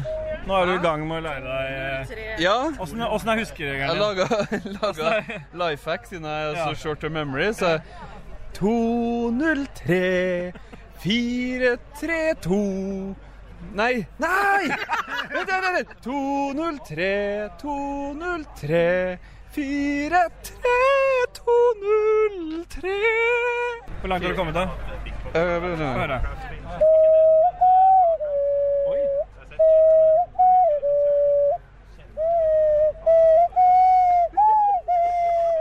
nå 0.48 0.54
er 0.62 0.66
du 0.70 0.74
i 0.78 0.82
gang 0.86 1.08
med 1.10 1.18
å 1.18 1.26
lære 1.26 1.46
deg 1.48 1.66
eh, 1.74 2.36
Ja. 2.44 2.58
Åssen 2.78 3.02
er 3.02 3.42
huskeregelen 3.42 3.90
Jeg 3.90 3.98
laga 3.98 4.26
life 5.66 5.90
hack 5.90 6.06
siden 6.06 6.26
jeg 6.30 6.54
er 6.54 6.62
så 6.62 6.74
short 6.86 7.02
of 7.04 7.12
memory. 7.18 7.50
Så 7.58 7.80
203 8.58 10.54
432 11.00 13.16
Nei! 13.74 14.08
Nei! 14.18 14.68
Vent, 15.32 15.50
vent, 15.50 15.64
vent! 15.74 15.88
203 16.02 17.50
203 17.58 19.18
43 19.54 20.62
203 21.34 22.90
Hvor 24.00 24.08
langt 24.08 24.24
har 24.24 24.32
du 24.32 24.38
kommet, 24.38 24.56
da? 24.56 24.62
Uh, 25.28 25.34
Få 25.34 25.38
høre. 25.78 26.22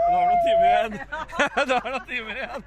Du 0.06 0.12
har 0.14 0.26
noen 0.26 0.42
timer 0.46 0.66
igjen. 0.66 0.92
du 1.68 1.72
har 1.74 1.88
noen 1.90 2.06
timer 2.06 2.34
igjen. 2.36 2.62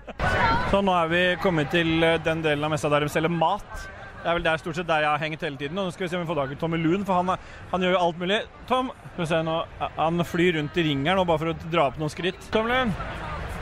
Så 0.70 0.84
nå 0.86 0.93
er 0.93 1.07
vi 1.09 1.20
kommet 1.41 1.72
til 1.74 2.03
eh, 2.05 2.20
den 2.22 2.43
delen 2.45 2.61
av 2.67 2.70
messa 2.70 2.91
der 2.93 3.01
de 3.01 3.09
selger 3.09 3.32
mat. 3.34 3.88
Det 4.20 4.28
er 4.28 4.36
vel 4.38 4.43
der 4.45 4.59
stort 4.61 4.78
sett 4.78 4.86
der 4.86 5.01
jeg 5.01 5.09
har 5.09 5.24
hengt 5.24 5.41
hele 5.41 5.57
tiden. 5.57 5.80
Og 5.82 5.88
nå 5.88 5.93
skal 5.95 6.05
vi 6.05 6.09
se 6.11 6.20
om 6.20 6.22
vi 6.22 6.30
får 6.30 6.38
tak 6.38 6.53
i 6.53 6.57
Tommy 6.61 6.78
Lund, 6.78 7.07
for 7.07 7.17
han, 7.17 7.47
han 7.72 7.86
gjør 7.86 7.95
jo 7.95 8.01
alt 8.03 8.20
mulig. 8.22 8.38
Tom, 8.70 8.91
skal 9.15 9.24
vi 9.24 9.28
se 9.32 9.39
nå, 9.47 9.55
han 9.95 10.26
flyr 10.30 10.59
rundt 10.59 10.78
i 10.78 10.86
ringen 10.91 11.17
nå 11.17 11.24
bare 11.26 11.41
for 11.41 11.53
å 11.55 11.72
dra 11.74 11.88
opp 11.89 11.97
noen 11.97 12.13
skritt. 12.13 12.51
Tom 12.53 12.70
Lund, 12.70 12.93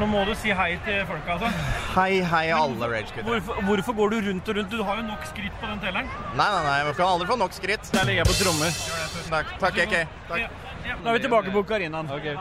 nå 0.01 0.09
må 0.11 0.25
du 0.27 0.33
si 0.35 0.51
hei 0.57 0.73
til 0.83 0.99
folka, 1.07 1.37
altså. 1.37 1.53
Hei, 1.93 2.19
hei, 2.33 2.43
alle 2.57 2.91
ragegutter. 2.91 3.23
Hvorfor, 3.29 3.63
hvorfor 3.69 3.97
går 4.01 4.11
du 4.11 4.19
rundt 4.27 4.51
og 4.51 4.59
rundt? 4.59 4.75
Du 4.75 4.83
har 4.89 4.99
jo 4.99 5.07
nok 5.07 5.23
skritt 5.31 5.55
på 5.63 5.71
den 5.71 5.79
telleren. 5.85 6.11
Nei, 6.33 6.49
nei, 6.57 6.61
nei, 6.67 6.77
man 6.89 6.99
kan 6.99 7.13
aldri 7.13 7.31
få 7.31 7.39
nok 7.39 7.55
skritt. 7.55 7.87
Der 7.95 8.11
ligger 8.11 8.25
jeg 8.25 8.33
på 8.33 8.37
trommer. 8.41 8.83
Takk, 9.31 9.55
takk, 9.63 9.79
KK. 9.79 10.03
Takk. 10.27 10.61
Nå 10.91 11.07
er 11.07 11.21
vi 11.21 11.25
tilbake 11.29 11.55
på 11.55 11.63
Karinaen. 11.71 12.11
Okay. 12.19 12.35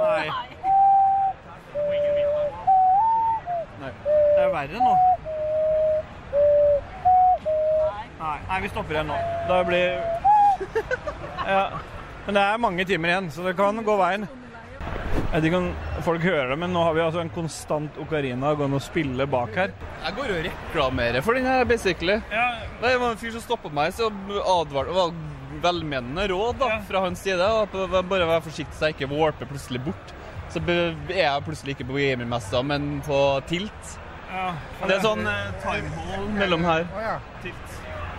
Nei. 0.00 0.53
Det 4.54 4.60
er 4.60 4.68
verre 4.68 4.82
nå. 4.84 4.94
Nei, 8.20 8.34
nei 8.46 8.58
vi 8.62 8.68
stopper 8.70 8.94
igjen 8.94 9.08
nå. 9.10 9.16
Da 9.48 9.56
blir 9.66 9.96
Ja. 11.48 11.64
Men 12.24 12.36
det 12.38 12.42
er 12.44 12.60
mange 12.62 12.84
timer 12.86 13.10
igjen, 13.10 13.26
så 13.34 13.42
det 13.44 13.56
kan 13.58 13.82
gå 13.84 13.96
veien. 13.98 14.28
Jeg 14.30 15.32
vet 15.34 15.48
ikke 15.48 15.58
om 15.58 15.66
folk 16.06 16.22
hører 16.22 16.52
det, 16.52 16.58
men 16.62 16.70
nå 16.72 16.84
har 16.86 16.94
vi 16.94 17.02
altså 17.02 17.20
en 17.20 17.32
konstant 17.34 17.98
ocarina 18.00 18.52
gående 18.54 18.78
og 18.78 18.84
spille 18.84 19.26
bak 19.26 19.58
her. 19.58 19.74
Jeg 20.04 20.16
går 20.20 20.30
og 20.36 20.46
reklamerer 20.46 21.26
for 21.26 21.34
den 21.34 21.50
her, 21.50 21.66
basically. 21.66 22.20
Det 22.30 22.94
var 23.02 23.10
en 23.10 23.18
fyr 23.18 23.34
som 23.34 23.42
stoppet 23.42 23.74
meg, 23.74 23.90
så 23.98 24.06
advarte 24.54 24.94
var 24.94 25.12
velmenende 25.66 26.28
råd 26.30 26.62
da, 26.62 26.70
fra 26.86 27.02
hans 27.08 27.26
side. 27.26 27.50
Bare 27.74 28.30
vær 28.30 28.46
forsiktig 28.46 28.78
så 28.78 28.92
jeg 28.92 29.00
ikke 29.00 29.10
warper 29.10 29.50
plutselig 29.50 29.82
bort. 29.90 30.14
Så 30.54 30.62
er 30.70 30.94
jeg 31.18 31.44
plutselig 31.50 31.74
ikke 31.74 31.90
på 31.90 31.98
gamingmessa, 31.98 32.62
men 32.62 33.02
på 33.04 33.18
Tilt. 33.50 33.98
Ja. 34.34 34.46
Det 34.82 34.96
er 34.96 35.02
sånn 35.04 35.26
eh, 35.30 35.50
timehall 35.62 36.24
mellom 36.34 36.64
her. 36.66 36.86
Oh, 36.90 37.02
ja. 37.02 37.18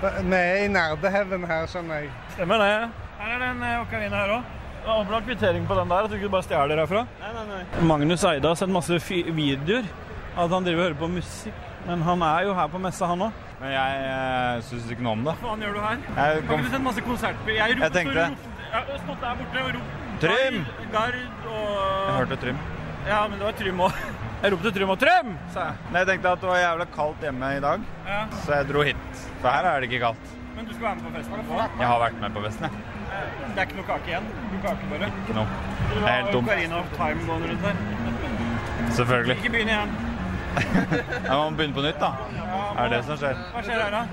Vi 0.01 0.38
er 0.38 0.61
i 0.63 0.68
nerdeheaven 0.72 1.43
her, 1.49 1.66
skjønner 1.72 2.03
jeg. 2.05 2.11
Stemmer 2.36 2.61
det. 2.61 2.72
Her 3.20 3.34
er 3.36 3.41
det 3.41 3.49
en 3.49 3.63
her 3.66 3.82
ocarina 3.84 4.22
her 4.22 4.34
òg. 4.38 4.49
har 4.86 5.22
kvittering 5.28 5.68
på 5.68 5.76
den 5.80 5.89
der, 5.89 6.05
at 6.07 6.11
du 6.11 6.16
ikke 6.20 6.32
bare 6.32 6.45
stjeler 6.47 6.82
herfra. 6.84 7.05
Nei, 7.22 7.32
nei, 7.36 7.45
nei. 7.51 7.86
Magnus 7.91 8.24
Eide 8.24 8.47
har 8.47 8.55
sett 8.59 8.70
masse 8.72 8.99
fi- 8.99 9.26
videoer 9.32 9.88
av 10.36 10.45
at 10.45 10.51
han 10.55 10.68
driver 10.68 10.82
og 10.84 10.88
hører 10.88 10.99
på 11.03 11.11
musikk. 11.16 11.63
Men 11.86 12.01
han 12.01 12.22
er 12.26 12.47
jo 12.47 12.53
her 12.57 12.68
på 12.74 12.82
messa, 12.82 13.07
han 13.11 13.28
òg. 13.28 13.41
Men 13.59 13.72
jeg 13.72 14.05
uh, 14.11 14.61
syns 14.68 14.91
ikke 14.91 15.05
noe 15.05 15.16
om 15.16 15.24
det. 15.28 15.36
Hva 15.39 15.49
faen 15.49 15.63
gjør 15.63 15.76
du 15.78 15.82
her? 15.86 15.97
Jeg 16.05 16.18
Har 16.20 16.41
ikke 16.41 16.57
du 16.63 16.70
sett 16.74 16.86
masse 16.86 17.05
konserter? 17.05 17.51
Jeg, 17.55 17.78
Jeg 17.80 17.91
tenkte- 17.95 18.26
Jeg 18.26 18.84
har 18.89 19.03
stått 19.05 19.22
der 19.22 19.36
borte 19.41 19.63
og 19.63 19.74
ropt 19.78 20.22
Trym! 20.24 20.61
Gard 20.91 21.16
og 21.47 21.66
Jeg 21.72 22.16
hørte 22.20 22.39
Trym. 22.43 22.61
Ja, 23.07 23.28
men 23.28 23.39
det 23.39 23.45
var 23.47 23.57
Trym 23.61 23.84
òg. 23.88 23.99
Jeg 24.46 24.54
ropte 24.54 24.70
Trym 24.76 24.91
og 24.93 25.00
Trym, 25.02 25.30
sa 25.50 25.62
jeg. 25.72 25.78
Nei, 25.89 26.02
jeg 26.04 26.08
tenkte 26.12 26.32
at 26.36 26.41
det 26.43 26.50
var 26.52 26.60
jævla 26.60 26.86
kaldt 26.93 27.24
hjemme 27.26 27.48
i 27.58 27.62
dag, 27.64 27.86
Ja. 28.06 28.18
så 28.43 28.52
jeg 28.60 28.68
dro 28.70 28.84
hit. 28.86 29.08
For 29.41 29.50
her 29.50 29.66
er 29.66 29.80
det 29.82 29.88
ikke 29.89 30.02
kaldt. 30.04 30.28
Men 30.56 30.66
du 30.66 30.74
skal 30.74 30.86
være 30.86 30.96
med 30.96 31.04
på 31.04 31.14
festen? 31.18 31.34
eller? 31.34 31.70
Jeg 31.80 31.88
har 31.88 32.00
vært 32.04 32.20
med 32.22 32.36
på 32.36 32.43
festen, 32.43 32.64
jeg. 32.64 32.72
Det 33.56 33.58
er 33.58 33.66
ikke 33.66 33.80
noe 33.80 33.88
kake 33.88 34.12
igjen? 34.12 34.28
Du 34.52 34.58
kake 34.68 34.91
bare? 34.91 35.10
Ikke 35.24 35.38
noe. 35.39 35.48
Det 35.89 35.98
er 35.98 36.06
helt 36.06 36.26
har 36.26 36.32
tom. 36.32 36.46
Ocarina 36.46 36.76
of 36.78 36.93
Time 36.93 37.26
gående 37.26 37.50
rundt 37.50 37.66
her. 37.66 38.91
Selvfølgelig. 39.00 39.38
Ikke 39.41 39.54
begynn 39.56 39.74
igjen. 39.74 39.98
Jeg 41.26 41.34
må 41.34 41.50
begynne 41.58 41.74
på 41.74 41.82
nytt, 41.88 42.00
da. 42.00 42.12
Er 42.78 42.84
det 42.84 42.91
det 43.00 43.04
som 43.10 43.18
skjer? 43.18 43.41
Hva 43.56 43.66
skjer 43.66 43.82
her, 43.82 43.91
da? 43.98 44.06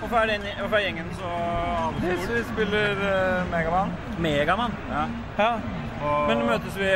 Hvorfor 0.00 0.16
er, 0.16 0.26
den, 0.32 0.48
hvorfor 0.60 0.76
er 0.76 0.82
gjengen 0.88 1.12
så 1.16 1.28
Hvis 2.00 2.24
vi 2.32 2.40
spiller 2.54 3.04
uh, 3.04 3.50
Megaman. 3.52 3.92
Megaman? 4.18 4.72
Ja. 4.90 5.04
Ja. 5.38 5.52
Men 6.28 6.42
møtes 6.46 6.76
vi 6.76 6.90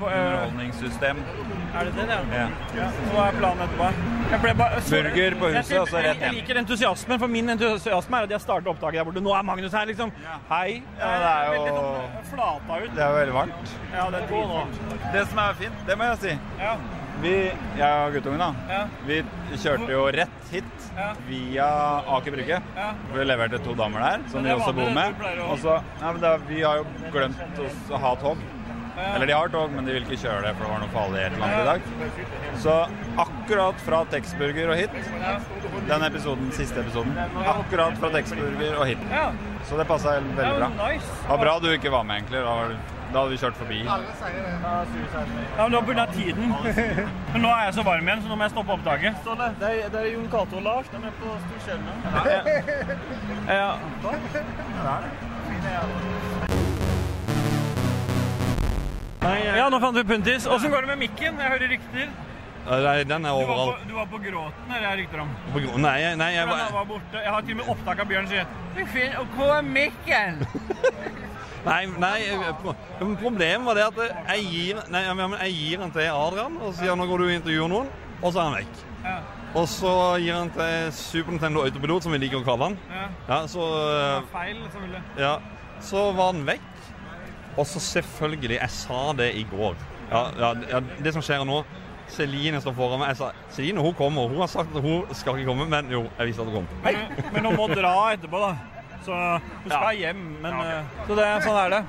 på 0.00 0.06
uh, 0.06 0.14
Underholdningssystem. 0.20 1.22
Er 1.70 1.84
det 1.86 1.92
det? 1.94 2.06
Ja. 2.34 2.46
Ja. 2.76 2.86
Så 2.96 3.12
Hva 3.14 3.26
er 3.30 3.36
planen 3.38 3.62
etterpå? 3.66 3.90
Bare, 4.30 4.80
Burger 4.90 5.36
på 5.40 5.48
huset, 5.50 5.76
og 5.80 5.88
så 5.90 6.02
rett 6.04 6.20
Jeg 6.22 6.34
liker 6.36 6.58
entusiasmen, 6.60 7.18
for 7.18 7.30
min 7.30 7.50
entusiasme 7.54 8.20
er 8.20 8.28
at 8.28 8.34
jeg 8.36 8.44
starter 8.44 8.70
opptaket 8.70 9.00
der 9.00 9.06
borte. 9.08 9.22
Nå 9.24 9.34
er 9.34 9.42
Magnus 9.46 9.74
her, 9.74 9.86
liksom. 9.90 10.12
Hei. 10.50 10.82
Ja, 10.98 11.10
det 11.24 11.30
er 11.30 11.54
jo- 11.54 11.76
sånn 11.76 12.30
flata 12.32 12.80
ut. 12.84 12.94
Det 12.94 13.02
er 13.04 13.08
jo 13.10 13.18
veldig 13.20 13.34
varmt. 13.34 13.76
Ja, 13.94 14.10
det 14.10 14.22
er 14.22 14.26
dritvarmt. 14.30 14.80
Det 15.12 15.28
som 15.28 15.38
er 15.38 15.54
fint, 15.62 15.86
det 15.86 15.98
må 15.98 16.10
jeg 16.10 16.18
si. 16.26 16.38
Ja. 16.60 16.74
Vi, 17.20 17.32
jeg 17.76 18.06
og 18.06 18.14
guttungen, 18.14 18.38
da, 18.40 18.50
Ja. 18.70 18.84
vi 19.06 19.22
kjørte 19.56 19.90
jo 19.92 20.06
rett 20.06 20.52
hit 20.52 20.86
Ja. 20.96 21.12
via 21.28 21.66
Aker 22.16 22.30
Brygge. 22.32 22.62
Ja. 22.76 22.92
Vi 23.12 23.24
leverte 23.24 23.58
to 23.64 23.74
damer 23.74 24.00
der, 24.00 24.28
som 24.30 24.42
vi 24.44 24.50
også 24.50 24.72
bor 24.74 24.90
med. 24.90 25.14
Og 25.50 25.58
så, 25.58 25.82
det, 26.00 26.24
er- 26.24 26.38
vi 26.48 26.62
har 26.62 26.76
jo 26.78 26.86
glemt 27.12 27.60
å 27.90 27.98
ha 28.00 28.14
tog. 28.16 28.38
Eller 29.14 29.26
de 29.26 29.32
har 29.32 29.48
tog, 29.48 29.70
men 29.72 29.84
de 29.86 29.92
vil 29.94 30.02
ikke 30.04 30.18
kjøre 30.26 30.42
det, 30.42 30.56
for 30.56 30.64
det 30.64 30.72
var 30.72 30.80
noe 30.80 30.92
farlig 30.92 31.20
et 31.24 31.32
eller 31.32 31.46
annet 31.46 31.60
i 31.60 31.68
dag. 31.70 31.80
Så 32.60 32.88
akkurat 33.16 33.74
fra 33.80 34.04
Texburger 34.04 34.68
og 34.70 34.76
hit, 34.76 34.90
den 35.88 36.02
episoden, 36.02 36.50
siste 36.52 36.80
episoden, 36.80 37.14
akkurat 37.46 37.96
fra 37.98 38.10
Texburger 38.10 38.76
og 38.78 38.86
hit. 38.86 38.98
Ja. 39.10 39.30
Så 39.64 39.78
det 39.78 39.86
passa 39.88 40.20
veldig 40.20 40.58
bra. 40.58 40.68
Det 40.88 41.28
var 41.28 41.38
bra 41.38 41.58
du 41.60 41.68
ikke 41.72 41.90
var 41.90 42.02
med, 42.04 42.22
egentlig. 42.22 42.42
Da, 42.44 42.54
var, 42.54 42.76
da 43.12 43.18
hadde 43.18 43.30
vi 43.32 43.38
kjørt 43.42 43.56
forbi. 43.58 43.78
Ja, 43.84 43.96
men 45.58 45.72
det 45.72 45.78
var 45.80 45.86
pga. 45.88 46.06
tiden. 46.14 46.54
Men 47.32 47.42
nå 47.42 47.48
er 47.50 47.64
jeg 47.64 47.74
så 47.74 47.82
varm 47.86 48.08
igjen, 48.08 48.22
så 48.22 48.28
nå 48.30 48.36
må 48.38 48.42
jeg 48.46 48.52
stoppe 48.54 48.72
opptaket. 48.76 49.12
Så 49.24 49.34
det, 49.38 49.48
det, 49.60 49.70
er, 49.84 49.88
det 49.94 50.00
er 50.00 50.08
Jon 50.14 50.28
Cato 50.30 50.56
og 50.60 50.64
Lars. 50.66 50.86
De 50.92 50.96
er 50.96 51.14
på 51.18 51.28
storskjermen. 51.46 51.96
Ja. 53.50 53.70
Ja, 59.60 59.66
nå 59.68 59.78
fant 59.82 59.96
vi 59.98 60.04
Puntis. 60.08 60.46
Åssen 60.46 60.70
går 60.72 60.86
det 60.86 60.90
med 60.94 60.98
mikken? 61.04 61.38
Jeg 61.38 61.50
hører 61.52 61.68
rykter. 61.74 62.12
Nei, 62.70 63.04
den 63.08 63.24
er 63.24 63.30
Du 63.30 63.34
var 63.34 63.46
på, 63.46 63.52
overalt. 63.52 63.88
du 63.88 63.94
var 63.94 64.06
på 64.06 64.18
gråten, 64.20 64.72
eller 64.74 64.86
jeg 64.88 64.98
rykter 64.98 65.20
om? 65.22 65.28
På 65.52 65.58
grunn- 65.64 65.82
Nei, 65.82 66.14
nei, 66.16 66.30
jeg 66.34 66.46
var 66.48 66.72
var 66.72 66.84
borte. 66.84 67.16
Jeg 67.24 67.32
har 67.32 67.40
til 67.40 67.50
og 67.50 67.56
med 67.56 67.68
opptak 67.74 68.00
av 68.00 68.08
Bjørn 68.08 68.28
sier 68.28 68.46
og 69.20 69.26
Hvor 69.36 69.52
er 69.56 69.62
mikken? 69.62 70.44
Nei, 71.66 71.82
nei 72.00 72.18
problemet 73.20 73.66
var 73.66 73.76
det 73.76 73.88
at 73.90 73.98
jeg 74.36 74.46
gir, 74.48 74.80
nei, 74.92 75.02
jeg, 75.04 75.56
gir 75.58 75.82
den 75.82 75.92
til 75.92 76.08
Adrian, 76.08 76.56
og 76.60 76.72
sier 76.78 76.96
nå 76.96 77.08
går 77.10 77.20
du 77.20 77.26
og 77.26 77.34
intervjuer 77.34 77.72
noen, 77.72 77.90
og 78.20 78.32
så 78.32 78.40
er 78.40 78.48
han 78.48 78.56
vekk. 78.60 78.80
Ja. 79.04 79.18
Og 79.60 79.66
så 79.68 79.92
gir 80.22 80.36
han 80.36 80.50
til 80.54 80.92
Super 80.94 81.34
Nintendo 81.34 81.64
Autopilot, 81.66 82.06
som 82.06 82.14
vi 82.14 82.22
liker 82.22 82.40
å 82.40 82.46
kalle 82.46 82.70
han. 82.70 82.78
Ja. 82.92 83.04
Ja, 83.28 83.40
så, 83.50 83.66
var 83.66 84.26
feil, 84.32 84.64
ja, 85.18 85.34
så 85.84 86.08
var 86.16 86.32
han 86.32 86.44
vekk. 86.48 86.68
Og 87.58 87.66
så 87.66 87.82
selvfølgelig, 87.82 88.56
jeg 88.60 88.72
sa 88.72 89.00
det 89.18 89.32
i 89.36 89.44
går. 89.50 89.74
Ja, 90.10 90.24
ja, 90.38 90.54
ja, 90.70 90.80
det 91.02 91.12
som 91.14 91.24
skjer 91.24 91.42
nå, 91.46 91.60
Celine 92.10 92.60
står 92.62 92.74
foran 92.74 93.02
meg. 93.02 93.12
Jeg 93.12 93.20
sa 93.20 93.30
Celine 93.54 93.82
hun 93.84 93.94
kommer. 93.94 94.30
Hun 94.30 94.42
har 94.42 94.50
sagt 94.50 94.74
at 94.74 94.82
hun 94.82 95.04
skal 95.14 95.38
ikke 95.38 95.50
komme, 95.52 95.66
men 95.70 95.90
jo, 95.92 96.04
jeg 96.18 96.30
visste 96.30 96.42
at 96.42 96.50
hun 96.50 96.60
kom. 96.60 96.70
Hei. 96.86 96.94
men 97.34 97.46
hun 97.46 97.58
må 97.58 97.68
dra 97.70 97.94
etterpå, 98.14 98.42
da. 98.42 98.79
Så 99.04 99.16
du 99.64 99.70
skal 99.70 99.96
hjem. 99.96 100.20
Men, 100.42 100.58
okay. 100.60 100.82
Så 101.08 101.16
det, 101.18 101.30
sånn 101.46 101.58
er 101.64 101.74
det. 101.78 101.82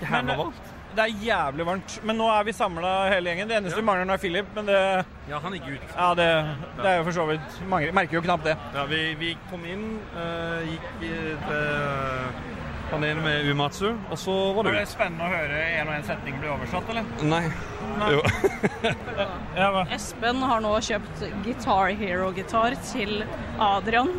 Men, 0.00 0.10
Jævla 0.28 0.36
varmt. 0.42 0.72
det 0.96 1.04
er 1.04 1.12
jævlig 1.26 1.66
varmt. 1.68 1.94
Men 2.08 2.18
nå 2.20 2.26
er 2.32 2.44
vi 2.48 2.52
samla 2.56 2.90
hele 3.12 3.30
gjengen. 3.32 3.48
Det 3.48 3.56
eneste 3.60 3.80
vi 3.80 3.84
mangler 3.88 4.08
nå 4.08 4.16
er 4.16 4.20
Philip, 4.24 4.50
men 4.56 4.68
det 4.70 4.80
Ja, 5.28 5.38
han 5.44 5.56
gikk 5.56 5.68
ut. 5.74 5.86
Ja, 5.96 6.10
det, 6.18 6.26
det 6.80 6.90
er 6.90 6.98
jo 7.00 7.06
for 7.08 7.16
så 7.16 7.24
vidt 7.30 7.56
mange, 7.68 7.92
Merker 7.96 8.18
jo 8.20 8.24
knapt 8.24 8.44
det. 8.48 8.56
Ja, 8.76 8.84
vi, 8.90 9.00
vi 9.20 9.32
kom 9.50 9.64
inn, 9.68 9.86
uh, 10.16 10.60
gikk 10.68 10.86
til 11.00 11.72
panelet 12.86 13.18
med 13.24 13.48
Umatsu, 13.50 13.88
og 14.12 14.18
så 14.20 14.34
var 14.54 14.62
Var 14.62 14.68
det 14.70 14.74
det 14.76 14.82
ut. 14.86 14.92
spennende 14.92 15.26
å 15.26 15.32
høre 15.32 15.62
en 15.80 15.88
og 15.90 15.94
en 15.96 16.04
setning 16.06 16.36
bli 16.38 16.52
oversatt, 16.54 16.92
eller? 16.92 17.08
Nei. 17.26 17.42
Jo. 18.12 18.20
Espen 19.96 20.42
har 20.44 20.60
nå 20.62 20.72
kjøpt 20.84 21.24
Guitar 21.44 21.90
Hero-gitar 21.98 22.76
til 22.92 23.24
Adrian. 23.58 24.12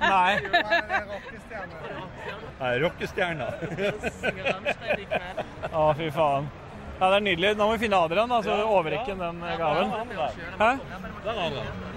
Nei. 0.00 0.32
Jo, 2.26 2.36
er 2.62 2.82
rockestjerne. 2.84 3.46
Å, 5.72 5.86
fy 5.98 6.10
faen. 6.14 6.50
Ja, 7.00 7.08
det 7.10 7.16
er 7.16 7.24
nydelig. 7.26 7.54
Nå 7.58 7.66
må 7.66 7.74
vi 7.74 7.82
finne 7.82 7.98
Adrian, 7.98 8.30
da, 8.30 8.38
så 8.46 8.60
overrekke 8.62 9.16
den 9.18 9.40
eh, 9.42 9.56
gaven. 9.58 9.90
Hæ? 10.60 10.68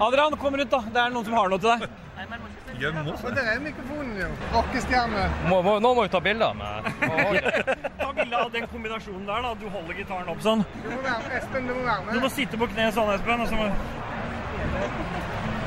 Adrian, 0.08 0.36
kom 0.40 0.56
rundt, 0.58 0.72
da. 0.72 0.80
Det 0.90 1.02
er 1.04 1.14
noen 1.14 1.28
som 1.28 1.36
har 1.38 1.52
noe 1.52 1.62
til 1.62 1.70
deg. 1.70 1.86
Gjem 2.80 2.98
oss. 3.12 3.22
Der 3.36 3.46
er 3.52 3.60
mikrofonen, 3.62 4.16
jo. 4.20 4.30
Rockestjerne. 4.52 5.28
Må, 5.46 5.60
må, 5.64 5.76
nå 5.80 5.92
må 5.96 6.02
vi 6.04 6.10
ta 6.12 6.20
bilder 6.20 6.58
med 6.58 6.90
Ta 8.02 8.10
bilde 8.18 8.40
av 8.42 8.50
den 8.52 8.66
kombinasjonen 8.72 9.24
der, 9.30 9.46
da. 9.46 9.54
Du 9.60 9.70
holder 9.70 10.00
gitaren 10.02 10.34
opp 10.34 10.42
sånn. 10.44 10.66
Du 10.82 10.90
må 10.90 10.98
være 11.06 11.22
med, 11.22 11.38
Espen, 11.38 11.70
du 11.70 11.76
må 11.78 11.86
være 11.86 12.18
Du 12.18 12.26
må 12.26 12.32
sitte 12.34 12.60
på 12.60 12.68
kne 12.74 12.90
sånn, 12.98 13.14
Espen. 13.14 13.46
Og 13.46 13.52
så 13.52 13.62
må... 13.62 13.70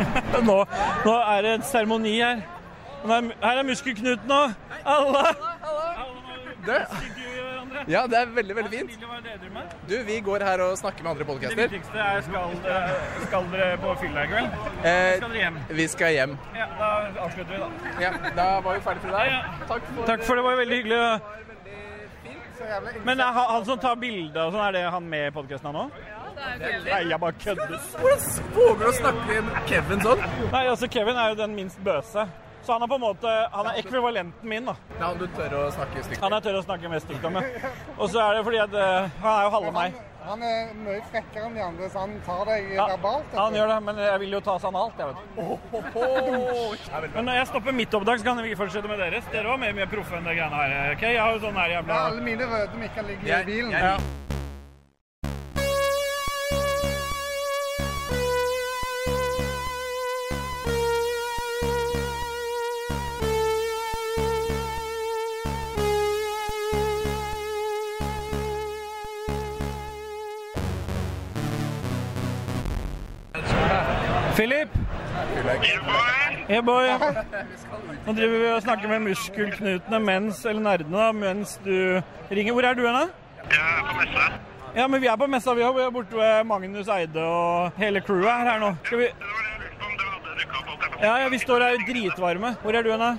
nå, 0.50 0.58
nå 1.06 1.16
er 1.36 1.42
det 1.46 1.54
en 1.60 1.66
seremoni 1.68 2.16
her. 2.22 2.42
Nå 3.06 3.14
er, 3.16 3.32
her 3.44 3.62
er 3.62 3.68
muskelknuten 3.68 4.32
og 4.32 4.52
alle. 4.84 5.26
Ja, 7.90 8.04
det 8.12 8.18
er 8.20 8.26
veldig, 8.36 8.56
veldig 8.58 8.70
fint. 8.70 8.92
Du, 9.90 9.96
vi 10.06 10.20
går 10.22 10.44
her 10.46 10.62
og 10.62 10.76
snakker 10.78 11.04
med 11.06 11.12
andre 11.14 11.26
podcaster. 11.26 11.56
Det 11.58 11.70
viktigste 11.72 11.98
er 12.04 12.20
skal 12.26 12.52
dere, 12.66 12.98
skal 13.24 13.48
dere 13.54 13.70
på 13.82 13.94
fylla 14.02 14.26
i 14.26 14.30
kveld? 14.34 14.58
Eh, 14.84 15.16
Skal 15.18 15.32
dere 15.32 15.42
hjem? 15.46 15.58
vi 15.80 15.88
skal 15.90 16.14
hjem. 16.14 16.36
Ja, 16.58 16.68
da 16.80 16.90
avslutter 17.26 17.54
vi, 17.56 17.60
da. 17.64 17.70
Ja, 18.04 18.12
da 18.38 18.48
var 18.66 18.78
vi 18.78 18.84
ferdig 18.86 19.02
for 19.06 19.10
i 19.10 19.12
dag. 19.16 19.28
Takk 19.72 19.88
for, 19.96 20.06
Takk 20.12 20.26
for 20.28 20.34
det, 20.42 20.46
var 20.50 20.60
veldig 20.62 20.82
hyggelig. 20.82 21.02
Men 23.08 23.20
han, 23.24 23.46
han 23.56 23.66
som 23.66 23.80
tar 23.82 23.96
bilde 23.98 24.44
og 24.44 24.54
sånn, 24.54 24.66
er 24.68 24.76
det 24.76 24.84
han 24.94 25.10
med 25.10 25.30
i 25.32 25.34
podkasten 25.34 25.74
nå? 25.74 25.88
Nei, 26.40 27.02
jeg 27.10 27.20
bare 27.20 27.34
kødder. 27.44 27.80
Hvordan 28.00 28.54
våger 28.56 28.84
du 28.84 28.90
å 28.90 28.94
snakke 29.00 29.40
med 29.48 29.64
Kevin 29.70 30.04
sånn? 30.06 30.22
Nei, 30.54 30.66
altså 30.68 30.88
Kevin 30.92 31.18
er 31.20 31.34
jo 31.34 31.40
den 31.44 31.56
minst 31.58 31.82
bøse. 31.86 32.28
Så 32.60 32.74
han 32.76 32.84
er 32.84 32.90
på 32.92 32.98
en 33.00 33.02
måte 33.02 33.32
Han 33.54 33.70
er 33.72 33.78
ekvivalenten 33.80 34.50
min, 34.52 34.66
da. 34.68 34.74
Ja, 35.00 35.14
du 35.16 35.24
tør 35.38 35.54
å 35.62 35.64
snakke 35.72 36.04
stygt. 36.04 36.20
Han 36.22 36.34
er 36.36 36.44
tør 36.44 36.58
å 36.60 36.64
snakke 36.66 36.92
mest 36.92 37.08
stygt 37.08 37.24
om, 37.26 37.40
ja. 37.40 37.72
Og 37.98 38.10
så 38.12 38.20
er 38.20 38.36
det 38.38 38.44
fordi 38.50 38.60
at 38.66 38.74
uh, 38.76 39.08
han 39.24 39.32
er 39.38 39.44
jo 39.48 39.54
halve 39.56 39.72
meg. 39.78 39.96
Han 40.30 40.44
er 40.44 40.74
mye 40.76 41.00
frekkere 41.10 41.48
enn 41.48 41.56
de 41.56 41.62
andre, 41.64 41.88
så 41.90 42.04
han 42.04 42.18
tar 42.28 42.44
deg 42.50 42.68
Ja, 42.76 42.86
verbalt. 42.92 43.32
han 43.34 43.56
gjør 43.56 43.72
det, 43.72 43.78
men 43.88 44.02
jeg 44.04 44.20
vil 44.26 44.36
jo 44.36 44.42
ta 44.46 44.58
seg 44.60 44.68
an 44.70 44.80
alt, 44.82 45.00
jeg 45.00 45.08
vet. 45.10 45.20
Men 47.16 47.26
når 47.26 47.40
jeg 47.40 47.48
stopper 47.50 47.74
mitt 47.80 47.96
oppdrag, 47.98 48.20
så 48.20 48.28
kan 48.28 48.44
vi 48.44 48.52
fortsette 48.60 48.92
med 48.92 49.00
deres. 49.02 49.26
Dere 49.32 49.48
var 49.48 49.58
mye 49.64 49.74
mer 49.80 49.88
proffe 49.90 50.20
enn 50.20 50.28
det 50.28 50.36
greiene 50.38 50.60
her. 50.60 50.92
ok? 50.98 51.06
Jeg 51.16 51.22
har 51.24 51.34
jo 51.38 51.42
sånn 51.48 51.58
her 51.64 51.72
Ja, 51.72 51.80
jævla 51.80 52.02
alle 52.12 52.26
mine 52.28 52.50
røde 52.52 52.82
mikker 52.84 53.08
ligger 53.08 53.32
i 53.40 53.44
bilen. 53.48 53.72
jeg- 53.72 53.84
ja. 53.88 53.96
Hey 75.60 76.62
boy. 76.66 76.88
Nå 78.06 78.14
driver 78.14 78.38
vi 78.40 78.48
og 78.50 78.62
snakker 78.64 78.90
med 78.90 79.04
muskelknutene 79.10 80.00
mens, 80.02 80.46
eller 80.50 80.64
nerdene 80.66 81.10
mens 81.14 81.58
du 81.66 82.00
ringer. 82.32 82.54
Hvor 82.56 82.66
er 82.66 82.78
du 82.78 82.86
hen. 82.88 83.12
Jeg 83.50 83.60
er 83.60 83.84
på 83.90 83.98
messa. 84.00 84.30
Ja, 84.76 84.88
men 84.88 85.02
vi 85.02 85.10
er 85.10 85.18
på 85.18 85.28
messa, 85.28 85.54
vi 85.58 85.66
er 85.66 85.74
vi 85.76 85.84
er 85.84 85.92
borte 85.94 86.18
ved 86.18 86.44
Magnus 86.48 86.90
Eide 86.94 87.24
og 87.26 87.78
hele 87.78 88.02
crewet 88.06 88.30
er 88.30 88.52
her 88.52 88.60
nå. 88.62 88.74
Skal 88.86 89.02
vi... 89.04 89.08
Ja, 91.02 91.14
ja, 91.24 91.30
vi 91.32 91.40
står 91.42 91.64
her 91.64 91.86
dritvarme. 91.88 92.56
Hvor 92.62 92.76
er 92.76 92.84
du 92.84 92.92
hen, 92.92 93.00
da? 93.00 93.18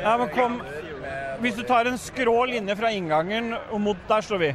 Ja, 0.00 0.16
men 0.16 0.28
kom. 0.34 0.60
Hvis 1.40 1.54
du 1.56 1.62
tar 1.68 1.88
en 1.88 1.98
skrå 1.98 2.44
linje 2.50 2.76
fra 2.76 2.90
inngangen 2.92 3.54
og 3.70 3.80
mot 3.80 4.08
der 4.08 4.20
står 4.26 4.42
vi. 4.42 4.50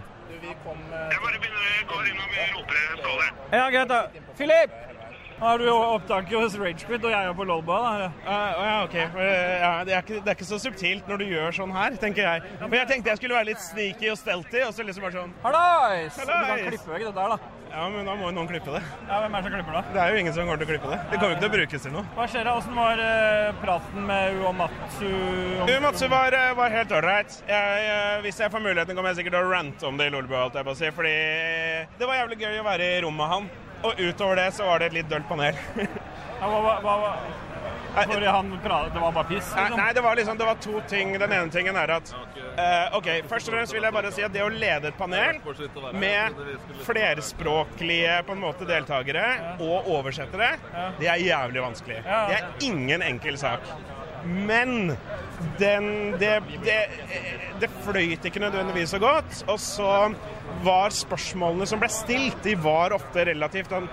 Ja, 3.52 3.70
greit 3.70 3.90
da. 3.90 4.10
Philip! 4.36 4.95
Nå 5.36 5.44
har 5.46 5.60
du 5.60 5.66
jo 5.68 5.76
opptaket 5.76 6.36
hos 6.40 6.54
Ragequit, 6.56 7.04
og 7.04 7.12
jeg 7.12 7.28
er 7.28 7.34
på 7.36 7.44
Lolba. 7.48 7.80
da. 7.84 8.10
ja, 8.26 8.78
ok. 8.86 8.96
Uh, 9.16 9.24
Ja, 9.66 9.74
det, 9.84 9.94
er 9.94 10.06
ikke, 10.06 10.22
det 10.24 10.32
er 10.32 10.38
ikke 10.38 10.48
så 10.48 10.60
subtilt 10.64 11.10
når 11.12 11.22
du 11.22 11.26
gjør 11.28 11.58
sånn 11.60 11.76
her, 11.76 11.98
tenker 12.00 12.24
jeg. 12.24 12.56
Men 12.62 12.78
jeg 12.80 12.88
tenkte 12.94 13.12
jeg 13.12 13.20
skulle 13.20 13.36
være 13.36 13.50
litt 13.52 13.62
sneaky 13.64 14.14
og 14.14 14.18
stealthy, 14.22 14.64
og 14.64 14.72
så 14.78 14.88
liksom 14.88 15.06
bare 15.08 15.20
sånn 15.20 15.36
Hallais! 15.44 16.16
Du 16.16 16.32
kan 16.32 16.66
klippe 16.70 16.96
vekk 16.96 17.08
det 17.10 17.14
der, 17.20 17.36
da. 17.36 17.54
Ja, 17.76 17.90
men 17.92 18.08
da 18.08 18.14
må 18.16 18.30
jo 18.30 18.36
noen 18.38 18.48
klippe 18.48 18.72
det. 18.72 18.80
Ja, 19.10 19.18
Hvem 19.20 19.34
er 19.36 19.42
det 19.42 19.50
som 19.50 19.54
klipper, 19.58 19.74
da? 19.76 19.82
Det 19.92 20.00
er 20.00 20.14
jo 20.14 20.20
ingen 20.22 20.36
som 20.36 20.46
kommer 20.48 20.62
til 20.62 20.68
å 20.68 20.70
klippe 20.70 20.92
det. 20.94 21.00
Det 21.12 21.18
kommer 21.20 21.34
jo 21.34 21.36
ikke 21.36 21.44
til 21.44 21.50
å 21.50 21.56
brukes 21.56 21.84
til 21.84 21.94
noe. 21.98 22.04
Hva 22.16 22.28
skjer 22.32 22.48
da? 22.48 22.54
Åssen 22.62 22.80
var 22.80 23.02
uh, 23.04 23.58
praten 23.60 24.08
med 24.08 24.40
Uomatsu? 24.40 25.10
Uomatsu 25.66 26.06
var, 26.14 26.38
eh, 26.40 26.54
var 26.56 26.72
helt 26.78 26.96
ålreit. 26.96 27.36
Hvis 28.24 28.40
jeg 28.40 28.54
får 28.54 28.64
muligheten, 28.64 28.96
kommer 28.96 29.12
jeg 29.12 29.20
sikkert 29.20 29.36
til 29.36 29.44
å 29.44 29.52
rante 29.52 29.90
om 29.90 30.00
det 30.00 30.08
i 30.08 30.16
Lolbua, 30.16 30.46
holdt 30.46 30.56
jeg 30.62 30.70
på 30.70 30.76
å 30.78 30.80
si. 30.80 30.94
Fordi 30.96 31.16
det 32.00 32.08
var 32.08 32.22
jævlig 32.22 32.40
gøy 32.46 32.62
å 32.62 32.68
være 32.70 32.92
i 32.94 33.02
rom 33.04 33.20
med 33.20 33.34
han. 33.34 33.52
Og 33.86 34.00
utover 34.02 34.40
det 34.42 34.52
så 34.58 34.68
var 34.68 34.82
det 34.82 34.92
et 34.92 35.02
litt 35.02 35.12
dølt 35.12 35.28
panel. 35.32 35.58
Ja, 36.36 36.50
hva, 36.52 36.74
hva, 36.84 36.94
hva? 37.00 37.12
Fordi 37.96 38.26
han 38.28 38.50
pratet, 38.64 38.94
det 38.94 39.00
var 39.00 39.12
bare 39.12 39.28
piss? 39.30 39.54
Liksom. 39.56 39.78
nei, 39.80 39.94
det 39.96 40.02
var 40.04 40.16
liksom, 40.20 40.38
det 40.38 40.46
var 40.46 40.58
to 40.62 40.82
ting. 40.90 41.14
Den 41.20 41.32
ene 41.32 41.52
tingen 41.52 41.78
er 41.80 41.94
at 41.96 42.12
uh, 42.12 42.98
OK, 42.98 43.08
først 43.32 43.50
og 43.50 43.56
fremst 43.56 43.76
vil 43.76 43.88
jeg 43.88 43.96
bare 43.96 44.12
si 44.12 44.26
at 44.28 44.36
det 44.36 44.44
å 44.44 44.50
lede 44.52 44.92
et 44.92 45.00
panel 45.00 45.40
med 45.96 46.36
flerspråklige 46.84 48.20
på 48.28 48.36
en 48.36 48.44
måte 48.44 48.68
deltakere 48.68 49.26
og 49.64 49.88
oversettere, 49.96 50.56
det 51.00 51.08
er 51.08 51.24
jævlig 51.24 51.64
vanskelig. 51.70 52.02
Det 52.04 52.40
er 52.42 52.68
ingen 52.68 53.06
enkel 53.06 53.40
sak. 53.40 53.64
Men 54.26 54.96
den 55.60 56.16
det, 56.20 56.40
det, 56.66 56.78
det 57.62 57.70
fløyt 57.86 58.26
ikke 58.26 58.42
nødvendigvis 58.44 58.96
så 58.96 59.00
godt. 59.00 59.44
Og 59.48 59.60
så 59.62 59.92
var 60.66 60.96
spørsmålene 60.96 61.70
som 61.70 61.82
ble 61.82 61.92
stilt, 61.94 62.42
de 62.44 62.58
var 62.60 62.96
ofte 62.96 63.26
relativt 63.30 63.72
sånn 63.74 63.88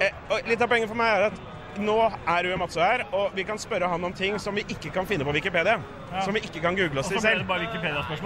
eh, 0.00 0.24
Litt 0.46 0.62
av 0.62 0.70
poenget 0.70 0.90
for 0.90 0.98
meg 0.98 1.12
er 1.16 1.28
at 1.30 1.44
nå 1.82 1.96
er 2.28 2.48
Ue 2.48 2.56
Matso 2.56 2.80
her, 2.80 3.04
og 3.12 3.34
vi 3.36 3.44
kan 3.46 3.58
spørre 3.60 3.88
han 3.90 4.04
om 4.04 4.12
ting 4.16 4.38
som 4.40 4.56
vi 4.56 4.64
ikke 4.68 4.92
kan 4.94 5.06
finne 5.08 5.26
på 5.26 5.34
Wikipedia. 5.36 5.78
Ja. 6.12 6.20
Som 6.22 6.36
vi 6.36 6.40
ikke 6.46 6.60
kan 6.62 6.76
google 6.78 7.00
oss 7.02 7.10
i 7.10 7.20
selv. 7.20 7.50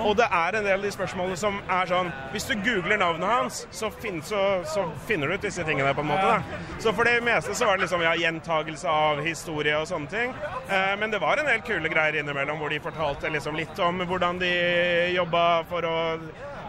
Og 0.04 0.16
det 0.18 0.26
er 0.30 0.56
en 0.58 0.66
del 0.66 0.76
av 0.76 0.84
de 0.84 0.90
spørsmålene 0.92 1.36
som 1.40 1.56
er 1.64 1.88
sånn 1.88 2.10
Hvis 2.34 2.44
du 2.50 2.52
googler 2.60 3.00
navnet 3.00 3.24
hans, 3.26 3.62
så, 3.72 3.88
finn, 4.02 4.20
så, 4.22 4.60
så 4.68 4.84
finner 5.08 5.30
du 5.30 5.38
ut 5.38 5.46
disse 5.46 5.64
tingene 5.64 5.94
på 5.96 6.04
en 6.04 6.10
måte. 6.10 6.28
Da. 6.28 6.60
Så 6.82 6.92
for 6.92 7.08
det 7.08 7.16
meste 7.24 7.56
så 7.56 7.66
var 7.66 7.78
det 7.78 7.86
liksom 7.86 8.04
ja, 8.04 8.12
gjentagelse 8.20 8.92
av 8.92 9.24
historie 9.24 9.78
og 9.80 9.88
sånne 9.88 10.12
ting. 10.12 10.36
Eh, 10.68 10.92
men 11.00 11.14
det 11.14 11.22
var 11.24 11.40
en 11.40 11.48
del 11.48 11.64
kule 11.66 11.90
greier 11.92 12.20
innimellom 12.20 12.60
hvor 12.60 12.72
de 12.72 12.82
fortalte 12.84 13.32
liksom 13.32 13.56
litt 13.58 13.80
om 13.82 14.04
hvordan 14.04 14.38
de 14.44 14.52
jobba 15.16 15.44
for 15.70 15.88
å 15.88 15.96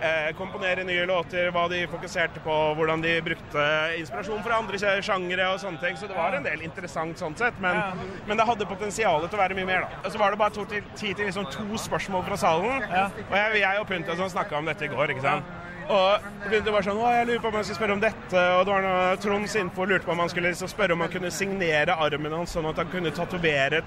eh, 0.01 0.29
komponere 0.37 0.83
nye 0.87 1.05
låter, 1.09 1.51
hva 1.53 1.67
de 1.71 1.83
fokuserte 1.91 2.41
på, 2.45 2.57
hvordan 2.77 3.03
de 3.03 3.15
brukte 3.25 3.65
inspirasjon 3.99 4.43
fra 4.45 4.59
andre 4.61 4.81
sjangere 5.01 5.49
og 5.53 5.61
sånne 5.63 5.81
ting. 5.83 5.97
Så 5.99 6.09
det 6.09 6.17
var 6.17 6.37
en 6.37 6.45
del 6.47 6.65
interessant 6.67 7.21
sånn 7.21 7.37
sett, 7.39 7.57
men, 7.63 7.79
men 8.27 8.39
det 8.39 8.47
hadde 8.49 8.69
potensial 8.69 9.23
til 9.27 9.39
å 9.39 9.43
være 9.43 9.57
mye 9.57 9.69
mer. 9.69 9.87
da. 9.87 10.03
Og 10.05 10.13
så 10.13 10.21
var 10.21 10.33
det 10.33 10.41
bare 10.41 10.55
to 10.57 10.65
til, 10.71 10.85
tid 10.95 11.17
til 11.19 11.29
liksom 11.29 11.49
to 11.53 11.81
spørsmål 11.87 12.25
fra 12.29 12.39
salen, 12.41 12.87
og 12.91 13.35
jeg, 13.37 13.61
jeg 13.63 13.81
og 13.81 13.89
Punta 13.91 14.15
sånn 14.19 14.31
snakka 14.31 14.59
om 14.61 14.69
dette 14.71 14.87
i 14.87 14.91
går, 14.91 15.15
ikke 15.15 15.25
sant. 15.25 15.57
Og 15.91 16.27
begynte 16.45 16.71
bare 16.71 16.85
sånn, 16.85 16.99
å, 17.01 17.07
jeg 17.11 17.27
lurer 17.27 17.41
på 17.43 17.49
om 17.49 17.55
jeg 17.59 17.67
skal 17.67 17.77
spørre 17.81 17.95
om 17.97 18.03
dette, 18.03 18.43
og 18.55 18.61
det 18.67 18.71
var 18.75 18.85
noe, 18.85 19.17
Trond 19.19 19.49
Sinfo 19.51 19.87
lurte 19.89 20.07
på 20.07 20.13
om 20.13 20.21
han 20.23 20.29
skulle 20.31 20.51
liksom 20.53 20.69
spørre 20.71 20.95
om 20.95 21.03
han 21.03 21.11
kunne 21.11 21.31
signere 21.35 21.97
armen 22.05 22.35
hans, 22.37 22.53
sånn 22.55 22.69
at 22.69 22.79
han 22.79 22.91
kunne 22.93 23.11
tatovere 23.15 23.81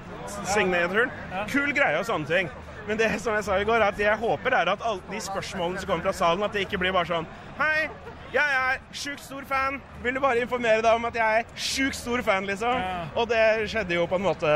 signaturen. 0.53 1.13
Kul 1.53 1.73
greie 1.77 2.01
og 2.03 2.05
sånne 2.09 2.29
ting. 2.29 2.53
Men 2.89 3.01
det 3.01 3.09
som 3.23 3.37
jeg 3.37 3.47
sa 3.47 3.57
i 3.61 3.65
går, 3.65 3.81
er 3.81 3.93
at 3.95 4.01
jeg 4.01 4.21
håper 4.21 4.57
er 4.57 4.71
at 4.75 4.83
alle 4.85 5.01
de 5.11 5.21
spørsmålene 5.25 5.81
som 5.81 5.89
kommer 5.89 6.05
fra 6.09 6.17
salen, 6.17 6.45
at 6.45 6.53
det 6.53 6.67
ikke 6.67 6.81
blir 6.83 6.93
bare 6.93 7.09
sånn 7.09 7.29
Hei, 7.57 7.89
jeg 8.35 8.55
er 8.59 8.81
sjukt 8.95 9.23
stor 9.23 9.45
fan. 9.49 9.79
Vil 10.03 10.17
du 10.17 10.21
bare 10.23 10.43
informere 10.43 10.83
deg 10.83 10.99
om 10.99 11.07
at 11.09 11.17
jeg 11.19 11.41
er 11.43 11.61
sjukt 11.67 11.97
stor 11.97 12.23
fan, 12.27 12.47
liksom. 12.49 12.83
Og 13.21 13.29
det 13.31 13.43
skjedde 13.71 13.97
jo 13.97 14.07
på 14.11 14.19
en 14.19 14.27
måte 14.27 14.51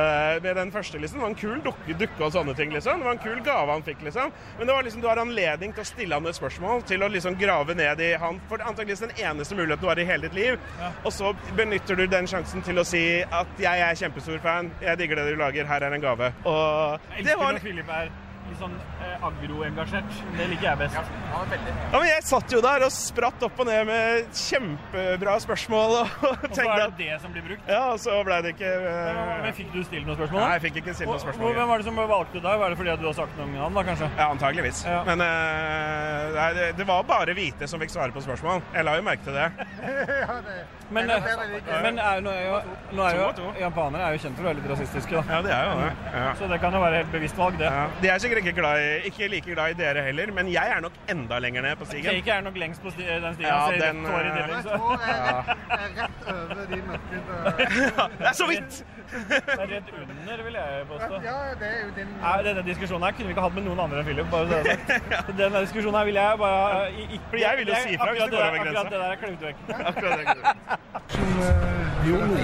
med 0.44 0.58
den 0.58 0.72
første, 0.74 0.98
liksom. 0.98 1.20
Det 1.20 1.26
var 1.26 1.32
en 1.34 1.38
kul 1.38 1.62
dukke, 1.64 1.96
dukke 2.02 2.26
og 2.26 2.34
sånne 2.34 2.56
ting, 2.58 2.74
liksom. 2.74 3.00
Det 3.00 3.08
var 3.08 3.16
en 3.16 3.22
kul 3.22 3.40
gave 3.46 3.72
han 3.72 3.86
fikk, 3.86 4.02
liksom. 4.08 4.34
Men 4.58 4.66
det 4.70 4.76
var 4.76 4.86
liksom, 4.88 5.04
du 5.04 5.08
har 5.10 5.22
anledning 5.22 5.74
til 5.76 5.84
å 5.84 5.88
stille 5.92 6.18
han 6.18 6.30
et 6.30 6.38
spørsmål, 6.38 6.84
til 6.90 7.06
å 7.06 7.10
liksom 7.12 7.38
grave 7.40 7.76
ned 7.78 8.02
i 8.02 8.12
han 8.18 8.40
For 8.48 8.62
antakeligvis 8.62 9.04
den 9.06 9.14
eneste 9.16 9.56
muligheten 9.58 9.84
du 9.84 9.90
har 9.90 10.00
i 10.02 10.06
hele 10.08 10.28
ditt 10.28 10.38
liv. 10.38 10.70
Og 11.04 11.12
så 11.14 11.32
benytter 11.58 11.98
du 11.98 12.06
den 12.10 12.26
sjansen 12.30 12.64
til 12.66 12.80
å 12.82 12.86
si 12.86 13.04
at 13.22 13.60
jeg 13.62 13.84
er 13.88 13.98
kjempestor 14.02 14.40
fan, 14.42 14.72
jeg 14.82 14.98
digger 15.00 15.22
det 15.22 15.32
du 15.32 15.42
lager, 15.42 15.68
her 15.68 15.86
er 15.86 15.94
en 15.94 16.02
gave. 16.02 16.32
Og 16.44 17.12
Jeg 17.14 17.24
det 17.24 17.34
elsker 17.34 17.44
var 17.44 17.54
når 17.54 17.66
Philip 17.66 17.94
er 18.00 18.10
litt 18.50 18.60
sånn 18.60 18.74
eh, 19.04 19.26
agroengasjert. 19.28 20.16
Det 20.38 20.46
liker 20.52 20.66
jeg 20.68 20.80
best. 20.82 20.98
Ja, 20.98 21.42
veldig. 21.52 21.74
Ja, 21.78 21.98
men 21.98 22.08
Jeg 22.08 22.24
satt 22.28 22.54
jo 22.54 22.60
der 22.64 22.84
og 22.86 22.92
spratt 22.94 23.44
opp 23.46 23.60
og 23.62 23.68
ned 23.68 23.86
med 23.88 24.28
kjempebra 24.38 25.36
spørsmål. 25.44 25.96
Og, 26.00 26.14
og 26.28 26.46
Og 26.48 26.56
så 26.56 26.66
er 26.66 26.82
det 26.84 26.88
det 27.00 27.18
som 27.22 27.34
blir 27.34 27.46
brukt. 27.50 27.68
Ja, 27.70 27.82
og 27.92 28.00
så 28.02 28.18
ble 28.26 28.40
det 28.46 28.54
ikke 28.56 28.72
eh, 28.92 29.20
Men 29.44 29.56
fikk 29.56 29.72
du 29.74 29.80
stilt 29.86 30.08
noen 30.08 30.18
spørsmål? 30.18 30.42
Nei, 30.44 30.50
jeg 30.56 30.64
fikk 30.68 30.80
ikke 30.82 30.96
stilt 30.98 31.12
noen 31.12 31.24
spørsmål. 31.26 31.50
og 31.50 31.60
Hvem 31.60 31.72
var 31.72 31.82
det 31.84 31.88
som 31.90 32.02
valgte 32.14 32.44
deg? 32.48 32.62
Var 32.64 32.74
det 32.74 32.80
fordi 32.82 32.96
du 33.02 33.08
har 33.10 33.18
sagt 33.20 33.38
noe 33.38 33.48
om 33.48 33.56
han, 33.62 33.78
da, 33.78 33.86
kanskje? 33.90 34.10
Ja, 34.18 34.28
antageligvis. 34.34 34.82
Men 35.08 35.26
eh, 35.28 36.24
nei, 36.38 36.48
det, 36.58 36.68
det 36.80 36.88
var 36.88 37.06
bare 37.08 37.36
hvite 37.38 37.70
som 37.70 37.82
fikk 37.82 37.94
svare 37.94 38.14
på 38.14 38.24
spørsmål. 38.24 38.64
Jeg 38.74 38.88
la 38.88 38.96
jo 38.98 39.06
merke 39.06 39.28
til 39.28 39.38
det. 39.38 39.48
Men, 40.88 41.04
Men 41.04 41.10
det 41.10 41.16
er 41.68 41.82
men 41.84 41.98
er, 42.00 42.20
nå 42.24 42.30
er 42.32 42.44
jo, 42.46 42.58
nå 42.96 43.02
er 43.04 43.16
jo 43.18 43.24
To 43.28 43.42
to. 43.42 43.48
japanere 43.60 44.06
er 44.06 44.14
jo 44.16 44.20
kjent 44.22 44.38
for 44.38 44.46
å 44.46 44.48
være 44.48 44.56
litt 44.56 44.68
rasistiske. 44.70 45.18
Da. 45.18 45.34
Ja, 45.36 45.40
det 45.44 45.50
er 45.52 45.66
jo 45.68 45.74
det. 45.82 45.90
Ja. 46.14 46.30
Så 46.38 46.48
det 46.48 46.58
kan 46.62 46.76
jo 46.78 46.80
være 46.80 47.02
helt 47.02 47.10
bevisst 47.12 47.36
valg, 47.36 47.58
det. 47.60 47.72
De 48.00 48.08
er 48.08 48.22
sikkert 48.24 48.37
ikke, 48.42 48.52
glad 48.60 48.80
i, 48.82 48.88
ikke 49.10 49.28
like 49.32 49.54
glad 49.54 49.70
i 49.70 49.76
dere 49.78 50.02
heller, 50.08 50.32
men 50.36 50.48
jeg 50.52 50.72
er 50.76 50.80
nok 50.84 50.92
enda 51.12 51.38
lenger 51.44 51.62
ned 51.66 51.76
på 51.80 51.84
stigen. 51.88 52.10
Cake 52.18 52.30
er 52.36 52.40
nok 52.46 52.56
lengst 52.62 52.82
på 52.82 52.90
sti 52.94 53.02
den 53.08 53.34
stigen. 53.34 53.48
Ja, 53.48 53.58
så 53.66 53.72
den, 53.82 54.04
hår 54.06 54.18
i 54.18 54.26
eh, 54.26 54.32
tillegg, 54.36 54.54
jeg 54.54 54.62
så. 54.62 54.68
tror 54.78 54.98
jeg 55.02 55.12
er 55.18 55.24
rett- 55.38 55.98
rett 55.98 56.20
over 56.34 56.64
de 56.72 56.78
mørkede 56.88 57.32
Det 58.20 58.26
er 58.32 58.36
så 58.42 58.46
vidt! 58.52 58.72
Det 59.08 59.40
er 59.48 59.68
rett 59.72 59.88
under, 60.02 60.42
vil 60.44 60.56
jeg 60.60 60.86
påstå. 60.88 61.14
Ja, 61.24 61.36
det 61.60 61.68
er 61.68 61.78
jo 61.84 61.90
din 61.96 62.08
Ja, 62.22 62.32
denne 62.48 62.62
diskusjonen 62.66 63.04
her 63.08 63.12
kunne 63.16 63.26
vi 63.28 63.32
ikke 63.36 63.44
hatt 63.46 63.54
med 63.58 63.64
noen 63.68 63.80
andre 63.86 63.98
enn 64.02 64.06
Philip. 64.10 64.26
bare 64.30 64.44
så 64.46 64.50
det 64.52 64.58
er 64.58 64.78
sagt. 64.90 65.30
Denne 65.42 65.58
diskusjonen 65.64 65.96
her 65.98 66.04
vil 66.10 66.18
jeg 66.20 66.38
bare 66.44 66.58
ha 66.74 66.82
i- 66.92 67.08
i- 67.16 67.20
For 67.30 67.36
jeg 67.44 67.52
vil 67.62 67.66
jo 67.68 67.74
si 67.84 67.90
ifra 67.96 68.10
hvis 68.12 68.22
det 68.22 68.30
går 68.30 68.42
over 68.44 68.58
grensa. 68.64 68.80
Akkurat 68.80 68.92
det 68.92 68.98
der 69.00 69.10
er 69.10 69.16
klemt 69.22 69.40
vekk. 69.48 69.58
Akkurat 69.90 70.18
det. 70.18 70.26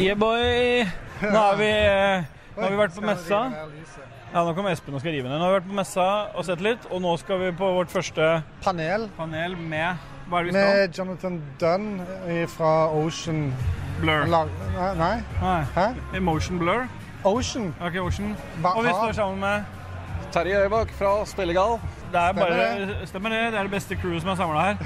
Yeah, 0.04 0.16
boy! 0.18 0.84
Nå 1.22 1.38
har 1.38 1.56
vi, 1.56 1.68
eh, 1.70 2.24
nå 2.56 2.62
har 2.62 2.70
vi 2.70 2.76
vært 2.80 2.94
på 2.96 3.04
messa. 3.06 3.38
Ja, 4.34 4.42
nå 4.42 4.50
kommer 4.56 4.72
Espen 4.74 4.96
og 4.96 5.02
skal 5.02 5.14
rive 5.14 5.28
ned. 5.30 5.38
Nå 5.38 5.46
har 5.46 5.52
vi 5.52 5.58
vært 5.60 5.68
på 5.70 5.76
messa 5.78 6.04
og 6.34 6.42
sett 6.48 6.62
litt, 6.64 6.88
og 6.90 7.02
nå 7.04 7.12
skal 7.20 7.38
vi 7.38 7.52
på 7.54 7.68
vårt 7.76 7.92
første 7.92 8.30
panel. 8.64 9.06
Panel 9.18 9.54
med 9.60 10.00
Hva 10.26 10.40
er 10.40 10.48
det 10.48 10.50
vi 10.50 10.56
skal? 10.58 10.80
Med 10.80 10.98
Jonathan 10.98 11.36
Dunn 11.60 12.48
fra 12.50 12.72
Ocean 12.98 13.44
Blur. 14.00 14.24
La 14.32 14.40
Nei? 14.98 15.12
Hæ? 15.76 15.86
Emotion 16.18 16.58
Blur. 16.58 16.86
Ocean. 17.24 17.70
Ok, 17.80 18.00
Ocean. 18.02 18.34
Hva- 18.60 18.74
Og 18.76 18.84
vi 18.84 18.90
står 18.96 19.12
sammen 19.20 19.38
med 19.40 19.64
Terje 20.34 20.64
Øybakk 20.66 20.90
fra 20.98 21.12
Spillegal. 21.30 21.78
Det 22.14 22.20
er 22.22 22.34
bare, 22.36 22.58
Stemmer 22.64 23.06
stemmer 23.10 23.32
det. 23.34 23.40
Det 23.52 23.58
er 23.58 23.66
det 23.66 23.72
beste 23.72 23.96
crewet 23.98 24.22
som 24.22 24.30
er 24.30 24.36
samla 24.38 24.64
her. 24.68 24.76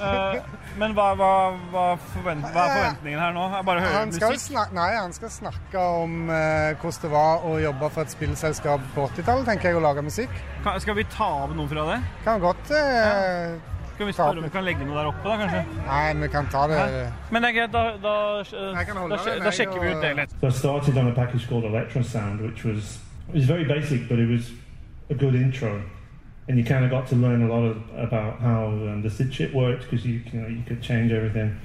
uh, 0.00 0.56
men 0.80 0.96
hva, 0.96 1.10
hva, 1.18 1.30
hva, 1.72 1.84
forvent, 2.14 2.46
hva 2.54 2.64
er 2.64 2.74
forventningen 2.78 3.20
her 3.20 3.36
nå? 3.36 3.44
Jeg 3.52 3.68
bare 3.68 3.84
hører 3.84 3.98
Han 3.98 4.14
skal, 4.16 4.32
musikk. 4.32 4.46
snakke, 4.54 4.76
nei, 4.78 4.88
han 4.96 5.12
skal 5.16 5.32
snakke 5.34 5.86
om 6.00 6.18
uh, 6.30 6.72
hvordan 6.80 7.00
det 7.04 7.12
var 7.12 7.44
å 7.44 7.54
jobbe 7.60 7.92
for 7.92 8.06
et 8.06 8.16
spillselskap 8.16 8.90
på 8.96 9.06
80-tallet, 9.10 9.48
tenker 9.50 9.70
jeg, 9.70 9.78
og 9.80 9.84
lage 9.84 10.04
musikk. 10.06 10.42
Kan, 10.64 10.80
skal 10.80 10.96
vi 10.96 11.04
ta 11.12 11.30
av 11.44 11.56
noe 11.56 11.68
fra 11.70 11.88
det? 11.92 11.98
Kan 12.24 12.40
godt 12.42 12.70
eh, 12.74 13.56
Skal 13.94 14.08
vi 14.08 14.14
spørre 14.16 14.40
om 14.40 14.46
vi 14.46 14.52
kan 14.54 14.64
legge 14.64 14.86
noe 14.88 14.96
der 14.96 15.10
oppe, 15.10 15.24
da, 15.28 15.36
kanskje? 15.44 15.82
Nei, 15.84 16.04
vi 16.22 16.30
kan 16.32 16.48
ta 16.52 16.66
det 16.72 16.78
Hæ? 16.80 17.02
Men 17.34 17.44
det 17.44 17.50
er 17.50 17.58
greit, 17.60 17.74
da, 17.76 17.84
da, 18.00 18.14
da, 18.40 18.84
da, 19.12 19.40
da 19.44 19.52
sjekker 19.60 19.82
vi 19.82 19.92
ut 19.92 20.00
det 20.04 20.14
litt. 20.22 20.38
I 20.40 20.52
started 20.56 20.96
on 20.96 21.12
a 21.12 21.14
package 21.16 21.48
called 21.50 21.68
Electrosound, 21.68 22.40
which 22.40 22.64
was 22.64 22.96
it 23.28 23.34
was 23.42 23.44
very 23.44 23.64
basic, 23.64 24.08
but 24.08 24.18
it 24.18 24.30
was 24.30 24.50
a 25.10 25.14
good 25.14 25.34
intro, 25.34 25.82
and 26.48 26.58
you 26.58 26.64
kind 26.64 26.84
of 26.84 26.90
got 26.90 27.06
to 27.08 27.16
learn 27.16 27.42
a 27.42 27.48
lot 27.48 27.64
of, 27.64 27.76
about 27.96 28.40
how 28.40 28.66
um, 28.66 29.02
the 29.02 29.10
SID 29.10 29.32
chip 29.32 29.52
worked 29.52 29.82
because 29.82 30.06
you 30.06 30.22
you 30.32 30.40
know 30.40 30.48
you 30.48 30.62
could 30.66 30.82
change 30.82 31.12
everything. 31.12 31.58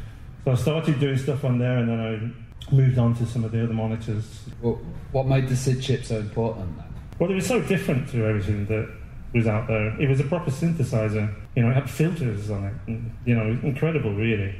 So 0.44 0.52
I 0.52 0.56
started 0.56 1.00
doing 1.00 1.18
stuff 1.18 1.44
on 1.44 1.60
there, 1.60 1.78
and 1.78 1.90
then 1.90 2.00
I 2.00 2.74
moved 2.74 2.98
on 2.98 3.16
to 3.16 3.26
some 3.26 3.44
of 3.44 3.52
the 3.52 3.64
other 3.64 3.74
monitors. 3.74 4.44
What, 4.62 4.78
what 5.12 5.28
made 5.28 5.48
the 5.48 5.56
SID 5.56 5.82
chip 5.82 6.06
so 6.06 6.18
important 6.18 6.78
then? 6.78 6.86
Well, 7.20 7.30
it 7.30 7.36
was 7.36 7.46
so 7.46 7.62
different 7.62 8.10
to 8.10 8.26
everything 8.26 8.66
that 8.68 8.90
was 9.34 9.48
out 9.48 9.68
there. 9.68 10.00
It 10.02 10.10
was 10.10 10.20
a 10.20 10.24
proper 10.24 10.52
synthesizer. 10.52 11.34
You 11.56 11.64
know, 11.64 11.70
it 11.70 11.74
had 11.74 11.90
filters 11.90 12.50
on 12.50 12.66
it. 12.66 12.74
And, 12.88 13.16
you 13.26 13.36
know, 13.36 13.60
incredible, 13.64 14.14
really. 14.14 14.56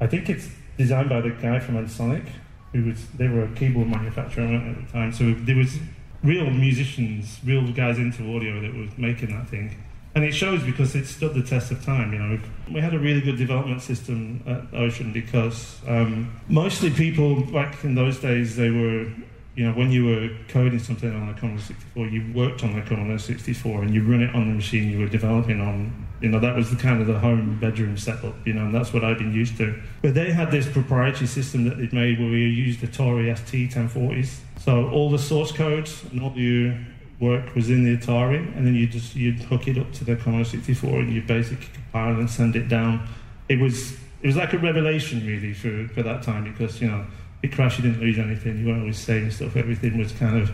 I 0.00 0.06
think 0.06 0.28
it's 0.28 0.48
designed 0.76 1.08
by 1.08 1.20
the 1.22 1.30
guy 1.30 1.58
from 1.58 1.76
Ensonic, 1.76 2.26
who 2.72 2.84
was 2.84 3.06
they 3.16 3.28
were 3.28 3.44
a 3.44 3.52
keyboard 3.52 3.88
manufacturer 3.88 4.44
at 4.44 4.86
the 4.86 4.92
time. 4.92 5.12
So 5.12 5.32
there 5.32 5.56
was 5.56 5.78
real 6.26 6.50
musicians, 6.50 7.38
real 7.44 7.70
guys 7.72 7.98
into 7.98 8.34
audio 8.34 8.60
that 8.60 8.74
were 8.74 8.88
making 8.96 9.30
that 9.30 9.48
thing. 9.48 9.76
And 10.14 10.24
it 10.24 10.32
shows 10.32 10.62
because 10.62 10.94
it 10.94 11.06
stood 11.06 11.34
the 11.34 11.42
test 11.42 11.70
of 11.70 11.84
time. 11.84 12.12
You 12.12 12.18
know, 12.18 12.40
we 12.72 12.80
had 12.80 12.94
a 12.94 12.98
really 12.98 13.20
good 13.20 13.36
development 13.36 13.82
system 13.82 14.42
at 14.46 14.78
Ocean 14.78 15.12
because 15.12 15.78
um, 15.86 16.34
mostly 16.48 16.90
people 16.90 17.42
back 17.52 17.84
in 17.84 17.94
those 17.94 18.18
days 18.18 18.56
they 18.56 18.70
were 18.70 19.10
you 19.56 19.66
know, 19.66 19.72
when 19.72 19.90
you 19.90 20.04
were 20.04 20.28
coding 20.48 20.78
something 20.78 21.10
on 21.10 21.30
a 21.30 21.34
Commodore 21.34 21.64
64, 21.64 22.06
you 22.08 22.32
worked 22.34 22.62
on 22.62 22.74
the 22.74 22.82
Commodore 22.82 23.18
64 23.18 23.82
and 23.82 23.94
you 23.94 24.02
run 24.02 24.22
it 24.22 24.34
on 24.34 24.48
the 24.48 24.54
machine 24.54 24.90
you 24.90 24.98
were 24.98 25.08
developing 25.08 25.62
on. 25.62 26.06
You 26.20 26.28
know, 26.28 26.38
that 26.40 26.54
was 26.54 26.70
the 26.70 26.76
kind 26.76 27.00
of 27.00 27.06
the 27.06 27.18
home 27.18 27.58
bedroom 27.58 27.96
setup, 27.96 28.34
you 28.46 28.52
know, 28.52 28.66
and 28.66 28.74
that's 28.74 28.92
what 28.92 29.02
I'd 29.02 29.16
been 29.16 29.32
used 29.32 29.56
to. 29.56 29.82
But 30.02 30.12
they 30.14 30.30
had 30.30 30.50
this 30.50 30.68
proprietary 30.68 31.26
system 31.26 31.64
that 31.64 31.78
they'd 31.78 31.92
made 31.92 32.18
where 32.18 32.28
we 32.28 32.44
used 32.44 32.80
the 32.80 32.86
Atari 32.86 33.34
ST 33.36 33.70
1040s. 33.70 34.40
So 34.66 34.90
all 34.90 35.10
the 35.10 35.18
source 35.18 35.52
codes 35.52 36.02
and 36.10 36.20
all 36.20 36.32
your 36.32 36.76
work 37.20 37.54
was 37.54 37.70
in 37.70 37.84
the 37.84 37.96
Atari, 37.96 38.40
and 38.56 38.66
then 38.66 38.74
you 38.74 38.88
just 38.88 39.14
you'd 39.14 39.38
hook 39.38 39.68
it 39.68 39.78
up 39.78 39.92
to 39.92 40.04
the 40.04 40.16
Commodore 40.16 40.44
64 40.44 40.90
and 40.98 41.12
you 41.12 41.22
basically 41.22 41.68
compile 41.72 42.14
and 42.14 42.28
send 42.28 42.56
it 42.56 42.66
down. 42.66 43.08
It 43.48 43.60
was 43.60 43.92
it 43.92 44.26
was 44.26 44.34
like 44.34 44.54
a 44.54 44.58
revelation 44.58 45.24
really 45.24 45.54
for, 45.54 45.86
for 45.94 46.02
that 46.02 46.24
time 46.24 46.42
because 46.52 46.80
you 46.80 46.88
know 46.88 47.06
it 47.44 47.52
crashed, 47.52 47.78
you 47.78 47.84
didn't 47.84 48.00
lose 48.00 48.18
anything, 48.18 48.58
you 48.58 48.66
weren't 48.66 48.80
always 48.80 48.98
saving 48.98 49.30
stuff, 49.30 49.54
everything 49.54 49.98
was 49.98 50.10
kind 50.10 50.36
of 50.36 50.50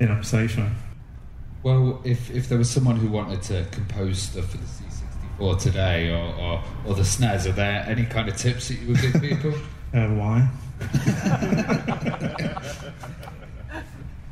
you 0.00 0.08
know 0.08 0.22
safer. 0.22 0.70
Well, 1.62 2.00
if, 2.02 2.30
if 2.30 2.48
there 2.48 2.56
was 2.56 2.70
someone 2.70 2.96
who 2.96 3.10
wanted 3.10 3.42
to 3.42 3.66
compose 3.72 4.22
stuff 4.22 4.46
for 4.46 4.56
the 4.56 4.64
C64 4.64 5.60
today 5.60 6.08
or, 6.08 6.34
or, 6.40 6.62
or 6.86 6.94
the 6.94 7.02
SNES, 7.02 7.44
are 7.50 7.52
there 7.52 7.84
any 7.86 8.06
kind 8.06 8.26
of 8.30 8.38
tips 8.38 8.68
that 8.68 8.78
you 8.78 8.88
would 8.88 9.02
give 9.02 9.20
people? 9.20 9.52
Uh, 9.92 10.06
why? 10.10 10.48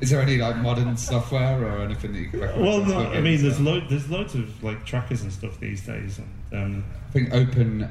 Is 0.00 0.10
there 0.10 0.20
any 0.20 0.36
like 0.38 0.56
modern 0.58 0.96
software 0.96 1.60
or 1.62 1.82
anything 1.82 2.12
that 2.12 2.18
you 2.20 2.28
could 2.28 2.40
recommend? 2.40 2.66
Well, 2.68 2.84
no, 2.84 3.10
I 3.10 3.20
mean, 3.20 3.42
there's 3.42 3.60
lo- 3.60 3.80
there's 3.88 4.08
loads 4.08 4.34
of 4.34 4.62
like 4.62 4.84
trackers 4.86 5.22
and 5.22 5.32
stuff 5.32 5.58
these 5.58 5.84
days, 5.84 6.18
and 6.18 6.28
um, 6.52 6.84
I 7.08 7.10
think 7.12 7.34
Open 7.34 7.90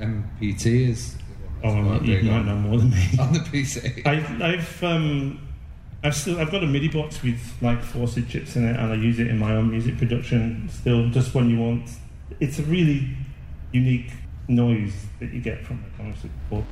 MPT 0.00 0.88
is. 0.88 1.16
Oh, 1.64 1.76
you 2.02 2.22
might 2.22 2.30
on- 2.40 2.46
know 2.46 2.56
more 2.56 2.78
than 2.78 2.90
me. 2.90 3.08
on 3.20 3.32
the 3.34 3.38
PC. 3.40 4.04
I, 4.06 4.54
I've 4.54 4.82
um, 4.82 5.46
I've 6.02 6.14
still 6.16 6.40
I've 6.40 6.50
got 6.50 6.64
a 6.64 6.66
MIDI 6.66 6.88
box 6.88 7.22
with 7.22 7.40
like 7.60 7.82
four 7.82 8.08
SID 8.08 8.28
chips 8.28 8.56
in 8.56 8.66
it, 8.66 8.76
and 8.76 8.92
I 8.92 8.94
use 8.94 9.18
it 9.20 9.28
in 9.28 9.38
my 9.38 9.52
own 9.54 9.70
music 9.70 9.98
production. 9.98 10.68
Still, 10.70 11.10
just 11.10 11.34
when 11.34 11.50
you 11.50 11.58
want, 11.58 11.88
it's 12.40 12.58
a 12.58 12.62
really 12.62 13.08
unique 13.72 14.10
noise 14.48 15.06
that 15.20 15.32
you 15.32 15.40
get 15.40 15.64
from 15.64 15.82
the 15.84 15.90
Commodore 15.96 16.64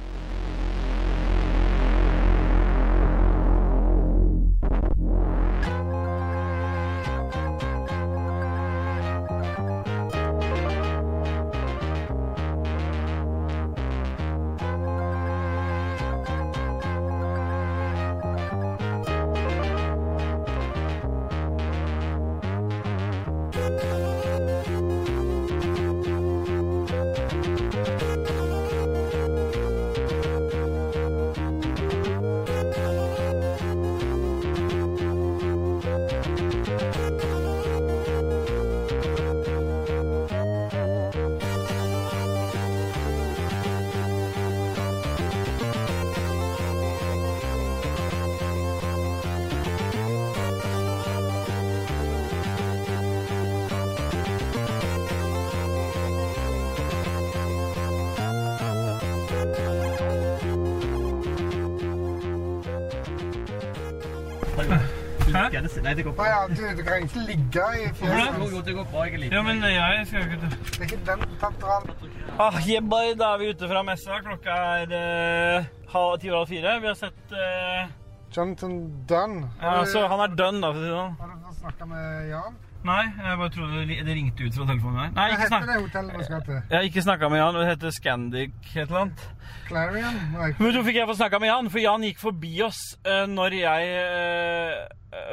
Nei, 66.04 66.30
du, 66.54 66.62
du 66.76 66.82
kan 66.86 67.04
ikke 67.06 67.24
ligge 67.28 67.66
i 67.76 67.88
fjøset. 67.98 68.70
bra, 68.90 69.04
jeg 69.06 69.20
liker 69.20 69.36
Ja, 69.36 69.42
men 69.42 69.62
jeg 69.64 70.06
skal 70.06 70.22
jo 70.22 70.30
ikke 70.30 70.50
Det 70.50 70.80
er 70.80 70.88
ikke 70.88 71.00
den 71.10 71.24
tatteren. 71.40 71.90
Ah, 72.38 72.60
yeah, 72.66 73.14
da 73.18 73.34
er 73.34 73.38
vi 73.38 73.50
ute 73.52 73.68
fra 73.68 73.82
messa. 73.82 74.20
Klokka 74.24 74.56
er 74.80 74.94
eh, 74.96 75.70
halv 75.92 76.18
ti 76.20 76.30
over 76.30 76.44
halv 76.44 76.48
fire. 76.54 76.80
Vi 76.80 76.90
har 76.92 76.98
sett 76.98 77.36
eh, 77.36 77.92
Jonathan 78.36 79.04
Dunn. 79.08 79.44
Ja, 79.60 79.84
så 79.84 80.06
han 80.08 80.20
er 80.24 80.34
Dunn, 80.38 80.60
da, 80.62 80.72
for 80.72 80.78
å 80.78 80.82
si 80.82 80.88
det 80.88 80.96
sånn. 80.96 81.16
Har 81.20 81.36
du 81.36 81.54
snakka 81.60 81.88
med 81.90 82.28
Jan? 82.30 82.58
Nei, 82.80 83.02
jeg 83.12 83.36
bare 83.36 83.52
trodde 83.52 83.80
det 83.84 83.96
det 84.06 84.14
ringte 84.16 84.46
ut 84.46 84.54
fra 84.56 84.64
telefonen 84.70 85.00
her. 85.02 85.10
Nei, 85.12 85.24
Hva 85.26 85.34
ikke 85.34 85.40
heter 85.42 85.50
snakk. 85.52 85.66
det 85.68 85.80
hotellet 85.82 86.14
du 86.16 86.24
skal 86.24 86.44
til? 86.46 86.54
Jeg 86.54 86.76
har 86.78 86.86
ikke 86.88 87.02
snakka 87.04 87.28
med 87.28 87.40
Jan. 87.42 87.58
Det 87.58 87.66
heter 87.68 87.90
Scandic 87.96 88.54
et 88.70 88.78
eller 88.86 89.00
annet. 89.02 89.26
Clarion? 89.68 90.22
Nei. 90.32 90.48
Men 90.56 90.72
så 90.76 90.84
fikk 90.86 90.96
jeg 91.00 91.10
få 91.10 91.16
snakka 91.18 91.40
med 91.42 91.50
Jan, 91.50 91.68
for 91.74 91.82
Jan 91.82 92.06
gikk 92.08 92.22
forbi 92.22 92.54
oss 92.64 92.80
eh, 93.04 93.26
når 93.28 93.58
jeg 93.58 93.92
eh, 93.98 94.78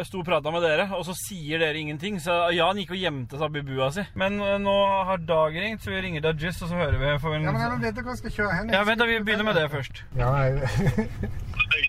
sto 0.07 0.21
og 0.21 0.25
prata 0.25 0.51
med 0.53 0.63
dere, 0.65 0.87
og 0.97 1.03
så 1.05 1.13
sier 1.17 1.61
dere 1.61 1.77
ingenting. 1.77 2.17
Så 2.23 2.33
Jan 2.55 2.79
gikk 2.81 2.95
og 2.95 3.01
gjemte 3.01 3.37
seg 3.37 3.45
oppi 3.47 3.61
bua 3.67 3.89
si. 3.93 4.03
Men 4.17 4.39
eh, 4.41 4.55
nå 4.61 4.73
har 5.09 5.21
Dag 5.27 5.55
ringt, 5.57 5.83
så 5.83 5.91
vi 5.93 6.01
ringer 6.01 6.23
Dajis, 6.23 6.61
og 6.63 6.71
så 6.71 6.79
hører 6.79 6.97
vi 7.01 7.11
for 7.21 7.35
en... 7.37 7.45
Ja, 7.45 7.53
men 7.53 7.61
jeg 7.61 7.81
vet 7.83 7.99
ikke 7.99 8.07
hvor 8.07 8.15
jeg 8.15 8.21
skal 8.23 8.35
kjøre 8.37 8.55
hen. 8.57 8.71
Ja, 8.73 8.81
vent 8.87 9.01
da, 9.01 9.07
vi 9.09 9.19
begynner 9.27 9.47
med 9.47 9.59
det 9.59 9.67
først. 9.73 10.01
Ja, 10.17 10.31
jeg... 10.47 10.55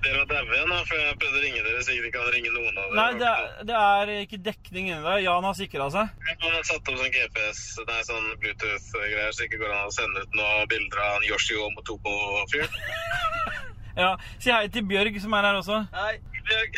Dere 0.05 0.20
var 0.20 0.28
daue 0.31 0.59
da, 0.69 0.78
for 0.89 1.01
jeg 1.01 1.16
prøvde 1.23 1.39
å 1.39 1.43
ringe 1.43 1.62
dere 1.65 1.82
så 1.86 1.94
ikke 1.94 2.10
kan 2.16 2.28
ringe 2.35 2.52
noen 2.55 2.70
av 2.74 2.85
dere. 2.85 2.98
Nei, 2.98 3.09
det 3.20 3.28
er, 3.31 3.48
det 3.69 3.78
er 3.78 4.12
ikke 4.24 4.40
dekning 4.48 4.90
inni 4.90 5.01
der. 5.05 5.23
Jan 5.24 5.48
har 5.48 5.56
sikra 5.59 5.89
seg. 5.94 6.12
Han 6.28 6.55
har 6.56 6.66
satt 6.69 6.90
opp 6.93 7.01
sånn 7.02 7.15
GPS, 7.15 7.62
nei, 7.89 7.98
sånn 8.09 8.28
Bluetooth-greier, 8.43 9.35
så 9.36 9.47
ikke 9.47 9.60
går 9.62 9.74
an 9.74 9.89
å 9.89 9.94
sende 9.94 10.24
ut 10.24 10.39
noen 10.39 10.70
bilder 10.73 11.05
av 11.05 11.16
han 11.16 11.28
Yoshio 11.31 11.70
Motobo-fyren. 11.78 12.81
Ja, 13.98 14.12
Si 14.39 14.52
hei 14.55 14.69
til 14.70 14.85
Bjørg, 14.86 15.16
som 15.19 15.32
er 15.35 15.48
her 15.48 15.56
også. 15.59 15.81
Hei. 15.90 16.12
Bjørg. 16.47 16.77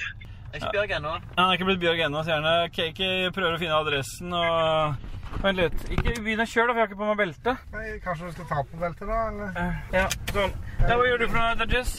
Jeg 0.50 0.58
er 0.58 0.66
ikke 0.66 0.74
Bjørg 0.74 0.96
ennå. 0.98 1.12
Han 1.36 1.44
er 1.46 1.56
ikke 1.56 1.68
blitt 1.68 1.80
Bjørg 1.84 2.02
ennå, 2.08 2.24
sier 2.26 2.42
han. 2.42 2.72
Kaki 2.74 3.10
prøver 3.36 3.54
å 3.54 3.62
finne 3.62 3.78
adressen 3.78 4.34
og 4.34 5.08
Vent 5.40 5.56
litt. 5.56 5.82
Ikke 5.94 6.16
begynn 6.20 6.42
å 6.42 6.46
kjøre, 6.48 6.68
da, 6.68 6.74
for 6.74 6.80
jeg 6.80 6.82
har 6.82 6.88
ikke 6.90 7.00
på 7.00 7.08
meg 7.08 7.18
belte. 7.20 7.52
Nei, 7.72 7.84
Kanskje 8.04 8.28
du 8.28 8.32
skal 8.34 8.48
ta 8.50 8.64
på 8.66 8.80
beltet, 8.80 9.06
da? 9.08 9.18
eller? 9.30 9.60
Ja, 9.94 10.06
sånn. 10.34 10.56
Ja, 10.82 10.96
hva 10.98 11.06
gjør 11.06 11.22
du 11.22 11.26
for 11.30 11.38
noe, 11.38 11.54
Dajis? 11.60 11.92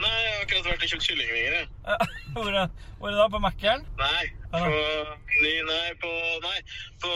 Nei, 0.00 0.10
jeg 0.10 0.32
har 0.34 0.42
akkurat 0.44 0.66
vært 0.66 0.84
og 0.84 0.92
kjøpt 0.92 1.06
kyllingvinger, 1.06 1.56
jeg. 1.60 1.68
Hvor 2.34 2.50
hvor 3.00 3.08
er 3.08 3.14
det 3.14 3.20
da? 3.20 3.26
På 3.32 3.40
Mækkern? 3.40 3.84
Nei, 4.00 4.24
på 4.52 4.60
nei, 5.70 5.86
på 6.02 6.10
Nei, 6.44 6.58
på 7.04 7.12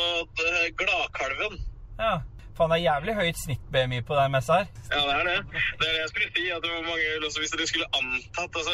eh, 0.47 0.68
Gladkalven. 0.81 1.59
Ja. 2.01 2.14
Faen, 2.55 2.70
det 2.70 2.76
er 2.78 2.85
jævlig 2.85 3.14
høyt 3.18 3.39
snitt-BMI 3.43 3.98
på 4.09 4.14
den 4.14 4.31
messa 4.35 4.60
her. 4.60 4.66
Ja, 4.93 5.01
det 5.09 5.14
er 5.14 5.24
det. 5.31 5.39
Det 5.81 5.86
er 5.89 5.93
det 5.94 6.02
jeg 6.05 6.10
skulle 6.12 6.28
si. 6.36 6.44
at 6.55 6.62
det 6.62 6.70
var 6.70 6.82
mange, 6.90 7.06
altså, 7.26 7.39
Hvis 7.43 7.51
dere 7.55 7.66
skulle 7.66 7.89
antatt 7.98 8.59
altså, 8.60 8.72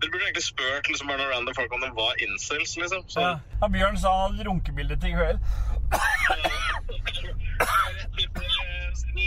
Dere 0.00 0.10
burde 0.10 0.24
egentlig 0.26 0.46
spurt 0.46 0.88
liksom, 0.90 1.06
bare 1.10 1.18
noen 1.20 1.32
random 1.34 1.54
folk 1.60 1.76
om 1.76 1.84
de 1.84 1.90
var 2.00 2.12
incels, 2.26 2.72
liksom. 2.82 3.04
Så, 3.14 3.20
Ja. 3.20 3.32
Ja, 3.62 3.68
Bjørn 3.76 3.98
sa 4.02 4.08
han 4.16 4.34
hadde 4.34 4.48
runkebilde 4.50 4.96
til 5.04 5.14
kveld. 5.18 5.38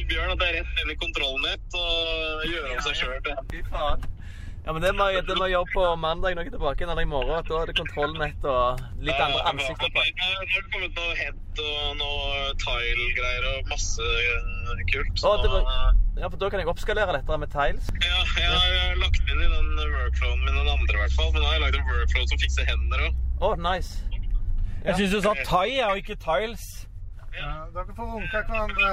Bjørn, 0.09 0.31
at 0.33 0.39
det 0.41 0.47
er 0.49 0.55
rett 0.59 0.81
inn 0.83 0.91
i 0.91 0.97
kontrollnett 0.99 1.77
og 1.79 2.43
gjøre 2.49 2.73
om 2.75 2.81
seg 2.83 2.95
sjøl. 2.99 3.17
Ja, 4.65 4.71
men 4.71 4.81
det 4.81 4.93
må, 4.95 5.05
jeg- 5.11 5.25
det 5.27 5.35
må 5.35 5.43
jeg 5.47 5.57
gjøre 5.57 5.71
på 5.75 5.81
mandag 5.99 6.35
når 6.37 6.43
jeg 6.45 6.47
er 6.53 6.55
tilbake, 6.57 6.81
eller 6.85 7.01
i 7.01 7.05
morgen. 7.05 7.43
Da 7.49 7.55
er 7.61 7.65
det 7.67 7.75
kontrollnett 7.75 8.45
og 8.47 8.79
litt 9.03 9.19
andre 9.19 9.41
ansikter 9.51 9.89
på. 9.91 9.99
Nå 9.99 10.23
har 10.23 10.45
det 10.47 10.63
kommet 10.71 10.93
noe 10.95 11.15
head 11.19 11.59
og 11.59 11.97
noe 11.99 12.53
tile-greier 12.63 13.47
og 13.57 13.67
masse 13.73 14.07
kult. 14.93 15.19
Å, 15.19 15.33
det 15.43 15.51
var, 15.51 15.67
ja, 16.21 16.29
for 16.29 16.37
da 16.37 16.49
kan 16.53 16.59
jeg 16.63 16.69
oppskalere 16.71 17.11
dette 17.17 17.37
med 17.43 17.51
tiles. 17.51 17.89
ja, 18.07 18.23
jeg 18.39 18.49
har 18.55 18.95
lagt 19.03 19.19
inn 19.27 19.41
i 19.43 19.49
den 19.51 19.75
workflowen 19.97 20.39
min, 20.45 20.55
den 20.55 20.71
andre 20.77 20.95
i 20.95 21.01
hvert 21.03 21.17
fall. 21.19 21.31
Men 21.33 21.41
nå 21.41 21.47
har 21.49 21.53
jeg 21.59 21.63
lagd 21.65 21.75
en 21.81 21.87
workflow 21.91 22.25
som 22.31 22.37
fikser 22.45 22.65
hender 22.71 23.05
òg. 23.09 23.21
Å, 23.43 23.51
nice. 23.59 23.99
Jeg 24.85 24.95
syns 24.95 25.11
du 25.11 25.21
sa 25.27 25.33
thai, 25.43 25.81
og 25.89 25.99
ikke 25.99 26.15
tiles. 26.23 26.87
Ja, 27.33 27.51
dere 27.73 27.93
får 27.97 28.09
runke 28.13 28.41
hverandre. 28.47 28.89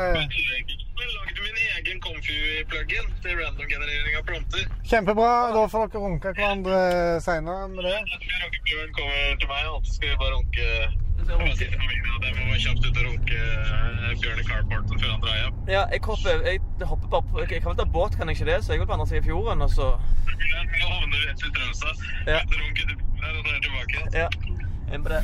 Jeg 1.01 1.09
lagde 1.17 1.43
min 1.45 1.59
egen 1.77 2.01
Comfy-plugin 2.05 3.11
til 3.23 3.37
random-generering 3.41 4.17
av 4.21 4.25
planter. 4.31 4.65
Kjempebra. 4.91 5.29
Da 5.57 5.67
får 5.73 5.91
dere 5.93 6.03
runke 6.07 6.33
hverandre 6.39 6.79
seinere 7.27 7.69
med 7.75 7.85
det. 7.85 7.99
Runkebjørn 8.01 8.97
kommer 8.97 9.37
til 9.43 9.53
meg, 9.53 9.69
og 9.75 9.85
så 9.85 9.97
skal 9.99 10.13
vi 10.13 10.17
bare 10.23 10.35
runke 10.39 10.67
Det 11.21 11.37
må 11.37 12.47
være 12.49 12.63
kjapt 12.65 12.87
ut 12.87 12.97
og 12.97 13.05
runke 13.07 13.37
eh, 13.37 14.15
Bjørn 14.23 14.41
i 14.41 14.47
carporten 14.49 15.03
før 15.03 15.13
han 15.13 15.21
drar 15.25 15.37
hjem. 15.41 15.61
Ja, 15.69 15.83
jeg 15.93 16.01
hopper, 16.09 16.43
jeg 16.49 16.89
hopper 16.93 17.13
bare 17.13 17.29
på 17.31 17.45
Jeg 17.45 17.61
kan 17.61 17.71
vel 17.71 17.79
ta 17.83 17.89
båt, 17.99 18.17
kan 18.17 18.33
jeg 18.33 18.41
ikke 18.41 18.51
det? 18.51 18.59
Så 18.65 18.73
jeg 18.73 18.81
går 18.81 18.91
på 18.91 18.97
andre 18.97 19.09
siden 19.13 19.23
av 19.23 19.29
fjorden, 19.29 19.63
og 19.67 19.71
så 19.77 19.87
Nå 19.93 20.89
havner 20.89 21.17
vi 21.17 21.25
rett 21.29 21.45
ved 21.45 21.55
Trømstad. 21.61 22.05
Ja. 22.33 22.41
Runke 22.57 22.83
til 22.89 22.97
bilen 22.97 23.23
her, 23.25 23.33
og 23.37 23.43
så 23.45 23.49
er 23.53 23.57
jeg 23.59 23.65
tilbake. 23.69 23.99
Ja. 24.21 24.29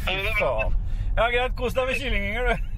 Fy 0.06 0.16
faen. 0.38 0.80
Ja, 1.16 1.28
greit. 1.32 1.56
Kos 1.56 1.74
deg 1.74 1.88
med 1.88 2.00
kyllingvinger, 2.00 2.52
du. 2.52 2.75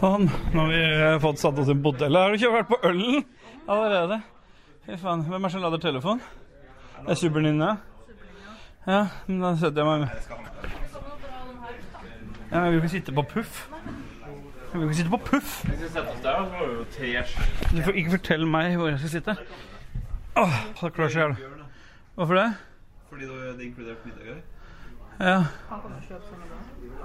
Sånn, 0.00 0.26
nå 0.52 0.62
har 0.62 0.70
vi 0.72 0.80
eh, 0.84 1.18
fått 1.22 1.40
satt 1.40 1.58
oss 1.62 1.70
i 1.72 1.76
på 1.76 1.92
hotellet. 1.94 2.20
Har 2.20 2.32
du 2.32 2.38
ikke 2.40 2.52
vært 2.52 2.70
på 2.70 2.78
ølen 2.88 3.22
allerede? 3.66 4.18
Fy 4.86 4.98
faen. 5.00 5.22
Hvem 5.26 5.38
er 5.38 5.48
det 5.48 5.52
som 5.54 5.62
lader 5.64 5.82
telefon? 5.82 6.20
Det 6.98 7.14
er 7.14 7.20
Superninja? 7.20 7.70
Ja, 8.86 9.00
men 9.26 9.40
da 9.42 9.54
setter 9.58 9.82
jeg 9.82 9.86
meg 9.88 9.98
med. 10.04 10.10
Ja, 12.50 12.60
men 12.60 12.66
vi 12.66 12.76
vil 12.76 12.82
ikke 12.84 12.92
sitte 12.92 13.14
på 13.16 13.24
puff. 13.32 13.62
Vi 14.72 14.78
vil 14.78 14.86
ikke 14.86 14.98
sitte 15.00 15.10
på 15.10 15.22
puff. 15.26 15.56
Du 17.72 17.82
får 17.82 17.98
ikke 18.02 18.10
fortelle 18.18 18.46
meg 18.46 18.76
hvor 18.78 18.92
jeg 18.92 18.98
skal 19.02 19.14
sitte. 19.16 19.36
Åh, 20.36 20.58
så 20.78 20.90
klør 20.94 21.08
seg 21.08 21.32
i. 21.32 21.48
Hvorfor 22.14 22.38
det? 22.38 22.46
Fordi 23.10 23.24
det 23.24 23.40
er 23.48 23.64
inkludert 23.66 24.06
middag 24.06 24.24
her. 24.28 24.44
Ja. 25.20 25.38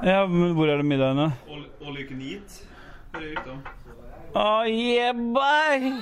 Ja, 0.04 0.26
men 0.28 0.54
hvor 0.58 0.70
er 0.72 0.82
det 0.82 0.88
middagen, 0.88 1.18
da? 1.18 1.30
All, 1.52 1.98
you 1.98 2.08
can 2.08 2.22
eat. 2.22 2.62
Oh, 4.34 4.64
yeah, 4.66 5.12
bye! 5.12 5.98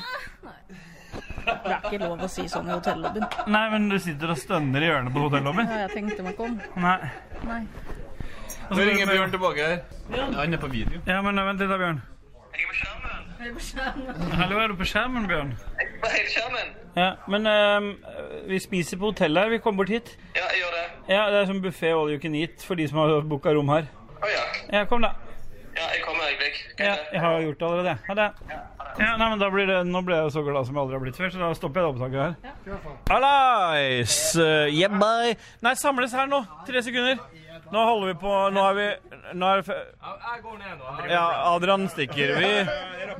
Det 1.49 1.71
er 1.73 1.85
ikke 1.87 2.01
lov 2.03 2.21
å 2.21 2.29
si 2.29 2.45
sånn 2.51 2.67
i 2.69 2.75
hotellobbyen. 2.75 3.25
Nei, 3.49 3.63
men 3.73 3.87
du 3.89 3.97
sitter 4.01 4.35
og 4.35 4.37
stønner 4.37 4.85
i 4.85 4.91
hjørnet 4.91 5.15
på 5.15 5.23
hotellobbyen. 5.25 5.71
Ja, 5.71 5.79
jeg 5.87 5.95
tenkte 5.95 6.25
meg 6.25 6.35
ikke 6.35 6.45
om. 6.49 6.59
Nei. 6.83 6.99
Nei. 7.47 7.63
Nå 8.69 8.85
ringer 8.85 9.09
Bjørn 9.09 9.33
tilbake 9.33 9.65
her. 9.65 9.79
Ja, 10.13 10.27
han 10.35 10.53
er 10.53 10.61
på 10.61 10.69
video. 10.69 11.01
Ja, 11.09 11.23
men 11.25 11.41
vent 11.41 11.63
litt 11.63 11.71
da, 11.71 11.79
Bjørn. 11.81 12.03
Jeg 12.53 12.65
er 13.47 13.53
på 13.53 13.59
skjermen. 13.63 14.31
Hallo, 14.33 14.57
er 14.59 14.67
du 14.67 14.75
på 14.75 14.85
skjermen, 14.87 15.27
Bjørn? 15.27 15.53
På 16.01 16.09
hele 16.11 16.31
skjermen? 16.33 16.73
Ja, 16.95 17.11
men 17.31 17.47
uh, 17.47 18.49
vi 18.49 18.59
spiser 18.59 18.97
på 18.97 19.11
hotellet 19.13 19.43
her. 19.43 19.49
Vi 19.49 19.61
kommer 19.63 19.83
bort 19.83 19.89
hit. 19.93 20.17
Ja, 20.35 20.43
jeg 20.51 20.63
gjør 20.63 20.75
det. 20.75 21.13
Ja, 21.13 21.21
det 21.31 21.39
er 21.41 21.45
som 21.45 21.61
buffé 21.63 21.93
all 21.93 22.11
you 22.11 22.19
can 22.19 22.35
eat 22.35 22.65
for 22.65 22.75
de 22.75 22.87
som 22.87 22.97
har 22.97 23.21
booka 23.21 23.53
rom 23.55 23.69
her. 23.69 23.87
Å 24.19 24.31
ja. 24.33 24.43
Ja, 24.73 24.83
kom 24.89 25.05
da. 25.05 25.13
Ja, 25.77 25.85
jeg 25.93 26.03
kommer 26.03 26.25
et 26.25 26.33
øyeblikk. 26.33 26.59
Ja, 26.79 26.95
jeg 27.13 27.21
har 27.21 27.39
gjort 27.45 27.59
det 27.59 27.67
allerede. 27.69 27.97
Ha 28.07 28.15
det. 28.19 28.29
Ja, 28.99 29.11
nei, 29.15 29.29
men 29.29 29.39
da 29.39 29.47
blir 29.53 29.69
det, 29.69 29.77
Nå 29.87 30.01
ble 30.03 30.17
jeg 30.17 30.31
så 30.35 30.41
glad 30.43 30.67
som 30.67 30.75
jeg 30.75 30.81
aldri 30.83 30.97
har 30.97 31.03
blitt 31.05 31.19
før, 31.19 31.29
så 31.31 31.39
da 31.39 31.53
stopper 31.55 31.79
jeg 31.79 31.85
det 31.85 31.91
opptaket 31.93 32.19
her. 32.25 32.33
Ja. 32.67 32.95
Alice! 33.15 34.47
yeah, 34.73 34.91
bye. 34.91 35.37
Nei, 35.63 35.75
samles 35.79 36.15
her 36.17 36.27
nå. 36.27 36.41
Tre 36.67 36.83
sekunder. 36.83 37.21
Nå 37.71 37.85
holder 37.85 38.07
vi 38.11 38.17
på 38.21 38.35
Nå 38.55 38.65
er 38.71 38.77
vi 38.77 38.87
Nå 39.37 39.49
er 39.53 39.63
Jeg 39.63 40.43
går 40.43 40.57
ned 40.57 40.77
nå. 40.79 40.93
Ja, 41.11 41.25
Adrian 41.53 41.87
stikker. 41.91 42.35
Vi, 42.39 42.51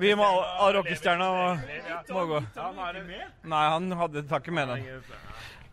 vi 0.02 0.14
må 0.18 0.28
rockestjerna 0.76 1.30
må, 1.36 1.50
må 2.16 2.26
gå. 2.34 2.44
Nei, 3.50 3.66
han 3.76 3.92
hadde 4.00 4.26
tar 4.30 4.42
ikke 4.42 4.56
med 4.56 4.72
den. 4.74 5.04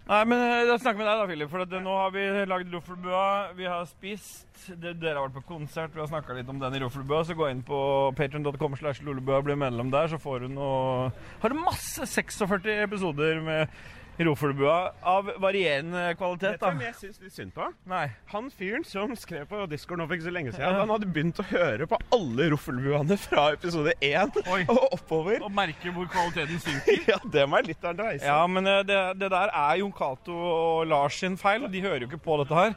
Nei, 0.07 0.21
men 0.31 0.39
jeg 0.39 0.79
snakker 0.85 1.01
med 1.01 1.09
deg 1.09 1.19
da, 1.19 1.27
Philip. 1.27 1.49
For 1.51 1.65
at, 1.65 1.73
eh, 1.75 1.83
nå 1.83 1.95
har 1.99 2.13
vi 2.15 2.27
lagd 2.47 2.75
Roffelbua. 2.75 3.23
Vi 3.59 3.67
har 3.67 3.89
spist. 3.91 4.45
Det, 4.69 4.93
dere 5.01 5.19
har 5.19 5.27
vært 5.27 5.41
på 5.41 5.57
konsert. 5.57 5.91
Vi 5.97 5.99
har 5.99 6.07
snakka 6.11 6.37
litt 6.37 6.53
om 6.53 6.61
den 6.63 6.77
i 6.79 6.83
Roffelbua. 6.85 7.25
Så 7.27 7.35
gå 7.35 7.49
inn 7.51 7.65
på 7.67 7.81
patreon.com 8.19 8.77
slash 8.79 9.03
lolebua 9.07 9.41
og 9.41 9.49
bli 9.49 9.57
medlem 9.59 9.91
der, 9.91 10.07
så 10.13 10.21
får 10.23 10.47
du 10.47 10.55
noe 10.55 11.11
Har 11.43 11.51
du 11.51 11.59
masse 11.59 12.07
46 12.07 12.71
episoder 12.85 13.43
med 13.43 13.75
Roffelbua 14.17 14.77
av 15.05 15.27
varierende 15.43 16.15
kvalitet, 16.17 16.55
Vet 16.55 16.61
du 16.63 16.67
hvem 16.67 16.79
da. 16.81 16.85
jeg 16.87 16.97
syns 17.01 17.19
litt 17.21 17.35
synd 17.37 17.53
på? 17.57 17.67
Nei. 17.91 18.07
Han 18.33 18.47
fyren 18.55 18.85
som 18.89 19.13
skrev 19.19 19.45
på 19.51 19.67
Discord 19.69 20.01
nå 20.01 20.07
for 20.09 20.17
ikke 20.17 20.25
så 20.29 20.33
lenge 20.33 20.55
siden, 20.55 20.79
han 20.81 20.93
hadde 20.95 21.09
begynt 21.13 21.41
å 21.43 21.45
høre 21.51 21.89
på 21.91 21.99
alle 22.17 22.47
roffelbuene 22.55 23.19
fra 23.21 23.51
episode 23.59 23.93
1 24.01 24.41
og 24.47 24.73
oppover. 24.97 25.43
Og 25.45 25.53
merke 25.53 25.93
hvor 25.93 26.09
kvaliteten 26.13 26.63
synker. 26.65 27.05
ja, 27.13 27.19
det 27.25 27.45
må 27.45 27.59
være 27.59 27.71
litt 27.75 27.85
av 27.85 27.93
en 27.93 28.03
reise. 28.07 28.25
Ja, 28.25 28.39
men 28.49 28.67
eh, 28.73 28.81
det, 28.89 29.01
det 29.21 29.31
der 29.37 29.53
er 29.53 29.83
Jon 29.83 29.93
Cato 29.97 30.33
og 30.37 30.87
Lars 30.89 31.21
sin 31.21 31.37
feil, 31.41 31.69
de 31.73 31.85
hører 31.85 32.07
jo 32.07 32.11
ikke 32.11 32.25
på 32.25 32.41
dette 32.41 32.57
her. 32.57 32.75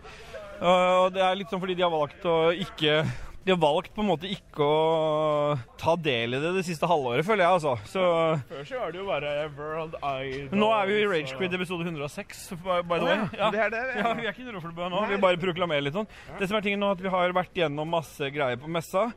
Og 0.59 1.13
det 1.15 1.23
er 1.23 1.37
litt 1.39 1.47
sånn 1.53 1.61
fordi 1.63 1.77
de 1.79 1.85
har 1.87 1.93
valgt 1.93 2.25
å 2.27 2.49
ikke 2.51 2.99
De 3.49 3.53
har 3.55 3.61
valgt 3.63 3.95
på 3.95 4.03
en 4.03 4.09
måte 4.11 4.29
ikke 4.29 4.61
å 4.61 5.55
ta 5.81 5.95
del 5.97 6.35
i 6.37 6.41
det 6.43 6.51
det 6.59 6.61
siste 6.67 6.85
halvåret, 6.85 7.25
føler 7.25 7.47
jeg, 7.47 7.55
altså. 7.57 7.71
Så 7.89 8.03
Før 8.51 8.67
så 8.69 8.81
var 8.83 8.91
det 8.93 8.99
jo 8.99 9.05
bare 9.07 9.31
World 9.57 9.95
Idol. 9.97 10.51
nå 10.61 10.67
er 10.75 10.85
vi 10.85 10.93
jo 10.93 10.99
i 11.01 11.07
Ragequid 11.15 11.55
episode 11.57 11.87
106, 11.87 12.43
by 12.61 12.83
by 12.85 12.99
the 13.01 13.07
way. 13.07 13.17
ja. 13.39 13.49
Det 13.55 13.63
er 13.63 13.73
det, 13.73 13.81
ja. 13.95 14.03
Ja, 14.03 14.13
vi 14.19 14.27
er 14.29 14.35
ikke 14.37 14.45
i 14.45 14.53
Roffelbø 14.53 14.85
nå, 14.93 15.01
Nei. 15.01 15.09
vi 15.15 15.19
bare 15.25 15.41
proklamerer 15.41 15.81
litt 15.87 15.97
sånn. 15.97 16.05
Det 16.37 16.45
som 16.51 16.59
er 16.59 16.67
tingen 16.67 16.83
nå, 16.85 16.91
at 16.93 17.01
vi 17.01 17.09
har 17.15 17.33
vært 17.39 17.57
gjennom 17.57 17.89
masse 17.97 18.29
greier 18.35 18.61
på 18.61 18.69
messa. 18.69 19.07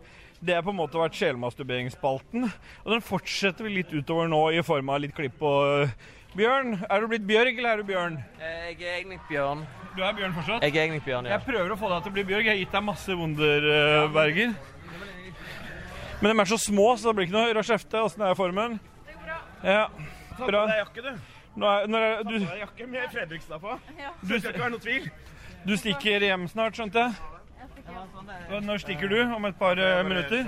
Det 0.41 0.57
har 0.57 0.65
på 0.65 0.73
en 0.73 0.81
måte 0.81 0.99
vært 0.99 1.21
sjelmasturberingsspalten. 1.21 2.49
Og 2.87 2.89
den 2.97 3.05
fortsetter 3.05 3.69
vi 3.69 3.77
litt 3.83 3.93
utover 3.93 4.33
nå 4.33 4.41
i 4.57 4.65
form 4.67 4.89
av 4.97 5.05
litt 5.05 5.13
klipp 5.15 5.45
og 5.45 5.93
Bjørn, 6.37 6.79
er 6.89 7.01
du 7.01 7.07
blitt 7.11 7.25
Bjørg, 7.29 7.59
eller 7.59 7.71
er 7.75 7.77
du 7.83 7.89
Bjørn? 7.89 8.15
Jeg 8.41 8.77
er 8.81 8.95
egentlig 8.97 9.19
Bjørn. 9.29 9.67
Du 9.97 10.01
er 10.03 10.13
Bjørn 10.17 10.33
fortsatt? 10.33 10.63
Jeg 10.65 10.77
er 10.77 10.85
egentlig 10.87 11.03
Bjørn, 11.05 11.27
ja. 11.29 11.35
Jeg 11.37 11.45
prøver 11.45 11.75
å 11.75 11.77
få 11.77 11.91
deg 11.93 12.07
til 12.07 12.13
å 12.13 12.17
bli 12.17 12.25
Bjørg. 12.31 12.47
Jeg 12.47 12.55
har 12.55 12.61
gitt 12.63 12.77
deg 12.77 12.85
masse 12.87 13.17
Wunderberger. 13.19 14.55
Men 16.23 16.31
de 16.37 16.41
er 16.41 16.49
så 16.53 16.59
små, 16.63 16.87
så 16.97 17.11
det 17.11 17.17
blir 17.19 17.29
ikke 17.29 17.37
noe 17.37 17.65
kjefte. 17.67 18.01
Åssen 18.07 18.25
er 18.25 18.37
formen? 18.39 18.79
Det 19.05 19.17
går 19.19 19.27
bra. 19.27 19.39
Ja, 19.67 19.85
Ta 20.33 20.47
på 20.47 20.51
deg 20.55 20.79
jakke, 20.79 21.03
du. 21.05 21.13
Nå 21.61 21.69
er, 21.69 21.91
når 21.93 22.07
er, 22.07 22.23
du, 22.23 22.31
Ta 22.33 22.47
på 22.47 22.53
deg 22.55 22.63
jakke 22.63 22.87
med 22.95 23.13
Fredrikstad 23.13 23.61
på. 23.61 23.77
Du- 24.23 24.29
Det 24.33 24.41
skal 24.41 24.55
ikke 24.55 24.63
være 24.65 24.71
noe 24.77 24.85
tvil. 24.87 25.11
du 25.67 25.77
stikker 25.77 26.25
hjem 26.29 26.49
snart, 26.49 26.79
skjønte 26.79 27.05
jeg? 27.05 27.13
Når 28.63 28.79
stikker 28.79 29.09
du? 29.11 29.19
Om 29.35 29.45
et 29.51 29.59
par 29.59 29.77
eh, 29.79 30.03
minutter? 30.07 30.47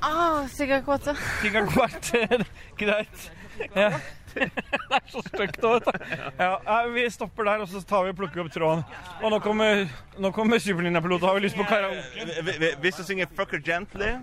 Ah, 0.00 0.46
sikkert 0.54 0.84
kvarter. 0.86 1.18
Sikkert 1.42 1.68
kvarter. 1.74 2.46
Greit. 2.80 3.30
Ja. 3.74 3.90
Det 4.88 4.96
er 4.96 5.10
så 5.12 5.20
stygt 5.26 5.64
òg, 5.64 5.84
vet 5.84 5.98
du. 5.98 6.18
Ja, 6.38 6.78
vi 6.94 7.04
stopper 7.12 7.44
der, 7.48 7.62
og 7.64 7.68
så 7.68 7.82
tar 7.86 8.04
vi 8.06 8.10
og 8.14 8.16
plukker 8.16 8.40
opp 8.44 8.50
tråden. 8.54 8.84
Og 9.22 9.30
nå 9.34 9.38
kommer, 9.44 9.84
nå 10.18 10.30
kommer 10.36 10.58
Superlinja-piloten. 10.62 11.26
Har 11.28 11.34
vi 11.38 11.44
lyst 11.46 11.56
på 11.58 11.66
karaoke? 11.68 12.26
Vi- 12.46 12.58
vi- 12.58 12.74
Hvis 12.80 12.96
du 12.96 13.02
synger 13.04 13.26
'Fucker 13.26 13.60
Gently', 13.60 14.18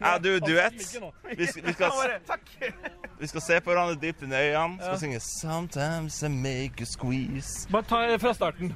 er 0.00 0.18
du 0.18 0.38
duett. 0.40 0.72
Vi 0.72 1.36
vi, 1.36 1.46
skal, 1.72 1.92
vi 3.20 3.26
skal 3.26 3.40
se 3.40 3.60
på 3.60 3.70
hverandre 3.72 4.00
dypt 4.00 4.22
inn 4.22 4.32
i 4.32 4.36
øynene. 4.48 4.78
Skal 4.82 4.98
synge 4.98 5.20
'Sometimes 5.20 6.22
I 6.22 6.28
make 6.28 6.80
a 6.80 6.84
squeeze'. 6.88 7.70
Bare 7.72 7.82
ta 7.82 8.02
det 8.12 8.20
fra 8.20 8.32
starten. 8.34 8.74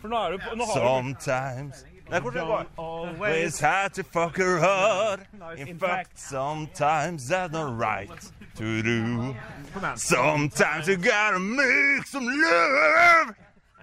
For 0.00 0.08
nå 0.08 0.16
er 0.26 0.30
du 0.30 0.38
på 0.38 0.54
nå 0.56 0.64
har 0.64 0.74
Sometimes 0.74 1.84
Nei, 2.08 2.20
hvordan 2.20 2.46
går 2.46 2.58
det? 2.58 2.68
Always 2.78 3.60
had 3.60 3.90
to 3.90 4.02
fuck 4.02 4.36
her 4.38 4.58
hard. 4.60 5.20
In 5.58 5.78
fact, 5.78 6.16
sometimes 6.20 7.28
that's 7.28 7.52
not 7.52 7.78
right 7.78 8.32
Sometimes 9.94 10.88
you 10.88 10.96
gotta 10.96 11.38
make 11.38 12.04
some 12.06 12.26
love. 12.26 13.34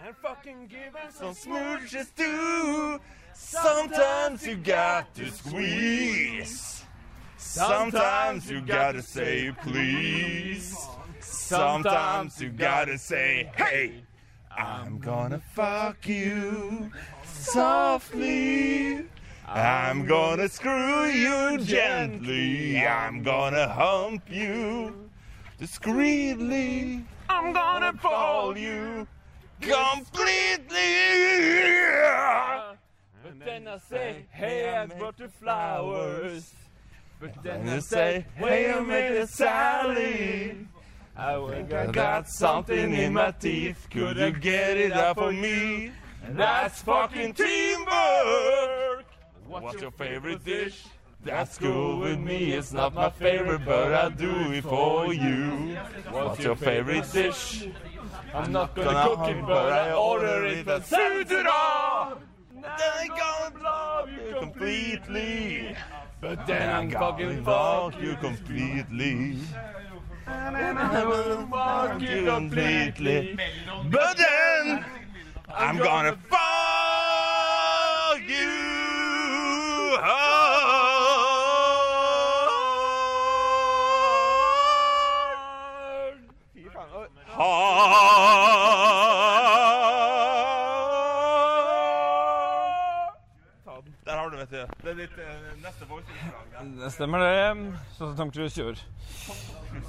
And 0.03 0.15
fucking 0.17 0.67
give 0.67 0.93
us 0.95 1.15
Some 1.15 1.33
smooches 1.33 2.13
too. 2.13 2.99
Sometimes 3.33 4.45
you 4.45 4.57
got 4.57 5.15
to 5.15 5.31
squeeze. 5.31 6.83
Sometimes 7.37 8.51
you 8.51 8.59
gotta 8.59 9.01
say 9.01 9.53
please. 9.63 10.77
Sometimes 11.21 12.41
you 12.41 12.49
gotta 12.49 12.97
say 12.97 13.49
hey. 13.55 14.03
I'm 14.57 14.99
gonna 14.99 15.41
fuck 15.53 16.05
you 16.05 16.91
softly. 17.23 19.05
I'm 19.47 20.05
gonna 20.05 20.49
screw 20.49 21.05
you 21.05 21.59
gently. 21.59 22.85
I'm 22.85 23.21
gonna 23.21 23.67
hump 23.67 24.23
you 24.29 25.09
discreetly. 25.59 27.05
I'm 27.29 27.53
gonna 27.53 27.93
fall 27.93 28.57
you 28.57 29.07
completely. 29.61 30.65
But 33.23 33.39
then 33.39 33.67
I 33.67 33.77
say, 33.77 34.25
hey, 34.31 34.75
I 34.75 34.85
brought 34.87 35.19
you 35.19 35.27
flowers. 35.27 36.51
But 37.19 37.31
then 37.43 37.69
I 37.69 37.79
say, 37.79 37.81
say, 37.81 38.25
hey, 38.35 38.73
I 38.73 38.79
made 38.79 39.17
a 39.17 39.27
Sally. 39.27 40.57
I 41.15 41.47
think 41.49 41.71
I 41.71 41.87
got 41.87 42.27
something 42.27 42.93
in 42.93 43.13
my 43.13 43.31
teeth. 43.31 43.87
Could 43.89 44.17
you 44.17 44.31
get 44.31 44.77
it 44.77 44.91
out 44.91 45.17
for 45.17 45.31
me? 45.31 45.91
That's 46.29 46.81
fucking 46.81 47.33
teamwork. 47.33 49.04
What's 49.47 49.81
your 49.81 49.91
favorite 49.91 50.43
dish? 50.43 50.85
That's 51.23 51.57
cool 51.57 51.99
with 51.99 52.19
me. 52.19 52.51
It's 52.51 52.71
not 52.73 52.93
my 52.93 53.09
favorite, 53.09 53.65
but 53.65 53.93
I'll 53.93 54.09
do 54.09 54.51
it 54.51 54.63
for 54.63 55.13
you. 55.13 55.75
What's 56.11 56.43
your 56.43 56.55
favorite 56.55 57.11
dish? 57.11 57.67
I'm 58.33 58.51
not 58.51 58.75
gonna 58.75 59.03
cook 59.07 59.27
it, 59.29 59.45
but 59.45 59.71
I 59.71 59.93
order 59.93 60.45
it 60.45 60.65
from 60.65 60.83
Sutra. 60.83 62.17
Then 62.61 62.73
I'm 62.79 63.07
gonna 63.07 63.63
love 63.63 64.09
you 64.11 64.35
completely. 64.39 65.75
But 66.21 66.45
then 66.47 66.69
I'm 66.69 66.89
gonna 66.89 67.11
fucking 67.11 67.43
fuck 67.43 68.01
you 68.01 68.15
completely. 68.17 69.39
And 70.27 70.55
then 70.55 70.77
I'm 70.77 71.09
gonna 71.09 71.47
fuck 71.47 72.01
you 72.01 72.25
completely. 72.25 73.37
But 73.89 74.17
then 74.17 74.85
I'm 75.49 75.77
gonna 75.77 76.17
fuck 76.29 78.19
you. 78.27 78.74
Der 94.05 94.17
har 94.17 94.29
du, 94.29 94.37
vet 94.37 94.51
du. 94.51 94.59
Det 94.83 94.91
er 94.91 94.97
ditt 94.99 95.15
eh, 95.17 95.45
neste 95.63 95.87
voice-innslag. 95.89 96.75
Det 96.81 96.91
stemmer 96.93 97.23
det. 97.23 97.37
Sånn 97.97 98.11
som 98.11 98.17
Tom 98.19 98.33
Cruise 98.33 98.59
gjør. 98.59 98.81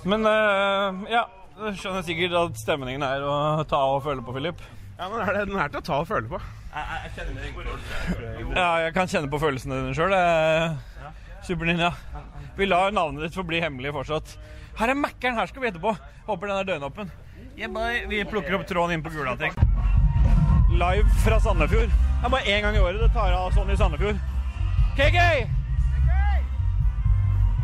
Men 0.09 0.25
eh, 0.31 1.03
ja, 1.13 1.27
du 1.59 1.69
skjønner 1.77 2.05
sikkert 2.07 2.37
at 2.41 2.63
stemningen 2.63 3.05
er 3.05 3.25
å 3.27 3.65
ta 3.69 3.83
og 3.93 4.03
føle 4.07 4.25
på, 4.25 4.33
Philip. 4.37 4.63
Ja, 4.97 5.11
men 5.13 5.21
er 5.21 5.37
det, 5.37 5.45
Den 5.51 5.61
er 5.61 5.69
til 5.73 5.83
å 5.83 5.87
ta 5.91 6.01
og 6.01 6.09
føle 6.09 6.31
på. 6.33 6.41
Jeg, 6.77 6.97
jeg 7.05 7.13
kjenner 7.17 7.37
meg 7.41 8.57
Ja, 8.57 8.71
jeg 8.85 8.93
kan 8.93 9.09
kjenne 9.09 9.31
på 9.33 9.39
følelsene 9.41 9.79
dine 9.81 9.95
sjøl. 9.97 10.13
Superninja. 11.47 11.93
Vi 12.59 12.67
lar 12.69 12.93
navnet 12.93 13.25
ditt 13.25 13.37
forbli 13.37 13.57
bli 13.57 13.63
hemmelig 13.65 13.95
fortsatt. 13.97 14.35
Her 14.77 14.93
er 14.93 14.99
Mækkern, 14.99 15.39
her 15.39 15.49
skal 15.49 15.63
vi 15.63 15.71
etterpå. 15.71 15.95
Håper 16.27 16.51
den 16.51 16.57
er 16.59 16.69
døgnåpen. 16.69 17.13
Yeah. 17.57 18.09
Vi 18.11 18.25
plukker 18.29 18.59
opp 18.59 18.67
tråden 18.69 18.99
inn 18.99 19.05
på 19.05 19.13
Gulating. 19.15 19.55
Live 20.77 21.09
fra 21.25 21.39
Sandefjord. 21.41 21.89
Det 21.89 22.29
er 22.29 22.35
bare 22.35 22.53
én 22.53 22.61
gang 22.67 22.77
i 22.77 22.83
året 22.85 23.01
det 23.01 23.09
tar 23.15 23.33
av 23.33 23.55
sånn 23.57 23.73
i 23.73 23.77
Sandefjord. 23.81 24.21
KK! 24.99 25.21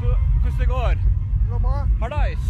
Hvordan 0.01 0.57
det 0.59 0.69
går? 0.71 0.97
Det 0.97 1.51
går 1.51 1.61
bra. 1.67 1.83
Hallais. 2.01 2.49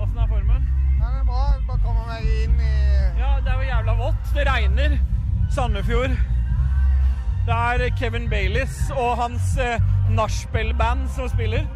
Åssen 0.00 0.16
er 0.16 0.32
formen? 0.32 0.64
Den 0.96 1.04
det 1.04 1.20
er 1.20 1.28
bra. 1.28 1.44
Bare 1.68 1.84
komme 1.84 2.08
meg 2.08 2.24
inn 2.44 2.56
i 2.56 2.72
Ja, 3.20 3.36
det 3.44 3.52
er 3.52 3.60
jo 3.60 3.68
jævla 3.68 3.98
vått. 4.00 4.32
Det 4.32 4.48
regner. 4.48 4.96
Sandefjord. 5.50 6.16
Det 7.46 7.54
er 7.54 7.90
Kevin 7.98 8.30
Baileys 8.30 8.90
og 8.90 9.16
hans 9.20 9.56
eh, 9.62 9.82
nachspiel-band 10.10 11.08
som 11.14 11.28
spiller. 11.28 11.66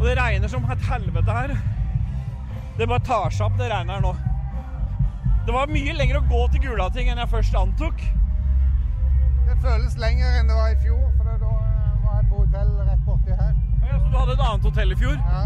Og 0.00 0.06
det 0.06 0.18
regner 0.18 0.48
som 0.48 0.64
et 0.70 0.86
helvete 0.90 1.32
her. 1.32 1.54
Det 2.78 2.88
bare 2.88 3.04
tar 3.06 3.30
seg 3.30 3.46
opp, 3.46 3.56
det 3.58 3.70
regnet 3.72 3.94
her 3.94 4.02
nå. 4.04 4.12
Det 5.46 5.54
var 5.54 5.72
mye 5.72 5.94
lenger 5.96 6.18
å 6.20 6.26
gå 6.28 6.42
til 6.52 6.64
Gulating 6.66 7.08
enn 7.12 7.20
jeg 7.22 7.32
først 7.32 7.56
antok. 7.56 8.00
Det 9.48 9.56
føles 9.62 9.96
lenger 10.00 10.40
enn 10.40 10.48
det 10.48 10.56
var 10.56 10.72
i 10.72 10.78
fjor, 10.82 11.04
for 11.16 11.28
da 11.28 11.52
eh, 11.52 11.94
var 12.04 12.20
jeg 12.20 12.28
på 12.30 12.42
hotell 12.42 12.74
rett 12.82 13.06
borti 13.08 13.38
her. 13.40 13.54
Ja, 13.84 13.98
så 13.98 14.10
du 14.10 14.18
hadde 14.18 14.36
et 14.36 14.44
annet 14.50 14.68
hotell 14.70 14.92
i 14.92 15.00
fjor? 15.04 15.16
Ja. 15.20 15.44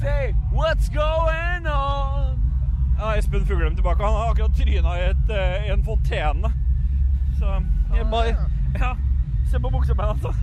Say, 0.00 0.34
what's 0.52 0.88
going 0.88 1.66
on? 1.66 2.39
Ja, 3.00 3.16
Espen 3.16 3.46
Fuglem 3.46 3.74
tilbake. 3.74 4.02
Han 4.04 4.12
har 4.12 4.30
akkurat 4.30 4.56
tryna 4.56 4.98
i, 4.98 5.04
et, 5.10 5.30
eh, 5.30 5.70
en 5.72 5.84
fontene. 5.84 6.52
Så 7.38 7.62
jeg 7.96 8.06
bare 8.10 8.36
Ja, 8.78 8.96
se 9.50 9.60
på 9.60 9.70
buksebeina 9.70 10.10
altså. 10.10 10.34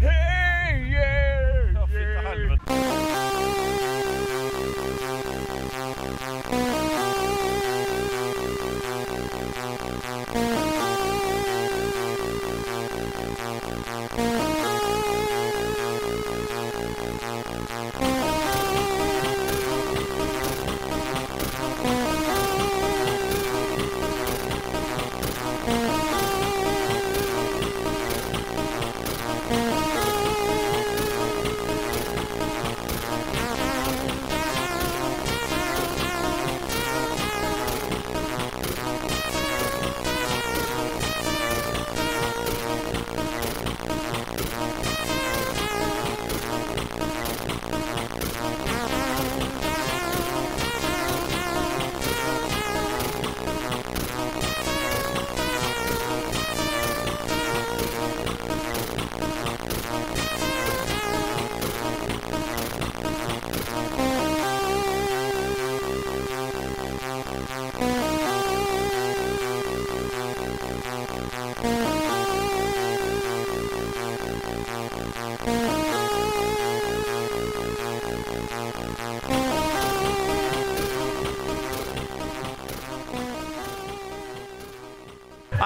Hey, 0.00 0.92
yeah, 0.92 1.53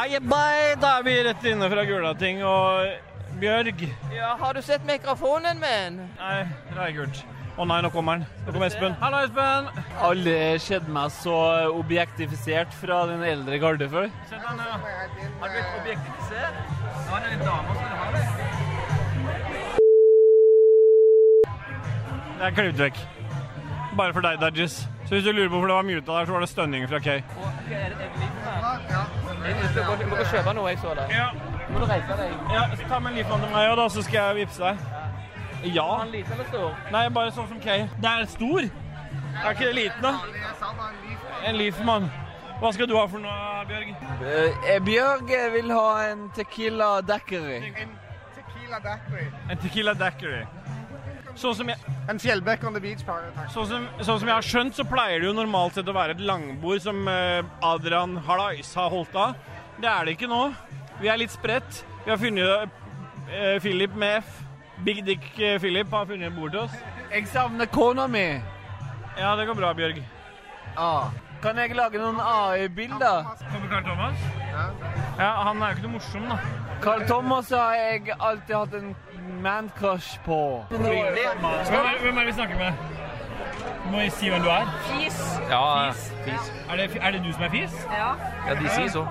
Bye. 0.08 0.76
Da 0.80 0.98
er 0.98 1.02
vi 1.04 1.12
rett 1.26 1.42
inne 1.44 1.68
fra 1.68 1.82
Gulating 1.84 2.40
og 2.46 2.88
Bjørg. 3.38 3.82
Ja, 4.14 4.30
har 4.40 4.54
du 4.56 4.62
sett 4.64 4.86
mikrofonen 4.88 5.60
min? 5.60 5.98
Nei, 6.16 6.38
det 6.72 6.80
er 6.80 6.94
gult. 6.96 7.20
Å 7.58 7.66
nei, 7.68 7.80
nå 7.84 7.90
kommer 7.92 8.16
han. 8.16 8.24
Nå 8.46 8.54
kommer 8.54 8.70
Espen. 8.70 8.94
Hallo, 9.02 9.20
Espen. 9.26 9.68
Aldri 10.00 10.36
sett 10.64 10.88
meg 10.94 11.12
så 11.12 11.36
objektifisert 11.74 12.72
fra 12.80 13.02
den 13.10 13.20
eldre 13.26 13.58
garde 13.60 13.88
før. 13.92 14.08
Sett 14.30 14.42
han, 14.46 14.62
ja. 14.64 14.78
Har 14.78 15.52
du 15.52 15.58
blitt 15.58 15.72
objektifisert? 15.82 16.54
Ja, 17.10 17.18
det 17.18 17.26
er 17.28 17.32
en 17.36 17.44
dame 17.44 17.70
som 17.76 17.84
har 18.00 18.10
det. 18.16 18.24
Det 22.38 22.44
er 22.46 22.54
klippet 22.54 22.80
vekk. 22.86 22.98
Bare 23.98 24.14
for 24.14 24.24
deg, 24.24 24.40
Dudges. 24.40 24.86
Så 25.08 25.16
hvis 25.16 25.24
du 25.26 25.32
lurer 25.32 25.48
på 25.50 25.58
hvorfor 25.58 25.68
det 25.72 25.78
var 25.80 25.86
muta 25.88 26.12
der, 26.12 26.26
så 26.28 26.32
var 26.36 26.40
det 26.46 26.50
stønning 26.54 26.88
fra 26.88 26.98
Kay. 27.02 27.20
Du 29.48 30.06
må 30.06 30.16
gå 30.16 30.24
kjøpe 30.30 30.54
noe, 30.54 30.68
jeg 30.72 30.78
så 30.82 30.94
det. 30.98 31.06
Ja. 31.14 31.28
Må 31.68 31.80
du 31.80 31.86
reise 31.88 32.16
deg? 32.20 32.32
Ja, 32.52 32.62
så 32.76 32.88
ta 32.88 32.98
med 32.98 33.12
en 33.12 33.18
liten 33.18 33.44
meg, 33.52 33.70
da, 33.80 33.88
så 33.88 34.02
skal 34.04 34.18
jeg 34.20 34.36
vippse 34.42 34.64
deg. 34.64 34.76
Ja. 35.74 35.84
Er 35.84 35.98
han 36.04 36.12
liten 36.12 36.32
eller 36.32 36.48
stor? 36.48 36.76
Nei, 36.94 37.08
bare 37.14 37.32
sånn 37.34 37.48
som 37.50 37.60
Kay. 37.60 37.88
Det 37.98 38.10
er 38.12 38.28
stor. 38.30 38.68
Er 39.38 39.50
ikke 39.50 39.66
det 39.66 39.74
liten, 39.74 40.02
da? 40.02 40.14
En 41.46 41.58
livmann. 41.58 42.10
Hva 42.58 42.72
skal 42.74 42.88
du 42.90 42.96
ha 42.98 43.04
for 43.06 43.22
noe, 43.22 43.64
Bjørg? 43.68 43.90
Eh, 44.66 44.78
Bjørg 44.82 45.28
vil 45.54 45.72
ha 45.74 45.88
en 46.08 46.24
tequila 46.34 46.88
daiquiri. 47.06 47.60
Tequila 48.34 48.80
daiquiri. 48.82 49.26
En 49.50 49.60
tequila 49.62 49.94
daiquiri. 49.94 50.40
Sånn 51.38 51.54
som 51.54 51.68
jeg, 51.70 51.78
En 52.10 52.18
fjellbekk 52.18 52.64
on 52.66 52.74
the 52.74 52.80
beach. 52.82 53.04
Takk. 53.06 53.36
sånn 53.52 53.66
som, 53.68 53.84
sånn 54.00 54.18
som 54.22 54.30
jeg 54.30 54.34
har 54.34 54.46
skjønt, 54.46 54.74
så 54.74 54.86
pleier 54.88 55.20
det 55.20 55.28
jo 55.28 55.36
normalt 55.36 55.76
sett 55.76 55.88
å 55.90 55.94
være 55.94 56.16
et 56.16 56.24
langbord 56.24 56.80
som 56.82 57.06
eh, 57.10 57.44
Adrian 57.62 58.16
Halais 58.26 58.72
har 58.74 58.90
holdt 58.90 59.14
av. 59.14 59.36
Det 59.78 59.90
er 59.90 60.08
det 60.08 60.16
ikke 60.16 60.30
nå. 60.30 60.48
Vi 60.98 61.10
er 61.12 61.20
litt 61.20 61.34
spredt. 61.34 61.82
Vi 62.04 62.10
har 62.10 62.18
funnet 62.18 62.72
uh, 63.30 63.58
Philip 63.62 63.94
med 63.94 64.22
F. 64.22 64.40
Big 64.86 65.04
Dick 65.06 65.26
eh, 65.38 65.58
Philip 65.60 65.90
har 65.94 66.08
funnet 66.08 66.32
et 66.32 66.34
bord 66.38 66.54
til 66.54 66.64
oss. 66.64 66.74
Jeg 67.12 67.28
savner 67.30 67.70
kona 67.70 68.08
mi. 68.10 68.26
Ja, 69.18 69.34
det 69.38 69.46
går 69.46 69.58
bra, 69.58 69.72
Bjørg. 69.76 70.02
Ah. 70.78 71.10
Kan 71.42 71.58
jeg 71.60 71.76
lage 71.78 72.00
noen 72.02 72.18
AI-bilder? 72.18 73.28
Kommer 73.52 73.68
Carl 73.70 73.84
Thomas? 73.86 74.24
Ja, 75.18 75.28
han 75.46 75.62
er 75.62 75.70
jo 75.70 75.76
ikke 75.76 75.84
noe 75.84 75.94
morsom, 75.94 76.24
da. 76.26 76.38
Carl 76.82 77.04
Thomas 77.06 77.50
har 77.54 77.76
jeg 77.78 78.16
alltid 78.16 78.54
hatt 78.56 78.74
en 78.78 78.88
man-crush 79.42 80.18
på. 80.24 80.64
Hvem 80.68 80.84
er, 80.84 82.00
hvem 82.02 82.16
er 82.16 82.20
det 82.20 82.26
vi 82.26 82.32
snakker 82.32 82.56
med? 82.58 82.72
Du 83.84 83.90
må 83.92 83.98
si 84.10 84.28
hvem 84.28 84.42
du 84.42 84.48
er. 84.48 84.66
Fis. 84.88 85.18
Ja, 85.50 85.90
Fis. 85.92 86.12
fis. 86.24 86.52
Er 86.70 86.76
det, 86.76 86.90
er 87.00 87.10
det 87.10 87.20
du 87.24 87.32
som 87.32 87.42
er 87.42 87.48
fis? 87.50 87.74
Ja. 87.98 88.08
Ja, 88.48 88.54
de 88.54 88.68
sier 88.68 88.88
så. 88.90 89.06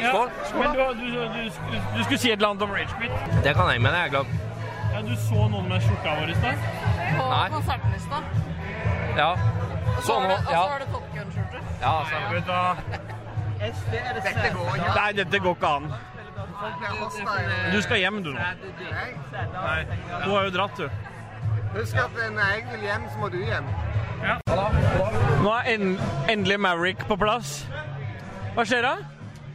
Ja. 0.00 0.08
Skål. 0.08 0.30
Skål, 0.44 0.62
Men 0.62 0.72
du, 0.72 1.06
du, 1.06 1.24
du, 1.34 1.76
du, 1.98 2.02
skulle 2.04 2.18
si 2.18 2.30
et 2.30 2.32
eller 2.32 2.48
annet 2.48 2.62
om 2.62 2.70
Ragequit. 2.70 3.12
Det 3.44 3.54
kan 3.54 3.70
jeg, 3.72 3.80
men 3.82 3.92
jeg 3.92 4.06
er 4.06 4.08
glad. 4.14 4.26
Ja, 4.94 5.00
du 5.00 5.12
så 5.16 5.46
noen 5.52 5.68
med 5.68 5.80
skjorta 5.84 6.14
vår 6.20 6.28
i 6.32 6.34
stad? 6.34 6.64
På 7.18 7.28
Nei. 7.28 7.48
konserten 7.52 7.94
i 7.96 8.00
stad. 8.00 8.22
Ja. 9.16 9.30
Og 9.96 10.02
så 10.02 10.12
har 10.20 10.28
du- 10.28 10.34
og 10.34 10.38
så 10.46 10.52
ja. 10.52 10.78
Top 10.92 11.06
Gun-skjorte. 11.14 11.58
Ja, 11.82 11.92
Nei, 11.92 12.04
stemmer. 12.08 12.32
vet 12.34 12.46
du 12.46 12.52
hva? 12.52 12.76
Dette 13.62 14.48
går 14.56 14.74
ikke. 14.74 14.94
Nei, 14.96 15.12
dette 15.12 15.38
går 15.38 15.54
ikke 15.56 15.66
an. 15.76 15.92
Folk 16.62 16.76
blir 16.78 17.00
hosta 17.00 17.38
Du 17.72 17.80
skal 17.82 17.98
hjem, 17.98 18.20
du 18.22 18.30
nå. 18.30 18.38
Nei, 18.38 19.78
du 20.22 20.28
har 20.30 20.44
jo 20.46 20.52
dratt, 20.54 20.78
du. 20.78 20.86
Husk 21.72 21.96
at 21.98 22.18
eh, 22.20 22.28
når 22.30 22.52
jeg 22.52 22.66
vil 22.68 22.84
hjem, 22.86 23.06
så 23.10 23.22
må 23.22 23.30
du 23.32 23.38
hjem. 23.42 23.70
Nå 25.42 25.54
er 25.56 25.70
en, 25.72 25.96
endelig 26.30 26.58
Maverick 26.62 27.02
på 27.08 27.16
plass. 27.18 27.64
Hva 28.54 28.66
skjer 28.68 28.86
da? 28.86 28.92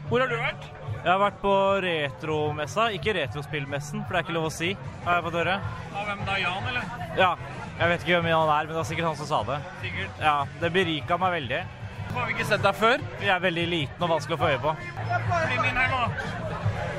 Hvor 0.10 0.24
har 0.24 0.34
du 0.34 0.36
vært? 0.42 0.68
Jeg 0.98 1.12
har 1.14 1.22
vært 1.22 1.38
på 1.40 1.54
retromessa, 1.86 2.90
ikke 2.98 3.14
retrospillmessen, 3.16 4.04
for 4.04 4.18
det 4.18 4.20
er 4.20 4.26
ikke 4.26 4.36
lov 4.36 4.50
å 4.50 4.52
si, 4.52 4.74
har 5.06 5.20
jeg 5.22 5.28
fått 5.30 5.38
høre. 5.40 5.56
Av 5.94 6.10
hvem 6.10 6.26
da? 6.28 6.36
Jan, 6.42 6.68
eller? 6.74 6.92
Ja, 7.16 7.30
jeg 7.78 7.94
vet 7.94 8.04
ikke 8.04 8.18
hvem 8.18 8.32
han 8.34 8.52
er, 8.58 8.68
men 8.68 8.74
det 8.74 8.80
var 8.82 8.90
sikkert 8.90 9.10
han 9.12 9.20
som 9.22 9.30
sa 9.30 9.40
det. 9.48 9.62
Sikkert. 9.86 10.20
Ja, 10.26 10.36
det 10.60 10.74
berika 10.76 11.20
meg 11.22 11.38
veldig. 11.38 11.62
Har 12.18 12.28
vi 12.28 12.36
ikke 12.36 12.50
sett 12.50 12.66
deg 12.66 12.76
før? 12.76 13.08
Jeg 13.22 13.32
er 13.38 13.42
veldig 13.48 13.66
liten 13.72 14.04
og 14.04 14.14
vanskelig 14.18 14.36
å 14.36 14.42
få 14.42 14.52
øye 14.52 14.62
på. 14.66 14.76
Bli 15.38 15.62
min 15.62 15.80
her 15.80 15.96
nå. 15.96 16.47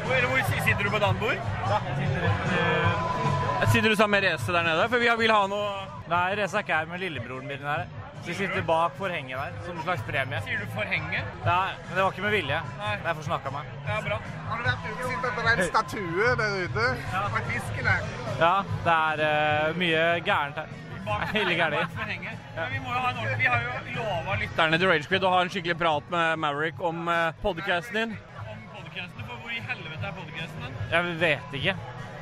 Hvor, 0.08 0.26
hvor 0.30 0.40
sitter 0.64 0.82
du 0.84 0.90
på 0.90 0.98
dandbord? 0.98 1.38
Ja, 1.68 3.66
Sitter 3.72 3.88
du 3.90 3.96
sammen 3.96 4.20
med 4.20 4.30
Reze 4.30 4.52
der 4.52 4.62
nede? 4.62 4.88
For 4.88 4.98
vi 4.98 5.08
vil 5.18 5.32
ha 5.34 5.46
noe 5.50 5.70
Nei, 6.08 6.28
Reze 6.38 6.56
er 6.56 6.64
ikke 6.64 6.76
her, 6.78 6.86
men 6.88 7.00
lillebroren 7.02 7.48
min 7.48 7.60
er 7.60 7.68
her. 7.68 7.88
Så 8.22 8.30
vi 8.30 8.34
sitter 8.38 8.62
bak 8.62 8.94
forhenget 8.96 9.36
der, 9.36 9.52
som 9.66 9.76
en 9.76 9.82
slags 9.82 10.02
premie. 10.08 10.40
Sier 10.46 10.58
du 10.62 10.70
forhenget? 10.72 11.24
Ja, 11.44 11.58
men 11.84 11.92
det 11.96 12.02
var 12.02 12.10
ikke 12.12 12.24
med 12.24 12.34
vilje. 12.34 12.60
Nei. 12.78 12.94
Det 13.02 13.10
er 13.12 13.18
forsnakka 13.20 13.52
meg. 13.52 13.68
Ja, 13.88 13.98
bra. 14.06 14.18
Har 14.48 14.58
du 14.58 14.64
vært 14.70 14.88
ute 14.88 15.04
og 15.04 15.12
sittet 15.12 15.36
på 15.36 15.44
den 15.46 15.60
en 15.60 15.68
statue 15.68 16.32
der 16.40 16.56
ute? 16.64 16.86
Ja. 17.12 17.22
en 17.28 17.50
fisk 17.52 17.78
der? 17.90 18.08
Ja, 18.40 18.54
det 18.86 18.96
er 18.96 19.22
uh, 19.68 19.78
mye 19.84 20.04
gærent 20.30 20.62
her. 20.62 20.74
Er 21.08 21.32
Veldig 21.32 21.56
gærent. 21.56 22.00
Men 22.56 22.72
vi 22.72 22.82
må 22.84 22.92
jo 22.92 22.98
ha 22.98 23.10
en 23.10 23.20
ordentlig 23.20 23.38
Vi 23.38 23.52
har 23.52 23.60
jo 23.68 24.00
lova 24.00 24.40
lytterne 24.42 24.80
til 24.80 24.92
Ragequid 24.92 25.24
å 25.24 25.36
ha 25.36 25.44
en 25.44 25.52
skikkelig 25.52 25.78
prat 25.84 26.10
med 26.16 26.44
Maverick 26.44 26.80
om 26.80 27.08
uh, 27.08 27.30
podcasten 27.44 28.00
din. 28.00 28.18
Om 28.44 28.66
podcasten, 28.74 29.27
er 30.08 30.16
podcasten 30.16 30.64
din? 30.64 30.76
Jeg 30.92 31.16
vet 31.20 31.56
ikke. 31.60 31.74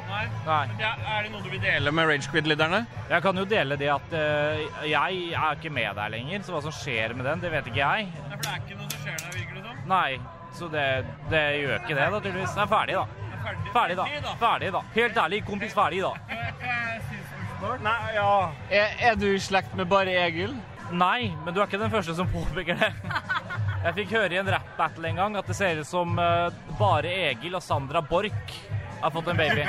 Nei. 0.06 0.22
Nei. 0.46 0.62
Men 0.70 0.84
er, 0.86 1.26
det 1.26 1.32
noe 1.32 1.42
du 1.42 1.50
vil 1.50 1.62
dele 1.62 1.92
med 1.94 2.08
Ragequid-lytterne? 2.10 2.80
Jeg 3.10 3.24
kan 3.24 3.40
jo 3.40 3.44
dele 3.50 3.78
det 3.80 3.90
at 3.90 4.14
uh, 4.14 4.86
jeg 4.86 5.20
er 5.34 5.58
ikke 5.58 5.72
med 5.74 5.98
der 5.98 6.12
lenger, 6.14 6.44
så 6.46 6.54
hva 6.54 6.62
som 6.64 6.74
skjer 6.74 7.14
med 7.18 7.26
den, 7.26 7.42
det 7.42 7.52
vet 7.52 7.70
ikke 7.70 7.82
jeg. 7.82 8.08
Nei, 8.14 8.30
for 8.30 8.44
det 8.46 8.52
er 8.54 8.62
ikke 8.62 8.78
noe 8.80 8.90
som 8.92 9.02
skjer 9.02 9.20
der, 9.22 9.34
virker 9.34 9.58
det 9.58 9.64
som. 9.66 9.82
Nei, 9.90 10.10
så 10.56 10.70
det, 10.72 10.86
det 11.32 11.44
gjør 11.62 11.76
ikke 11.80 11.98
det, 11.98 12.08
naturligvis. 12.16 12.54
Det 12.56 12.64
er 12.64 12.72
ferdig, 12.72 13.00
da. 13.00 13.32
Ferdig. 13.46 13.74
Ferdig, 13.74 13.98
da. 13.98 14.36
Ferdig, 14.40 14.72
da. 14.74 14.84
Helt 14.94 15.20
ærlig, 15.26 15.42
kompis, 15.50 15.76
ferdig, 15.76 16.02
da. 16.06 16.14
Nei, 17.86 17.98
ja. 18.14 18.32
Er, 18.70 18.98
er 19.10 19.14
du 19.18 19.30
i 19.32 19.38
slekt 19.42 19.74
med 19.78 19.88
bare 19.90 20.14
Egil? 20.26 20.54
Nei, 20.94 21.32
men 21.42 21.54
du 21.54 21.58
er 21.58 21.66
ikke 21.66 21.80
den 21.82 21.90
første 21.90 22.14
som 22.14 22.28
påpeker 22.30 22.78
det. 22.78 22.92
Jeg 23.84 23.94
fikk 24.00 24.16
høre 24.16 24.34
i 24.34 24.40
en 24.40 24.50
rap-battle 24.50 25.12
en 25.12 25.20
gang 25.20 25.36
at 25.38 25.46
det 25.46 25.56
ser 25.58 25.82
ut 25.82 25.88
som 25.88 26.16
uh, 26.18 26.48
bare 26.80 27.12
Egil 27.28 27.54
og 27.58 27.62
Sandra 27.62 28.02
Borch 28.02 28.56
har 29.00 29.10
fått 29.10 29.28
en 29.28 29.36
baby. 29.36 29.66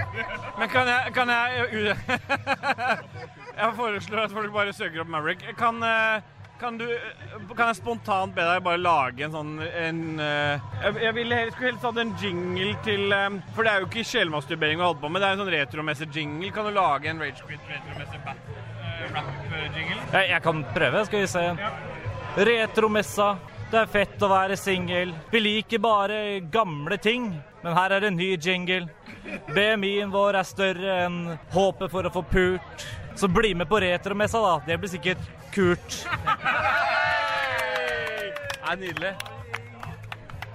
Men 0.58 0.68
kan 0.68 0.88
jeg, 0.88 1.12
kan 1.14 1.28
jeg 1.28 1.96
Jeg 3.58 3.74
foreslår 3.74 4.26
at 4.28 4.34
folk 4.34 4.52
bare 4.54 4.74
søker 4.76 5.02
opp 5.02 5.10
Maverick. 5.10 5.42
Kan, 5.58 5.82
eh, 5.82 6.22
kan, 6.60 6.78
du, 6.78 6.86
kan 7.56 7.72
jeg 7.72 7.78
spontant 7.80 8.34
be 8.36 8.44
deg 8.46 8.62
bare 8.62 8.78
lage 8.78 9.26
en 9.26 9.34
sånn 9.34 9.50
en, 9.66 10.00
eh, 10.22 10.68
Jeg, 10.84 10.94
jeg 11.02 11.16
ville 11.16 11.40
helst, 11.40 11.56
skulle 11.56 11.72
helst 11.72 11.86
hatt 11.88 12.00
en 12.04 12.14
jingle 12.22 12.70
til 12.86 13.14
eh, 13.14 13.28
For 13.56 13.66
det 13.66 13.72
er 13.72 13.82
jo 13.82 13.90
ikke 13.90 14.06
sjelmasturbering 14.12 14.78
vi 14.78 14.86
holder 14.86 15.02
på 15.02 15.10
med, 15.10 15.24
det 15.24 15.30
er 15.30 15.38
en 15.38 15.42
sånn 15.42 15.54
retromessig 15.56 16.10
jingle. 16.14 16.52
Kan 16.54 16.70
du 16.70 16.74
lage 16.78 17.10
en 17.10 17.22
Ragequit 17.24 17.72
retromessig 17.74 18.22
eh, 18.22 19.06
rap-jingle? 19.16 20.02
Jeg, 20.14 20.34
jeg 20.36 20.44
kan 20.46 20.66
prøve, 20.76 21.06
skal 21.10 21.26
vi 21.26 21.32
se. 21.34 21.48
Retromessa. 22.38 23.36
Det 23.70 23.80
er 23.82 23.88
fett 23.90 24.22
å 24.22 24.28
være 24.30 24.56
singel. 24.56 25.10
Vi 25.32 25.40
liker 25.42 25.80
bare 25.82 26.18
gamle 26.52 26.96
ting, 27.02 27.32
men 27.64 27.74
her 27.76 27.92
er 27.92 28.00
det 28.04 28.12
en 28.12 28.16
ny 28.16 28.28
jingle. 28.36 28.86
BMI-en 29.50 30.12
vår 30.12 30.38
er 30.38 30.46
større 30.46 30.94
enn 31.04 31.18
håpet 31.52 31.90
for 31.92 32.06
å 32.06 32.12
få 32.14 32.22
pult. 32.30 32.86
Så 33.18 33.28
bli 33.28 33.50
med 33.58 33.68
på 33.68 33.80
retromessa, 33.82 34.38
da. 34.40 34.54
Det 34.68 34.78
blir 34.78 34.92
sikkert 34.92 35.26
kult. 35.52 35.98
Det 38.54 38.70
er 38.70 38.80
nydelig. 38.84 39.12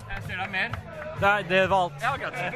Jeg 0.08 0.24
ser 0.24 0.40
deg 0.40 0.50
mer. 0.54 0.80
Nei, 1.20 1.36
det 1.50 1.62
var 1.70 1.90
alt. 1.90 2.00
Ja, 2.02 2.14
greit. 2.18 2.56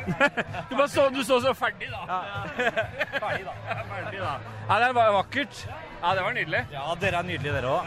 Du, 0.69 0.75
bare 0.77 0.87
så, 0.89 1.09
du 1.13 1.19
så 1.27 1.41
så 1.43 1.53
ferdig, 1.57 1.91
da. 1.91 2.21
Ferdig, 2.55 3.43
da. 3.43 3.53
ferdig, 3.91 4.23
da. 4.23 4.33
Ja, 4.69 4.79
det 4.85 4.89
var 4.97 5.11
vakkert. 5.19 5.61
Ja, 6.01 6.15
det 6.15 6.25
var 6.25 6.33
nydelig. 6.39 6.63
Ja, 6.73 6.87
dere 7.03 7.21
er 7.21 7.29
nydelige, 7.29 7.53
dere 7.59 7.75
òg. 7.75 7.83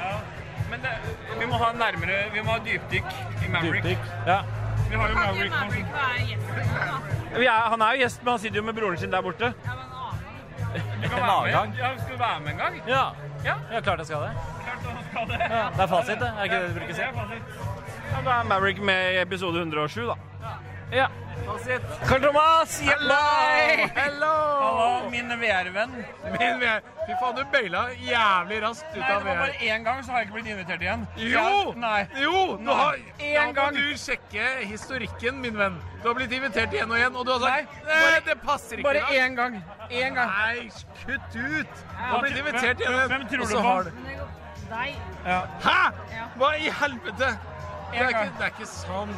Men 0.71 0.81
det, 0.85 0.95
vi 1.41 1.47
må 1.51 1.59
ha 1.59 1.73
nærmere 1.73 2.19
Vi 2.35 2.43
må 2.47 2.51
ha 2.55 2.59
dypdykk 2.65 3.13
i 3.45 3.49
Maverick. 3.51 3.85
Dypdykk. 3.85 4.11
Ja. 4.27 4.41
Vi 4.91 4.97
har 4.97 5.09
jo 5.09 5.15
Kan 5.15 5.23
Maverick. 5.27 5.45
ikke 5.45 5.57
Maverick 5.61 5.87
være 5.95 6.27
gjesten 6.31 6.57
nå, 6.57 6.87
da? 7.33 7.39
Vi 7.39 7.47
han 7.47 7.83
er 7.87 7.93
jo 7.95 7.99
gjest, 8.05 8.23
men 8.25 8.31
han 8.33 8.39
sitter 8.45 8.57
jo 8.57 8.63
med 8.67 8.75
broren 8.75 8.99
sin 8.99 9.13
der 9.13 9.23
borte. 9.23 9.53
Ja, 9.65 9.77
men 10.71 11.05
En 11.05 11.23
annen 11.23 11.53
gang. 11.53 11.75
Ja, 11.79 11.91
skal 11.99 12.13
du 12.15 12.19
være 12.19 12.41
med 12.41 12.53
en 12.53 12.59
gang? 12.59 12.81
Ja. 12.89 13.05
Ja. 13.45 13.55
ja, 13.73 13.81
klart 13.81 13.99
jeg 13.99 14.07
skal 14.07 14.21
det. 14.21 14.33
Klart 14.65 14.83
han 14.85 15.05
skal 15.11 15.29
det. 15.31 15.39
Ja, 15.41 15.63
det 15.77 15.81
er 15.81 15.87
fasit, 15.87 16.19
det. 16.21 16.33
Er 16.39 16.43
ikke 16.45 16.59
det 16.61 16.69
du 16.69 16.75
bruker 16.79 16.93
å 16.93 16.99
si? 16.99 17.03
Ja, 18.11 18.21
da 18.27 18.35
er 18.41 18.49
Maverick 18.51 18.83
med 18.83 19.15
i 19.15 19.21
episode 19.23 19.59
107, 19.63 20.07
da. 20.11 20.17
Ja. 20.43 20.53
Karl 20.91 22.21
Thomas! 22.21 22.81
Hello! 22.81 23.15
Hello! 23.95 24.35
Hallo, 24.61 25.11
min 25.11 25.29
VR-venn. 25.41 25.93
Min 26.25 26.59
VR. 26.61 26.81
Fy 27.07 27.15
faen, 27.21 27.37
du 27.37 27.45
bøyla 27.53 27.83
jævlig 28.03 28.59
raskt 28.65 28.97
ut 28.97 29.03
av 29.07 29.23
VR. 29.23 29.25
Nei, 29.25 29.25
det 29.25 29.29
var 29.29 29.39
bare 29.45 29.69
én 29.71 29.85
gang, 29.87 30.03
så 30.05 30.11
har 30.13 30.19
jeg 30.23 30.27
ikke 30.29 30.37
blitt 30.39 30.51
invitert 30.55 30.83
igjen. 30.85 31.05
Jo! 31.17 31.45
Jeg- 31.45 31.77
Nei. 31.85 32.01
Jo! 32.23 32.57
Nå 32.61 32.75
har, 32.81 32.99
én 33.21 33.55
gang. 33.55 33.75
du 33.79 33.97
sjekke 34.03 34.49
historikken, 34.67 35.41
min 35.41 35.57
venn. 35.59 35.79
Du 36.03 36.09
har 36.09 36.15
blitt 36.19 36.33
invitert 36.33 36.75
igjen 36.75 36.91
og 36.91 36.99
igjen, 36.99 37.17
og 37.17 37.27
du 37.27 37.33
har 37.33 37.39
sagt 37.47 37.79
Nei, 37.87 37.95
bare- 37.95 38.21
det 38.27 38.41
passer 38.43 38.77
ikke 38.83 38.89
Bare 38.89 39.05
én 39.23 39.37
gang. 39.37 39.63
Én 39.91 40.15
gang. 40.15 40.29
Nei, 40.29 40.71
kutt 41.07 41.37
ut! 41.37 41.67
Du 41.87 42.03
har 42.03 42.21
blitt 42.27 42.37
invitert 42.43 42.81
igjen, 42.81 43.09
Hvem 43.15 43.29
tror 43.29 43.41
og 43.41 43.47
du 43.47 43.55
så 43.55 43.63
på? 43.63 43.69
har 43.69 43.83
du 43.83 43.91
Deg. 44.71 44.95
Ja. 45.27 45.41
Hæ?! 45.63 45.93
Hva 46.39 46.51
i 46.59 46.69
helvete? 46.71 47.31
Det 47.91 48.01
er 48.01 48.09
ikke, 48.09 48.33
det 48.39 48.45
er 48.45 48.53
ikke 48.55 48.67
sant. 48.67 49.11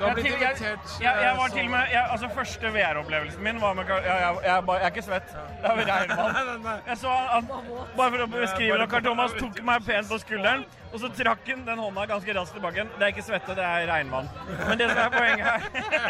Du 0.00 0.04
har 0.06 0.14
blitt 0.14 0.26
invitert. 0.26 0.64
jeg, 0.64 1.02
jeg, 1.02 1.22
jeg 1.22 1.36
var 1.36 1.46
eh, 1.46 1.52
til 1.52 1.64
og 1.64 1.70
med 1.70 1.78
jeg, 1.92 2.04
Altså, 2.10 2.28
første 2.34 2.66
VR-opplevelsen 2.74 3.42
min 3.42 3.60
var 3.60 3.72
med 3.72 3.84
jeg, 3.88 4.02
jeg, 4.04 4.36
jeg, 4.44 4.62
jeg 4.68 4.82
er 4.82 4.86
ikke 4.86 5.02
svett. 5.02 5.28
Det 5.62 5.70
er 5.70 5.94
regnvann. 5.94 6.80
Jeg 6.90 6.98
så 6.98 7.08
han, 7.08 7.48
Bare 7.96 8.10
for 8.10 8.24
å 8.24 8.28
beskrive 8.32 8.78
det, 8.80 8.88
Carl 8.92 9.04
Thomas 9.04 9.36
tok 9.38 9.62
meg 9.64 9.84
pent 9.86 10.08
på 10.08 10.18
skulderen, 10.24 10.64
og 10.90 10.98
så 10.98 11.08
trakk 11.14 11.46
han 11.46 11.60
den 11.66 11.78
hånda 11.78 12.04
ganske 12.10 12.34
raskt 12.34 12.56
tilbake 12.56 12.80
igjen. 12.80 12.88
Det 12.98 13.06
er 13.06 13.12
ikke 13.14 13.22
svette, 13.22 13.54
det 13.54 13.66
er 13.66 13.84
regnvann. 13.90 14.30
Men 14.58 14.80
det 14.80 14.88
som 14.90 15.00
er 15.04 15.12
poenget 15.14 15.46
her 15.46 15.60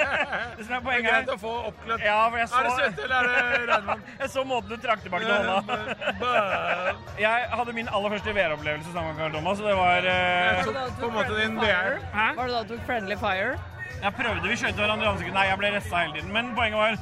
Det 0.57 0.65
som 0.67 0.75
er 0.79 0.85
poenget 0.87 1.11
her 1.11 1.19
greit 1.19 1.33
å 1.35 1.37
få 1.41 1.53
oppklødd. 1.71 2.05
Ja, 2.07 2.17
for 2.29 2.41
jeg 2.41 2.49
så 2.49 2.61
Er 2.61 2.69
det 2.69 2.73
svette, 2.79 3.05
eller 3.05 3.29
er 3.31 3.51
det 3.53 3.69
regnvann? 3.75 4.07
Jeg 4.23 4.33
så 4.35 4.45
måten 4.49 4.73
du 4.73 4.87
trakk 4.87 5.05
tilbake 5.05 5.29
den 5.29 5.51
hånda. 5.51 6.95
Jeg 7.21 7.51
hadde 7.61 7.77
min 7.77 7.93
aller 7.93 8.15
første 8.17 8.35
VR-opplevelse 8.37 8.95
sammen 8.97 9.21
med 9.21 9.37
Thomas, 9.37 9.61
og 9.61 9.69
det 9.69 9.77
var 9.81 10.11
eh, 10.15 10.73
på 11.01 11.11
en 11.11 11.15
måte 11.19 11.37
din 11.37 11.61
VR. 11.61 12.01
Hæ? 12.17 12.27
Var 12.41 12.51
det 12.51 12.57
da 12.57 12.65
du 12.65 12.75
tok 12.75 12.85
Friendly 12.89 13.21
Fire? 13.21 13.55
Jeg 14.01 14.17
prøvde, 14.17 14.49
vi 14.49 14.57
skjøt 14.57 14.81
hverandre 14.81 15.07
i 15.07 15.11
ansiktet. 15.11 15.37
Nei, 15.37 15.47
jeg 15.51 15.61
ble 15.61 15.73
ressa 15.77 16.05
hele 16.05 16.17
tiden. 16.17 16.33
Men 16.33 16.55
poenget 16.57 16.81
var 16.81 17.01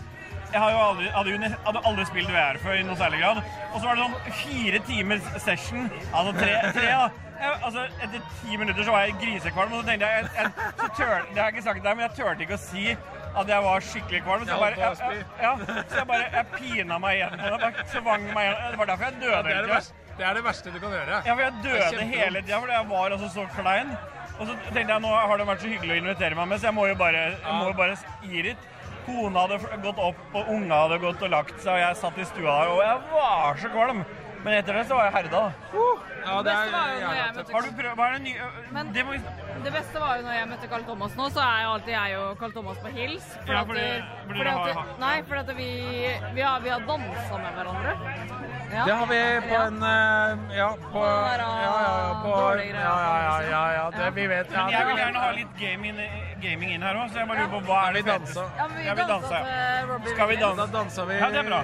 jeg 0.49 0.61
har 0.63 0.71
jo 0.73 0.79
aldri, 0.81 1.09
hadde 1.13 1.33
jo 1.35 1.39
hadde 1.67 1.81
aldri 1.91 2.05
spilt 2.09 2.31
VR 2.33 2.59
før 2.63 2.79
i 2.79 2.85
noe 2.89 2.97
særlig 2.97 3.19
grad. 3.21 3.41
Og 3.69 3.81
så 3.81 3.85
var 3.85 3.99
det 3.99 4.05
sånn 4.07 4.37
fire 4.39 4.79
timers 4.89 5.27
session. 5.45 5.91
Altså 6.09 6.33
tre, 6.39 6.55
tre 6.73 6.87
da. 6.89 7.09
Jeg, 7.39 7.59
altså, 7.65 7.85
etter 8.03 8.23
ti 8.41 8.57
minutter 8.59 8.83
så 8.83 8.95
var 8.95 9.05
jeg 9.07 9.15
grisekvalm, 9.23 9.73
og 9.73 9.83
så 9.83 9.87
tenkte 9.89 10.09
jeg, 10.11 10.25
jeg, 10.25 10.51
jeg 10.59 10.73
så 10.81 10.89
tør, 10.97 11.15
Det 11.29 11.39
har 11.39 11.45
jeg 11.45 11.55
ikke 11.55 11.67
sagt 11.69 11.85
deg, 11.85 11.97
men 11.99 12.05
jeg 12.07 12.15
turte 12.17 12.47
ikke 12.47 12.59
å 12.59 12.63
si 12.65 12.85
at 13.39 13.53
jeg 13.53 13.65
var 13.69 13.87
skikkelig 13.89 14.21
kvalm. 14.27 14.45
Så 14.45 14.51
jeg 14.51 14.61
bare, 14.65 14.81
jeg, 14.83 15.25
ja, 15.45 15.53
så 15.93 16.01
jeg 16.01 16.09
bare 16.11 16.29
jeg 16.35 16.47
pina 16.57 16.99
meg 17.05 17.19
igjen. 17.21 17.43
Jeg 17.45 17.61
bare 17.63 17.87
tvang 17.95 18.29
meg 18.33 18.49
igjen. 18.49 18.63
Det 18.73 18.81
var 18.83 18.91
derfor 18.93 19.09
jeg 19.09 19.21
døde 19.23 19.35
Ja, 19.37 19.43
det, 19.47 19.55
er 19.55 19.69
det, 19.69 19.73
verste, 19.75 20.07
det 20.19 20.29
er 20.31 20.39
det 20.39 20.45
verste 20.49 20.73
du 20.75 20.79
kan 20.83 20.97
gjøre. 20.99 21.21
Ja, 21.29 21.35
for 21.35 21.45
jeg 21.45 21.59
døde 21.67 22.09
hele 22.15 22.43
tida 22.43 22.63
fordi 22.65 22.79
jeg 22.79 22.89
var 22.91 23.17
altså 23.19 23.31
så 23.37 23.47
klein. 23.55 23.95
Og 24.39 24.47
så 24.47 24.59
tenkte 24.71 24.93
jeg 24.93 25.03
nå 25.03 25.15
har 25.15 25.39
det 25.41 25.47
vært 25.49 25.63
så 25.63 25.71
hyggelig 25.71 25.95
å 25.95 26.03
invitere 26.03 26.39
meg 26.39 26.51
med, 26.51 26.61
så 26.63 26.69
jeg 26.69 26.77
må 26.77 26.87
jo 26.87 26.99
bare, 26.99 27.23
jeg 27.35 27.55
må 27.59 27.71
jo 27.71 27.79
bare 27.79 27.97
gi 28.23 28.45
dit. 28.51 28.67
Kona 29.09 29.47
hadde 29.47 29.81
gått 29.83 30.01
opp, 30.05 30.19
og 30.37 30.51
unga 30.53 30.83
hadde 30.85 30.99
gått 31.03 31.23
og 31.25 31.31
lagt 31.33 31.57
seg, 31.63 31.73
og 31.73 31.81
jeg 31.81 31.97
satt 31.99 32.19
i 32.21 32.27
stua 32.29 32.57
og 32.75 32.83
jeg 32.85 32.99
var 33.15 33.63
så 33.63 33.71
kvalm. 33.73 34.03
Men 34.49 34.57
etter 34.63 34.79
det 34.79 34.83
så 34.89 34.97
var 34.97 35.05
jeg 35.11 35.13
herda. 35.13 35.41
Ja, 36.25 36.37
det 36.45 36.53
er 36.53 36.63
beste 36.63 36.73
var 36.73 36.89
jo 36.93 37.01
når 37.03 37.17
jeg 37.19 37.33
møtte 37.37 37.53
Har 37.53 37.67
du 37.67 37.69
prøvd 37.79 37.99
Hva 37.99 38.07
er 38.09 38.15
det 38.15 38.23
nye 38.25 38.47
Men 38.73 38.89
det 38.95 39.05
må, 39.05 39.17
det 39.65 39.73
beste 39.75 40.01
var 40.03 40.15
jo 40.19 40.25
når 40.25 40.35
jeg 40.39 40.49
møtte 40.53 40.71
Carl 40.73 40.85
Thomas 40.89 41.17
nå, 41.19 41.27
så 41.37 41.43
er 41.45 41.61
jo 41.67 41.75
alltid 41.75 41.93
jeg 41.95 42.17
og 42.23 42.39
Carl 42.41 42.55
Thomas 42.57 42.79
på 42.85 42.93
hils. 42.97 43.27
Ja, 43.49 43.61
at 43.61 43.67
fordi- 43.69 43.85
det- 43.85 44.05
fordi 44.27 44.39
fordi 44.39 44.73
at 44.73 45.01
Nei, 45.05 45.15
fordi 45.29 45.41
at 45.45 45.57
vi, 45.61 45.69
vi 46.35 46.41
har, 46.41 46.61
vi 46.65 46.69
har 46.75 46.81
dansa 46.89 47.37
med 47.45 47.53
hverandre. 47.59 47.93
Ja. 48.73 48.85
Det 48.85 48.95
har 49.01 49.07
vi 49.13 49.21
på 49.49 49.55
Ja. 49.55 49.67
en 49.67 49.83
eh, 49.83 50.57
Ja, 50.57 50.69
på 50.93 51.05
Ja, 51.05 51.37
Ja, 51.37 51.53
ja, 51.85 52.23
på 52.25 52.33
Ja, 52.57 52.97
ja, 53.05 53.15
ja, 53.29 53.41
ja, 53.53 53.65
ja 53.79 53.91
det 53.91 54.15
vi 54.15 54.27
vet. 54.27 54.51
Ja, 54.53 54.65
Men 54.65 54.73
jeg 54.73 54.87
vil 54.87 54.97
gjerne 54.97 55.19
ha 55.27 55.31
litt 55.31 55.57
gaming, 56.39 56.61
gaming 56.61 56.71
inn 56.75 56.83
her 56.87 56.95
òg, 56.99 57.11
så 57.13 57.19
jeg 57.21 57.29
bare 57.29 57.39
lurer 57.45 57.51
på 57.53 57.61
hva 57.69 57.79
er 57.89 57.93
det 57.97 58.03
vi 58.05 58.11
feteste? 58.11 58.45
dansa? 58.45 58.59
Ja, 58.59 58.67
vi 58.75 58.85
Jeg 58.87 58.97
vil 58.97 59.09
dansa 59.09 59.35
danse. 59.35 59.49
til 59.49 59.91
Robbie 59.93 60.13
Skal 60.15 60.29
vi 60.29 60.37
danse? 60.37 60.57
Da 60.61 60.67
dansa 60.79 61.05
vi 61.09 61.15
Ja, 61.19 61.29
det 61.35 61.41
er 61.43 61.49
bra. 61.51 61.61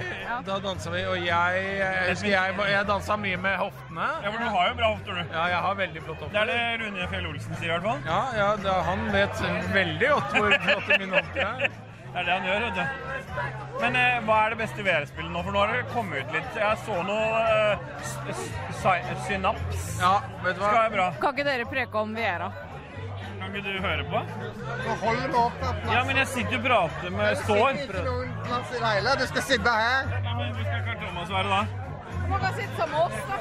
Da 0.49 0.59
dansa 0.67 0.89
vi, 0.95 1.05
og 1.05 1.17
jeg 1.25 1.63
jeg 1.79 2.09
husker 2.09 2.29
jeg, 2.29 2.59
jeg 2.75 2.87
dansa 2.87 3.15
mye 3.15 3.37
med 3.37 3.57
hoftene. 3.57 4.07
Ja, 4.23 4.29
for 4.29 4.37
du 4.43 4.49
har 4.57 4.67
jo 4.69 4.75
bra 4.81 4.91
hofter, 4.95 5.11
du. 5.13 5.23
Ja, 5.37 5.45
jeg 5.53 5.61
har 5.67 5.73
veldig 5.75 6.03
flotte 6.03 6.29
Det 6.35 6.41
er 6.41 6.45
det 6.51 6.85
Rune 6.85 7.07
Fjell 7.15 7.27
Olsen 7.31 7.55
sier 7.55 7.69
i 7.69 7.73
hvert 7.73 7.83
fall. 7.89 7.99
Ja, 8.05 8.21
ja 8.41 8.49
da, 8.67 8.77
han 8.91 9.07
vet 9.13 9.43
veldig 9.73 10.09
godt 10.13 10.37
hvor 10.39 10.57
flotte 10.67 10.99
mine 10.99 11.19
hofter 11.19 11.41
er. 11.49 11.67
Det 12.15 12.21
er 12.21 12.25
det 12.25 12.33
han 12.33 12.45
gjør, 12.47 12.61
vet 12.63 12.75
du. 12.75 13.79
Men 13.81 13.95
eh, 13.99 14.21
hva 14.23 14.35
er 14.45 14.53
det 14.53 14.57
beste 14.61 14.83
VR-spillet 14.85 15.31
nå? 15.33 15.41
For 15.43 15.51
nå 15.51 15.59
har 15.65 15.73
det 15.73 15.81
kommet 15.91 16.21
ut 16.23 16.31
litt. 16.37 16.53
Jeg 16.55 16.77
så 16.85 17.01
noe 17.03 17.41
eh, 17.43 19.17
Synaps. 19.27 19.99
Ja, 19.99 20.13
vet 20.45 20.55
du 20.55 20.61
hva? 20.61 20.69
Skal 20.69 20.79
være 20.79 20.93
bra. 20.93 21.07
Kan 21.19 21.35
ikke 21.35 21.47
dere 21.49 21.65
preke 21.67 21.99
om 21.99 22.15
Vera? 22.15 22.47
Kan 23.45 23.55
ikke 23.55 23.73
du 23.73 23.81
høre 23.81 24.03
på? 24.09 24.19
Nå 24.85 24.93
holder 25.01 25.27
meg 25.27 25.35
opp 25.39 25.57
med 25.61 25.91
Ja, 25.93 25.99
men 26.07 26.17
jeg 26.17 26.27
sitter 26.27 26.55
jo 26.55 26.59
og 26.59 26.63
prater 26.65 27.11
med 27.13 27.35
Står. 27.43 27.77
Ikke 27.83 28.05
noen 28.07 28.31
plass 28.47 28.71
i 28.71 28.79
det 28.79 28.93
hele. 28.95 29.11
Du 29.19 29.25
skal 29.31 29.43
sitte 29.49 29.75
her. 29.81 30.07
Ja, 30.15 30.33
men 30.39 30.55
Hvor 30.55 30.63
skal 30.65 30.81
Karl 30.87 30.97
Thomas 31.03 31.29
være 31.35 31.51
da? 31.51 31.59
Han 32.15 32.31
må 32.31 32.39
bare 32.41 32.53
sitte 32.55 32.79
sammen 32.79 32.95
med 32.95 33.03
oss, 33.03 33.19
da. 33.29 33.37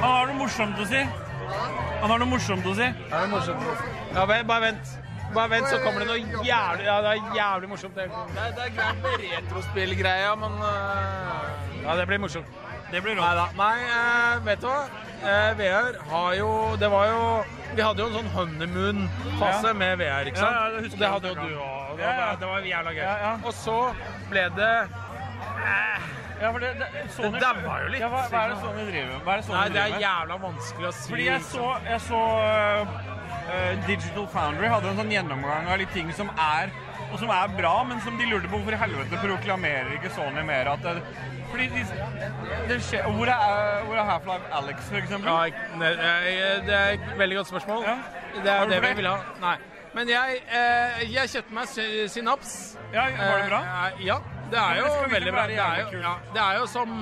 Han 0.00 0.10
har 0.16 0.26
noe 0.32 0.38
morsomt 0.40 0.82
å 0.82 0.88
si. 0.90 1.04
Han 2.02 2.10
har 2.14 2.22
noe 2.24 2.30
morsomt 2.32 2.66
å 2.66 2.74
si. 2.80 2.88
Ja, 2.88 3.12
det 3.12 3.22
er 3.22 3.30
morsomt. 3.36 3.86
Ja, 4.16 4.26
bare 4.50 4.60
vent. 4.66 4.92
Bare 5.32 5.48
vent, 5.54 5.70
så 5.70 5.78
kommer 5.84 6.02
det 6.02 6.10
noe 6.10 6.42
jævlig 6.44 6.88
Ja, 6.90 6.98
det 7.06 7.14
er 7.14 7.30
jævlig 7.38 7.70
morsomt. 7.70 7.94
Det, 7.96 8.10
det, 8.10 8.50
det 8.58 8.66
er 8.66 8.74
greit 8.80 9.06
med 9.06 9.22
retrospillgreia, 9.22 10.34
men 10.42 10.58
øh, 10.72 11.86
Ja, 11.86 11.96
det 12.00 12.10
blir 12.10 12.20
morsomt. 12.26 12.61
Det 12.92 13.00
blir 13.00 13.16
rått. 13.16 13.24
Neida. 13.24 13.46
Nei, 13.56 13.78
eh, 13.88 14.38
vet 14.46 14.60
du 14.60 14.66
hva? 14.68 14.82
Eh, 15.22 15.54
VR 15.58 15.98
har 16.10 16.32
jo 16.34 16.48
Det 16.80 16.88
var 16.90 17.06
jo 17.06 17.44
Vi 17.76 17.82
hadde 17.82 18.02
jo 18.02 18.06
en 18.10 18.16
sånn 18.18 18.30
honeymoon-fase 18.34 19.68
Ja. 19.70 19.72
med 19.72 19.98
VR, 19.98 20.26
ikke 20.28 20.36
sant? 20.42 20.52
ja, 20.52 20.68
det 20.74 20.82
husker 20.84 20.92
Og 20.94 20.98
det 21.00 21.08
hadde 21.12 21.28
jo 21.28 21.34
du 21.34 21.54
òg. 21.56 21.96
Det, 21.96 22.02
Ja, 22.02 22.10
ja. 22.12 22.26
var- 22.26 22.36
det 22.36 22.48
var 22.48 22.60
jævla 22.60 22.90
gøy. 22.92 23.02
Ja, 23.06 23.16
ja. 23.22 23.32
Og 23.46 23.52
så 23.54 23.94
ble 24.30 24.48
det 24.56 24.88
Ja, 26.42 26.50
for 26.50 26.58
det, 26.58 26.72
det, 26.78 26.86
Sony, 27.14 27.38
Det 27.38 27.40
daua 27.40 27.74
jo 27.84 27.88
litt. 27.92 28.00
Ja, 28.00 28.08
hva, 28.08 28.22
hva 28.28 28.44
er 28.44 28.48
det 28.50 28.58
Sony 28.60 28.84
driver 28.90 29.12
med? 29.24 29.36
Det 29.38 29.44
Sony 29.44 29.56
Nei, 29.60 29.68
det 29.68 29.82
er 29.82 30.00
jævla 30.02 30.38
vanskelig 30.42 30.86
å 30.88 30.92
si. 30.92 31.10
Fordi 31.12 31.24
jeg 31.24 31.40
så, 31.40 31.66
jeg 31.86 32.00
så 32.00 32.20
øh, 33.52 33.86
Digital 33.86 34.26
Foundry 34.32 34.66
hadde 34.72 34.88
en 34.90 34.96
sånn 34.98 35.12
gjennomgang 35.12 35.68
av 35.70 35.78
litt 35.78 35.92
ting 35.94 36.12
som 36.12 36.28
er 36.36 36.70
og 37.12 37.18
som 37.20 37.28
er 37.30 37.48
bra, 37.56 37.84
men 37.84 38.00
som 38.00 38.16
de 38.18 38.24
lurte 38.24 38.48
på 38.48 38.56
hvorfor 38.58 38.72
i 38.72 38.80
helvete 38.80 39.18
proklamerer 39.20 39.92
ikke 39.98 40.10
Sony 40.16 40.42
mer 40.48 40.66
at 40.72 40.82
det, 40.82 41.02
fordi 41.52 41.66
de, 41.72 41.82
det 42.68 42.78
skjer, 42.86 43.04
Hvor 43.16 43.28
er, 43.28 43.84
hvor 43.86 43.96
er 44.00 44.08
Half-Life 44.10 44.50
Alex, 44.60 44.90
eksempel? 45.02 45.28
Ja, 45.28 45.44
eh, 45.46 46.66
det 46.66 46.74
er 46.78 46.96
et 46.96 47.06
veldig 47.20 47.36
godt 47.42 47.52
spørsmål. 47.52 47.84
Det 47.84 48.50
Har 48.50 48.62
er 48.62 48.66
du 48.66 48.70
det 48.74 48.80
vi 48.80 48.86
flere? 48.86 48.96
vil 48.96 49.06
ha. 49.12 49.16
Nei. 49.44 49.56
Men 49.94 50.08
jeg, 50.08 50.38
eh, 50.48 51.02
jeg 51.12 51.28
kjøpte 51.36 51.52
meg 51.58 51.66
Sy- 51.68 52.06
Synaps. 52.08 52.52
Ja, 52.94 53.02
var 53.12 53.42
det 53.42 53.48
bra? 53.50 53.58
Eh, 53.62 54.06
ja, 54.06 54.16
det 54.50 54.58
er 54.58 54.78
jo 54.80 54.84
det 54.86 54.92
skal 55.00 55.10
veldig 55.18 55.32
bra. 55.32 55.40
være 55.42 55.48
Det 55.52 55.58
er 55.58 55.66
jævlig 55.66 55.82
jo, 55.84 55.90
kult. 55.90 56.02
ja, 56.02 56.14
det 56.32 56.42
er 56.46 56.58
jo 56.62 56.66
som 56.72 56.94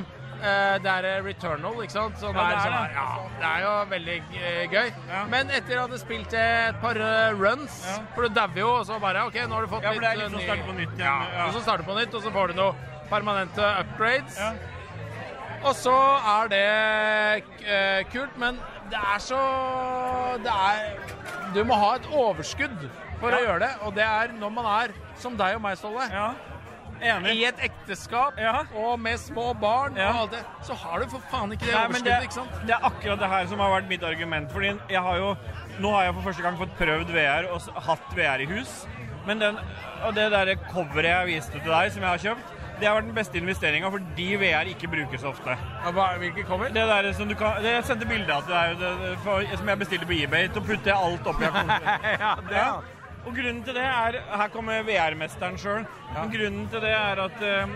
eh, 0.43 0.79
det 0.83 0.91
er 0.97 1.05
eh, 1.13 1.23
Returnal, 1.29 1.79
ikke 1.85 1.93
sant? 1.95 2.19
Sånn 2.19 2.35
Ja, 2.35 2.49
det 2.51 2.57
er 2.57 2.65
sånn 2.67 2.75
det. 2.83 2.95
ja, 2.99 3.07
det 3.39 3.49
er 3.53 3.61
jo 3.63 3.73
veldig 3.95 4.17
eh, 4.43 4.67
gøy. 4.75 4.93
Men 5.31 5.51
etter 5.55 5.71
jeg 5.77 5.81
hadde 5.85 5.99
spilt 6.03 6.35
et 6.43 6.81
par 6.83 6.97
eh, 6.99 7.31
runs, 7.39 7.79
for 8.17 8.27
du 8.27 8.35
dauer 8.41 8.59
jo, 8.65 8.71
og 8.81 8.87
så 8.91 8.99
bare 9.07 9.23
OK, 9.31 9.39
nå 9.47 9.55
har 9.55 9.63
du 9.63 9.69
fått 9.77 9.87
Ja, 9.87 9.93
for 9.95 10.01
det 10.01 10.11
er 10.11 10.17
litt 10.25 10.33
sånn 10.35 10.41
eh, 10.41 10.49
starte 10.51 10.67
på 10.67 10.75
nytt 10.81 10.95
igjen, 10.99 11.07
Ja, 11.07 11.19
ja. 11.39 11.47
og 11.47 11.53
så 11.55 11.63
starter 11.63 11.85
du 11.87 11.93
på 11.93 11.99
nytt, 12.01 12.15
og 12.19 12.23
så 12.27 12.33
får 12.35 12.49
du 12.49 12.55
noe 12.59 12.75
permanente 13.11 13.71
upgrades. 13.83 14.39
Og 15.61 15.75
så 15.77 15.95
er 16.35 16.51
det 16.53 16.67
eh, 17.69 18.05
kult, 18.13 18.37
men 18.41 18.57
det 18.91 18.99
er 18.99 19.19
så 19.23 19.41
Det 20.41 20.51
er 20.51 20.95
Du 21.55 21.61
må 21.69 21.77
ha 21.77 21.97
et 21.99 22.07
overskudd 22.11 22.87
for 23.21 23.37
å 23.37 23.41
gjøre 23.45 23.61
det, 23.67 23.75
og 23.85 23.93
det 23.99 24.07
er 24.07 24.33
når 24.33 24.53
man 24.55 24.69
er 24.71 24.95
som 25.21 25.35
deg 25.37 25.59
og 25.59 25.61
meg, 25.67 25.77
Ståle. 25.77 26.07
I 27.01 27.45
et 27.49 27.61
ekteskap 27.65 28.39
og 28.77 28.95
med 29.01 29.21
små 29.21 29.51
barn 29.57 29.97
og 29.97 30.19
alt 30.23 30.35
det, 30.35 30.41
så 30.65 30.77
har 30.77 31.01
du 31.01 31.13
for 31.13 31.25
faen 31.33 31.53
ikke 31.53 31.67
det 31.67 31.75
Nei, 31.75 31.85
overskuddet, 31.89 32.25
ikke 32.29 32.37
sant? 32.39 32.57
Det 32.69 32.75
er 32.77 32.87
akkurat 32.89 33.21
det 33.21 33.31
her 33.33 33.51
som 33.53 33.63
har 33.65 33.73
vært 33.75 33.89
mitt 33.93 34.05
argument. 34.05 34.49
Fordi 34.53 34.73
jeg 34.93 35.05
har 35.07 35.21
jo 35.21 35.35
Nå 35.81 35.93
har 35.95 36.09
jeg 36.09 36.17
for 36.19 36.29
første 36.29 36.45
gang 36.45 36.59
fått 36.61 36.73
prøvd 36.77 37.13
VR 37.15 37.47
og 37.55 37.85
hatt 37.87 38.17
VR 38.17 38.45
i 38.45 38.49
hus. 38.51 38.73
Men 39.29 39.41
den, 39.41 39.61
og 40.05 40.17
det 40.17 40.27
der 40.33 40.55
coveret 40.71 41.09
jeg 41.11 41.31
viste 41.35 41.61
til 41.61 41.73
deg, 41.73 41.93
som 41.93 42.05
jeg 42.05 42.11
har 42.11 42.25
kjøpt, 42.25 42.60
det 42.81 42.89
har 42.89 42.97
vært 42.97 43.09
den 43.11 43.17
beste 43.17 43.39
investeringa 43.41 43.91
fordi 43.93 44.29
VR 44.41 44.71
ikke 44.73 44.89
brukes 44.91 45.27
ofte. 45.29 45.57
Hvilke 46.23 46.47
kommer? 46.49 46.73
Det 46.73 46.87
der 46.89 47.13
som 47.17 47.29
du 47.29 47.37
kan 47.39 47.61
det 47.63 47.75
Jeg 47.77 47.85
sendte 47.89 48.09
bilde 48.09 48.33
av 48.33 48.47
til 48.49 48.55
deg 48.57 49.59
som 49.59 49.69
jeg 49.69 49.83
bestilte 49.85 50.09
på 50.09 50.17
eBay. 50.17 50.49
Så 50.55 50.65
putter 50.65 50.93
jeg 50.93 50.97
alt 50.97 51.31
oppi. 51.31 51.45
ja, 52.25 52.35
det, 52.49 52.57
ja. 52.57 52.73
Og 53.27 53.37
grunnen 53.37 53.63
til 53.67 53.77
det 53.77 53.85
er 53.85 54.21
Her 54.33 54.53
kommer 54.53 54.85
VR-mesteren 54.87 55.59
sjøl. 55.61 55.87
Ja. 56.15 56.27
grunnen 56.33 56.69
til 56.73 56.85
det 56.85 56.93
er 56.97 57.21
at 57.27 57.43
eh, 57.45 57.75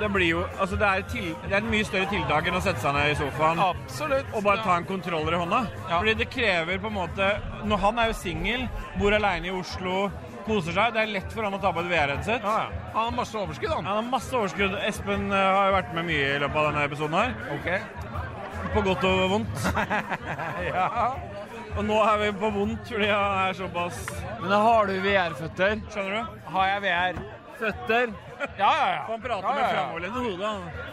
det 0.00 0.08
blir 0.12 0.28
jo 0.28 0.42
Altså, 0.58 0.76
det 0.76 0.88
er, 0.88 1.04
til, 1.12 1.28
det 1.44 1.52
er 1.52 1.60
et 1.60 1.70
mye 1.70 1.86
større 1.86 2.08
tiltak 2.10 2.48
enn 2.48 2.58
å 2.58 2.64
sette 2.64 2.82
seg 2.82 2.96
ned 2.96 3.12
i 3.12 3.16
sofaen 3.20 3.62
Absolutt. 3.62 4.34
og 4.34 4.44
bare 4.46 4.64
ta 4.64 4.76
en 4.80 4.88
kontroller 4.88 5.36
i 5.36 5.40
hånda. 5.44 5.62
Fordi 5.92 6.16
det 6.18 6.28
krever 6.32 6.82
på 6.82 6.90
en 6.90 6.98
måte 6.98 7.30
Når 7.68 7.82
han 7.86 8.02
er 8.02 8.10
jo 8.10 8.18
singel, 8.18 8.66
bor 8.98 9.14
aleine 9.14 9.52
i 9.52 9.54
Oslo, 9.54 10.08
koser 10.46 10.76
seg, 10.76 10.94
det 10.94 11.02
er 11.02 11.12
lett 11.16 11.34
for 11.34 11.46
han 11.46 11.56
å 11.56 11.60
ta 11.62 11.72
på 11.74 11.82
et 11.84 11.90
VR-headset. 11.90 12.46
Han 12.46 12.96
har 12.96 13.14
masse 13.16 13.38
overskudd, 13.38 13.72
han. 13.72 13.88
Han 13.88 14.00
har 14.00 14.08
masse 14.10 14.36
overskudd. 14.36 14.76
Espen 14.88 15.28
uh, 15.32 15.38
har 15.38 15.70
jo 15.70 15.76
vært 15.78 15.94
med 15.98 16.08
mye 16.10 16.32
i 16.34 16.40
løpet 16.42 16.60
av 16.62 16.68
denne 16.70 16.86
episoden 16.88 17.18
her. 17.18 17.86
På 18.72 18.82
godt 18.86 19.04
og 19.08 19.22
vondt. 19.32 19.64
ja. 20.70 20.88
Og 21.72 21.86
nå 21.88 21.98
er 22.04 22.18
vi 22.20 22.32
på 22.36 22.50
vondt 22.52 22.90
fordi 22.92 23.06
han 23.08 23.38
er 23.46 23.54
såpass 23.56 24.02
Men 24.42 24.52
har 24.52 24.90
du 24.90 24.98
VR-føtter. 25.04 25.80
Skjønner 25.92 26.18
du? 26.18 26.42
Har 26.52 26.68
jeg 26.68 26.82
VR-føtter? 26.84 28.12
Ja, 28.58 28.70
ja, 28.76 28.88
ja. 28.92 29.00
For 29.06 29.14
Han 29.14 29.24
prater 29.24 29.48
Ja, 29.48 29.54
med 29.54 29.62
ja, 29.62 29.66
med 29.66 29.74
framoverlent 29.76 30.14
hode. 30.14 30.52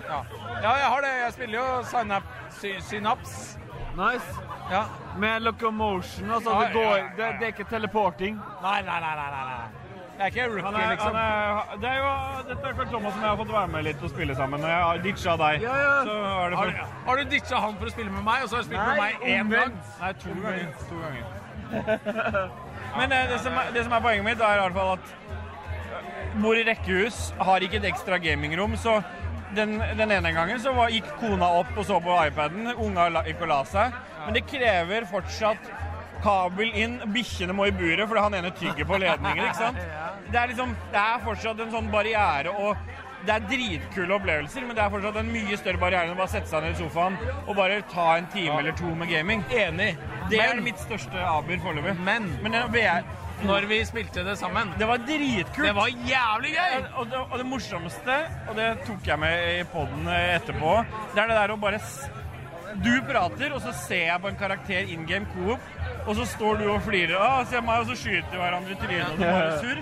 Ja. 0.10 0.20
ja, 0.64 0.74
jeg 0.84 0.90
har 0.94 1.06
det. 1.06 1.14
Jeg 1.24 1.36
spiller 1.38 1.60
jo 1.60 1.68
Synap, 1.92 2.34
sy, 2.62 2.74
Synaps. 2.90 3.36
Nice. 4.00 4.48
Ja. 4.72 4.84
Med 5.20 5.44
locomotion, 5.44 6.32
altså. 6.32 6.56
Det, 6.62 6.72
går. 6.74 6.96
Det, 7.18 7.30
det 7.40 7.48
er 7.50 7.54
ikke 7.54 7.70
teleporting. 7.70 8.40
Nei, 8.64 8.82
nei, 8.88 9.00
nei. 9.04 9.14
nei, 9.20 9.30
nei. 9.36 9.90
Det 10.20 10.26
er 10.26 10.32
ikke 10.34 10.46
rookie, 10.52 10.80
er, 10.84 10.90
liksom. 10.92 11.16
er, 11.16 11.76
det 11.80 11.88
er 11.90 12.00
jo, 12.02 12.08
dette 12.50 12.66
er 12.68 12.74
Carl 12.76 12.88
Thomas 12.92 13.14
som 13.16 13.22
jeg 13.24 13.30
har 13.30 13.38
fått 13.40 13.52
være 13.54 13.70
med 13.72 13.86
litt 13.88 14.02
og 14.04 14.10
spille 14.12 14.36
sammen. 14.36 14.60
Når 14.60 14.72
jeg 14.74 14.82
har 14.84 14.98
ditcha 15.06 15.36
deg, 15.40 15.62
Ja, 15.64 15.76
ja. 15.80 15.94
så 16.10 16.16
det 16.52 16.58
Har, 16.60 16.72
for... 16.74 16.98
har 17.06 17.22
du 17.22 17.30
ditcha 17.36 17.62
han 17.64 17.78
for 17.80 17.88
å 17.88 17.94
spille 17.94 18.12
med 18.12 18.26
meg, 18.26 18.44
og 18.44 18.50
så 18.52 18.58
har 18.58 18.66
du 18.66 18.68
spilt 18.68 18.90
med 18.90 19.00
meg 19.00 19.24
én 19.24 19.54
gang? 19.54 19.78
Nei, 20.02 20.12
to 20.20 20.36
ganger. 20.44 20.74
To 20.90 21.00
ganger. 21.06 21.24
Men 22.98 23.14
det, 23.14 23.22
det 23.32 23.40
som, 23.46 23.56
er, 23.64 23.72
det 23.78 23.86
som 23.88 23.96
er 23.96 24.04
poenget 24.10 24.28
mitt, 24.28 24.44
er 24.44 24.60
i 24.60 24.62
hvert 24.66 24.78
fall 24.82 24.92
at 24.98 26.36
mor 26.44 26.60
i 26.60 26.68
rekkehus, 26.68 27.22
har 27.40 27.64
ikke 27.70 27.80
et 27.80 27.88
ekstra 27.94 28.20
gamingrom, 28.20 28.76
så 28.76 29.00
den, 29.56 29.78
den 29.98 30.12
ene 30.12 30.32
gangen 30.36 30.60
så 30.62 30.74
var, 30.76 30.94
gikk 30.94 31.10
kona 31.20 31.50
opp 31.62 31.78
og 31.78 31.86
så 31.88 32.00
på 32.04 32.16
iPaden, 32.28 32.72
unga 32.76 33.10
gikk 33.28 33.46
og 33.46 33.52
la 33.54 33.60
seg. 33.68 34.00
Men 34.26 34.38
det 34.38 34.46
krever 34.50 35.08
fortsatt 35.10 35.72
kabel 36.24 36.74
inn, 36.76 36.98
bikkjene 37.14 37.56
må 37.56 37.70
i 37.70 37.76
buret 37.76 38.04
fordi 38.10 38.24
han 38.26 38.40
ene 38.42 38.52
tygger 38.60 38.88
på 38.88 39.00
ledninger, 39.00 39.46
ikke 39.46 39.62
sant? 39.62 39.84
Det 40.30 40.38
er 40.38 40.52
liksom, 40.52 40.76
det 40.94 41.00
er 41.02 41.22
fortsatt 41.24 41.62
en 41.64 41.72
sånn 41.74 41.88
barriere, 41.90 42.52
og 42.54 42.78
det 43.26 43.34
er 43.34 43.46
dritkule 43.50 44.14
opplevelser, 44.14 44.62
men 44.68 44.76
det 44.78 44.84
er 44.84 44.92
fortsatt 44.94 45.16
en 45.18 45.32
mye 45.34 45.58
større 45.58 45.82
barriere 45.82 46.06
enn 46.06 46.14
å 46.14 46.20
bare 46.20 46.32
sette 46.36 46.52
seg 46.52 46.62
ned 46.64 46.76
i 46.76 46.78
sofaen 46.84 47.18
og 47.42 47.50
bare 47.58 47.80
ta 47.90 48.06
en 48.20 48.28
time 48.30 48.60
eller 48.62 48.76
to 48.78 48.92
med 49.00 49.10
gaming. 49.10 49.42
Enig. 49.50 49.96
Det 50.30 50.44
er 50.44 50.62
mitt 50.62 50.78
største 50.84 51.24
aber 51.26 51.58
foreløpig. 51.64 51.96
Men, 52.06 52.30
Men 52.46 52.60
VR, 52.76 53.08
når 53.48 53.68
vi 53.70 53.80
spilte 53.88 54.24
det 54.26 54.38
sammen 54.40 54.72
det 54.80 54.88
var 54.90 54.98
dritkult. 55.08 55.68
Det 55.68 55.76
var 55.76 55.88
jævlig 55.88 56.54
gøy! 56.56 56.72
Ja, 56.76 56.82
Og 57.00 57.10
det, 57.12 57.18
og 57.32 57.38
det 57.38 57.46
morsomste, 57.46 58.18
og 58.50 58.56
det 58.60 58.70
tok 58.88 59.08
jeg 59.08 59.20
med 59.20 59.44
i 59.60 59.64
poden 59.72 60.08
etterpå, 60.08 60.74
det 61.16 61.24
er 61.24 61.28
det 61.32 61.38
der 61.40 61.54
å 61.56 61.60
bare 61.62 61.80
Du 62.84 62.92
prater, 63.02 63.52
og 63.56 63.62
så 63.64 63.72
ser 63.74 64.06
jeg 64.12 64.22
på 64.22 64.30
en 64.30 64.36
karakter 64.38 64.92
in 64.94 65.06
game 65.10 65.26
coop, 65.34 65.60
og 66.06 66.16
så 66.16 66.26
står 66.30 66.60
du 66.62 66.68
og 66.70 66.84
flirer. 66.86 67.16
Ah, 67.18 67.42
ser 67.50 67.64
meg, 67.66 67.82
og 67.82 67.90
så 67.90 67.96
skyter 67.98 68.30
vi 68.32 68.38
hverandre 68.38 68.76
i 68.76 68.78
trynet, 68.78 69.10
og 69.10 69.18
du 69.18 69.24
bare 69.26 69.58
surr. 69.64 69.82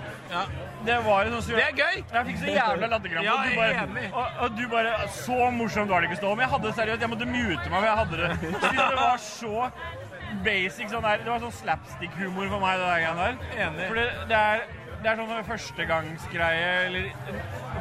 Det 0.87 0.95
var 1.03 1.27
sånn 1.33 1.43
sur. 1.43 1.57
Det 1.59 1.65
er 1.65 1.75
gøy! 1.75 1.97
Jeg 2.13 2.25
fikk 2.29 2.39
så 2.39 2.53
jævla 2.55 2.87
latterkrampe. 2.93 3.25
Ja, 3.27 3.35
og 3.35 3.55
bare- 3.59 4.07
Og, 4.13 4.41
og 4.45 4.55
du 4.57 4.63
bare 4.71 4.93
Så 5.11 5.37
morsomt 5.51 5.89
var 5.91 6.01
det 6.01 6.09
ikke, 6.09 6.19
Ståle. 6.21 6.35
Men 6.37 6.45
jeg 6.47 6.51
hadde 6.55 6.67
det 6.67 6.75
seriøst. 6.79 7.01
Jeg 7.01 7.09
måtte 7.11 7.27
mute 7.27 7.69
meg, 7.69 7.77
for 7.77 7.87
jeg 7.87 7.97
hadde 8.01 8.17
det. 8.17 8.29
Jeg 8.63 8.75
det 8.77 8.99
var 9.01 9.17
så 9.17 9.71
basic 10.43 10.89
sånn 10.91 11.05
der. 11.05 11.21
Det 11.23 11.31
var 11.31 11.39
sånn 11.43 11.55
slapstick-humor 11.61 12.49
for 12.51 12.63
meg, 12.63 12.79
det 12.79 12.89
der 12.89 12.99
greiene 13.03 13.23
der. 13.23 13.63
Enig. 13.67 13.87
Fordi 13.91 14.05
det, 14.31 14.41
er 14.41 14.65
det 15.03 15.11
er 15.11 15.19
sånn 15.21 15.47
førstegangsgreie, 15.47 16.69
eller 16.87 17.09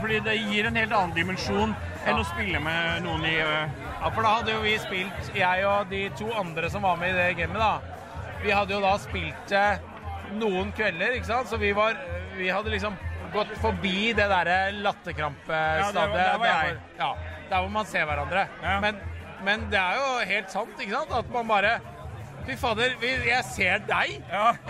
Fordi 0.01 0.21
det 0.27 0.37
gir 0.37 0.69
en 0.69 0.77
helt 0.77 0.93
annen 0.93 1.15
dimensjon 1.17 1.75
enn 2.07 2.21
å 2.21 2.27
spille 2.29 2.61
med 2.63 3.03
noen 3.07 3.25
i 3.27 3.37
øh, 3.41 3.77
Ja, 3.97 4.11
for 4.13 4.23
da 4.23 4.35
hadde 4.37 4.53
jo 4.53 4.61
vi 4.67 4.75
spilt, 4.79 5.31
jeg 5.35 5.65
og 5.67 5.89
de 5.91 6.03
to 6.19 6.29
andre 6.37 6.71
som 6.71 6.85
var 6.85 7.01
med 7.01 7.15
i 7.15 7.17
det 7.17 7.31
gamet, 7.41 7.57
da. 7.59 7.81
Vi 8.45 8.53
hadde 8.53 8.77
jo 8.77 8.83
da 8.85 8.93
spilt 9.01 9.49
det 9.51 9.67
noen 10.37 10.73
kvelder, 10.77 11.17
ikke 11.17 11.31
sant? 11.31 11.49
Så 11.51 11.59
vi 11.63 11.73
var 11.77 11.97
Vi 12.37 12.51
hadde 12.53 12.71
liksom 12.75 12.97
gått 13.33 13.57
forbi 13.61 14.13
det 14.17 14.29
derre 14.31 14.71
latterkrampestadiet. 14.85 15.97
Ja, 15.97 16.13
der 16.33 16.39
var- 16.39 16.47
jeg. 16.47 16.77
der 16.77 17.05
Ja, 17.05 17.17
der 17.51 17.61
hvor 17.61 17.69
man 17.73 17.87
ser 17.87 18.05
hverandre. 18.07 18.47
Men, 18.81 19.01
men 19.43 19.71
det 19.71 19.81
er 19.81 19.97
jo 19.97 20.27
helt 20.27 20.51
sant, 20.51 20.77
ikke 20.79 20.93
sant? 20.93 21.13
At 21.13 21.31
man 21.33 21.49
bare 21.49 21.81
Fy 22.47 22.55
fader, 22.57 22.93
jeg 23.27 23.45
ser 23.45 23.79
deg, 23.89 24.21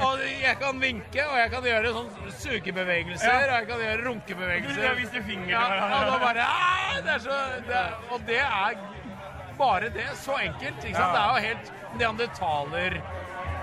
og 0.01 0.21
jeg 0.41 0.57
kan 0.63 0.79
vinke, 0.81 1.21
og 1.29 1.37
jeg 1.37 1.51
kan 1.53 1.63
gjøre 1.69 1.91
sånn 1.93 2.11
sugebevegelser, 2.41 3.29
Ja. 3.29 3.35
og 3.43 3.51
jeg 3.53 3.67
kan 3.69 3.79
gjøre 3.85 4.05
runkebevegelser. 4.07 4.81
Du 4.89 4.95
viser 5.03 5.23
fingeren. 5.27 5.51
ja, 5.51 5.65
og 5.99 6.07
da 6.09 6.19
bare 6.23 6.47
«Ah!» 6.47 6.95
det 7.05 7.13
er 7.13 7.19
så, 7.27 7.37
det, 7.69 7.83
Og 8.11 8.21
det 8.27 8.39
er 8.41 8.79
bare 9.59 9.89
det. 9.93 10.07
Så 10.17 10.33
enkelt. 10.41 10.85
ikke 10.85 10.97
sant? 10.97 11.13
Ja. 11.13 11.13
Det 11.13 11.21
er 11.21 11.29
jo 11.29 11.41
helt 11.49 11.73
neandertaler-nivå. 12.01 13.05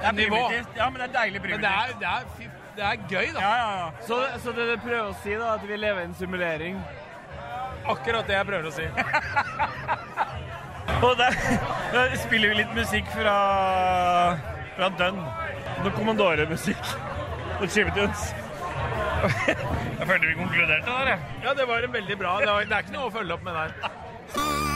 Er 0.04 0.12
primitivt. 0.14 0.76
Ja, 0.78 0.90
men 0.90 1.02
det 1.02 1.10
er 1.10 1.14
deilig 1.20 1.42
Men 1.42 1.50
det 1.50 1.50
primitivt. 1.50 1.74
er, 1.74 2.00
det 2.00 2.08
er, 2.08 2.24
fy- 2.38 2.52
det 2.76 2.84
er 2.84 2.96
gøy, 3.10 3.34
da. 3.34 3.40
Ja, 3.40 3.54
ja, 3.56 3.72
ja. 3.78 3.90
Så, 4.08 4.22
så 4.44 4.52
det 4.54 4.68
du 4.70 4.78
prøver 4.86 5.10
å 5.10 5.16
si, 5.24 5.34
da, 5.38 5.54
at 5.58 5.66
vi 5.68 5.76
lever 5.78 6.02
i 6.02 6.04
en 6.12 6.14
simulering? 6.18 6.80
Akkurat 7.90 8.28
det 8.30 8.36
jeg 8.38 8.46
prøver 8.46 8.70
å 8.70 8.72
si. 8.74 8.86
Og 11.04 11.18
der, 11.20 11.38
der 11.96 12.16
spiller 12.20 12.54
vi 12.54 12.62
litt 12.62 12.76
musikk 12.76 13.10
fra, 13.16 13.36
fra 14.78 14.92
Dunn. 15.00 15.20
Noe 15.84 15.96
Commodore-musikk. 15.98 16.94
Og 17.60 17.68
Chiptunes. 17.70 18.32
Jeg 20.00 20.08
følte 20.10 20.28
vi 20.28 20.34
konkluderte 20.36 20.84
der, 20.90 21.10
jeg. 21.14 21.20
Ja, 21.46 21.54
det 21.56 21.68
var 21.70 21.86
en 21.88 21.94
veldig 21.94 22.18
bra. 22.20 22.36
Det, 22.42 22.50
var, 22.52 22.68
det 22.68 22.76
er 22.76 22.84
ikke 22.84 22.98
noe 22.98 23.08
å 23.08 23.14
følge 23.14 23.38
opp 23.38 23.48
med 23.48 23.56
der. 23.56 24.70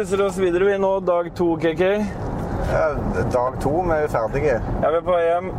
Vi 0.00 0.22
oss 0.24 0.38
videre. 0.38 0.64
Vi 0.64 0.78
nå 0.78 1.00
dag 1.00 1.34
to, 1.36 1.56
KK. 1.60 1.82
Ja, 2.72 2.94
dag 3.32 3.60
to, 3.60 3.70
vi 3.84 3.92
er 3.92 4.06
ferdige. 4.08 4.54
Ja, 4.80 4.88
vi 4.94 4.96
er 4.96 5.02
på 5.04 5.12
vei 5.12 5.26
hjem. 5.26 5.50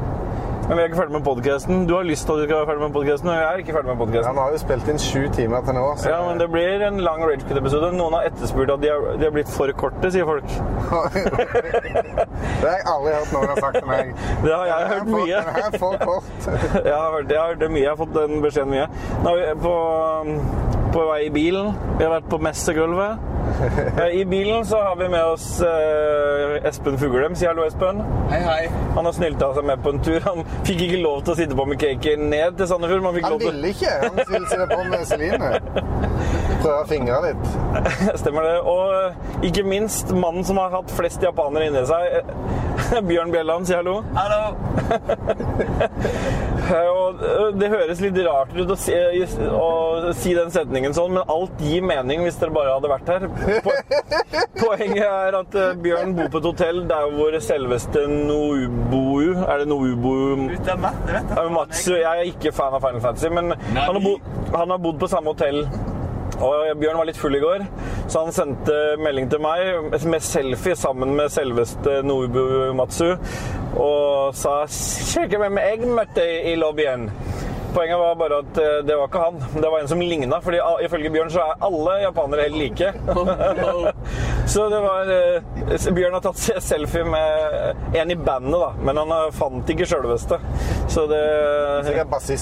Men 0.64 0.72
vi 0.72 0.78
er 0.82 0.86
ikke 0.88 0.98
ferdig 0.98 1.14
med 1.14 1.24
podkasten. 1.28 1.84
Du 1.86 1.94
har 1.94 2.02
lyst 2.08 2.26
til 2.26 2.34
at 2.34 2.40
vi 2.40 2.46
skal 2.48 2.58
være 2.58 2.66
ferdig 2.72 2.82
med 2.82 2.94
podkasten, 2.96 3.30
og 3.30 3.36
jeg 3.38 3.46
er 3.46 3.58
ikke 3.62 3.74
ferdig 3.76 3.90
med 3.92 4.00
podkasten. 4.00 4.34
nå 4.40 4.42
har 4.42 4.50
jo 4.56 4.62
spilt 4.64 4.88
inn 4.90 5.02
sju 5.04 5.28
timer 5.36 5.62
til 5.68 5.74
nå. 5.78 5.84
Så 6.02 6.10
Ja, 6.10 6.18
men 6.26 6.42
det 6.42 6.48
blir 6.50 6.82
en 6.88 6.98
lang 7.06 7.22
Ragequit-episode. 7.22 7.92
Noen 8.00 8.14
har 8.18 8.24
etterspurt 8.32 8.70
at 8.74 8.82
de 8.82 8.90
har, 8.90 9.06
de 9.22 9.26
har 9.28 9.34
blitt 9.36 9.52
for 9.54 9.70
korte, 9.78 10.10
sier 10.16 10.26
folk. 10.26 10.48
det 12.62 12.66
har 12.66 12.78
jeg 12.80 12.86
aldri 12.96 13.14
hørt 13.14 13.32
noen 13.36 13.50
har 13.54 13.62
sagt 13.62 13.78
til 13.78 13.90
meg. 13.92 14.06
Det 14.48 14.54
har 14.56 14.66
jeg 14.72 14.88
hørt 14.96 15.12
mye. 15.12 15.36
Den 15.36 15.54
her 15.60 15.68
er 15.68 15.74
for 15.84 15.94
kort. 16.02 16.32
jeg, 16.90 16.96
har 16.96 17.12
hørt, 17.20 17.30
jeg 17.30 17.40
har 17.44 17.48
hørt 17.54 17.62
det 17.62 17.70
mye. 17.76 17.84
Jeg 17.84 17.94
har 17.94 18.00
fått 18.02 18.16
den 18.18 18.42
beskjeden 18.42 18.74
mye. 18.74 18.88
Nå 19.22 19.30
er 19.38 19.54
vi 19.54 19.62
på, 19.68 19.76
på 20.98 21.06
vei 21.12 21.22
i 21.28 21.30
bilen. 21.36 21.76
Vi 22.00 22.04
har 22.08 22.16
vært 22.16 22.32
på 22.34 22.42
messegulvet. 22.42 23.31
Eh, 23.98 24.20
I 24.22 24.26
bilen 24.26 24.66
så 24.66 24.78
har 24.82 24.96
vi 24.96 25.10
med 25.10 25.24
oss 25.26 25.62
eh, 25.62 26.68
Espen 26.70 26.98
Fuglem. 26.98 27.36
Si 27.36 27.46
hallo, 27.46 27.66
Espen. 27.68 28.02
Hei, 28.32 28.40
hei. 28.46 28.70
Han 28.96 29.06
har 29.06 29.16
snylta 29.16 29.52
seg 29.56 29.68
med 29.68 29.84
på 29.84 29.94
en 29.94 30.02
tur. 30.04 30.20
Han 30.26 30.44
fikk 30.68 30.86
ikke 30.88 31.02
lov 31.04 31.22
til 31.26 31.34
å 31.34 31.38
sitte 31.42 31.58
på 31.58 31.66
med 31.70 31.82
cake 31.82 32.16
ned 32.22 32.58
til 32.60 32.70
Sandefjord. 32.72 33.06
Han, 33.08 33.20
Han 33.28 33.40
ville 33.44 33.74
ikke. 33.76 33.94
Han 34.06 34.22
ville 34.22 34.48
sitte 34.52 34.68
på 34.72 34.84
med 34.92 35.06
Celine. 35.10 35.52
Prøve 36.62 36.80
å 36.84 36.88
fingre 36.90 37.18
litt. 37.26 37.46
Stemmer 38.22 38.46
det. 38.46 38.58
Og 38.70 38.94
eh, 38.94 39.48
ikke 39.50 39.64
minst 39.66 40.12
mannen 40.14 40.46
som 40.48 40.60
har 40.62 40.74
hatt 40.76 40.92
flest 40.94 41.24
japanere 41.26 41.70
inni 41.72 41.82
seg. 41.90 42.20
eh, 42.22 43.02
Bjørn 43.10 43.32
Bjelland, 43.34 43.66
si 43.70 43.74
hallo. 43.78 44.00
Hallo. 44.18 44.42
Eh, 46.72 46.88
Og 46.88 47.20
eh, 47.26 47.48
det 47.60 47.68
høres 47.72 48.00
litt 48.04 48.16
rart 48.24 48.52
ut 48.56 48.70
å 48.72 48.76
si, 48.80 48.94
å 49.52 50.12
si 50.16 50.32
den 50.38 50.52
setningen 50.54 50.94
sånn, 50.96 51.16
men 51.18 51.28
alt 51.34 51.60
gir 51.66 51.84
mening 51.84 52.22
hvis 52.24 52.38
dere 52.40 52.54
bare 52.56 52.76
hadde 52.78 52.92
vært 52.92 53.10
her. 53.12 53.26
Po 53.66 53.74
poenget 54.62 55.04
er 55.04 55.38
at 55.42 55.58
eh, 55.60 55.74
Bjørn 55.84 56.14
bor 56.16 56.30
på 56.32 56.40
et 56.40 56.48
hotell 56.52 56.80
der 56.88 57.10
hvor 57.18 57.36
selveste 57.44 58.06
Noubou 58.08 59.34
Er 59.34 59.64
det 59.64 59.68
Noubou 59.72 60.48
Matsu, 61.58 61.96
jeg 61.98 62.08
er 62.08 62.30
ikke 62.30 62.54
fan 62.56 62.78
av 62.78 62.86
Final 62.86 63.04
Fantasy, 63.04 63.32
men 63.34 63.52
han 63.58 63.98
har, 63.98 64.02
bodd, 64.06 64.32
han 64.56 64.76
har 64.76 64.82
bodd 64.86 65.02
på 65.02 65.10
samme 65.12 65.34
hotell. 65.34 65.64
Og 66.42 66.78
Bjørn 66.82 66.98
var 66.98 67.06
litt 67.10 67.20
full 67.20 67.38
i 67.38 67.42
går, 67.44 67.66
så 68.10 68.26
han 68.26 68.34
sendte 68.34 68.78
melding 69.02 69.30
til 69.30 69.42
meg 69.44 69.94
med 70.10 70.26
selfie 70.26 70.78
sammen 70.80 71.14
med 71.18 71.30
selveste 71.34 72.00
Nobu 72.06 72.74
Matsu 72.78 73.12
og 73.78 74.34
sa 74.36 74.66
'Sjekk 74.66 75.38
hvem 75.38 75.62
jeg 75.62 75.88
møtte 75.88 76.26
i 76.52 76.56
lobbyen'. 76.58 77.10
Poenget 77.74 78.00
var 78.00 78.16
bare 78.20 78.38
at 78.42 78.58
eh, 78.60 78.78
det 78.84 78.96
var 79.00 79.08
ikke 79.08 79.20
han. 79.24 79.38
Det 79.62 79.70
var 79.72 79.80
en 79.80 79.88
som 79.88 80.02
ligna. 80.02 80.40
fordi 80.44 80.60
ifølge 80.86 81.10
Bjørn 81.14 81.30
så 81.32 81.40
er 81.46 81.62
alle 81.68 81.94
japanere 82.02 82.42
helt 82.50 82.58
like. 82.58 82.94
Så 84.52 84.66
det 84.70 84.80
var 84.84 85.12
eh, 85.16 85.94
Bjørn 85.96 86.14
har 86.18 86.24
tatt 86.26 86.38
se- 86.42 86.60
selfie 86.62 87.04
med 87.08 87.96
en 87.96 88.12
i 88.12 88.16
bandet, 88.16 88.60
da, 88.60 88.72
men 88.84 88.98
han 89.00 89.14
eh, 89.16 89.30
fant 89.38 89.70
ikke 89.72 89.88
sjølveste. 89.88 90.40
Så 90.92 91.06
det 91.08 91.22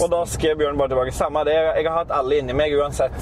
Og 0.02 0.10
da 0.10 0.24
skrev 0.26 0.58
Bjørn 0.58 0.80
bare 0.80 0.90
tilbake 0.96 1.14
Samme 1.14 1.44
det, 1.46 1.54
jeg 1.54 1.86
har 1.86 2.00
hatt 2.00 2.16
alle 2.16 2.40
inni 2.42 2.56
meg 2.58 2.74
uansett. 2.80 3.14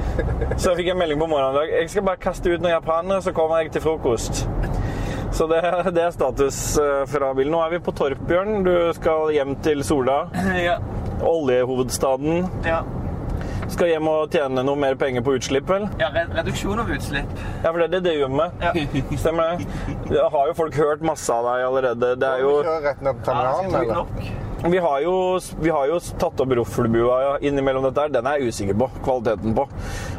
Så 0.60 0.70
jeg 0.72 0.78
fikk 0.80 0.92
en 0.94 1.00
melding 1.02 1.20
på 1.20 1.28
morgenen 1.28 1.52
i 1.52 1.58
dag. 1.60 1.74
Jeg 1.82 1.92
skal 1.92 2.06
bare 2.08 2.22
kaste 2.22 2.48
ut 2.52 2.60
noen 2.64 2.72
japanere, 2.78 3.20
så 3.24 3.34
kommer 3.36 3.60
jeg 3.60 3.74
til 3.76 3.84
frokost. 3.84 4.46
Så 5.32 5.46
det, 5.48 5.60
det 5.96 6.02
er 6.06 6.10
status 6.12 6.56
fra 7.08 7.30
bilen. 7.36 7.52
Nå 7.54 7.60
er 7.64 7.70
vi 7.72 7.78
på 7.84 7.94
Torp, 7.96 8.20
Bjørn. 8.28 8.62
Du 8.66 8.74
skal 8.96 9.30
hjem 9.32 9.54
til 9.64 9.80
Sola. 9.84 10.26
Ja. 10.60 10.76
Oljehovedstaden. 11.28 12.46
Ja. 12.66 12.82
Skal 13.72 13.88
hjem 13.88 14.08
og 14.10 14.32
tjene 14.34 14.64
noe 14.66 14.76
mer 14.76 14.96
penger 15.00 15.24
på 15.24 15.36
utslipp, 15.38 15.68
vel? 15.70 15.86
Ja, 16.00 16.10
reduksjon 16.12 16.82
av 16.82 16.90
utslipp. 16.92 17.30
Ja, 17.62 17.70
for 17.70 17.80
det 17.80 17.86
er 17.88 17.92
det 17.94 18.02
det 18.08 18.14
gjør 18.18 18.32
med. 18.34 18.64
Stemmer 19.22 19.54
det? 19.54 19.68
Det 20.10 20.24
har 20.34 20.50
jo 20.50 20.56
folk 20.58 20.76
hørt 20.76 21.04
masse 21.06 21.32
av 21.32 21.46
deg 21.48 21.66
allerede. 21.70 22.14
Det 22.20 22.32
er 22.36 22.44
jo 22.44 22.56
Kjør 22.66 22.88
rett 22.90 23.04
ned 23.06 23.20
på 23.20 23.28
terminalen, 23.30 23.78
eller? 23.80 24.40
Vi 24.70 24.78
har, 24.78 25.00
jo, 25.02 25.14
vi 25.60 25.70
har 25.74 25.88
jo 25.90 25.98
tatt 26.20 26.40
opp 26.42 26.52
Roffelbua 26.54 27.38
innimellom 27.42 27.88
dette 27.88 28.04
her. 28.04 28.12
Den 28.14 28.28
er 28.30 28.38
jeg 28.38 28.52
usikker 28.52 28.78
på 28.78 28.88
kvaliteten 29.02 29.56
på. 29.56 29.66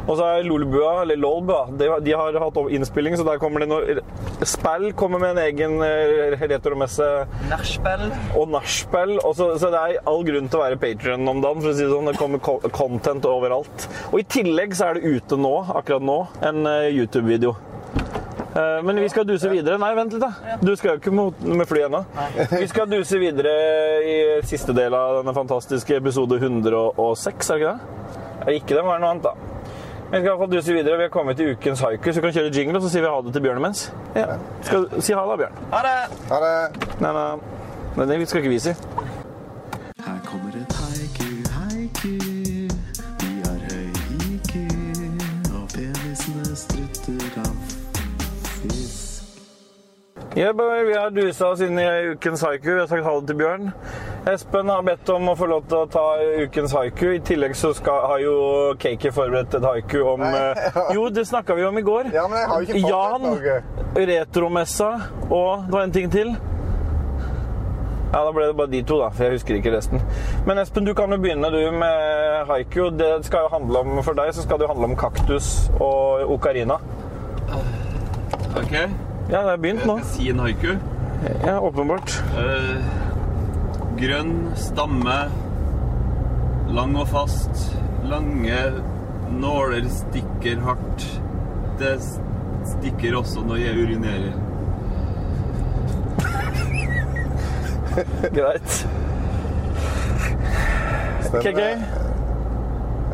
Og 0.04 0.18
så 0.18 0.26
er 0.26 0.44
Lolbua, 0.44 0.98
eller 1.02 1.16
Lolbua, 1.20 1.64
de, 1.72 1.88
de 2.04 2.12
har 2.12 2.36
hatt 2.42 2.60
innspilling, 2.76 3.16
så 3.16 3.24
der 3.26 3.40
kommer 3.40 3.64
det 3.64 3.70
noe 3.72 4.02
Spell 4.44 4.90
kommer 4.98 5.22
med 5.22 5.34
en 5.34 5.42
egen 5.46 5.78
eh, 5.86 6.34
retromesse. 6.44 7.06
Nachspiel. 7.48 8.08
Og 8.36 8.50
nachspiel. 8.52 9.16
Så, 9.36 9.54
så 9.62 9.70
det 9.72 9.80
er 9.80 10.08
all 10.10 10.24
grunn 10.26 10.50
til 10.50 10.60
å 10.60 10.64
være 10.66 10.80
Patrion 10.82 11.28
om 11.30 11.40
dagen, 11.44 11.62
for 11.64 11.72
å 11.72 11.76
si 11.76 11.86
det 11.86 11.92
sånn. 11.92 12.10
Det 12.10 12.18
kommer 12.20 12.72
content 12.74 13.28
overalt. 13.30 13.88
Og 14.12 14.20
i 14.20 14.28
tillegg 14.36 14.76
så 14.76 14.90
er 14.90 14.98
det 15.00 15.14
ute 15.16 15.40
nå, 15.40 15.54
akkurat 15.72 16.04
nå, 16.04 16.18
en 16.44 16.66
eh, 16.68 16.90
YouTube-video. 16.98 17.54
Eh, 18.54 18.82
Men 18.86 19.00
vi 19.02 19.08
skal 19.10 19.26
duse 19.26 19.48
videre. 19.50 19.78
Nei, 19.82 19.94
vent 19.98 20.12
litt, 20.14 20.22
da. 20.22 20.58
Du 20.62 20.74
skal 20.78 20.94
jo 20.94 21.00
ikke 21.02 21.12
mot, 21.14 21.40
med 21.42 21.66
fly 21.66 21.86
ennå. 21.88 22.04
Vi 22.52 22.66
skal 22.70 22.86
duse 22.90 23.18
videre 23.18 23.54
i 24.06 24.16
siste 24.46 24.74
del 24.76 24.94
av 24.94 25.20
denne 25.22 25.34
fantastiske 25.34 25.96
episode 25.98 26.38
106, 26.38 27.50
er 27.50 27.58
det 27.58 27.64
ikke 27.64 27.72
det? 27.72 28.20
Er 28.44 28.54
ikke 28.60 28.76
det, 28.76 28.84
må 28.84 28.92
være 28.94 29.02
noe 29.02 29.10
annet, 29.16 29.26
da. 29.26 29.34
Vi 30.04 30.20
skal 30.20 30.20
i 30.20 30.28
hvert 30.28 30.42
fall 30.44 30.52
duse 30.52 30.74
videre. 30.76 30.96
Vi 31.00 31.06
har 31.08 31.10
kommet 31.10 31.36
til 31.40 31.54
ukens 31.56 31.80
haiku, 31.82 32.10
så 32.12 32.20
vi 32.20 32.26
kan 32.28 32.34
kjøre 32.36 32.52
jingle, 32.54 32.76
og 32.78 32.84
så 32.84 32.92
sier 32.92 33.02
vi 33.02 33.10
ha 33.10 33.20
det 33.24 33.32
til 33.34 33.42
Bjørn 33.48 33.58
imens. 33.62 33.86
Ja. 34.14 34.36
Skal 34.62 34.86
si 35.02 35.16
ha 35.16 35.24
det, 35.32 35.38
Bjørn. 35.42 35.58
Ha 35.72 35.80
det! 35.88 35.96
Ha 36.30 36.40
det. 36.44 36.54
Nei, 37.00 37.12
nei. 37.16 37.26
Nei, 37.96 38.06
det 38.10 38.28
skal 38.30 38.44
ikke 38.44 38.52
vi 38.54 38.60
si. 38.62 38.76
Ja, 50.36 50.52
vi 50.52 50.94
har 50.94 51.10
dusa 51.10 51.46
oss 51.48 51.60
inn 51.62 51.78
i 51.78 51.84
ukens 52.10 52.42
haiku. 52.42 52.72
Vi 52.74 52.80
har 52.80 52.86
sagt 52.90 53.04
ha 53.06 53.12
det 53.20 53.26
til 53.28 53.36
Bjørn. 53.38 53.68
Espen 54.26 54.68
har 54.72 54.82
bedt 54.82 55.10
om 55.14 55.28
å 55.30 55.34
få 55.38 55.46
lov 55.46 55.68
til 55.70 55.78
å 55.84 55.86
ta 55.86 56.02
ukens 56.42 56.74
haiku. 56.74 57.12
I 57.14 57.20
tillegg 57.22 57.54
så 57.54 57.70
skal, 57.76 58.00
har 58.10 58.18
jo 58.24 58.32
Cakey 58.82 59.12
forberedt 59.14 59.54
et 59.54 59.66
haiku 59.68 60.00
om 60.14 60.24
eh, 60.26 60.80
Jo, 60.96 61.04
det 61.14 61.26
snakka 61.30 61.54
vi 61.54 61.68
om 61.68 61.78
i 61.78 61.84
går. 61.86 62.10
Ja, 62.16 62.26
men 62.26 62.40
jeg 62.42 62.50
har 62.50 62.64
jo 62.64 62.66
ikke 62.66 62.90
Jan, 62.90 63.28
noe. 63.28 64.02
retromessa 64.10 64.90
og 65.28 65.68
det 65.68 65.76
var 65.76 65.86
en 65.86 65.94
ting 66.00 66.10
til. 66.10 66.34
Ja, 66.34 68.24
Da 68.24 68.34
ble 68.34 68.50
det 68.50 68.58
bare 68.58 68.70
de 68.74 68.82
to, 68.90 68.98
da, 69.04 69.12
for 69.14 69.28
jeg 69.28 69.38
husker 69.38 69.60
ikke 69.60 69.76
resten. 69.76 70.02
Men 70.50 70.58
Espen, 70.62 70.86
du 70.86 70.96
kan 70.98 71.14
jo 71.14 71.22
begynne 71.22 71.50
du 71.54 71.62
med 71.78 72.50
haiku. 72.50 72.88
Det 72.90 73.12
skal 73.30 73.46
jo 73.46 73.54
handle 73.54 73.86
om, 73.86 74.02
For 74.02 74.18
deg 74.18 74.34
så 74.34 74.42
skal 74.42 74.58
det 74.58 74.66
jo 74.66 74.74
handle 74.74 74.90
om 74.90 74.98
kaktus 74.98 75.68
og 75.78 76.26
okarina. 76.40 76.82
OK. 78.58 78.80
Ja, 79.30 79.40
det 79.40 79.52
er 79.54 79.60
begynt 79.62 79.86
nå. 79.88 79.98
Si 80.04 80.28
en 80.30 80.42
haiku. 80.44 80.74
Ja, 81.44 81.56
åpenbart. 81.64 82.12
Eh, 82.36 82.76
grønn 83.96 84.34
stamme, 84.60 85.16
lang 86.74 86.96
og 87.00 87.08
fast. 87.08 87.62
Lange 88.04 88.58
nåler 89.32 89.86
stikker 89.88 90.60
hardt. 90.66 91.06
Det 91.80 91.94
stikker 92.68 93.16
også 93.22 93.44
når 93.48 93.62
jeg 93.64 93.86
urinerer. 93.86 94.34
Greit. 98.34 98.76
Stemmer. 101.24 101.42
KK? 101.42 101.60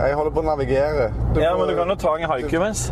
Jeg 0.00 0.16
holder 0.16 0.32
på 0.32 0.40
å 0.42 0.46
navigere. 0.46 1.10
Ja, 1.36 1.52
men 1.58 1.68
du 1.68 1.74
kan 1.76 1.92
jo 1.92 1.96
ta 2.00 2.16
en 2.16 2.30
haiku 2.32 2.58
mens. 2.62 2.88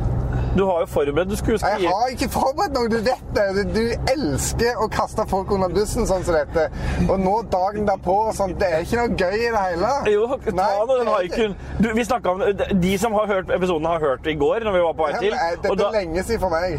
Du 0.59 0.65
har 0.67 0.81
jo 0.83 0.87
forberedt. 0.91 1.29
Du 1.31 1.37
skulle 1.39 1.59
Jeg 1.63 1.89
har 1.93 2.09
ikke 2.11 2.27
forberedt 2.35 2.73
noe, 2.75 2.89
du 2.91 2.97
vet 3.07 3.27
det. 3.37 3.65
Du, 3.77 3.85
elsker 4.11 4.81
å 4.83 4.89
kaste 4.91 5.23
folk 5.31 5.53
under 5.55 5.71
bussen 5.71 6.07
sånn 6.09 6.25
som 6.27 6.35
dette. 6.35 6.65
Og 7.07 7.21
nå 7.23 7.35
dagen 7.53 7.87
derpå 7.87 8.17
og 8.29 8.35
sånt. 8.35 8.57
Det 8.59 8.67
er 8.75 8.83
ikke 8.83 8.99
noe 9.05 9.15
gøy 9.21 9.37
i 9.39 9.51
det 9.55 9.63
hele. 9.69 9.93
Jo, 10.11 10.25
ta 10.49 10.67
nå 10.89 10.97
den 10.99 11.11
haikuen. 11.15 11.55
Du, 11.79 11.89
vi 11.95 12.05
snakket 12.09 12.29
om, 12.33 12.43
de 12.83 12.93
som 12.99 13.15
har 13.15 13.27
hørt 13.31 13.53
episoden, 13.55 13.87
har 13.87 14.03
hørt 14.03 14.25
det 14.27 14.35
i 14.35 14.39
går 14.41 14.67
når 14.67 14.73
vi 14.79 14.83
var 14.89 14.95
på 14.99 15.07
vei 15.07 15.13
til. 15.23 15.33
eh, 15.39 15.55
Dette 15.63 15.71
er 15.71 15.79
da- 15.85 15.93
lenge 15.95 16.23
siden 16.27 16.43
for 16.43 16.51
meg. 16.51 16.71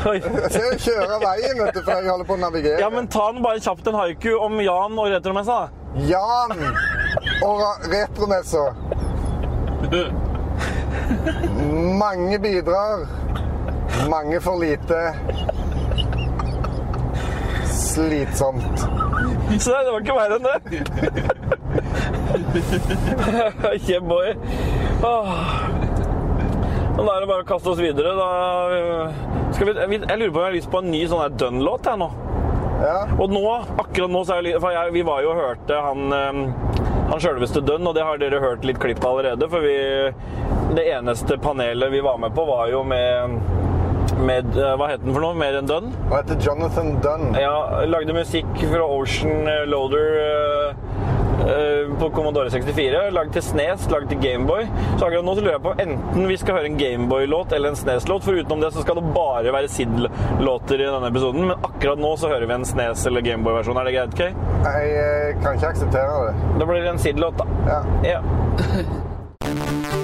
Jeg 0.00 0.50
ser 0.52 0.64
jo 0.64 0.76
kjøre 0.84 1.16
veien 1.22 1.58
vet 1.60 1.74
du, 1.76 1.80
for 1.84 1.92
jeg 1.98 2.08
holder 2.08 2.26
på 2.28 2.36
å 2.36 2.40
navigere. 2.40 2.78
Ja, 2.80 2.88
men 2.92 3.08
ta 3.12 3.26
den 3.34 3.42
bare 3.44 3.60
kjapt 3.60 3.88
en 3.90 3.98
haiku 3.98 4.30
om 4.40 4.56
Jan 4.64 4.96
og 4.98 5.10
retromessa. 5.12 5.58
da. 5.60 6.04
Jan 6.08 6.50
og 7.44 7.88
retromessa. 7.92 8.64
Mange 12.00 12.38
bidrar. 12.38 13.06
Mange 14.10 14.40
for 14.40 14.60
lite. 14.60 15.00
Slitsomt. 17.66 18.78
Så 19.58 19.70
det 19.70 19.92
var 19.92 20.00
ikke 20.00 20.14
verre 20.14 20.38
enn 20.38 20.46
det. 20.46 20.56
yeah, 23.88 24.02
boy. 24.02 24.34
Åh. 25.02 25.34
Og 27.00 27.06
da 27.06 27.12
er 27.14 27.22
det 27.22 27.28
bare 27.30 27.44
å 27.44 27.48
kaste 27.48 27.72
oss 27.72 27.80
videre. 27.80 28.14
Da 28.18 28.30
skal 29.54 29.70
vi, 29.70 30.00
jeg 30.00 30.18
lurer 30.20 30.32
på 30.32 30.38
om 30.38 30.44
jeg 30.44 30.50
har 30.50 30.56
lyst 30.58 30.72
på 30.72 30.82
en 30.82 30.90
ny 30.92 31.04
sånn 31.08 31.22
der 31.24 31.38
Dunn-låt 31.42 31.88
jeg 31.88 32.00
nå. 32.00 32.10
Og 33.20 33.28
nå, 33.32 33.42
akkurat 33.80 34.12
nå, 34.12 34.22
så 34.24 34.38
er 34.38 34.50
jeg, 34.50 34.60
for 34.62 34.72
jeg, 34.72 34.92
vi 34.94 35.04
var 35.04 35.20
jo 35.24 35.34
og 35.34 35.40
hørte 35.40 35.80
han, 35.84 36.14
eh, 36.16 36.38
han 37.10 37.20
sjølveste 37.22 37.60
Dunn, 37.66 37.84
og 37.88 37.96
det 37.96 38.06
har 38.06 38.20
dere 38.20 38.40
hørt 38.40 38.64
litt 38.64 38.80
klipp 38.80 39.02
av 39.04 39.18
allerede. 39.18 39.48
For 39.52 39.64
vi, 39.64 39.76
det 40.76 40.84
eneste 40.92 41.38
panelet 41.38 41.92
vi 41.92 42.00
var 42.00 42.18
med 42.18 42.34
på, 42.34 42.44
var 42.44 42.68
jo 42.70 42.82
med, 42.86 43.30
med 44.26 44.56
eh, 44.56 44.74
Hva 44.78 44.90
het 44.92 45.02
den 45.04 45.14
for 45.14 45.24
noe? 45.24 45.34
Mer 45.38 45.58
enn 45.60 45.68
Dunn? 45.70 45.90
Han 46.10 46.16
heter 46.20 46.38
Jonathan 46.46 46.92
Dunn. 47.02 47.30
Ja, 47.38 47.82
lagde 47.90 48.14
musikk 48.14 48.50
fra 48.60 48.86
Ocean 48.86 49.48
Loader 49.70 50.06
eh, 50.20 50.84
eh, 51.50 51.90
på 51.98 52.10
Commodore 52.14 52.52
64. 52.54 53.02
Lagd 53.16 53.34
til 53.34 53.44
Snes, 53.44 53.88
lagd 53.90 54.12
til 54.12 54.20
Gameboy. 54.22 54.66
Så 54.96 55.08
akkurat 55.08 55.26
nå 55.26 55.34
så 55.34 55.44
lurer 55.44 55.56
jeg 55.56 55.64
på 55.66 55.74
enten 55.86 56.30
vi 56.30 56.38
skal 56.40 56.60
høre 56.60 56.70
en 56.70 56.78
Gameboy-låt 56.80 57.54
eller 57.56 57.74
en 57.74 57.80
Snes-låt. 57.82 58.26
For 58.26 58.38
utenom 58.38 58.62
det 58.62 58.72
så 58.76 58.86
skal 58.86 59.00
det 59.00 59.06
bare 59.16 59.54
være 59.56 59.70
SID-låter 59.74 60.78
i 60.78 60.86
denne 60.88 61.10
episoden. 61.10 61.50
Men 61.50 61.68
akkurat 61.70 62.02
nå 62.02 62.14
så 62.20 62.30
hører 62.30 62.46
vi 62.46 62.58
en 62.60 62.68
Snes- 62.68 63.06
eller 63.10 63.26
Gameboy-versjon. 63.26 63.82
Er 63.82 63.90
det 63.90 63.96
greit, 63.98 64.18
Kay? 64.22 64.34
Jeg 64.70 64.98
eh, 65.02 65.30
kan 65.42 65.58
ikke 65.58 65.74
akseptere 65.74 66.26
det. 66.28 66.58
Da 66.60 66.70
blir 66.70 66.84
det 66.84 66.94
en 66.94 67.02
SID-låt, 67.02 67.42
da. 67.42 67.48
Ja. 67.70 67.80
Yeah, 68.06 69.96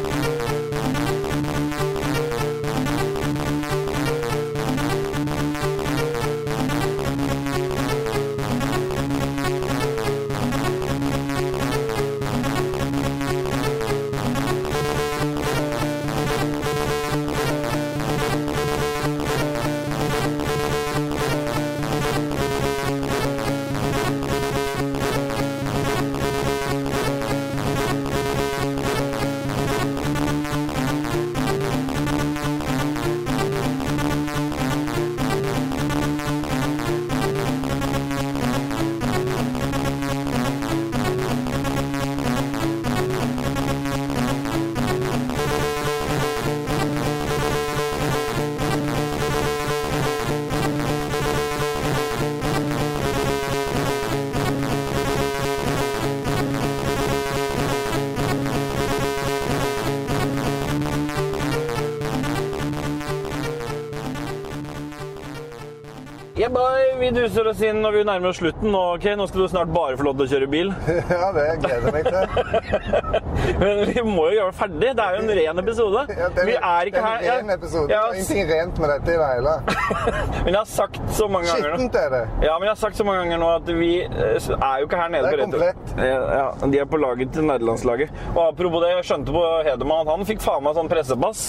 boy, 67.47 67.53
å 67.53 67.57
si 67.57 67.69
når 67.73 67.95
vi 67.95 68.03
nærmer 68.07 68.31
oss 68.33 68.39
slutten. 68.41 68.71
Nå, 68.73 68.81
okay, 68.97 69.15
Nå 69.19 69.27
skal 69.31 69.45
du 69.45 69.49
snart 69.53 69.71
bare 69.75 69.97
få 69.99 70.07
lov 70.07 70.17
til 70.19 70.27
å 70.27 70.31
kjøre 70.35 70.49
bil. 70.51 70.73
Ja, 71.17 71.29
det 71.33 71.45
gleder 71.63 71.87
jeg 71.87 71.95
meg 71.95 72.07
til. 72.11 72.97
Men 73.61 73.81
vi 73.91 74.03
må 74.07 74.27
jo 74.31 74.37
gjøre 74.37 74.51
det 74.51 74.59
ferdig. 74.59 74.91
Det 74.99 75.05
er 75.07 75.17
jo 75.17 75.23
en 75.23 75.33
ren 75.39 75.63
episode. 75.63 76.03
Ja, 76.19 76.29
det 76.37 76.47
vi 76.49 76.57
er 76.57 76.91
ikke 76.91 77.03
det 77.05 77.13
er 77.13 77.27
en 77.27 77.47
ren 77.47 77.55
episode. 77.57 77.93
Ja, 77.95 78.03
Det 78.11 78.17
er 78.17 78.23
ingenting 78.23 78.51
rent 78.51 78.81
med 78.83 78.93
dette 78.95 79.15
i 79.15 79.19
det 79.21 79.29
hele. 79.33 79.55
Men 80.45 80.51
jeg 80.53 80.59
har 80.61 80.71
sagt 80.73 81.01
så 81.19 81.29
mange 81.31 81.51
ganger 81.51 81.69
nå- 81.69 81.77
Skittent 81.77 81.99
er 82.01 82.11
det. 82.17 82.23
Ja, 82.47 82.57
men 82.59 82.67
jeg 82.69 82.73
har 82.73 82.81
sagt 82.81 82.99
så 82.99 83.05
mange 83.07 83.23
ganger 83.25 83.41
nå 83.43 83.49
at 83.57 83.71
vi 83.79 83.91
eh, 84.05 84.49
er 84.57 84.81
jo 84.83 84.89
ikke 84.89 85.01
her 85.01 85.13
nede 85.13 85.31
Det 85.31 85.37
er 85.39 85.43
komplett. 85.45 85.95
Ja, 85.99 86.47
de 86.75 86.81
er 86.83 86.89
på 86.91 87.01
laget 87.01 87.33
til 87.37 87.47
nederlandslaget. 87.49 88.13
Og 88.35 88.43
apropos 88.47 88.85
det, 88.85 88.93
jeg 88.97 89.09
skjønte 89.11 89.35
på 89.37 89.45
Hedemann 89.67 90.05
at 90.07 90.13
han 90.15 90.27
fikk 90.29 90.43
faen 90.45 90.65
meg 90.67 90.77
sånn 90.79 90.91
pressepass. 90.93 91.47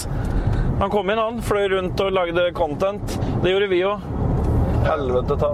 Han 0.78 0.92
kom 0.94 1.10
inn, 1.10 1.18
han. 1.18 1.40
Fløy 1.42 1.66
rundt 1.74 2.00
og 2.04 2.14
lagde 2.14 2.48
content. 2.56 3.18
Det 3.42 3.50
gjorde 3.54 3.70
vi 3.72 3.82
jo. 3.82 3.96
Helvete 4.86 5.36
ta. 5.40 5.52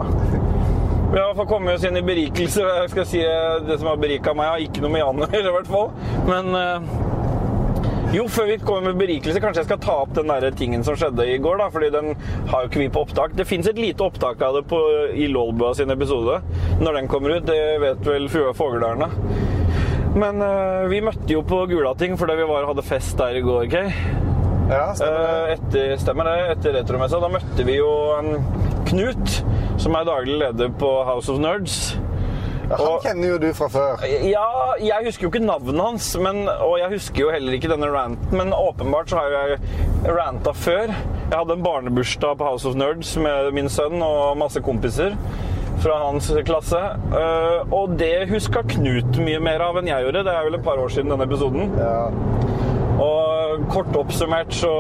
Vi 1.15 1.21
har 1.21 1.25
i 1.25 1.27
hvert 1.29 1.37
fall 1.39 1.47
kommet 1.47 1.79
oss 1.79 1.85
inn 1.87 1.97
i 1.97 2.03
berikelse. 2.03 2.63
Jeg 2.83 2.91
skal 2.91 3.05
si 3.07 3.21
eh, 3.23 3.59
Det 3.69 3.79
som 3.79 3.93
har 3.93 4.01
berika 4.03 4.35
meg, 4.35 4.51
har 4.51 4.63
ikke 4.65 4.83
noe 4.83 4.95
med 4.95 5.05
Jan 5.05 5.23
å 5.23 5.29
gjøre, 5.31 5.51
i 5.51 5.57
hvert 5.59 5.71
fall. 5.71 5.93
Men 6.27 6.57
eh, 6.59 6.89
jo, 8.15 8.25
før 8.31 8.47
vi 8.51 8.57
kommer 8.63 8.93
med 8.93 9.01
berikelse, 9.01 9.41
kanskje 9.43 9.63
jeg 9.63 9.69
skal 9.69 9.81
ta 9.83 9.95
opp 10.05 10.13
den 10.15 10.31
der 10.31 10.45
tingen 10.55 10.85
som 10.87 10.99
skjedde 10.99 11.27
i 11.27 11.39
går, 11.43 11.59
da, 11.59 11.71
fordi 11.75 11.93
den 11.95 12.13
har 12.51 12.65
jo 12.65 12.71
ikke 12.71 12.83
vi 12.83 12.91
på 12.95 13.05
opptak. 13.07 13.33
Det 13.39 13.47
fins 13.49 13.67
et 13.71 13.79
lite 13.81 14.07
opptak 14.07 14.43
av 14.45 14.59
det 14.59 14.65
på, 14.71 14.81
i 15.15 15.27
Lolbua 15.31 15.73
sin 15.75 15.91
episode. 15.95 16.41
Når 16.83 17.01
den 17.01 17.11
kommer 17.11 17.39
ut, 17.39 17.47
det 17.49 17.61
vet 17.83 18.05
vel 18.07 18.29
Fua 18.31 18.53
Fogledalene. 18.55 19.11
Men 20.15 20.43
eh, 20.47 20.85
vi 20.91 21.03
møtte 21.03 21.31
jo 21.31 21.43
på 21.47 21.65
Gulating 21.71 22.15
fordi 22.19 22.37
vi 22.39 22.47
var 22.47 22.69
hadde 22.71 22.87
fest 22.87 23.19
der 23.19 23.41
i 23.41 23.43
går, 23.43 23.67
OK? 23.67 23.81
Ja, 24.71 24.95
stemmer 24.95 25.27
det. 25.27 25.57
Etter, 25.57 25.97
stemmer 26.01 26.31
det. 26.31 26.37
Etter 26.55 26.79
retromessa. 26.79 27.19
Da 27.21 27.31
møtte 27.33 27.67
vi 27.67 27.81
jo 27.81 27.91
en 28.17 28.31
Knut, 28.95 29.41
som 29.83 29.95
er 29.99 30.05
daglig 30.07 30.37
leder 30.39 30.69
på 30.79 30.89
House 31.09 31.33
of 31.33 31.41
Nerds. 31.43 31.79
Han 32.71 33.01
kjenner 33.03 33.27
jo 33.35 33.39
du 33.43 33.49
fra 33.59 33.67
før. 33.69 34.05
Ja, 34.25 34.45
jeg 34.81 35.05
husker 35.09 35.27
jo 35.27 35.31
ikke 35.33 35.43
navnet 35.45 35.83
hans, 35.83 36.07
men, 36.23 36.45
og 36.49 36.77
jeg 36.81 36.93
husker 36.95 37.25
jo 37.27 37.33
heller 37.35 37.57
ikke 37.59 37.69
denne 37.73 37.91
ranten, 37.93 38.31
men 38.39 38.55
åpenbart 38.57 39.11
så 39.11 39.19
har 39.21 39.35
jeg 39.35 39.59
ranta 40.15 40.55
før. 40.57 40.95
Jeg 40.95 41.35
hadde 41.35 41.57
en 41.59 41.67
barnebursdag 41.67 42.39
på 42.41 42.47
House 42.49 42.71
of 42.71 42.79
Nerds 42.79 43.11
med 43.21 43.51
min 43.59 43.69
sønn 43.73 43.99
og 44.05 44.39
masse 44.41 44.63
kompiser 44.65 45.19
fra 45.83 45.99
hans 46.07 46.31
klasse. 46.47 46.81
Eh, 47.19 47.75
Og 47.75 47.99
det 48.01 48.29
huska 48.31 48.63
Knut 48.77 49.19
mye 49.21 49.43
mer 49.43 49.67
av 49.67 49.83
enn 49.83 49.91
jeg 49.91 50.07
gjorde. 50.07 50.25
Det 50.25 50.33
er 50.39 50.47
vel 50.49 50.61
et 50.61 50.65
par 50.71 50.79
år 50.81 50.95
siden 50.95 51.11
denne 51.13 51.27
episoden. 51.27 51.75
Ja. 51.77 52.07
Og 53.05 53.65
kort 53.75 53.93
oppsummert 53.99 54.55
så 54.55 54.71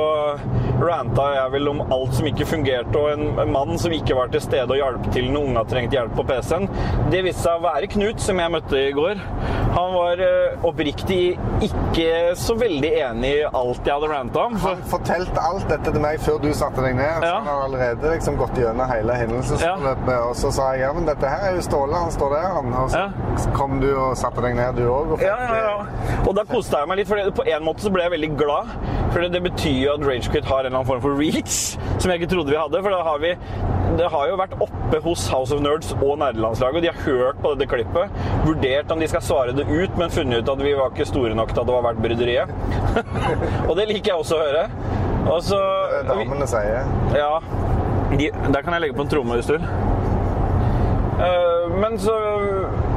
ranta 0.86 1.27
jeg 1.35 1.52
vel 1.55 1.70
om 1.73 1.82
alt 1.94 2.15
som 2.19 2.28
ikke 2.28 2.47
fungerte, 2.48 3.01
og 3.01 3.12
en, 3.15 3.27
en 3.43 3.52
mann 3.55 3.78
som 3.81 3.94
ikke 3.94 4.16
var 4.19 4.32
til 4.32 4.43
stede 4.44 4.70
og 4.70 4.81
hjalp 4.81 5.11
til 5.15 5.31
når 5.32 5.51
unga 5.51 5.65
trengte 5.70 5.98
hjelp 5.98 6.15
på 6.19 6.27
PC-en. 6.28 6.69
Det 7.12 7.24
viste 7.27 7.44
seg 7.47 7.59
å 7.59 7.65
være 7.65 7.90
Knut, 7.94 8.23
som 8.23 8.40
jeg 8.40 8.52
møtte 8.55 8.81
i 8.81 8.94
går. 8.97 9.20
Han 9.74 9.94
var 9.97 10.20
eh, 10.23 10.66
oppriktig 10.66 11.20
ikke 11.65 12.35
så 12.39 12.55
veldig 12.59 12.90
enig 13.09 13.31
i 13.40 13.44
alt 13.48 13.86
jeg 13.86 13.94
hadde 13.94 14.11
ranta 14.12 14.44
om. 14.48 14.56
Han 14.62 14.82
fortalte 14.90 15.43
alt 15.43 15.66
dette 15.70 15.90
til 15.94 16.02
meg 16.05 16.20
før 16.23 16.39
du 16.43 16.51
satte 16.55 16.85
deg 16.85 16.97
ned. 16.98 17.24
Så 17.24 17.32
han 17.32 17.48
har 17.51 17.65
allerede 17.66 18.12
liksom 18.15 18.39
gått 18.39 18.59
gjennom 18.61 18.90
hele 18.90 19.16
hendelsesforløpet. 19.19 20.15
Og 20.28 20.36
så 20.39 20.52
sa 20.55 20.70
jeg 20.74 20.85
ja, 20.86 20.93
men 20.97 21.09
dette 21.09 21.31
her 21.31 21.48
er 21.48 21.59
jo 21.59 21.65
Ståle, 21.65 21.97
han 21.97 22.12
står 22.15 22.35
der, 22.36 22.48
han. 22.59 22.74
Og 22.82 22.93
så 23.40 23.55
kom 23.56 23.78
du 23.82 23.89
og 23.93 24.16
satte 24.20 24.44
deg 24.44 24.56
ned, 24.59 24.78
du 24.78 24.86
òg. 24.90 25.16
Ja, 25.24 25.36
ja, 25.43 25.61
ja. 25.65 26.19
Og 26.24 26.35
da 26.36 26.44
koste 26.48 26.78
jeg 26.78 26.90
meg 26.90 27.01
litt, 27.01 27.11
for 27.11 27.35
på 27.40 27.47
en 27.51 27.66
måte 27.66 27.86
så 27.86 27.93
ble 27.94 28.05
jeg 28.06 28.15
veldig 28.15 28.31
glad. 28.39 28.74
For 29.15 29.27
det 29.31 29.43
betyr 29.44 29.77
jo 29.78 29.94
at 29.94 30.06
Ragequit 30.06 30.47
har 30.48 30.69
en 30.69 30.73
eller 30.74 30.82
annen 30.82 30.90
form 30.90 31.05
for 31.05 31.18
reach, 31.20 31.78
som 32.02 32.10
jeg 32.10 32.22
ikke 32.22 32.32
trodde 32.34 32.52
vi 32.52 32.59
hadde. 32.59 32.82
For 32.82 32.94
da 32.94 33.01
har 33.06 33.22
vi 33.22 33.34
det 33.94 34.09
har 34.10 34.26
jo 34.26 34.38
vært 34.38 34.55
oppe 34.59 34.98
hos 35.05 35.26
House 35.30 35.55
of 35.55 35.60
Nerds 35.62 35.92
og 36.01 36.16
nerdelandslaget, 36.18 36.82
de 36.82 36.90
har 36.90 37.02
hørt 37.05 37.38
på 37.42 37.52
dette 37.55 37.68
klippet, 37.70 38.16
vurdert 38.42 38.90
om 38.90 38.98
de 38.98 39.09
skal 39.10 39.22
svare 39.22 39.55
det 39.55 39.66
ut, 39.68 39.94
men 40.01 40.10
funnet 40.10 40.42
ut 40.42 40.51
at 40.51 40.62
vi 40.64 40.72
var 40.74 40.90
ikke 40.90 41.06
store 41.06 41.36
nok 41.38 41.52
til 41.52 41.62
at 41.62 41.68
det 41.68 41.76
var 41.76 41.86
verdt 41.86 42.02
bryderiet. 42.02 42.51
og 43.68 43.76
det 43.78 43.86
liker 43.92 44.10
jeg 44.10 44.18
også 44.18 44.38
å 44.38 44.42
høre. 44.42 44.64
Og 45.24 45.38
så 45.46 45.60
Damene 46.09 46.48
sier. 46.51 46.90
Ja. 47.14 47.30
De, 48.14 48.28
der 48.34 48.60
kan 48.64 48.74
jeg 48.74 48.84
legge 48.84 48.98
på 48.98 49.06
en 49.06 49.12
tromme 49.12 49.38
hvis 49.38 49.48
du 49.48 49.56
vil. 49.56 49.68
Uh, 51.14 51.70
Men 51.78 51.94
så 52.02 52.16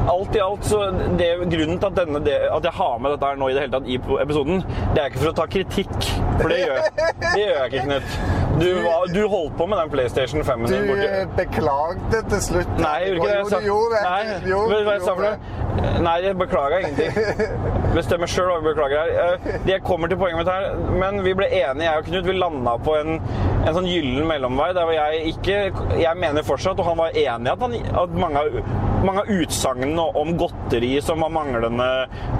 alt 0.07 0.35
i 0.35 0.41
alt 0.43 0.65
så 0.65 0.81
det, 1.19 1.29
Grunnen 1.51 1.79
til 1.79 1.89
at, 1.89 1.97
denne, 1.97 2.21
det, 2.25 2.37
at 2.51 2.63
jeg 2.69 2.75
har 2.79 2.97
med 3.03 3.15
dette 3.15 3.29
her 3.29 3.39
nå 3.39 3.49
i 3.51 3.55
det 3.55 3.65
hele 3.65 3.75
tatt 3.77 3.89
i 3.89 3.99
episoden, 4.23 4.63
det 4.95 5.03
er 5.03 5.11
ikke 5.11 5.23
for 5.23 5.33
å 5.33 5.37
ta 5.41 5.47
kritikk. 5.51 6.09
For 6.37 6.53
det 6.53 6.59
gjør, 6.63 6.81
det 7.23 7.41
gjør 7.41 7.55
jeg 7.57 7.71
ikke, 7.71 7.85
Knut. 7.87 8.35
Du, 8.57 8.69
du 9.13 9.27
holdt 9.29 9.53
på 9.57 9.67
med 9.69 9.77
den 9.77 9.89
PlayStation 9.93 10.41
5-en 10.41 10.71
Du 10.71 10.87
borti 10.87 11.05
eh, 11.05 11.27
beklagde 11.37 12.21
til 12.31 12.41
slutt. 12.41 12.71
Nei, 12.81 12.95
jeg 13.03 13.11
gjorde 13.17 13.35
ikke 13.35 13.51
det. 13.51 13.51
Jo, 13.51 13.59
du 13.59 13.67
gjorde 13.67 13.93
det. 13.93 14.03
Nei, 14.07 14.49
Jo, 14.49 14.61
du 14.71 14.75
hva 14.87 14.95
jeg 14.95 15.03
sa 15.05 15.13
for 15.13 15.25
noe? 15.27 16.01
Nei, 16.07 16.15
jeg 16.25 16.37
beklager 16.39 16.85
ingenting. 16.87 17.19
Bestemmer 17.97 18.31
sjøl 18.31 18.49
hva 18.49 18.57
vi 18.63 18.69
beklager 18.71 18.97
her. 19.03 19.37
Jeg 19.45 19.61
Det 19.67 19.77
kommer 19.85 20.09
til 20.09 20.17
poenget 20.17 20.41
mitt 20.41 20.49
her, 20.49 20.71
men 21.03 21.21
vi 21.25 21.35
ble 21.37 21.51
enige, 21.51 21.85
jeg 21.85 22.01
og 22.01 22.09
Knut. 22.09 22.25
Vi 22.27 22.37
landa 22.37 22.75
på 22.81 22.97
en, 22.97 23.21
en 23.61 23.77
sånn 23.77 23.89
gyllen 23.89 24.25
mellomvei 24.29 24.71
der 24.73 24.89
hvor 24.89 24.97
jeg 24.97 25.35
ikke 25.35 25.57
Jeg 26.01 26.17
mener 26.17 26.45
fortsatt, 26.47 26.81
og 26.81 26.89
han 26.89 27.01
var 27.03 27.13
enig 27.13 27.51
i 27.51 27.53
at, 27.53 27.61
han, 27.61 27.77
at 28.03 28.21
mange 28.25 28.41
av 28.41 28.61
mange 29.05 29.23
av 29.23 29.31
utsagnene 29.31 29.93
om 30.03 30.33
godteri 30.37 30.93
som 31.01 31.21
var 31.23 31.31
manglende, 31.33 31.87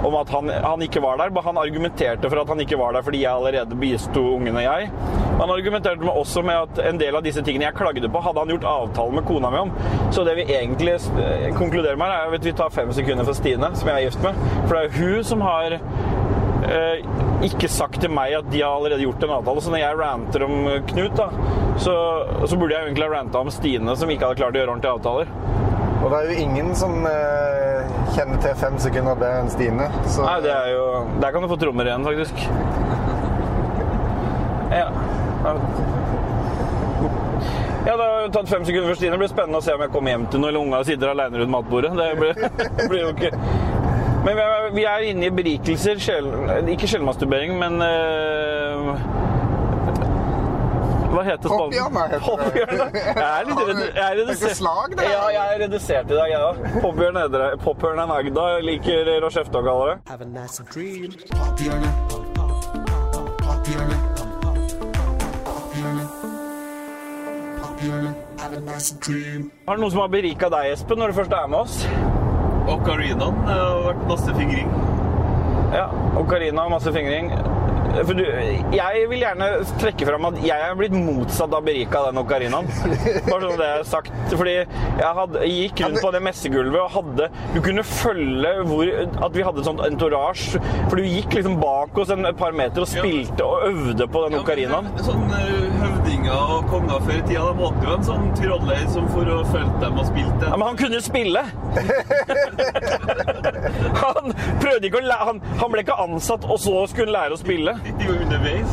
om 0.06 0.16
at 0.18 0.30
han, 0.34 0.50
han 0.64 0.82
ikke 0.84 1.02
var 1.04 1.20
der. 1.20 1.34
Han 1.48 1.60
argumenterte 1.60 2.30
for 2.30 2.42
at 2.42 2.52
han 2.52 2.60
ikke 2.64 2.78
var 2.80 2.96
der 2.96 3.06
fordi 3.06 3.22
jeg 3.24 3.32
allerede 3.32 3.78
bisto 3.78 4.22
ungene, 4.36 4.64
jeg. 4.64 4.90
Han 5.38 5.52
argumenterte 5.54 6.04
med 6.04 6.14
også 6.18 6.42
med 6.42 6.56
at 6.66 6.80
en 6.90 6.98
del 7.00 7.16
av 7.16 7.22
disse 7.22 7.42
tingene 7.46 7.68
jeg 7.68 7.78
klagde 7.78 8.10
på, 8.10 8.22
hadde 8.24 8.42
han 8.42 8.52
gjort 8.54 8.68
avtale 8.72 9.18
med 9.18 9.26
kona 9.28 9.52
mi 9.54 9.62
om. 9.66 9.72
Så 10.14 10.24
det 10.26 10.34
vi 10.40 10.48
egentlig 10.50 10.96
eh, 10.98 11.48
konkluderer 11.56 11.98
med, 12.00 12.10
er 12.10 12.38
at 12.38 12.46
vi 12.46 12.54
tar 12.58 12.74
fem 12.74 12.90
sekunder 12.96 13.28
for 13.28 13.38
Stine, 13.38 13.70
som 13.78 13.90
jeg 13.90 13.96
er 13.96 14.08
gift 14.08 14.24
med. 14.24 14.42
For 14.66 14.74
det 14.74 14.80
er 14.80 14.88
jo 14.88 15.04
hun 15.04 15.28
som 15.30 15.44
har 15.46 15.78
eh, 15.78 17.06
ikke 17.46 17.70
sagt 17.70 18.00
til 18.02 18.12
meg 18.12 18.34
at 18.40 18.50
de 18.50 18.64
har 18.64 18.74
allerede 18.74 19.04
gjort 19.04 19.22
en 19.24 19.36
avtale. 19.38 19.62
Så 19.62 19.74
når 19.74 19.84
jeg 19.84 20.00
ranter 20.02 20.46
om 20.48 20.56
Knut, 20.90 21.14
da, 21.18 21.28
så, 21.78 21.94
så 22.44 22.58
burde 22.58 22.74
jeg 22.74 22.88
egentlig 22.88 23.06
ha 23.06 23.14
ranta 23.14 23.44
om 23.44 23.52
Stine, 23.54 23.96
som 23.96 24.10
ikke 24.10 24.26
hadde 24.26 24.42
klart 24.42 24.58
å 24.58 24.62
gjøre 24.62 24.74
ordentlige 24.74 24.98
avtaler. 24.98 25.77
Og 25.98 26.10
det 26.12 26.18
er 26.18 26.28
jo 26.30 26.42
ingen 26.44 26.68
som 26.78 26.92
eh, 27.08 27.88
kjenner 28.14 28.38
til 28.42 28.54
fem 28.60 28.76
sekunder 28.82 29.18
bedre 29.18 29.42
enn 29.42 29.50
Stine. 29.50 29.88
Så 30.06 30.22
Nei, 30.22 30.36
det 30.44 30.52
er 30.54 30.70
jo 30.76 30.84
Der 31.22 31.34
kan 31.34 31.42
du 31.42 31.50
få 31.50 31.58
trommer 31.58 31.88
igjen, 31.90 32.06
faktisk. 32.06 32.44
Ja. 34.70 34.86
Ja, 37.88 37.94
det 37.96 38.04
har 38.04 38.22
jo 38.22 38.30
tatt 38.34 38.50
fem 38.50 38.64
sekunder 38.68 38.90
før 38.90 38.98
Stine. 39.00 39.16
Det 39.16 39.22
blir 39.24 39.32
spennende 39.32 39.62
å 39.62 39.64
se 39.64 39.74
om 39.74 39.82
jeg 39.82 39.92
kommer 39.94 40.14
hjem 40.14 40.28
til 40.30 40.42
noe, 40.42 40.52
eller 40.52 40.66
unga 40.66 40.82
sitter 40.86 41.14
alene 41.14 41.42
rundt 41.42 41.54
matbordet. 41.56 41.94
Det 41.98 42.08
blir, 42.20 42.42
det 42.78 42.88
blir 42.92 43.04
jo 43.06 43.12
ikke 43.14 43.32
Men 44.26 44.34
vi 44.34 44.42
er, 44.44 44.70
vi 44.74 44.84
er 44.90 45.06
inne 45.08 45.28
i 45.28 45.34
berikelser. 45.34 46.02
Sjel, 46.02 46.30
ikke 46.74 46.90
sjelmasturbering, 46.90 47.54
men 47.58 47.82
eh, 47.82 49.27
Hva 51.08 51.22
heter 51.24 51.48
spalten? 51.48 51.94
Popbjørnar 52.24 52.88
heter 52.88 52.92
det. 52.92 53.02
Jeg 53.08 53.28
er 53.28 53.46
litt 53.48 53.60
jeg 53.96 54.04
er 54.04 54.18
Det 54.28 54.50
er 54.50 54.56
slag, 54.58 54.96
det. 54.98 55.06
Ja, 55.08 55.22
jeg 55.32 55.54
er 55.54 55.62
redusert 55.64 56.10
i 56.12 56.18
dag, 56.18 56.28
jeg 56.32 56.40
òg. 56.48 56.56
Popbjørn 56.82 57.20
Poppjørn 57.64 58.02
er 58.02 58.10
Magda, 58.10 58.46
liker 58.64 59.12
Rochefte 59.24 59.60
å 59.60 59.64
kalle 59.64 59.94
det. 59.94 59.96
Have 60.12 60.22
a 60.22 60.28
nice 60.28 60.62
dream. 60.72 61.16
Have 68.38 68.54
a 68.56 68.60
nice. 68.60 68.94
Har 69.66 69.76
du 69.76 69.82
noe 69.82 69.90
som 69.90 70.00
har 70.02 70.08
berika 70.12 70.48
deg, 70.52 70.72
Espen, 70.74 70.98
når 71.00 71.12
du 71.12 71.18
først 71.22 71.32
er 71.32 71.46
med 71.48 71.58
oss? 71.62 71.80
Ocarinaen 72.68 73.38
det 73.46 73.54
har 73.56 73.84
vært 73.86 74.02
masse 74.10 74.34
fingring. 74.36 74.72
Ja, 75.72 75.86
og 76.18 76.28
har 76.32 76.68
masse 76.72 76.92
fingring. 76.92 77.32
For 77.96 78.14
du, 78.16 78.24
jeg 78.74 79.04
vil 79.10 79.22
gjerne 79.22 79.48
trekke 79.80 80.06
fram 80.08 80.28
at 80.30 80.38
jeg 80.44 80.64
er 80.68 80.76
blitt 80.78 80.94
motsatt 80.94 81.54
av 81.56 81.64
berika 81.66 82.04
den 82.08 82.20
ocarinaen. 82.22 82.68
Bare 83.28 83.40
sånn 83.44 83.60
det 83.60 83.68
er 83.68 83.84
sagt. 83.88 84.12
Fordi 84.32 84.54
jeg, 84.54 85.12
hadde, 85.20 85.44
gikk 85.48 85.84
rundt 85.84 86.02
på 86.04 86.12
det 86.14 86.22
messegulvet 86.26 86.80
og 86.82 86.90
hadde 86.98 87.28
Du 87.54 87.60
kunne 87.64 87.84
følge 87.86 88.52
hvor, 88.68 88.92
at 89.28 89.36
vi 89.36 89.46
hadde 89.46 89.62
et 89.62 89.70
sånt 89.70 89.84
entourage. 89.86 90.62
For 90.88 91.00
du 91.00 91.06
gikk 91.06 91.38
liksom 91.38 91.58
bak 91.62 91.98
oss 91.98 92.12
en, 92.14 92.28
et 92.28 92.38
par 92.38 92.56
meter 92.56 92.84
og 92.84 92.90
spilte 92.90 93.46
og 93.46 93.68
øvde 93.72 94.08
på 94.10 94.24
den 94.26 94.38
ocarinaen. 94.42 94.92
Sånn 95.06 95.26
eh, 95.38 95.67
høvdinger 95.82 96.38
og 96.56 96.60
konger 96.72 96.98
før 97.06 97.16
i 97.16 97.22
tida, 97.28 97.44
de 97.48 97.52
hadde 97.62 97.86
jo 97.88 97.92
en 97.94 98.06
sånn 98.08 98.26
troller 98.38 98.82
som 98.92 99.04
for 99.12 99.24
å 99.32 99.38
følge 99.52 99.76
dem 99.82 99.94
og 100.02 100.06
spilte. 100.08 100.44
Ja, 100.48 100.56
men 100.56 100.66
han 100.70 100.78
kunne 100.80 101.00
spille! 101.04 101.42
han 104.02 104.32
prøvde 104.62 104.86
ikke 104.88 105.00
å 105.00 105.04
lære 105.04 105.26
han, 105.28 105.38
han 105.60 105.72
ble 105.72 105.80
ikke 105.84 105.96
ansatt, 106.04 106.42
og 106.48 106.58
så 106.62 106.72
skulle 106.90 107.08
han 107.10 107.16
lære 107.16 107.32
å 107.36 107.40
spille. 107.40 107.72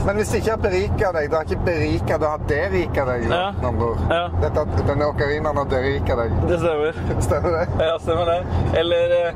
Men 0.06 0.14
hvis 0.20 0.30
det 0.34 0.38
ikke 0.44 0.54
har 0.56 0.62
berika 0.64 1.08
deg, 1.16 1.24
det 1.32 1.38
har 1.40 1.46
ikke 1.50 1.66
berika, 1.68 2.14
det 2.22 2.28
har 2.34 2.42
derika 2.50 3.02
deg. 3.12 3.20
Ja. 3.30 3.46
med 3.60 3.68
andre 3.72 3.86
ord. 3.92 4.00
Dette, 4.42 4.60
denne 4.88 5.06
okarinaen 5.12 5.58
har 5.62 5.68
derika 5.72 6.14
deg. 6.22 6.30
Det 6.50 6.58
stemmer. 6.62 6.92
Stemmer 7.26 7.52
det? 7.60 7.66
Ja, 7.86 7.96
stemmer 8.02 8.26
det. 8.32 8.40
Eller 8.80 9.04
eh, 9.20 9.32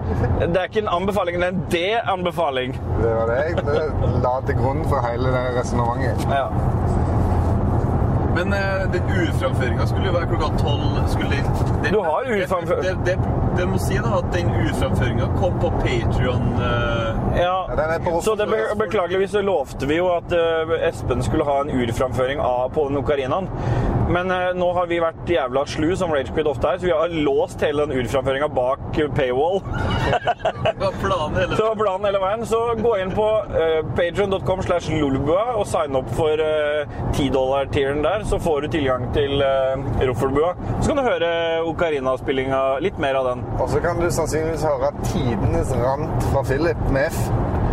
Det 0.46 0.56
er 0.56 0.66
ikke 0.70 0.84
en 0.86 0.94
anbefaling, 1.00 1.34
det 1.40 1.46
er 1.48 1.54
en 1.56 1.64
D-anbefaling. 1.74 2.72
Det 3.00 3.12
var 3.16 3.26
det 3.32 3.38
jeg 3.40 3.50
la 4.24 4.34
til 4.48 4.56
grunn 4.60 4.82
for 4.90 4.98
hele 5.06 5.28
det 5.36 5.44
resonnementet. 5.60 6.20
Ja. 6.34 6.48
Men 8.40 8.54
eh, 8.54 8.92
den 8.92 9.04
urframføringa 9.04 9.86
skulle 9.88 10.08
jo 10.08 10.14
være 10.16 10.28
klokka 10.32 10.50
tolv. 10.62 11.00
Skulle 11.12 11.30
den, 11.84 11.94
Du 11.94 12.00
har 12.00 12.24
urframfør- 12.24 12.82
Det, 12.82 12.96
det, 13.06 13.06
det, 13.06 13.18
det 13.58 13.66
må 13.68 13.78
si 13.78 13.98
da 14.00 14.14
at 14.22 14.30
den 14.34 14.48
urframføringa 14.56 15.28
kom 15.40 15.60
på 15.60 15.70
Patrion. 15.82 16.46
Ja, 17.36 17.68
så 18.24 18.36
det 18.36 18.48
be 18.48 18.62
beklageligvis 18.80 19.32
så 19.32 19.42
lovte 19.42 19.88
vi 19.88 19.98
jo 20.00 20.08
at 20.16 20.32
uh, 20.32 20.72
Espen 20.88 21.24
skulle 21.24 21.44
ha 21.44 21.60
en 21.66 21.70
urframføring 21.82 22.40
av 22.40 22.70
på 22.74 22.88
den 22.88 22.98
okarinaen. 23.04 23.50
Men 24.10 24.32
eh, 24.32 24.52
nå 24.58 24.70
har 24.74 24.88
vi 24.90 24.98
vært 25.04 25.30
jævla 25.30 25.64
slu, 25.70 25.90
som 25.98 26.14
Ragequid 26.14 26.48
ofte 26.50 26.72
er, 26.72 26.80
så 26.82 26.88
vi 26.88 26.94
har 26.96 27.14
låst 27.14 27.62
hele 27.62 27.86
den 27.86 28.02
urframføringa 28.02 28.50
bak 28.56 28.98
eh, 28.98 29.10
paywall. 29.14 29.62
Det 30.10 30.74
var 30.82 30.96
planen 31.04 31.38
hele 31.38 31.60
Så 31.60 31.68
planen 31.78 32.08
hele 32.10 32.22
veien. 32.24 32.46
Så 32.50 32.60
gå 32.80 32.96
inn 33.04 33.12
på 33.14 33.26
uh, 33.52 33.82
patreon.com 33.98 34.64
slash 34.66 34.90
lolbua 34.94 35.44
og 35.60 35.68
sign 35.70 35.98
opp 36.00 36.10
for 36.18 36.42
uh, 36.42 36.90
10-dollar-tieren 37.14 38.02
der, 38.06 38.26
så 38.30 38.40
får 38.42 38.66
du 38.66 38.72
tilgang 38.80 39.06
til 39.14 39.44
uh, 39.44 39.78
Roffelbua. 40.02 40.56
Så 40.80 40.90
kan 40.90 41.02
du 41.02 41.06
høre 41.06 41.32
ocarina-spillinga, 41.70 42.64
litt 42.86 42.98
mer 43.02 43.20
av 43.22 43.30
den. 43.34 43.46
Og 43.60 43.70
så 43.70 43.84
kan 43.84 44.02
du 44.02 44.10
sannsynligvis 44.10 44.66
høre 44.66 44.94
tidenes 45.12 45.76
rant 45.78 46.30
fra 46.32 46.46
Philip 46.50 46.90
med 46.90 47.12
F. 47.12 47.22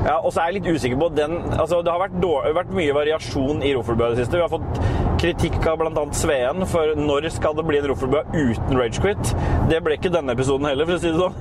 Ja, 0.07 0.21
og 0.21 0.31
så 0.31 0.43
er 0.43 0.53
jeg 0.53 0.61
litt 0.61 0.77
usikker 0.77 0.99
på 1.01 1.09
den 1.17 1.33
altså 1.57 1.81
Det 1.83 1.91
har 1.91 1.99
vært, 1.99 2.15
dårlig, 2.23 2.53
vært 2.55 2.75
mye 2.77 2.95
variasjon 2.95 3.65
i 3.67 3.73
Roffelbua 3.75 4.13
i 4.13 4.15
det 4.15 4.23
siste. 4.23 4.39
Vi 4.39 4.45
har 4.45 4.53
fått 4.53 5.06
kritikk 5.21 5.59
av 5.67 5.79
bl.a. 5.81 6.05
Sveen 6.17 6.65
for 6.71 6.95
når 6.99 7.29
skal 7.35 7.57
det 7.57 7.65
bli 7.69 7.81
en 7.81 7.89
Roffelbua 7.91 8.23
uten 8.35 8.79
Ragequit. 8.79 9.33
Det 9.71 9.81
ble 9.85 9.97
ikke 9.99 10.13
denne 10.15 10.35
episoden 10.37 10.69
heller, 10.69 10.89
for 10.89 10.99
å 10.99 11.03
si 11.03 11.13
det 11.13 11.21
sånn. 11.21 11.37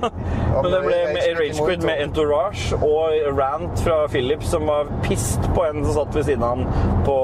Men 0.56 0.70
det 0.72 0.82
ble 0.86 1.00
Ragequit 1.40 1.86
med 1.86 2.02
Entourage 2.06 2.78
og 2.80 3.38
Rant 3.38 3.84
fra 3.84 4.02
Philip, 4.12 4.44
som 4.46 4.66
var 4.70 4.90
pissed 5.06 5.44
på 5.54 5.66
en 5.68 5.84
som 5.84 6.00
satt 6.00 6.16
ved 6.16 6.28
siden 6.30 6.46
av 6.46 6.56
han 6.56 7.04
på 7.06 7.18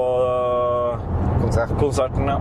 konserten. 1.81 2.29
ja. 2.29 2.39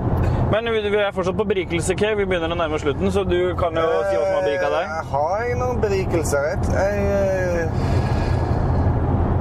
Men 0.52 0.68
vi 0.74 0.98
er 1.00 1.12
fortsatt 1.12 1.38
på 1.38 1.44
berikelse, 1.48 1.96
Kev. 1.98 2.18
Vi 2.18 2.26
begynner 2.26 2.52
å 2.52 2.58
nærme 2.60 2.76
oss 2.78 2.84
slutten, 2.86 3.12
så 3.12 3.24
du 3.28 3.56
kan 3.60 3.76
jo 3.76 3.88
si 4.10 4.16
hva 4.16 4.26
som 4.26 4.36
har 4.36 4.46
berika 4.46 4.70
deg. 4.72 4.86
Jeg 4.88 5.06
Har 5.12 5.54
noen 5.60 5.82
berikelser? 5.82 6.48
Jeg, 6.76 7.04
jeg, 7.08 7.70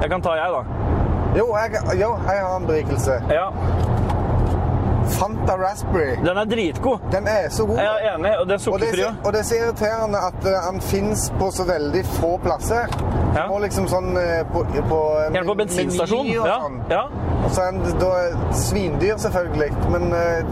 Jeg 0.01 0.09
kan 0.09 0.21
ta 0.25 0.33
jeg, 0.39 0.49
da. 0.55 0.61
jo, 1.37 1.45
jeg, 1.55 1.83
jo, 1.99 2.09
jeg 2.27 2.41
har 2.41 2.55
en 2.57 2.67
berikelse. 2.67 3.19
Ja. 3.29 3.49
Fanta 5.09 5.55
Raspberry. 5.57 6.15
Den 6.25 6.37
er 6.37 6.45
dritgod. 6.45 6.99
Den 7.11 7.27
er 7.27 7.49
så 7.49 7.65
god. 7.65 7.77
Jeg 7.77 7.85
er 8.05 8.15
enig, 8.15 8.31
og 8.39 8.47
det 8.47 8.53
er 8.53 8.57
sukkerfri. 8.57 9.01
er- 9.01 9.15
og 9.25 9.33
det 9.33 9.39
er 9.39 9.43
så 9.43 9.55
irriterende 9.55 10.17
at 10.27 10.33
den 10.43 10.55
han 10.65 10.81
fins 10.81 11.31
på 11.39 11.51
så 11.51 11.63
veldig 11.67 12.05
få 12.05 12.37
plasser. 12.43 12.87
Ja. 13.35 13.47
Og 13.49 13.61
liksom 13.61 13.87
sånn 13.87 14.17
eh, 14.17 14.43
på, 14.53 14.65
på 14.89 14.99
eh, 15.33 15.45
på 15.45 15.53
bensinstasjon. 15.55 16.27
Og 16.27 16.47
Ja, 16.47 16.57
sånn. 16.65 16.81
ja. 16.89 17.03
Og 17.45 17.51
så 17.51 17.61
er 17.61 17.71
den 17.71 17.99
da 17.99 18.11
svindyr, 18.53 19.17
selvfølgelig, 19.17 19.71
men 19.89 20.13
eh, 20.13 20.43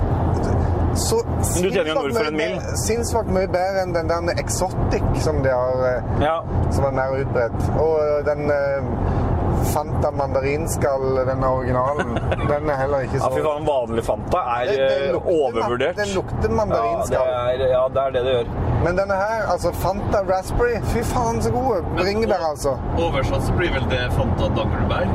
så 0.95 1.19
en 1.19 2.35
mil. 2.35 2.55
Sinnssykt 2.75 3.29
mye 3.33 3.47
bedre 3.47 3.83
enn 3.83 3.93
den 3.93 4.07
der 4.09 4.39
Exotic 4.41 5.03
som 5.23 5.43
de 5.43 5.49
har, 5.53 6.03
ja. 6.21 6.39
som 6.71 6.85
er 6.89 6.91
mer 6.91 7.13
utbredt. 7.21 7.59
Og 7.79 7.99
eh, 7.99 8.25
den 8.25 8.49
eh, 8.51 9.28
Fanta 9.73 10.09
mandarinskall, 10.11 11.03
denne 11.27 11.47
originalen, 11.47 12.13
den 12.49 12.69
er 12.69 12.77
heller 12.79 13.03
ikke 13.05 13.19
så 13.19 13.29
Ja, 13.29 13.35
fy 13.35 13.41
faen, 13.45 13.65
vanlig 13.67 14.03
Fanta 14.07 14.41
er 14.55 14.65
Det- 14.65 14.77
det 14.77 15.07
eh, 15.07 15.13
lukter- 15.13 15.33
overvurdert. 15.35 15.95
Den 15.97 16.13
lukter 16.15 16.49
mandarinskall. 16.49 17.27
Ja, 17.27 17.57
det 17.57 17.67
er, 17.67 17.73
ja, 17.73 17.83
det 17.87 18.01
er 18.05 18.11
det 18.11 18.23
det 18.25 18.33
gjør. 18.37 18.53
Men 18.83 18.95
denne 18.97 19.13
her, 19.19 19.45
altså 19.51 19.71
Fanta 19.73 20.21
Raspberry, 20.29 20.79
fy 20.93 21.03
faen 21.03 21.41
så 21.41 21.51
gode. 21.51 21.83
Bringebær, 21.97 22.43
altså. 22.51 22.77
Oversatt 22.97 23.43
så 23.43 23.53
blir 23.57 23.73
vel 23.73 23.85
det 23.91 24.05
Fanta 24.15 24.47
Dangelberg? 24.55 25.07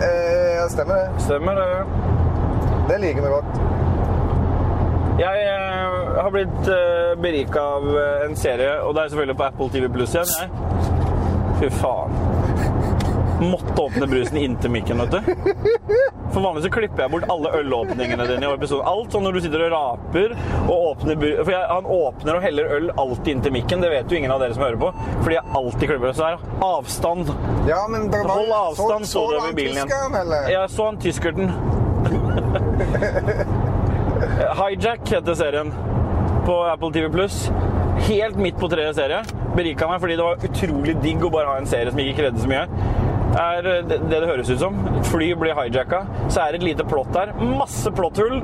Eh, 0.00 0.56
ja, 0.56 0.68
stemmer 0.68 0.94
det. 0.94 1.08
Stemmer 1.26 1.54
det. 1.54 1.68
Det 2.88 3.00
liker 3.00 3.22
vi 3.22 3.28
godt. 3.28 3.60
Jeg 5.20 5.42
eh, 5.44 6.22
har 6.22 6.30
blitt 6.32 6.68
uh, 6.68 7.12
berika 7.22 7.60
av 7.76 7.84
eh, 7.98 8.26
en 8.28 8.36
serie, 8.36 8.78
og 8.82 8.94
det 8.96 9.02
er 9.04 9.08
selvfølgelig 9.12 9.36
på 9.36 9.44
Apple 9.50 9.68
TV 9.74 9.88
Pluss 9.92 10.14
igjen. 10.14 10.30
Jeg. 10.40 10.50
Fy 11.60 11.68
faen. 11.76 12.14
Måtte 13.40 13.80
åpne 13.82 14.06
brusen 14.06 14.36
inntil 14.36 14.70
mikken, 14.74 14.98
vet 15.00 15.10
du. 15.10 15.20
For 16.30 16.40
vanligvis 16.44 16.64
så 16.66 16.70
klipper 16.74 17.02
jeg 17.06 17.10
bort 17.14 17.24
alle 17.32 17.48
ølåpningene 17.58 18.26
dine 18.28 18.46
i 18.46 18.48
episoden. 18.54 18.84
Alt 18.86 19.12
sånn 19.16 19.24
når 19.26 19.32
du 19.32 19.40
sitter 19.46 19.60
og 19.66 19.72
raper 19.74 20.28
og 20.66 20.76
åpner 20.90 21.14
bru... 21.18 21.30
For 21.40 21.50
jeg, 21.54 21.64
han 21.70 21.84
åpner 21.96 22.34
og 22.38 22.42
heller 22.44 22.64
øl 22.76 22.86
alltid 23.00 23.30
inntil 23.34 23.52
mikken. 23.56 23.78
Det 23.82 23.90
vet 23.94 24.06
jo 24.12 24.16
ingen 24.20 24.32
av 24.34 24.40
dere 24.44 24.54
som 24.54 24.62
hører 24.66 24.80
på. 24.82 24.88
Fordi 25.24 25.34
jeg 25.38 25.44
alltid 25.62 25.86
klipper. 25.94 26.10
Så 26.20 26.24
her, 26.28 26.36
avstand. 26.68 27.24
Ja, 27.70 27.80
men 27.90 28.00
det 28.12 28.20
var- 28.26 28.34
Hold 28.36 28.52
avstand, 28.60 29.04
så- 29.08 29.12
så, 29.12 29.18
så 29.24 29.30
du 29.32 29.36
med 29.46 29.54
bilen 29.58 29.76
igjen. 29.80 30.14
eller? 30.20 30.40
Jeg 30.52 30.64
så 30.76 30.82
han 30.90 30.96
tyskerten. 31.00 31.46
Hijack 34.60 35.08
heter 35.12 35.34
serien 35.34 35.72
på 36.46 36.62
Apple 36.64 36.92
TV+. 36.92 37.28
Helt 38.00 38.36
midt 38.40 38.56
på 38.60 38.68
treet 38.72 38.96
serie. 38.96 39.20
Berika 39.56 39.88
meg 39.90 40.00
fordi 40.00 40.16
det 40.16 40.24
var 40.24 40.40
utrolig 40.46 40.94
digg 41.02 41.24
å 41.26 41.30
bare 41.32 41.50
ha 41.50 41.56
en 41.60 41.66
serie 41.68 41.90
som 41.92 42.00
ikke 42.00 42.16
krevde 42.22 42.40
så 42.40 42.48
mye. 42.50 42.64
Er 43.38 43.62
det 43.62 43.74
det 43.90 44.00
det 44.10 44.26
høres 44.26 44.50
ut 44.50 44.58
som. 44.62 44.78
Fly 45.10 45.32
blir 45.38 45.54
hijacka. 45.54 46.02
Så 46.28 46.42
er 46.42 46.52
det 46.52 46.62
et 46.62 46.68
lite 46.72 46.86
plott 46.88 47.12
der. 47.14 47.32
Masse 47.38 47.92
plotthull. 47.94 48.40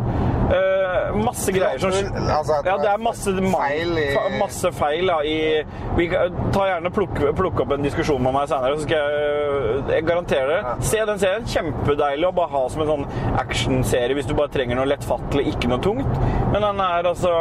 Eh, 0.54 0.75
masse 1.24 1.52
greier 1.52 1.78
som? 1.78 1.90
Altså 1.92 2.60
Ja, 2.66 2.76
det 2.78 2.90
er 2.90 2.98
masse 2.98 3.32
feil 3.52 3.98
i- 3.98 4.38
Masse 4.38 4.72
feil 4.72 5.06
ja, 5.06 5.18
i 5.22 5.64
Vi 5.96 6.08
kan- 6.08 6.32
Ta 6.52 6.66
gjerne 6.68 6.90
plukk, 6.92 7.14
plukk 7.36 7.60
opp 7.60 7.72
en 7.72 7.82
diskusjon 7.82 8.20
med 8.22 8.32
meg 8.34 8.48
senere, 8.48 8.76
så 8.76 8.82
skal 8.82 8.96
jeg 8.96 9.96
Jeg 9.96 10.04
garanterer 10.06 10.46
det. 10.62 10.84
Se 10.84 10.98
den 11.06 11.18
serien. 11.18 11.44
Kjempedeilig 11.46 12.26
å 12.28 12.34
bare 12.34 12.48
ha 12.50 12.68
som 12.68 12.80
en 12.82 12.88
sånn 12.88 13.06
actionserie 13.38 14.14
hvis 14.14 14.26
du 14.28 14.34
bare 14.34 14.48
trenger 14.52 14.76
noe 14.78 14.86
lettfattelig, 14.90 15.46
ikke 15.54 15.68
noe 15.70 15.78
tungt. 15.84 16.18
Men 16.52 16.62
den 16.62 16.80
er 16.80 17.02
altså 17.10 17.32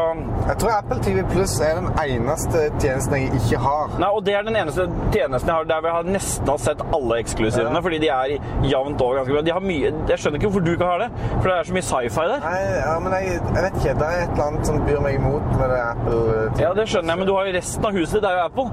Jeg 0.48 0.58
tror 0.62 0.72
Apple 0.78 1.00
TV 1.06 1.24
Pluss 1.32 1.60
er 1.62 1.76
den 1.80 1.90
eneste 2.06 2.70
tjenesten 2.82 3.18
jeg 3.20 3.32
ikke 3.40 3.60
har. 3.62 3.88
Nei, 4.00 4.10
og 4.10 4.24
det 4.26 4.36
er 4.36 4.44
den 4.48 4.56
eneste 4.60 4.88
tjenesten 5.14 5.48
jeg 5.52 5.56
har 5.56 5.66
der 5.70 5.82
vi 5.86 5.94
har 5.96 6.04
nesten 6.04 6.48
har 6.48 6.58
sett 6.62 6.82
alle 6.94 7.20
eksklusivene, 7.24 7.76
Ja. 7.76 7.82
fordi 7.82 8.00
de 8.00 8.10
er 8.10 8.38
jevnt 8.64 9.02
over 9.02 9.20
ganske 9.20 9.34
bra. 9.34 9.42
De 9.42 9.52
har 9.52 9.62
mye 9.62 9.92
Jeg 10.08 10.18
skjønner 10.20 10.40
ikke 10.40 10.50
hvorfor 10.52 10.66
du 10.66 10.72
ikke 10.76 10.86
har 10.86 11.00
det, 11.00 11.10
for 11.42 11.50
det 11.50 11.56
er 11.58 11.64
så 11.64 11.74
mye 11.74 11.86
sci-fi 11.86 12.26
der. 12.28 12.40
Nei, 12.40 12.62
ja, 12.86 13.00
men 13.00 13.12
jeg, 13.14 13.42
jeg 13.54 13.64
vet 13.64 13.76
ikke. 13.80 13.94
Det 14.00 14.08
er 14.10 14.24
et 14.26 14.32
eller 14.34 14.46
annet 14.50 14.66
som 14.68 14.80
byr 14.88 15.00
meg 15.06 15.16
imot 15.20 15.46
med 15.60 15.70
det 15.70 15.80
Apple 15.86 16.20
TV. 16.56 16.62
Ja, 16.66 16.74
det 16.74 16.88
skjønner 16.92 17.14
jeg, 17.14 17.20
men 17.22 17.28
du 17.30 17.34
har 17.38 17.46
jo 17.50 17.54
resten 17.58 17.86
av 17.86 17.92
huset 18.00 18.18
ditt, 18.20 18.28
er 18.30 18.40
jo 18.40 18.46
Apple. 18.50 18.68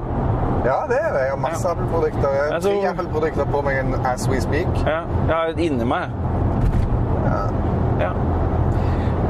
Ja, 0.65 0.77
det 0.89 0.99
er 1.03 1.13
det. 1.17 1.23
Jeg 1.27 1.31
har 1.35 1.41
masse 1.43 1.69
Apple-produkter. 1.69 2.35
Jeg 2.39 2.53
har 2.53 2.61
tre 2.63 2.75
Apple-produkter 2.93 3.45
på 3.53 3.63
meg 3.67 3.79
en- 3.83 4.07
as 4.07 4.29
we 4.29 4.41
speak. 4.41 4.69
Ja, 4.87 5.01
jeg 5.27 5.35
har 5.37 5.47
et 5.55 5.59
inni 5.59 5.85
meg. 5.85 6.11
Ja. 8.01 8.13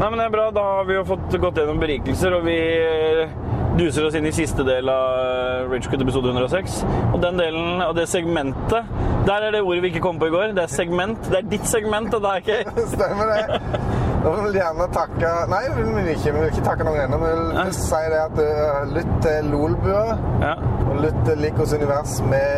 Nei, 0.00 0.08
men 0.10 0.18
det 0.18 0.24
er 0.26 0.30
bra. 0.34 0.50
Da 0.50 0.62
har 0.78 0.84
vi 0.88 0.94
jo 0.96 1.04
fått 1.06 1.34
gått 1.40 1.58
gjennom 1.60 1.78
berikelser, 1.80 2.34
og 2.36 2.44
vi 2.48 2.56
eh, 2.82 3.28
duser 3.78 4.06
oss 4.08 4.16
inn 4.18 4.26
i 4.26 4.32
siste 4.34 4.64
del 4.66 4.88
av 4.92 5.70
Ridgecut 5.72 6.02
episode 6.02 6.32
106. 6.32 6.80
Og 7.12 7.20
den 7.22 7.38
delen 7.40 7.82
av 7.84 7.94
det 7.96 8.08
segmentet 8.10 8.88
Der 9.26 9.44
er 9.46 9.52
det 9.54 9.60
ordet 9.62 9.82
vi 9.84 9.92
ikke 9.92 10.02
kom 10.02 10.18
på 10.18 10.26
i 10.26 10.32
går. 10.34 10.52
Det 10.56 10.64
er 10.64 10.72
segment. 10.72 11.20
Det 11.30 11.38
er 11.38 11.48
ditt 11.52 11.66
segment, 11.70 12.12
og 12.14 12.24
det 12.24 12.30
er 12.30 12.42
ikke 12.42 12.86
Stemmer 12.96 13.30
det. 13.30 13.60
Da 14.22 14.30
vil 14.36 14.52
vi 14.52 14.58
gjerne 14.60 14.86
takke 14.94 15.30
Nei, 15.50 15.62
vi 15.74 15.82
vil 15.82 15.94
vi 16.06 16.10
ikke. 16.14 16.30
Vi 16.32 16.38
vil 16.38 16.48
ikke 16.52 16.64
takke 16.68 16.84
noen 16.86 17.00
ennå. 17.06 17.16
Vi 17.22 17.26
vil 17.32 17.44
først 17.58 17.82
si 17.88 18.02
det 18.12 18.20
at 18.22 18.36
uh, 18.38 18.44
lytt 18.94 19.12
til 19.24 19.38
Lolbua. 19.50 20.04
Og 20.92 20.96
lytt 21.02 21.18
til 21.26 21.36
Likos 21.42 21.72
univers 21.74 22.12
med 22.30 22.50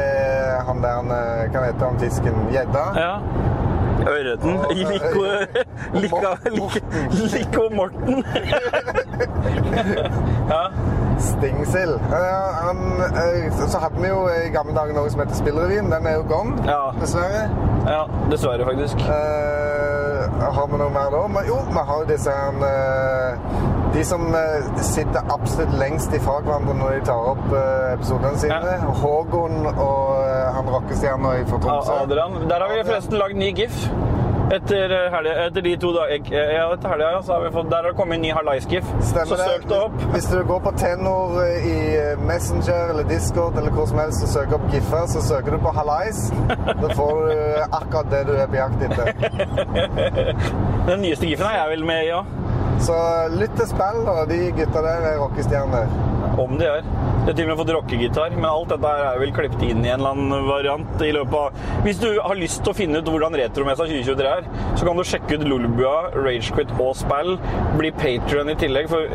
han 0.68 0.78
der 0.84 0.94
han 1.00 1.08
Hva 1.54 1.60
heter 1.70 1.84
han 1.88 1.98
fisken? 2.00 2.34
Gjedda? 2.52 2.84
Ja. 3.00 3.14
Ørreten. 4.04 4.52
Lico 4.74 5.22
Lika, 5.94 6.30
Lik- 6.58 6.84
Lico 7.34 7.62
Morten. 7.72 8.24
ja. 10.52 10.64
Stingsild. 11.18 12.00
Ja, 12.10 12.70
eh, 13.24 13.52
så 13.70 13.78
hadde 13.78 14.00
vi 14.02 14.08
jo 14.10 14.24
i 14.28 14.48
gamle 14.52 14.74
dager 14.76 14.94
noe 14.96 15.10
som 15.12 15.20
heter 15.22 15.36
Spillrevyen. 15.38 15.88
Den 15.92 16.06
er 16.10 16.14
jo 16.18 16.24
gone, 16.28 16.52
dessverre. 17.00 17.44
Ja, 17.86 18.08
dessverre, 18.30 18.64
faktisk. 18.64 18.96
Uh, 18.96 20.50
har 20.56 20.66
vi 20.70 20.78
noe 20.80 20.92
mer 20.94 21.10
da? 21.12 21.22
Men, 21.28 21.48
jo, 21.48 21.58
vi 21.68 21.82
har 21.88 22.00
jo 22.00 22.06
disse 22.08 22.32
eh, 22.68 23.58
De 23.94 24.04
som 24.08 24.24
uh, 24.32 24.80
sitter 24.80 25.34
absolutt 25.34 25.74
lengst 25.78 26.14
ifra 26.16 26.38
hverandre 26.46 26.74
når 26.78 26.96
de 26.96 27.02
tar 27.10 27.28
opp 27.34 27.44
episodene 27.92 28.40
sine. 28.40 28.78
Hågon 29.02 29.68
og 29.74 30.24
han 30.56 30.72
rockestjerna 30.76 31.36
fra 31.50 31.60
Tromsø. 31.66 32.00
Adrian. 32.06 32.40
Der 32.48 32.64
har 32.64 32.72
vi 32.72 32.82
forresten 32.88 33.20
lagd 33.20 33.38
ny 33.38 33.52
GIF. 33.54 33.84
Etter, 34.52 35.10
helgen, 35.10 35.38
etter 35.46 35.62
de 35.62 35.76
to 35.80 35.90
dager 35.94 36.34
Ja, 36.52 36.66
etter 36.74 36.88
helga 36.88 37.10
ja, 37.14 37.22
så 37.22 37.32
har 37.32 37.40
vi 37.46 37.50
fått 37.54 37.70
Der 37.70 37.76
har 37.76 37.88
det 37.88 37.96
kommet 37.96 38.18
en 38.18 38.22
ny 38.22 38.32
Hallais-GIF. 38.36 38.84
Så 39.00 39.36
søk 39.36 39.64
det 39.68 39.78
opp. 39.78 39.96
Hvis 40.12 40.26
du 40.28 40.42
går 40.44 40.60
på 40.66 40.72
Tenor 40.78 41.38
i 41.44 41.76
eh, 41.96 42.20
Messenger 42.28 42.92
eller 42.92 43.08
Discord 43.08 43.58
eller 43.58 43.72
hvor 43.74 43.88
som 43.88 43.98
helst 44.02 44.24
og 44.26 44.28
søker 44.28 44.58
opp 44.58 44.66
Giffer, 44.72 45.06
så 45.08 45.22
søker 45.24 45.56
du 45.56 45.62
på 45.64 45.72
Hallais. 45.74 46.26
Da 46.82 46.90
får 46.94 47.20
du 47.24 47.32
eh, 47.34 47.64
akkurat 47.70 48.10
det 48.12 48.24
du 48.28 48.34
er 48.36 48.50
på 48.52 48.60
jakt 48.60 48.84
etter. 48.84 49.12
Den 50.90 51.00
nyeste 51.00 51.26
GIF-en 51.30 51.48
er 51.48 51.60
jeg 51.62 51.76
vel 51.76 51.86
med 51.88 52.08
i 52.08 52.12
òg. 52.18 52.34
Så 52.84 52.96
lytt 53.32 53.54
til 53.56 53.70
spill, 53.70 54.02
da. 54.06 54.24
De 54.28 54.40
gutta 54.58 54.82
der 54.84 55.08
er 55.12 55.20
rockestjerner. 55.22 55.88
Om 56.40 56.56
de 56.58 56.66
er. 56.66 56.86
De 57.24 57.30
har 57.30 57.36
til 57.38 57.46
og 57.46 57.50
med 57.52 57.60
fått 57.62 57.70
rockegitar, 57.72 58.34
men 58.36 58.46
alt 58.50 58.72
dette 58.74 58.88
er 59.00 59.20
vel 59.22 59.30
klippet 59.32 59.62
inn 59.64 59.84
i 59.84 59.88
en 59.88 60.02
eller 60.02 60.12
annen 60.12 60.48
variant 60.48 61.04
i 61.06 61.12
løpet 61.14 61.36
av 61.38 61.84
Hvis 61.86 62.00
du 62.02 62.08
har 62.20 62.36
lyst 62.36 62.60
til 62.64 62.74
å 62.74 62.76
finne 62.76 63.00
ut 63.00 63.08
hvordan 63.08 63.36
Retromessa 63.38 63.86
2023 63.88 64.28
er, 64.28 64.48
så 64.76 64.88
kan 64.88 64.98
du 64.98 65.04
sjekke 65.08 65.38
ut 65.38 65.46
Lolbua, 65.48 65.94
Ragequit 66.12 66.74
og 66.76 66.92
Spell. 66.98 67.36
Bli 67.78 67.92
Patrion 67.96 68.52
i 68.52 68.58
tillegg, 68.60 68.90
for 68.92 69.08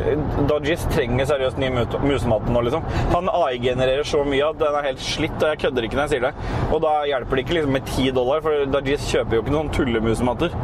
Dodgies 0.50 0.88
trenger 0.90 1.28
seriøst 1.30 1.60
ny 1.62 1.70
mut- 1.76 1.98
nå, 2.00 2.64
liksom. 2.66 2.82
Han 3.14 3.30
AI-genererer 3.30 4.06
så 4.06 4.24
mye 4.26 4.48
at 4.50 4.58
den 4.58 4.74
er 4.80 4.90
helt 4.90 5.04
slitt, 5.04 5.36
og 5.38 5.52
jeg 5.52 5.62
kødder 5.66 5.86
ikke 5.86 6.00
når 6.00 6.08
jeg 6.08 6.14
sier 6.16 6.26
det. 6.26 6.34
Og 6.72 6.82
da 6.82 6.96
hjelper 7.06 7.36
det 7.36 7.44
ikke 7.46 7.58
liksom 7.60 7.76
med 7.78 7.86
10 7.86 8.10
dollar, 8.16 8.42
for 8.42 8.66
Dodgies 8.74 9.06
kjøper 9.12 9.38
jo 9.38 9.44
ikke 9.44 9.54
noen 9.54 9.70
tullemusematter. 9.76 10.56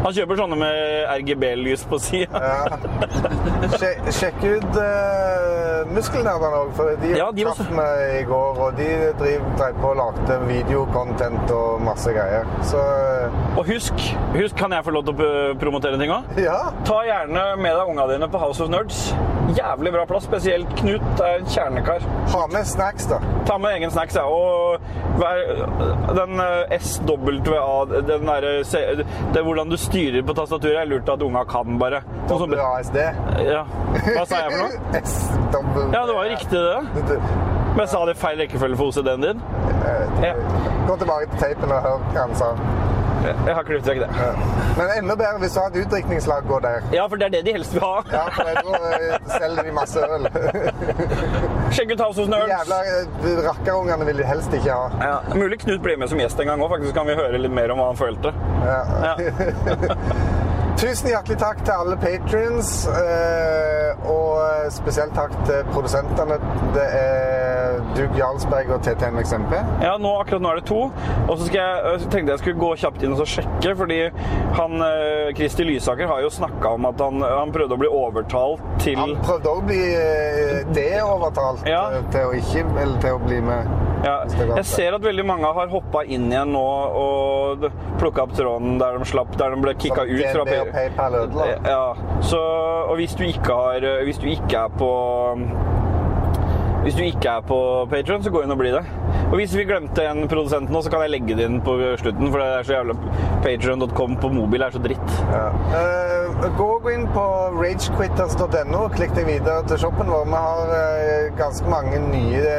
Han 0.00 0.14
kjøper 0.16 0.38
sånne 0.40 0.56
med 0.60 1.10
RGB-lys 1.20 1.84
på 1.90 1.98
sida. 2.00 2.40
Ja. 2.40 2.78
sjekk 4.16 4.40
ut 4.46 4.78
uh, 4.78 5.90
muskelnerdene 5.92 6.60
òg, 6.62 6.70
for 6.76 6.94
de, 7.02 7.12
Ja, 7.18 7.28
de 7.34 7.44
var 7.46 7.58
traff 7.58 7.72
meg 7.74 8.20
i 8.20 8.22
går. 8.28 8.60
Og 8.64 8.78
de 8.78 8.88
driv, 9.20 9.44
drev 9.58 9.80
på 9.80 9.90
og 9.92 9.98
lagde 10.00 10.38
videocontent 10.48 11.52
og 11.54 11.82
masse 11.84 12.14
greier. 12.14 12.48
Så 12.66 12.80
eh, 12.80 13.40
Og 13.58 13.66
husk, 13.68 14.06
husk, 14.36 14.56
kan 14.58 14.72
jeg 14.76 14.86
få 14.86 14.94
lov 14.94 15.06
til 15.08 15.20
å 15.20 15.34
promotere 15.60 16.00
ting 16.00 16.12
òg? 16.14 16.32
Ja. 16.40 16.58
Ta 16.86 17.02
gjerne 17.06 17.44
med 17.60 17.76
deg 17.76 17.92
unga 17.92 18.08
dine 18.12 18.30
på 18.30 18.40
House 18.42 18.64
of 18.64 18.72
Nerds. 18.72 19.10
Jævlig 19.56 19.92
bra 19.92 20.06
plass. 20.06 20.24
Spesielt 20.30 20.70
Knut 20.78 21.22
er 21.24 21.40
en 21.40 21.48
kjernekar. 21.50 22.04
Ha 22.34 22.44
med 22.52 22.68
snacks, 22.68 23.08
da. 23.10 23.18
Ta 23.48 23.58
med 23.58 23.76
egen 23.76 23.92
snacks, 23.92 24.16
ja. 24.16 24.24
Og 24.24 24.80
vær, 25.20 25.40
den 26.16 26.44
eh, 26.44 26.76
SWA, 26.80 27.84
den 27.90 28.28
derre 28.28 28.52
Det 28.62 29.40
er 29.40 29.44
hvordan 29.46 29.72
du 29.72 29.76
styrer 29.90 30.22
på 30.26 30.34
tastaturet, 30.38 30.80
er 30.84 30.90
lurt 30.90 31.08
at 31.10 31.22
unga 31.26 31.42
kan, 31.50 31.78
bare. 31.80 32.02
Sånn 32.30 32.54
WASD. 32.54 32.98
Ja. 33.44 33.64
Hva 33.98 34.24
sa 34.28 34.44
jeg 34.44 34.52
for 34.54 34.60
noe? 34.62 35.00
SW. 35.10 35.80
Ja, 35.90 36.04
det 36.06 36.14
var 36.14 36.22
jo 36.24 36.30
riktig, 36.36 36.60
det. 36.60 37.18
Men 37.78 37.86
sa 37.90 38.04
det 38.06 38.16
feil 38.18 38.38
rekkefølge 38.42 38.78
for 38.78 38.90
OCD-en 38.90 39.26
din? 39.26 39.42
Ja. 40.22 40.32
Gå 40.88 40.96
tilbake 41.00 41.30
til 41.32 41.42
teipen 41.44 41.70
og 41.74 41.84
hør 41.86 42.00
hva 42.10 42.24
han 42.24 42.34
sa. 42.38 42.54
Jeg 43.20 43.52
har 43.52 43.66
klippet 43.68 43.88
vekk 43.90 44.00
det. 44.00 44.08
Men 44.78 44.90
enda 44.94 45.14
bedre 45.20 45.42
hvis 45.42 45.52
du 45.52 45.60
har 45.60 45.68
et 45.74 45.82
utdrikningslag, 45.82 46.46
gå 46.48 46.60
der. 46.64 46.86
Ja, 46.94 47.04
for 47.04 47.20
det 47.20 47.28
er 47.28 47.34
det 47.36 47.42
de 47.50 47.52
helst 47.58 47.74
vil 47.76 47.84
ha. 47.84 48.00
Ja, 48.14 48.22
for 48.32 48.48
jeg 48.48 48.62
tror 48.64 49.34
selger 49.34 49.68
de 49.68 49.74
masse 49.76 50.06
øl. 50.16 50.28
Sjekk 51.70 51.94
ut 51.94 52.00
House 52.02 52.22
of 52.22 52.28
Nerds. 52.28 52.50
jævla 52.50 52.78
eh, 52.90 53.42
rakkerungene 53.46 54.04
vil 54.08 54.22
de 54.22 54.26
helst 54.26 54.54
ikke 54.56 54.74
ha. 54.74 54.90
Ja, 55.00 55.16
mulig 55.38 55.60
Knut 55.62 55.82
blir 55.84 55.96
med 56.00 56.10
som 56.10 56.18
gjest 56.18 56.40
en 56.42 56.50
gang 56.50 56.62
òg, 56.64 56.70
faktisk 56.74 56.96
kan 56.98 57.06
vi 57.06 57.14
høre 57.18 57.38
litt 57.38 57.54
mer 57.54 57.70
om 57.74 57.78
hva 57.82 57.92
han 57.92 58.00
følte. 58.00 58.34
Ja. 58.66 59.14
Tusen 60.80 61.10
hjertelig 61.10 61.36
takk 61.36 61.58
til 61.60 61.74
alle 61.76 61.96
patrions, 62.00 62.70
og 64.08 64.70
spesielt 64.72 65.12
takk 65.12 65.34
til 65.44 65.66
produsentene. 65.74 66.38
Det 66.72 66.86
er 66.96 67.74
Dug 67.98 68.16
Jarlsberg 68.16 68.72
og 68.74 68.80
TTN 68.86 69.18
XMP. 69.20 69.52
Ja, 69.84 69.96
nå, 70.00 70.14
akkurat 70.22 70.40
nå 70.40 70.54
er 70.54 70.60
det 70.60 70.66
to. 70.70 70.78
Og 71.26 71.34
så 71.36 71.50
jeg, 71.52 71.98
tenkte 72.08 72.32
jeg 72.32 72.42
skulle 72.42 72.62
gå 72.62 72.70
kjapt 72.80 73.04
inn 73.04 73.12
og 73.12 73.20
så 73.20 73.28
sjekke, 73.34 73.74
fordi 73.76 74.00
han 74.56 74.86
eh, 74.86 75.28
Kristi 75.36 75.68
Lysaker 75.68 76.08
har 76.08 76.24
jo 76.24 76.32
snakka 76.32 76.74
om 76.78 76.88
at 76.88 77.04
han, 77.04 77.20
han 77.28 77.52
prøvde 77.54 77.76
å 77.76 77.82
bli 77.84 77.92
overtalt 78.00 78.64
til 78.80 78.96
Han 79.00 79.18
prøvde 79.20 79.52
også 79.52 79.64
å 79.64 79.68
bli 79.68 79.84
eh, 80.00 80.58
deovertalt 80.72 81.68
ja. 81.68 81.84
til, 82.14 82.30
å 82.30 82.40
ikke, 82.40 82.64
eller 82.80 82.98
til 83.04 83.20
å 83.20 83.22
bli 83.28 83.44
med. 83.50 83.78
Ja, 84.00 84.14
jeg 84.56 84.64
ser 84.64 84.94
at 84.96 85.04
veldig 85.04 85.24
mange 85.28 85.48
har 85.52 85.68
hoppa 85.68 86.06
inn 86.08 86.30
igjen 86.30 86.54
nå 86.54 86.64
og 86.96 87.66
plukka 88.00 88.24
opp 88.24 88.32
tråden 88.32 88.78
der 88.80 88.96
de 88.96 89.08
slapp, 89.10 89.34
der 89.36 89.52
de 89.52 89.60
ble 89.60 89.74
kicka 89.76 90.06
ut 90.08 90.24
fra 90.24 90.46
PayPal 90.74 91.18
ødela. 91.24 91.50
Ja, 91.66 92.16
så, 92.22 92.40
og 92.86 92.96
hvis 93.00 93.14
du 93.18 93.24
ikke 93.28 93.54
har 93.54 93.86
Hvis 94.04 94.18
du 94.18 94.26
ikke 94.30 94.64
er 94.64 94.72
på 94.78 94.90
hvis 96.80 96.94
du 96.96 97.02
ikke 97.04 97.28
er 97.28 97.40
på 97.44 97.56
Patron, 97.90 98.22
så 98.24 98.30
gå 98.32 98.40
inn 98.40 98.52
og 98.54 98.56
bli 98.56 98.70
det. 98.72 98.80
Og 99.28 99.34
hvis 99.36 99.52
vi 99.52 99.66
glemte 99.68 100.04
en 100.08 100.24
produsent 100.30 100.70
nå, 100.72 100.80
så 100.80 100.88
kan 100.92 101.02
jeg 101.04 101.12
legge 101.12 101.36
det 101.36 101.44
inn 101.50 101.58
på 101.64 101.74
slutten, 102.00 102.30
for 102.32 102.40
det 102.40 102.46
er 102.54 102.64
så 102.64 102.78
jævla 102.78 102.96
Patron.com 103.44 104.16
på 104.22 104.30
mobil 104.32 104.64
er 104.64 104.72
så 104.72 104.80
dritt. 104.80 105.12
Eh, 105.76 106.48
gå 106.56 106.70
gå 106.80 106.94
inn 106.94 107.04
på 107.12 107.24
ragequitters.no 107.58 108.80
og 108.86 108.96
klikk 108.96 109.12
deg 109.18 109.28
videre 109.28 109.60
til 109.68 109.82
shoppen 109.84 110.08
vår. 110.08 110.24
Vi 110.30 110.40
har 110.46 110.72
uh, 110.72 111.36
ganske 111.36 111.68
mange 111.68 112.00
nye 112.08 112.54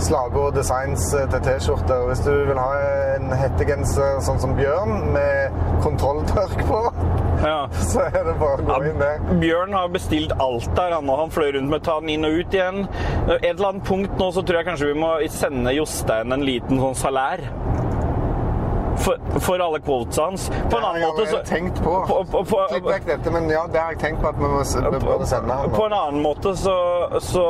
slagord 0.00 0.54
og 0.54 0.56
designs 0.56 1.10
eh, 1.14 1.28
til 1.28 1.44
T-skjorter. 1.44 2.06
Hvis 2.08 2.24
du 2.24 2.32
vil 2.32 2.60
ha 2.60 2.70
en 3.18 3.34
hettegenser 3.36 4.22
sånn 4.24 4.40
som 4.40 4.56
Bjørn, 4.56 5.12
med 5.12 5.60
kontrolltørk 5.84 6.64
på, 6.70 6.80
så 7.40 8.04
er 8.08 8.24
det 8.26 8.34
bare 8.40 8.60
å 8.60 8.66
gå 8.68 8.90
inn 8.90 9.00
der. 9.00 9.22
Bjørn 9.40 9.76
har 9.76 9.92
bestilt 9.92 10.34
alt 10.42 10.68
der, 10.76 10.96
han, 10.96 11.08
og 11.08 11.22
han 11.22 11.34
fløy 11.34 11.54
rundt 11.56 11.72
med 11.72 11.80
å 11.80 11.86
ta 11.88 11.96
den 12.02 12.12
inn 12.14 12.28
og 12.28 12.36
ut 12.40 12.56
igjen. 12.56 12.82
Et 13.38 13.50
eller 13.52 13.70
annet 13.72 13.86
punkt 13.88 14.20
nå 14.20 14.30
så 14.34 14.44
tror 14.44 14.60
jeg 14.60 14.68
kanskje 14.68 14.92
vi 14.92 15.00
må 15.00 15.14
sende 15.32 15.74
Jostein 15.76 16.36
en 16.36 16.46
liten 16.46 16.82
sånn 16.82 16.98
salær. 16.98 17.44
For, 19.00 19.16
for 19.40 19.62
alle 19.64 19.80
quotesa 19.80 20.26
hans. 20.28 20.48
På 20.70 20.78
en 20.78 20.84
annen 20.84 21.02
måte 21.06 21.26
så 21.30 21.38
tenkt 21.48 21.78
på. 21.84 21.94
Klipp 22.70 22.88
vekk 22.90 23.06
dette, 23.08 23.30
men 23.32 23.48
ja, 23.50 23.62
det 23.72 23.80
har 23.80 23.94
jeg 23.94 24.00
tenkt 24.02 24.20
på 24.22 24.28
at 24.28 24.36
vi 24.40 24.50
må 24.50 24.60
vi 24.90 25.00
burde 25.04 25.26
sende 25.28 25.56
han. 25.56 25.70
På 25.72 25.86
en 25.88 25.94
annen 25.96 26.22
måte 26.24 26.52
så, 26.58 26.74
så 27.24 27.44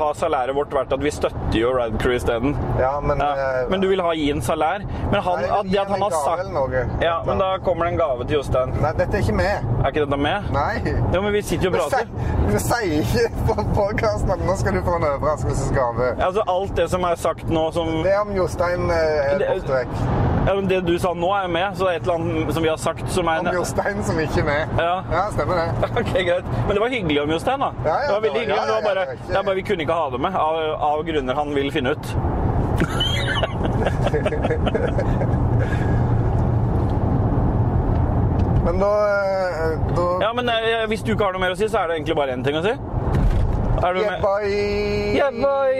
har 0.00 0.14
salæret 0.18 0.56
vårt 0.56 0.74
vært 0.74 0.92
at 0.96 1.02
vi 1.04 1.12
støtter 1.14 1.58
jo 1.60 1.70
Ride 1.76 1.98
Crew 2.02 2.16
isteden. 2.16 2.56
Ja, 2.80 2.96
men, 3.00 3.22
men 3.70 3.80
du 3.84 3.88
vil 3.92 4.02
ha 4.02 4.12
gi 4.18 4.28
en 4.34 4.42
salær? 4.42 4.82
Men 5.12 5.22
han, 5.22 5.40
Nei, 5.42 5.50
at, 5.60 5.70
det 5.70 5.80
at 5.84 5.92
han 5.94 6.02
har 6.06 6.16
sagt 6.24 6.50
noe. 6.54 6.82
Ja, 7.02 7.16
men 7.26 7.38
da 7.42 7.52
kommer 7.64 7.86
det 7.86 7.94
en 7.94 8.00
gave 8.02 8.26
til 8.26 8.40
Jostein. 8.40 8.74
Nei, 8.82 8.92
dette 8.98 9.18
er 9.20 9.24
ikke 9.24 9.36
med. 9.38 9.70
Er 9.84 9.92
ikke 9.94 10.04
dette 10.06 10.20
med? 10.26 10.50
Nei. 10.56 10.96
Jo, 11.14 11.22
men 11.22 11.32
vi 11.36 11.42
sitter 11.46 11.68
jo 11.68 11.74
og 11.74 11.78
prater. 11.78 12.10
Vi 12.50 12.62
sier 12.62 12.96
ikke 13.02 13.44
på 13.48 13.56
podkasten 13.76 14.34
at 14.34 14.42
nå 14.46 14.56
skal 14.60 14.76
du 14.78 14.82
få 14.86 14.98
en 15.00 15.08
overraskelsesgave. 15.12 16.12
Altså, 16.18 16.44
alt 16.56 16.74
det 16.78 16.88
som 16.92 17.06
er 17.08 17.20
sagt 17.20 17.50
nå 17.52 17.68
som 17.76 17.94
Det 18.06 18.16
om 18.20 18.34
Jostein 18.36 18.90
eh, 18.90 19.32
er 19.32 19.38
Det- 19.42 19.52
borte 19.54 19.80
vekk. 19.80 20.34
Ja, 20.46 20.52
men 20.54 20.68
Det 20.70 20.78
du 20.86 20.92
sa 21.02 21.10
nå, 21.14 21.26
er 21.34 21.48
med, 21.50 21.74
så 21.76 21.84
det 21.88 21.92
er 21.92 21.96
et 21.98 22.02
eller 22.06 22.14
annet 22.20 22.52
som 22.54 22.62
vi 22.62 22.68
har 22.70 22.76
sagt 22.78 23.08
som 23.10 23.26
er 23.32 23.38
Om 23.42 23.48
Jostein 23.56 23.98
som 24.06 24.18
ikke 24.22 24.40
er 24.40 24.44
med. 24.46 24.68
Ja. 24.78 24.92
Ja, 25.12 25.24
stemmer 25.34 25.54
det. 25.58 25.66
Ok, 26.00 26.12
greit. 26.14 26.44
Men 26.66 26.72
det 26.76 26.80
var 26.84 26.88
hyggelig 26.94 27.20
om 27.24 27.30
Jostein, 27.34 27.60
da. 27.60 27.70
Ja, 27.84 27.90
ja, 27.90 27.94
det 28.06 28.12
var 28.14 28.20
veldig 28.28 28.40
hyggelig, 28.40 28.60
men 28.60 28.66
det 28.68 28.74
var 28.74 28.82
bare, 28.94 29.04
det 29.28 29.44
bare 29.50 29.56
vi 29.58 29.62
kunne 29.70 29.82
ikke 29.86 29.98
ha 29.98 30.06
det 30.14 30.20
med, 30.22 30.32
av, 30.46 30.54
av 30.92 30.98
grunner 31.10 31.34
han 31.42 31.48
vil 31.58 31.68
finne 31.74 31.90
ut. 31.96 32.04
Men 38.66 38.78
da, 38.82 38.88
eh, 39.08 39.78
da 39.96 40.06
Ja, 40.20 40.32
men 40.34 40.48
eh, 40.48 40.86
hvis 40.90 41.02
du 41.06 41.12
ikke 41.14 41.24
har 41.28 41.32
noe 41.36 41.40
mer 41.44 41.52
å 41.54 41.58
si, 41.58 41.68
så 41.70 41.78
er 41.84 41.88
det 41.92 41.96
egentlig 42.00 42.16
bare 42.18 42.32
én 42.34 42.42
ting 42.46 42.56
å 42.58 42.62
si. 42.66 42.74
Er 43.86 43.90
du 43.94 43.98
Yeah, 44.00 44.10
med? 44.10 44.20
boy. 44.22 44.46
Yeah, 45.14 45.30
boy. 45.30 45.74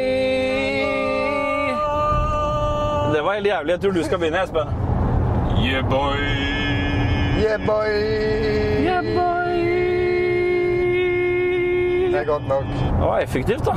Det 3.14 3.22
var 3.22 3.32
helt 3.34 3.46
jævlig. 3.46 3.70
Jeg 3.72 3.80
tror 3.80 3.90
du 3.90 4.02
skal 4.04 4.18
begynne, 4.18 4.42
Espen. 4.42 4.68
Yeah, 5.64 5.82
boy. 5.90 6.18
Yeah, 7.42 7.58
boy. 7.66 7.90
Yeah, 8.86 9.04
boy. 9.04 9.52
Det 12.12 12.20
er 12.22 12.24
godt 12.24 12.48
nok. 12.48 12.64
Det 13.00 13.00
var 13.06 13.18
effektivt, 13.18 13.64
da. 13.66 13.72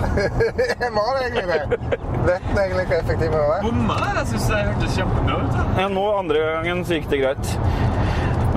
Var 0.97 1.09
det 1.15 1.21
egentlig 1.25 1.43
det? 1.53 1.79
Vet 2.25 2.41
den 2.49 2.57
egentlig 2.57 2.85
hvor 2.87 2.95
effektiv 2.95 3.31
jeg 3.31 3.45
var? 3.51 3.61
Bomma? 3.61 3.93
Jeg 4.19 4.27
syns 4.27 4.47
det 4.49 4.57
hørtes 4.67 4.95
kjempebra 4.97 5.39
ut. 5.43 5.57
Ja, 5.81 5.87
nå 5.87 6.05
andre 6.19 6.39
gangen 6.39 6.85
så 6.85 6.93
gikk 6.99 7.09
det 7.11 7.19
greit. 7.23 7.51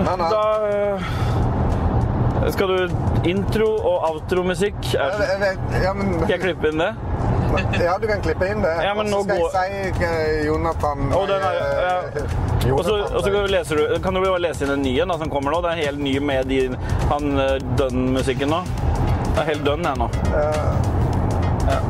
Da 0.06 0.42
eh, 0.68 1.10
skal 2.54 2.68
du 2.68 2.78
intro- 3.30 3.78
og 3.80 4.06
outromusikk. 4.12 4.92
Jeg 4.94 5.10
Ja, 5.82 5.92
men 5.94 6.14
Skal 6.22 6.36
jeg 6.36 6.40
klippe 6.46 6.70
inn 6.72 6.78
det? 6.82 6.92
Ja, 7.82 7.98
du 7.98 8.06
kan 8.08 8.20
klippe 8.24 8.46
inn 8.52 8.62
det. 8.62 8.72
Ja, 8.84 8.94
men 8.94 9.12
Og 9.12 9.24
så 9.24 9.24
skal 9.24 9.40
går- 9.40 9.56
jeg 9.66 9.94
si 9.96 10.04
eh, 10.04 10.46
Jonathan 10.46 11.12
Og 11.12 11.26
den 11.28 11.42
er, 11.42 11.58
ja. 11.82 11.96
eh, 12.22 12.72
Og 12.72 12.84
så, 12.84 12.94
og 13.14 13.22
så 13.24 13.46
leser 13.50 13.76
du, 13.76 13.98
kan 14.04 14.14
du 14.14 14.20
bare 14.24 14.38
lese 14.40 14.64
inn 14.64 14.70
en 14.76 14.82
ny 14.82 14.94
en 15.02 15.08
da, 15.12 15.18
som 15.18 15.30
kommer 15.30 15.50
nå. 15.52 15.60
Det 15.66 15.70
er 15.74 15.82
helt 15.90 16.00
ny 16.00 16.18
med 16.20 16.46
de, 16.48 16.60
han 17.10 17.38
eh, 17.38 17.58
Dunn-musikken 17.78 18.48
nå. 18.52 18.62
Det 19.32 19.42
er 19.42 19.50
helt 19.54 19.64
dønn 19.64 19.84
her 19.86 19.96
nå. 19.96 20.08
Ja. 20.32 20.50
Nei, 21.66 21.78
nei. 21.78 21.82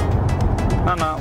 Nei, 0.83 0.95
nei. 0.99 1.13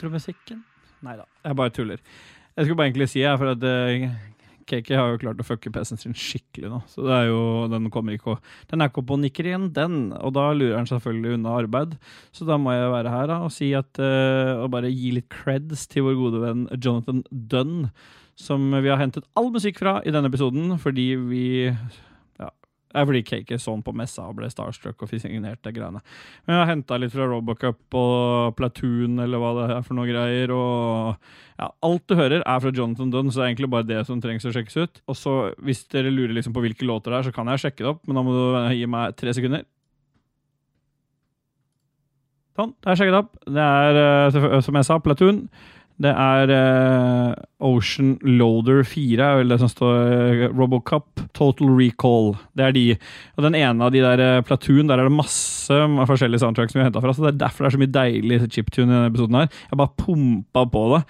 Intro- 0.00 0.10
og 0.10 0.18
outromusikken. 0.18 0.64
Nei 1.02 1.16
da, 1.16 1.24
jeg 1.44 1.56
bare 1.56 1.70
tuller. 1.70 2.00
Jeg 2.56 2.66
skulle 2.66 2.76
bare 2.76 2.90
egentlig 2.90 3.08
si, 3.08 3.20
jeg, 3.20 3.38
for 3.38 3.52
at 3.52 3.62
KK 4.70 4.92
har 4.94 5.08
jo 5.10 5.18
klart 5.18 5.40
å 5.40 5.46
fucke 5.46 5.70
PC-en 5.72 5.98
sin 5.98 6.14
skikkelig 6.14 6.70
nå. 6.70 6.80
Så 6.90 7.02
det 7.06 7.14
er 7.14 7.26
jo, 7.30 7.66
den 7.72 7.90
kommer 7.90 8.14
ikke 8.14 8.36
å 8.36 8.40
Den 8.70 8.82
er 8.82 8.90
ikke 8.90 9.02
og 9.02 9.18
nikker 9.22 9.48
igjen, 9.48 9.72
den. 9.74 10.12
Og 10.20 10.34
da 10.36 10.52
lurer 10.52 10.78
han 10.78 10.86
selvfølgelig 10.86 11.38
unna 11.38 11.56
arbeid. 11.58 11.96
Så 12.32 12.46
da 12.46 12.58
må 12.60 12.74
jeg 12.74 12.92
være 12.92 13.14
her 13.14 13.26
da, 13.30 13.40
og 13.46 13.52
si 13.54 13.72
at 13.74 13.98
uh, 13.98 14.62
Og 14.62 14.70
bare 14.70 14.92
gi 14.92 15.14
litt 15.16 15.30
creds 15.32 15.88
til 15.90 16.06
vår 16.06 16.18
gode 16.20 16.42
venn 16.44 16.68
Jonathan 16.76 17.24
Dunn. 17.30 17.90
Som 18.38 18.70
vi 18.72 18.88
har 18.88 19.00
hentet 19.00 19.26
all 19.36 19.50
musikk 19.52 19.80
fra 19.82 19.98
i 20.06 20.12
denne 20.14 20.30
episoden, 20.30 20.78
fordi 20.80 21.08
vi 21.28 21.46
det 22.90 22.98
er 22.98 23.06
fordi 23.06 23.22
Cake 23.22 23.58
så 23.62 23.70
han 23.76 23.84
på 23.86 23.94
messa 23.94 24.24
og 24.26 24.40
ble 24.40 24.48
starstruck 24.50 24.98
og 24.98 25.10
fikk 25.12 25.22
signert 25.22 25.60
det 25.62 25.72
greiene. 25.76 26.00
Men 26.42 26.56
jeg 26.56 26.60
har 26.64 26.70
henta 26.72 26.98
litt 26.98 27.12
fra 27.14 27.28
Robocup 27.30 27.96
og 28.00 28.56
Platoon 28.58 29.22
eller 29.22 29.38
hva 29.38 29.52
det 29.60 29.66
er 29.76 29.84
for 29.86 29.98
noe 29.98 30.08
greier. 30.10 30.50
Og 30.50 31.14
ja, 31.60 31.68
alt 31.86 32.06
du 32.10 32.16
hører, 32.18 32.42
er 32.42 32.64
fra 32.64 32.72
Jonathan 32.74 33.12
Dunn, 33.14 33.30
så 33.30 33.40
det 33.40 33.44
er 33.44 33.52
egentlig 33.52 33.70
bare 33.70 33.86
det 33.86 34.00
som 34.08 34.22
trengs 34.22 34.48
å 34.48 34.54
sjekkes 34.56 34.80
ut. 34.80 35.02
Og 35.06 35.18
så, 35.18 35.36
hvis 35.62 35.84
dere 35.94 36.10
lurer 36.10 36.34
liksom 36.34 36.56
på 36.56 36.64
hvilke 36.66 36.88
låter 36.88 37.14
det 37.14 37.20
er, 37.20 37.28
så 37.28 37.36
kan 37.36 37.52
jeg 37.54 37.62
sjekke 37.62 37.84
det 37.84 37.92
opp, 37.92 38.02
men 38.08 38.18
da 38.18 38.26
må 38.26 38.34
du 38.34 38.74
gi 38.74 38.90
meg 38.90 39.14
tre 39.20 39.36
sekunder. 39.38 39.62
Sånn, 42.58 42.74
jeg 42.88 42.98
sjekket 42.98 43.20
opp. 43.22 43.36
Det 43.46 43.66
er, 43.86 44.00
eh, 44.02 44.58
som 44.66 44.76
jeg 44.80 44.88
sa, 44.88 44.98
Platoon. 44.98 45.44
Det 46.00 46.10
er 46.16 46.50
uh, 46.54 47.32
Ocean 47.68 48.14
Loader 48.24 48.80
4, 48.88 49.20
er 49.20 49.40
vel 49.42 49.52
det 49.52 49.58
som 49.60 49.68
står 49.68 49.98
uh, 50.14 50.44
Robocop. 50.56 51.24
Total 51.36 51.74
Recall. 51.76 52.32
Det 52.56 52.64
er 52.64 52.76
de. 52.76 52.84
Og 53.36 53.44
den 53.44 53.58
ene 53.58 53.84
av 53.84 53.92
de 53.92 54.00
der 54.04 54.22
uh, 54.24 54.44
Platoon, 54.46 54.88
der 54.88 55.02
er 55.02 55.10
det 55.10 55.18
masse 55.18 55.82
forskjellige 56.08 56.40
soundtracks 56.40 56.72
som 56.72 56.80
vi 56.80 56.86
har 56.86 56.88
henta 56.88 57.04
fra. 57.04 57.12
Så 57.12 57.26
det 57.26 57.34
er 57.34 57.42
derfor 57.44 57.66
det 57.66 57.70
er 57.70 57.76
så 57.76 57.82
mye 57.82 57.98
deilig 57.98 58.40
chiptune 58.48 58.88
i 58.88 58.94
denne 58.94 59.12
episoden 59.12 59.42
her. 59.42 59.52
Jeg 59.68 59.82
bare 59.82 60.00
pumpa 60.00 60.64
på 60.72 60.86
det. 60.94 61.04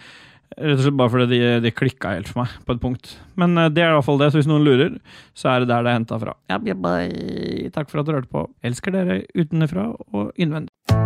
Rett 0.59 0.81
og 0.81 0.83
slett 0.83 0.99
bare 0.99 1.13
fordi 1.13 1.27
de, 1.31 1.53
de 1.63 1.71
klikka 1.71 2.17
helt 2.17 2.29
for 2.29 2.43
meg 2.43 2.57
på 2.67 2.75
et 2.75 2.83
punkt. 2.83 3.13
Men 3.39 3.55
eh, 3.55 3.71
det 3.71 3.85
er 3.85 3.93
i 3.93 3.97
hvert 3.97 4.07
fall 4.09 4.19
det, 4.21 4.33
så 4.33 4.41
hvis 4.41 4.51
noen 4.51 4.67
lurer, 4.67 4.97
så 5.39 5.53
er 5.53 5.63
det 5.63 5.71
der 5.71 5.87
det 5.87 5.93
er 5.93 5.99
henta 6.01 6.19
fra. 6.21 6.35
Ja, 6.51 6.59
bye, 6.59 6.75
bye. 6.75 7.71
Takk 7.75 7.93
for 7.93 8.03
at 8.03 8.09
du 8.09 8.17
hørte 8.17 8.33
på. 8.33 8.45
Elsker 8.67 8.97
dere 8.97 9.23
utenfra 9.39 9.93
og 10.11 10.35
innvendig. 10.35 10.70